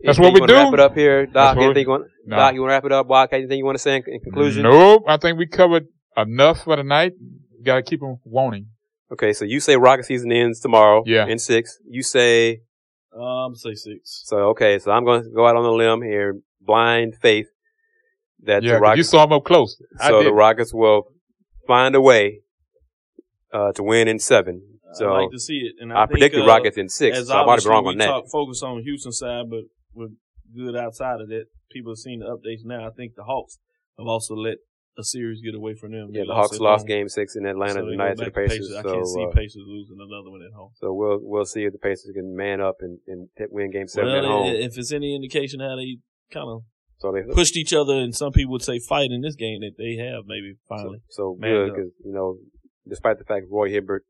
That's 0.05 0.19
what 0.19 0.33
we 0.33 0.39
you 0.39 0.41
wanna 0.43 0.53
do. 0.53 0.55
Wrap 0.55 0.73
it 0.75 0.81
up 0.81 0.95
here. 0.95 1.27
Doc, 1.27 1.35
That's 1.35 1.57
what 1.57 1.61
we- 1.61 1.65
anything 1.67 1.83
you 1.85 1.91
want, 1.91 2.05
No. 2.27 2.37
Doc, 2.37 2.55
you 2.55 2.61
want 2.61 2.71
to 2.71 2.75
wrap 2.75 2.85
it 2.85 2.93
up? 2.93 3.07
Wildcat, 3.07 3.39
anything 3.41 3.59
you 3.59 3.65
want 3.65 3.77
to 3.77 3.83
say 3.83 3.97
in, 3.97 4.03
in 4.07 4.21
conclusion? 4.21 4.63
Nope. 4.65 5.05
I 5.09 5.17
think 5.17 5.39
we 5.39 5.47
covered 5.47 5.87
enough 6.17 6.65
for 6.65 6.77
tonight. 6.77 7.13
You 7.59 7.65
Got 7.65 7.77
to 7.77 7.83
keep 7.83 8.01
them 8.01 8.19
wanting. 8.25 8.67
Okay, 9.13 9.33
so 9.33 9.45
you 9.45 9.61
say 9.61 9.77
rocket 9.77 10.05
season 10.05 10.31
ends 10.33 10.61
tomorrow. 10.61 11.03
Yeah. 11.07 11.27
In 11.27 11.39
six. 11.39 11.79
You 11.89 12.03
say, 12.03 12.61
Um, 13.19 13.55
say 13.55 13.75
six. 13.75 14.23
so 14.27 14.37
okay, 14.51 14.79
so 14.79 14.91
I'm 14.91 15.05
going 15.05 15.23
to 15.23 15.31
go 15.31 15.47
out 15.47 15.57
on 15.57 15.65
a 15.65 15.71
limb 15.73 16.03
here, 16.03 16.41
blind 16.61 17.15
faith 17.17 17.47
that 18.43 18.63
Yeah, 18.63 18.73
the 18.73 18.75
'cause 18.77 18.83
Rockets, 18.83 18.99
you 18.99 19.03
saw 19.05 19.25
them 19.25 19.33
up 19.33 19.45
close. 19.45 19.81
I 20.01 20.09
so 20.09 20.23
the. 20.23 20.33
Rockets 20.33 20.75
will 20.75 21.05
find 21.67 21.95
a 21.95 22.01
way, 22.01 22.41
uh, 23.53 23.73
to 23.73 23.83
win 23.83 24.09
in 24.09 24.19
seven. 24.19 24.63
So 24.95 25.09
I 25.13 25.23
like 25.23 25.31
to 25.33 25.39
see 25.39 25.59
it, 25.59 25.75
and 25.81 25.93
I, 25.93 25.97
I, 25.97 25.99
think, 26.07 26.11
predicted 26.13 26.43
uh, 26.43 26.47
Rockets 26.47 26.77
in 26.77 26.89
six, 26.89 27.19
as 27.19 27.29
so 27.29 27.35
I 27.35 27.39
might 27.39 27.45
be 27.45 27.51
obviously 27.51 27.71
wrong 27.71 27.87
on 27.87 27.99
that. 27.99 28.07
Talk, 28.07 28.25
focus 28.31 28.63
on 28.63 28.83
Houston 28.83 29.13
side, 29.13 29.45
but 29.51 29.61
we're 29.97 30.15
good 30.55 30.77
outside 30.77 31.21
of 31.21 31.29
that. 31.29 31.47
People 31.73 31.93
have 31.93 31.99
seen 31.99 32.21
the 32.21 32.27
updates 32.27 32.65
now. 32.65 32.87
I 32.87 32.91
think 32.91 33.15
the 33.17 33.25
Hawks 33.25 33.59
have 33.99 34.07
also 34.07 34.35
let 34.35 34.59
a 34.99 35.05
series 35.05 35.43
get 35.43 35.55
away 35.55 35.75
from 35.75 35.93
them. 35.93 36.09
Yeah, 36.13 36.23
They 36.23 36.27
the 36.29 36.35
Hawks 36.35 36.59
lost 36.61 36.83
home. 36.83 36.89
game 36.89 37.09
six 37.09 37.37
in 37.37 37.45
Atlanta 37.45 37.81
So 37.81 37.85
they 37.87 37.91
tonight 37.93 38.17
to 38.17 38.25
the 38.27 38.31
back 38.31 38.49
Pacers. 38.49 38.73
I 38.79 38.83
So, 38.83 38.93
can't 38.95 39.07
see 39.07 39.25
uh, 39.25 39.35
Pacers 39.35 39.65
losing 39.67 39.97
another 40.01 40.31
one 40.31 40.43
at 40.43 40.53
home. 40.55 40.71
so 40.75 40.93
we'll 40.95 41.19
we'll 41.21 41.45
see 41.45 41.65
if 41.65 41.73
the 41.73 41.79
Pacers 41.79 42.13
can 42.15 42.35
man 42.37 42.61
up 42.61 42.77
and, 42.81 42.99
and 43.07 43.29
win 43.51 43.71
game 43.73 43.89
seven 43.89 44.11
well, 44.13 44.19
at 44.19 44.25
home. 44.25 44.47
if 44.55 44.79
it's 44.79 44.93
any 44.93 45.15
indication 45.15 45.61
how 45.61 45.77
they 45.77 45.99
kind 46.33 46.49
of 46.49 46.63
so 46.99 47.13
they 47.13 47.23
pushed 47.35 47.57
each 47.59 47.75
other, 47.75 47.93
and 47.95 48.15
some 48.17 48.33
people 48.33 48.53
would 48.53 48.63
say 48.63 48.79
fight 48.79 49.11
in 49.11 49.21
this 49.21 49.35
game, 49.35 49.61
that 49.61 49.73
they 49.77 49.97
have 50.03 50.25
maybe 50.27 50.55
finally. 50.67 51.01
so, 51.11 51.37
so 51.37 51.39
good 51.43 51.75
because 51.75 51.91
you 52.03 52.13
know, 52.13 52.39
despite 52.89 53.19
the 53.19 53.25
fact 53.25 53.45
Roy 53.51 53.69
Hibbert 53.69 54.05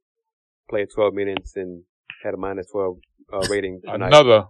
played 0.70 0.88
12 0.94 1.12
minutes 1.14 1.56
and 1.56 1.82
had 2.22 2.34
a 2.34 2.36
minus 2.36 2.68
12 2.70 2.96
uh, 3.32 3.46
rating 3.50 3.80
tonight. 3.84 4.06
Another, 4.06 4.44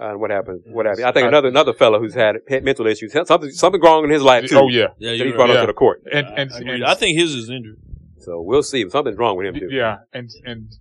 Uh, 0.00 0.14
what 0.14 0.30
happened? 0.30 0.62
What 0.66 0.86
happened? 0.86 1.04
I 1.04 1.12
think 1.12 1.28
another 1.28 1.48
another 1.48 1.74
fellow 1.74 1.98
who's 2.00 2.14
had 2.14 2.36
had 2.48 2.64
mental 2.64 2.86
issues, 2.86 3.12
something 3.12 3.50
something 3.50 3.82
wrong 3.82 4.04
in 4.04 4.10
his 4.10 4.22
life 4.22 4.46
too. 4.48 4.56
Oh 4.58 4.68
yeah, 4.68 4.86
Yeah, 4.98 5.10
that 5.10 5.16
you're 5.18 5.26
he 5.26 5.32
brought 5.32 5.50
right. 5.50 5.58
up 5.58 5.62
to 5.64 5.66
the 5.66 5.72
court. 5.74 6.02
and 6.10 6.26
I, 6.26 6.30
and, 6.40 6.52
I 6.52 6.58
and 6.74 6.84
I 6.84 6.94
think 6.94 7.18
his 7.18 7.34
is 7.34 7.50
injured, 7.50 7.76
So 8.18 8.40
we'll 8.40 8.62
see. 8.62 8.88
Something's 8.88 9.18
wrong 9.18 9.36
with 9.36 9.46
him 9.48 9.54
too. 9.56 9.68
yeah, 9.70 9.98
and 10.14 10.30
and 10.46 10.72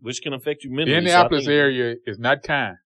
which 0.00 0.22
can 0.22 0.32
affect 0.32 0.64
you 0.64 0.70
mentally. 0.70 0.92
the. 0.92 0.98
Indianapolis 0.98 1.44
so 1.44 1.50
area 1.52 1.96
is 2.06 2.18
not 2.18 2.42
kind. 2.42 2.76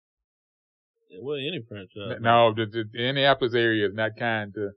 Well, 1.23 1.37
any 1.37 1.61
franchise. 1.69 2.19
No, 2.21 2.53
the, 2.53 2.67
the, 2.67 2.85
the 2.93 2.99
Indianapolis 3.09 3.55
area 3.55 3.87
is 3.87 3.95
not 3.95 4.13
kind 4.19 4.53
to. 4.55 4.71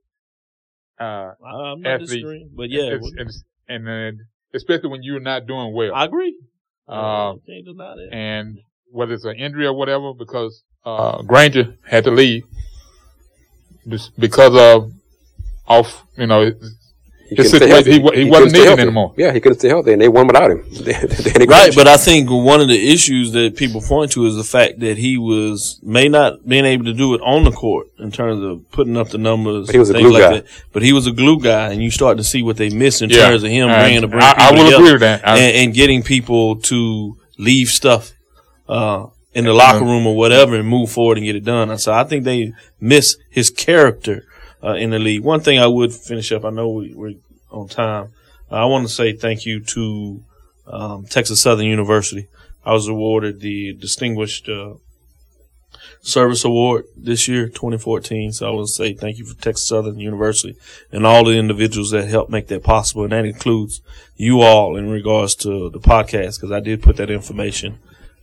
Uh, 0.99 1.03
I- 1.43 1.71
I'm 1.71 1.81
not 1.81 1.93
athletes. 1.93 2.11
disagreeing, 2.11 2.51
but 2.55 2.69
yeah, 2.69 2.93
it's, 2.95 3.11
it's, 3.17 3.43
and 3.67 3.87
then 3.87 4.19
especially 4.53 4.89
when 4.89 5.01
you're 5.01 5.19
not 5.19 5.47
doing 5.47 5.73
well. 5.73 5.93
I 5.95 6.05
agree. 6.05 6.37
Um, 6.87 7.41
can't 7.47 7.65
deny 7.65 7.95
that. 7.95 8.09
and 8.13 8.59
whether 8.91 9.13
it's 9.15 9.25
an 9.25 9.35
injury 9.35 9.65
or 9.65 9.73
whatever, 9.73 10.13
because 10.13 10.63
uh, 10.85 11.21
Granger 11.23 11.75
had 11.85 12.03
to 12.05 12.11
leave 12.11 12.43
Bes- 13.85 14.09
because 14.17 14.55
of 14.55 14.91
off, 15.67 16.03
you 16.17 16.27
know, 16.27 16.51
He 17.29 17.35
His 17.35 17.51
situation- 17.51 17.91
he 17.91 17.91
healthy. 17.99 17.99
wa- 18.05 18.11
he 18.13 18.23
wasn't 18.23 18.51
stay 18.51 18.59
needed 18.59 18.67
healthy. 18.69 18.81
anymore. 18.83 19.13
Yeah, 19.17 19.33
he 19.33 19.41
couldn't 19.41 19.59
stay 19.59 19.67
healthy, 19.67 19.91
and 19.91 20.01
they 20.01 20.07
won 20.07 20.27
without 20.27 20.49
him. 20.49 20.63
They- 20.71 20.93
they- 20.93 21.45
Right, 21.45 21.75
but 21.75 21.85
I 21.85 21.97
think 21.97 22.29
one 22.29 22.61
of 22.61 22.69
the 22.69 22.89
issues 22.93 23.33
that 23.33 23.57
people 23.57 23.81
point 23.81 24.11
to 24.13 24.25
is 24.27 24.37
the 24.37 24.45
fact 24.45 24.79
that 24.79 24.97
he 24.97 25.17
was 25.17 25.77
may 25.83 26.07
not 26.07 26.47
being 26.47 26.63
able 26.63 26.85
to 26.85 26.93
do 26.93 27.13
it 27.15 27.21
on 27.21 27.43
the 27.43 27.51
court 27.51 27.87
in 27.99 28.11
terms 28.13 28.41
of 28.41 28.71
putting 28.71 28.95
up 28.95 29.09
the 29.09 29.17
numbers. 29.17 29.65
But 29.65 29.75
he 29.75 29.79
was 29.79 29.89
a 29.89 29.95
glue 29.95 30.09
like 30.13 30.21
guy. 30.21 30.33
That. 30.35 30.45
But 30.71 30.83
he 30.83 30.93
was 30.93 31.05
a 31.05 31.11
glue 31.11 31.41
guy, 31.41 31.73
and 31.73 31.83
you 31.83 31.91
start 31.91 32.15
to 32.15 32.23
see 32.23 32.43
what 32.43 32.55
they 32.55 32.69
miss 32.69 33.01
in 33.01 33.09
Yeah. 33.09 33.27
terms 33.27 33.43
of 33.43 33.49
him 33.51 33.67
And 33.67 33.81
bringing 33.81 34.01
to 34.03 34.07
bring 34.07 34.23
I- 34.23 34.31
I 34.31 34.49
people 34.51 34.55
will 34.55 34.63
together 34.63 34.75
agree 34.83 34.91
with 34.93 35.01
that. 35.01 35.27
I- 35.27 35.37
and, 35.37 35.55
and 35.57 35.73
getting 35.73 36.03
people 36.03 36.55
to 36.71 37.17
leave 37.37 37.67
stuff 37.67 38.13
uh, 38.69 39.07
in 39.37 39.45
the 39.45 39.53
locker 39.53 39.85
room 39.85 40.07
or 40.07 40.15
whatever 40.15 40.55
and 40.55 40.67
move 40.67 40.89
forward 40.89 41.19
and 41.19 41.25
get 41.25 41.35
it 41.35 41.43
done. 41.43 41.69
And 41.69 41.79
so 41.79 41.93
I 41.93 42.03
think 42.03 42.23
they 42.23 42.53
miss 42.81 43.17
his 43.29 43.51
character 43.51 44.25
uh, 44.63 44.73
in 44.73 44.89
the 44.89 44.97
league. 44.97 45.21
One 45.21 45.41
thing 45.41 45.59
I 45.59 45.67
would 45.67 45.93
finish 45.93 46.31
up. 46.31 46.43
I 46.43 46.49
know 46.49 46.69
we, 46.69 46.95
we're 46.95 47.13
on 47.51 47.67
time. 47.67 48.13
I 48.49 48.65
want 48.65 48.87
to 48.87 48.91
say 48.91 49.13
thank 49.13 49.45
you 49.45 49.59
to 49.59 50.23
um, 50.65 51.05
Texas 51.05 51.39
Southern 51.39 51.67
University. 51.67 52.27
I 52.65 52.73
was 52.73 52.87
awarded 52.87 53.39
the 53.39 53.73
Distinguished 53.73 54.49
uh, 54.49 54.73
Service 56.01 56.43
Award 56.43 56.85
this 56.97 57.27
year, 57.27 57.47
2014. 57.47 58.31
So 58.31 58.47
I 58.47 58.55
want 58.55 58.65
to 58.65 58.73
say 58.73 58.95
thank 58.95 59.19
you 59.19 59.25
for 59.25 59.39
Texas 59.39 59.67
Southern 59.67 59.99
University 59.99 60.57
and 60.91 61.05
all 61.05 61.23
the 61.23 61.37
individuals 61.37 61.91
that 61.91 62.07
helped 62.07 62.31
make 62.31 62.47
that 62.47 62.63
possible. 62.63 63.03
And 63.03 63.11
that 63.11 63.25
includes 63.25 63.81
you 64.15 64.41
all 64.41 64.75
in 64.75 64.89
regards 64.89 65.35
to 65.35 65.69
the 65.69 65.79
podcast, 65.79 66.39
because 66.39 66.51
I 66.51 66.59
did 66.59 66.81
put 66.81 66.97
that 66.97 67.11
information 67.11 67.77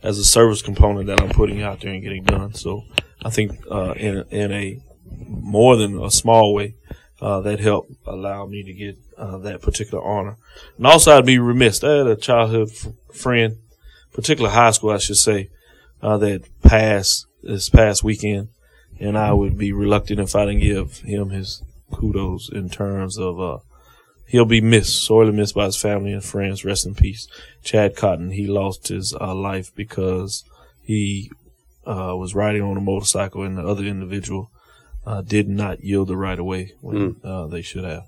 as 0.05 0.17
a 0.19 0.23
service 0.23 0.61
component 0.61 1.07
that 1.07 1.21
I'm 1.21 1.29
putting 1.29 1.61
out 1.61 1.81
there 1.81 1.91
and 1.91 2.03
getting 2.03 2.23
done. 2.23 2.53
So 2.53 2.83
I 3.23 3.29
think 3.29 3.59
uh, 3.69 3.93
in, 3.93 4.23
in 4.29 4.51
a 4.51 4.79
more 5.27 5.75
than 5.75 6.01
a 6.01 6.11
small 6.11 6.53
way, 6.53 6.75
uh, 7.21 7.39
that 7.41 7.59
helped 7.59 7.91
allow 8.05 8.45
me 8.45 8.61
to 8.63 8.73
get 8.73 8.97
uh, 9.17 9.37
that 9.39 9.61
particular 9.61 10.03
honor. 10.03 10.37
And 10.77 10.85
also, 10.85 11.17
I'd 11.17 11.25
be 11.25 11.39
remiss. 11.39 11.83
I 11.83 11.97
had 11.97 12.07
a 12.07 12.15
childhood 12.15 12.69
f- 12.71 12.87
friend, 13.13 13.57
particular 14.13 14.49
high 14.49 14.71
school, 14.71 14.91
I 14.91 14.97
should 14.97 15.17
say, 15.17 15.49
uh, 16.01 16.17
that 16.17 16.43
passed 16.61 17.25
this 17.41 17.69
past 17.69 18.03
weekend, 18.03 18.49
and 18.99 19.17
I 19.17 19.31
would 19.33 19.57
be 19.57 19.71
reluctant 19.71 20.19
if 20.19 20.35
I 20.35 20.45
didn't 20.45 20.61
give 20.61 20.99
him 20.99 21.29
his 21.29 21.63
kudos 21.91 22.49
in 22.51 22.69
terms 22.69 23.17
of 23.17 23.39
uh, 23.39 23.57
he'll 24.27 24.45
be 24.45 24.61
missed, 24.61 25.03
sorely 25.03 25.31
missed 25.31 25.55
by 25.55 25.65
his 25.65 25.77
family 25.77 26.11
and 26.11 26.23
friends. 26.23 26.65
Rest 26.65 26.85
in 26.85 26.95
peace, 26.95 27.27
Chad 27.63 27.95
Cotton. 27.95 28.31
He 28.31 28.47
lost 28.47 28.87
his 28.87 29.13
uh, 29.19 29.35
life 29.35 29.73
because 29.75 30.43
he 30.83 31.31
uh, 31.85 32.15
was 32.15 32.35
riding 32.35 32.61
on 32.61 32.77
a 32.77 32.81
motorcycle, 32.81 33.43
and 33.43 33.57
the 33.57 33.67
other 33.67 33.83
individual 33.83 34.51
uh, 35.05 35.21
did 35.21 35.47
not 35.47 35.83
yield 35.83 36.07
the 36.07 36.17
right 36.17 36.39
of 36.39 36.45
way 36.45 36.73
when 36.81 37.17
uh, 37.23 37.47
they 37.47 37.61
should 37.61 37.83
have. 37.83 38.03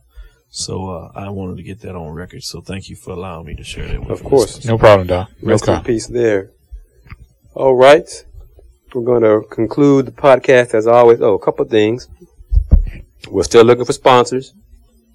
So 0.50 0.90
uh, 0.90 1.12
I 1.14 1.30
wanted 1.30 1.58
to 1.58 1.64
get 1.64 1.82
that 1.82 1.96
on 1.96 2.14
record. 2.14 2.44
So 2.44 2.62
thank 2.62 2.90
you 2.90 2.96
for 2.96 3.12
allowing 3.12 3.46
me 3.46 3.56
to 3.56 3.64
share 3.64 3.88
that 3.88 4.00
with 4.00 4.08
you. 4.08 4.14
Of 4.14 4.24
you. 4.24 4.30
course. 4.30 4.66
no 4.66 4.78
problem, 4.78 5.08
Doc. 5.08 5.30
No 5.42 5.50
Rest 5.50 5.68
in 5.68 5.84
peace 5.84 6.08
there. 6.08 6.52
All 7.54 7.76
right. 7.76 8.08
We're 8.94 9.04
going 9.04 9.24
to 9.24 9.48
conclude 9.50 10.06
the 10.06 10.12
podcast 10.12 10.74
as 10.74 10.88
always. 10.88 11.22
Oh, 11.22 11.34
a 11.34 11.40
couple 11.40 11.66
of 11.66 11.70
things. 11.70 12.08
We're 13.30 13.44
still 13.44 13.66
looking 13.66 13.86
for 13.86 13.94
sponsors. 13.94 14.54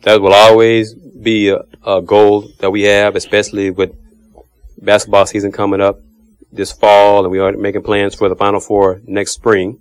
That 0.03 0.21
will 0.21 0.33
always 0.33 0.95
be 0.95 1.49
a, 1.51 1.61
a 1.87 2.03
goal 2.03 2.49
that 2.59 2.71
we 2.71 2.83
have, 2.83 3.15
especially 3.17 3.71
with 3.71 3.93
basketball 4.81 5.27
season 5.27 5.53
coming 5.53 5.81
up 5.81 6.01
this 6.51 6.73
fall, 6.73 7.23
and 7.25 7.31
we 7.31 7.39
are 7.39 7.53
making 7.53 7.83
plans 7.83 8.15
for 8.15 8.29
the 8.29 8.35
Final 8.37 8.61
Four 8.61 9.01
next 9.07 9.33
spring. 9.33 9.79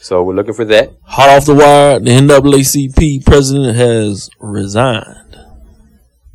So 0.00 0.22
we're 0.22 0.34
looking 0.34 0.54
for 0.54 0.64
that. 0.66 0.92
Hot 1.04 1.30
off 1.30 1.46
the 1.46 1.54
wire, 1.54 1.98
the 1.98 2.10
NAACP 2.10 3.24
president 3.24 3.76
has 3.76 4.28
resigned 4.38 5.38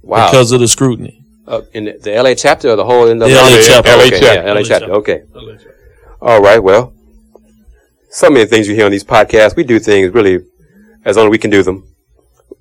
Wow. 0.01 0.29
because 0.31 0.51
of 0.51 0.59
the 0.59 0.67
scrutiny. 0.67 1.23
uh, 1.47 1.61
in 1.73 1.85
the, 1.85 1.91
the 2.01 2.11
LA 2.21 2.33
chapter 2.33 2.69
or 2.69 2.75
the 2.75 2.85
whole 2.85 3.05
NAACP? 3.05 3.19
The 3.19 3.35
LA 3.35 3.61
chapter. 3.61 3.89
LA 3.91 3.97
Okay, 4.03 4.09
chapter. 4.19 4.25
yeah, 4.25 4.41
LA 4.41 4.53
LA 4.53 4.63
chapter. 4.63 4.79
chapter. 4.79 4.93
Okay. 4.93 5.21
All 6.21 6.41
right. 6.41 6.59
Well, 6.61 6.93
so 8.09 8.29
many 8.29 8.45
things 8.45 8.67
you 8.67 8.75
hear 8.75 8.85
on 8.85 8.91
these 8.91 9.03
podcasts. 9.03 9.55
We 9.55 9.63
do 9.63 9.79
things 9.79 10.13
really 10.13 10.39
as 11.05 11.17
only 11.17 11.29
we 11.29 11.37
can 11.37 11.49
do 11.51 11.63
them. 11.63 11.85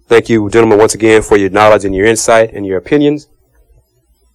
Thank 0.09 0.31
you, 0.31 0.49
gentlemen, 0.49 0.79
once 0.79 0.95
again 0.95 1.21
for 1.21 1.37
your 1.37 1.51
knowledge 1.51 1.85
and 1.85 1.95
your 1.95 2.07
insight 2.07 2.55
and 2.55 2.65
your 2.65 2.79
opinions. 2.79 3.29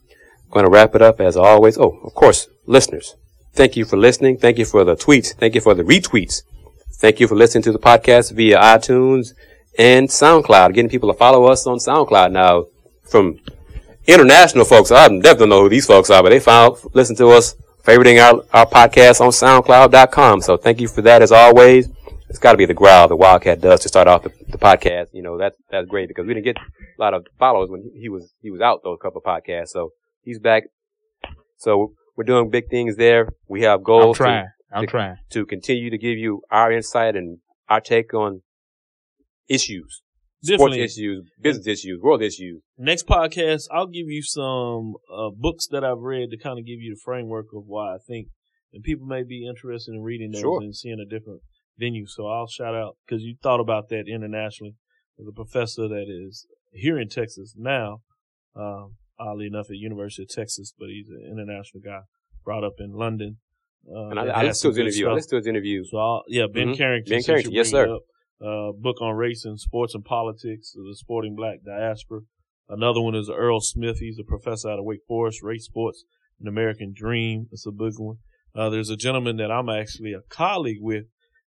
I'm 0.09 0.51
going 0.51 0.65
to 0.65 0.71
wrap 0.71 0.93
it 0.93 1.01
up 1.01 1.19
as 1.19 1.35
always. 1.35 1.79
Oh, 1.79 1.99
of 2.03 2.13
course, 2.13 2.47
listeners. 2.67 3.15
Thank 3.53 3.75
you 3.75 3.83
for 3.83 3.97
listening. 3.97 4.37
Thank 4.37 4.59
you 4.59 4.65
for 4.65 4.83
the 4.83 4.95
tweets. 4.95 5.33
Thank 5.33 5.55
you 5.55 5.61
for 5.61 5.73
the 5.73 5.81
retweets. 5.81 6.43
Thank 6.97 7.19
you 7.19 7.27
for 7.27 7.33
listening 7.33 7.63
to 7.63 7.71
the 7.71 7.79
podcast 7.79 8.33
via 8.33 8.59
iTunes 8.59 9.33
and 9.79 10.09
SoundCloud. 10.09 10.75
Getting 10.75 10.89
people 10.89 11.11
to 11.11 11.17
follow 11.17 11.45
us 11.45 11.65
on 11.65 11.79
SoundCloud 11.79 12.31
now 12.31 12.67
from 13.01 13.39
international 14.05 14.65
folks. 14.65 14.91
I 14.91 15.07
definitely 15.07 15.39
don't 15.39 15.49
know 15.49 15.61
who 15.63 15.69
these 15.69 15.87
folks 15.87 16.11
are, 16.11 16.21
but 16.21 16.29
they 16.29 16.39
found, 16.39 16.77
listen 16.93 17.15
to 17.15 17.29
us, 17.29 17.55
favoriting 17.83 18.21
our, 18.23 18.45
our 18.53 18.67
podcast 18.67 19.21
on 19.21 19.31
SoundCloud.com. 19.31 20.41
So 20.41 20.55
thank 20.55 20.79
you 20.79 20.87
for 20.87 21.01
that 21.01 21.23
as 21.23 21.31
always. 21.31 21.89
It's 22.33 22.39
got 22.39 22.53
to 22.53 22.57
be 22.57 22.65
the 22.65 22.73
growl 22.73 23.07
the 23.07 23.15
Wildcat 23.15 23.61
does 23.61 23.81
to 23.81 23.87
start 23.87 24.07
off 24.07 24.23
the, 24.23 24.29
the 24.49 24.57
podcast. 24.57 25.09
You 25.13 25.21
know, 25.21 25.37
that's, 25.37 25.55
that's 25.69 25.85
great 25.87 26.07
because 26.07 26.25
we 26.25 26.33
didn't 26.33 26.45
get 26.45 26.57
a 26.57 26.99
lot 26.99 27.13
of 27.13 27.27
followers 27.37 27.69
when 27.69 27.91
he 27.95 28.09
was, 28.09 28.33
he 28.41 28.49
was 28.49 28.59
out 28.59 28.79
those 28.83 28.97
couple 29.03 29.21
of 29.23 29.23
podcasts. 29.23 29.67
So 29.67 29.91
he's 30.23 30.39
back. 30.39 30.63
So 31.57 31.93
we're 32.17 32.23
doing 32.23 32.49
big 32.49 32.71
things 32.71 32.95
there. 32.95 33.29
We 33.47 33.61
have 33.61 33.83
goals. 33.83 33.99
I'm 34.01 34.05
goals 34.05 34.17
to, 34.17 34.23
trying. 34.23 34.45
I'm 34.73 34.81
to- 34.81 34.87
trying. 34.87 35.17
to 35.29 35.45
continue 35.45 35.91
to 35.91 35.97
give 35.99 36.17
you 36.17 36.41
our 36.49 36.71
insight 36.71 37.15
and 37.15 37.37
our 37.69 37.79
take 37.79 38.15
on 38.15 38.41
issues, 39.47 40.01
sports 40.43 40.75
issues, 40.75 41.29
business 41.39 41.67
issues, 41.67 42.01
world 42.01 42.23
issues. 42.23 42.63
Next 42.79 43.05
podcast, 43.05 43.65
I'll 43.71 43.85
give 43.85 44.07
you 44.07 44.23
some 44.23 44.95
uh, 45.15 45.29
books 45.37 45.67
that 45.67 45.83
I've 45.83 45.99
read 45.99 46.31
to 46.31 46.37
kind 46.39 46.57
of 46.57 46.65
give 46.65 46.79
you 46.79 46.95
the 46.95 47.01
framework 47.05 47.45
of 47.55 47.65
why 47.67 47.93
I 47.93 47.97
think, 48.07 48.29
and 48.73 48.81
people 48.81 49.05
may 49.05 49.21
be 49.21 49.47
interested 49.47 49.93
in 49.93 50.01
reading 50.01 50.31
those 50.31 50.41
Sure. 50.41 50.61
and 50.61 50.75
seeing 50.75 50.97
a 50.99 51.05
different 51.07 51.41
venue. 51.77 52.05
So 52.07 52.27
I'll 52.27 52.47
shout 52.47 52.75
out 52.75 52.97
because 53.05 53.23
you 53.23 53.35
thought 53.41 53.59
about 53.59 53.89
that 53.89 54.05
internationally. 54.07 54.75
There's 55.17 55.27
a 55.29 55.31
professor 55.33 55.87
that 55.87 56.05
is 56.09 56.45
here 56.71 56.99
in 56.99 57.07
Texas 57.09 57.53
now, 57.57 58.01
um, 58.55 58.95
oddly 59.19 59.45
enough 59.47 59.67
at 59.69 59.75
University 59.77 60.23
of 60.23 60.29
Texas, 60.29 60.73
but 60.77 60.89
he's 60.89 61.07
an 61.09 61.27
international 61.31 61.81
guy, 61.83 62.01
brought 62.43 62.63
up 62.63 62.73
in 62.79 62.93
London. 62.93 63.37
Uh, 63.87 64.09
And 64.09 64.19
I, 64.19 64.25
I 64.27 64.43
listened 64.43 64.73
to 64.75 64.83
his 64.83 64.95
interview. 64.97 65.05
I 65.05 65.09
stuff. 65.09 65.15
listened 65.15 65.29
to 65.29 65.35
his 65.37 65.47
interview. 65.47 65.83
So 65.85 65.97
I'll, 65.97 66.23
yeah, 66.27 66.45
Ben 66.51 66.69
Mhm. 66.69 66.77
Carrington. 66.77 67.09
Ben 67.17 67.23
Carrington, 67.23 67.51
yes, 67.51 67.69
sir. 67.69 67.93
up. 67.95 68.01
Uh, 68.41 68.71
book 68.73 69.01
on 69.01 69.15
race 69.15 69.45
and 69.45 69.57
sports 69.59 69.93
and 69.95 70.03
politics 70.03 70.73
the 70.73 70.95
sporting 70.95 71.35
black 71.35 71.59
diaspora. 71.65 72.21
Another 72.67 73.01
one 73.01 73.13
is 73.15 73.29
Earl 73.29 73.61
Smith. 73.61 73.99
He's 73.99 74.17
a 74.19 74.23
professor 74.23 74.69
out 74.69 74.79
of 74.79 74.85
Wake 74.85 75.01
Forest, 75.07 75.43
race 75.43 75.65
sports, 75.65 76.03
an 76.41 76.47
American 76.47 76.91
dream. 76.95 77.47
It's 77.51 77.65
a 77.67 77.71
big 77.71 77.93
one. 77.97 78.17
Uh, 78.55 78.69
there's 78.69 78.89
a 78.89 78.97
gentleman 78.97 79.37
that 79.37 79.51
I'm 79.51 79.69
actually 79.69 80.13
a 80.13 80.21
colleague 80.29 80.79
with 80.81 81.05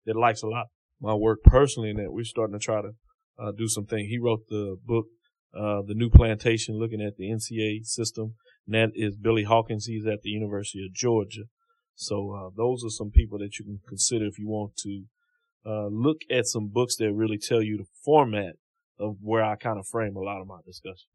that 0.06 0.16
likes 0.16 0.43
a 0.43 0.47
lot 0.47 0.66
my 1.01 1.14
work 1.14 1.43
personally 1.44 1.90
and 1.90 1.98
that 1.98 2.12
we're 2.12 2.24
starting 2.24 2.59
to 2.59 2.64
try 2.64 2.81
to 2.81 2.90
uh, 3.39 3.52
do 3.52 3.68
something. 3.68 4.06
He 4.06 4.18
wrote 4.18 4.47
the 4.48 4.76
book, 4.85 5.06
uh, 5.55 5.82
The 5.86 5.94
New 5.94 6.09
Plantation, 6.09 6.78
looking 6.78 7.02
at 7.02 7.16
the 7.16 7.31
NCAA 7.31 7.85
system. 7.85 8.35
And 8.66 8.74
that 8.74 8.90
is 8.94 9.16
Billy 9.16 9.44
Hawkins. 9.44 9.86
He's 9.86 10.06
at 10.06 10.22
the 10.22 10.31
University 10.31 10.85
of 10.86 10.94
Georgia. 10.94 11.43
So, 11.94 12.32
uh, 12.32 12.51
those 12.56 12.82
are 12.85 12.90
some 12.90 13.10
people 13.10 13.39
that 13.39 13.59
you 13.59 13.64
can 13.64 13.81
consider 13.86 14.26
if 14.26 14.39
you 14.39 14.48
want 14.48 14.76
to, 14.78 15.05
uh, 15.66 15.86
look 15.86 16.18
at 16.31 16.47
some 16.47 16.68
books 16.68 16.97
that 16.97 17.12
really 17.12 17.39
tell 17.39 17.62
you 17.62 17.76
the 17.76 17.86
format 18.05 18.55
of 18.98 19.16
where 19.20 19.44
I 19.44 19.56
kind 19.56 19.78
of 19.78 19.86
frame 19.86 20.16
a 20.16 20.20
lot 20.20 20.40
of 20.40 20.47
my 20.47 20.59
discussion. 20.66 21.09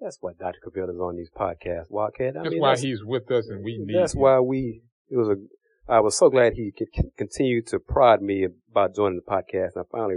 That's 0.00 0.18
why 0.20 0.32
Dr. 0.38 0.58
Cavil 0.64 0.90
is 0.90 1.00
on 1.00 1.16
these 1.16 1.30
podcasts. 1.30 1.90
Wildcat. 1.90 2.36
I 2.36 2.42
That's 2.42 2.50
mean, 2.52 2.60
why 2.60 2.70
that's, 2.70 2.82
he's 2.82 3.04
with 3.04 3.30
us 3.30 3.48
and 3.48 3.64
we 3.64 3.78
need 3.78 3.96
that's 3.98 4.14
him. 4.14 4.20
why 4.20 4.38
we, 4.40 4.82
it 5.10 5.16
was 5.16 5.28
a, 5.28 5.36
I 5.88 6.00
was 6.00 6.18
so 6.18 6.28
glad 6.28 6.52
he 6.52 6.70
could 6.76 6.88
continue 7.16 7.62
to 7.68 7.78
prod 7.78 8.20
me 8.20 8.46
about 8.70 8.94
joining 8.94 9.20
the 9.24 9.30
podcast. 9.30 9.70
And 9.74 9.84
I 9.84 9.88
finally 9.90 10.16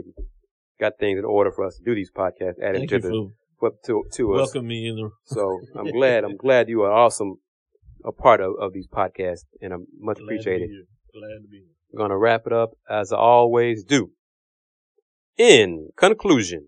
got 0.79 0.93
things 0.99 1.17
in 1.17 1.25
order 1.25 1.51
for 1.51 1.65
us 1.65 1.77
to 1.77 1.83
do 1.83 1.95
these 1.95 2.11
podcasts, 2.11 2.61
added 2.61 2.79
Thank 2.79 2.89
to 2.89 2.95
you 2.95 3.33
the, 3.61 3.71
to, 3.85 4.03
to 4.13 4.33
us. 4.33 4.37
welcoming 4.37 4.67
me 4.67 4.87
in 4.89 4.95
the 4.97 5.09
So 5.25 5.61
I'm 5.77 5.91
glad, 5.93 6.25
I'm 6.25 6.35
glad 6.35 6.67
you 6.67 6.81
are 6.81 6.91
awesome, 6.91 7.35
a 8.03 8.11
part 8.11 8.41
of, 8.41 8.53
of 8.59 8.73
these 8.73 8.87
podcasts 8.87 9.45
and 9.61 9.71
I'm 9.73 9.85
much 9.97 10.17
glad 10.17 10.23
to 10.23 10.27
be 10.27 10.35
appreciated. 10.35 10.69
here. 10.69 10.83
Glad 11.13 11.41
to 11.43 11.47
be 11.49 11.57
here. 11.57 11.67
I'm 11.93 11.97
going 11.97 12.09
to 12.09 12.17
wrap 12.17 12.47
it 12.47 12.53
up 12.53 12.71
as 12.89 13.13
I 13.13 13.17
always 13.17 13.83
do. 13.85 14.11
In 15.37 15.89
conclusion, 15.95 16.67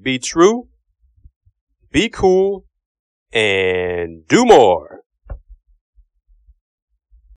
be 0.00 0.18
true, 0.18 0.68
be 1.90 2.08
cool, 2.10 2.66
and 3.32 4.26
do 4.28 4.44
more. 4.44 4.89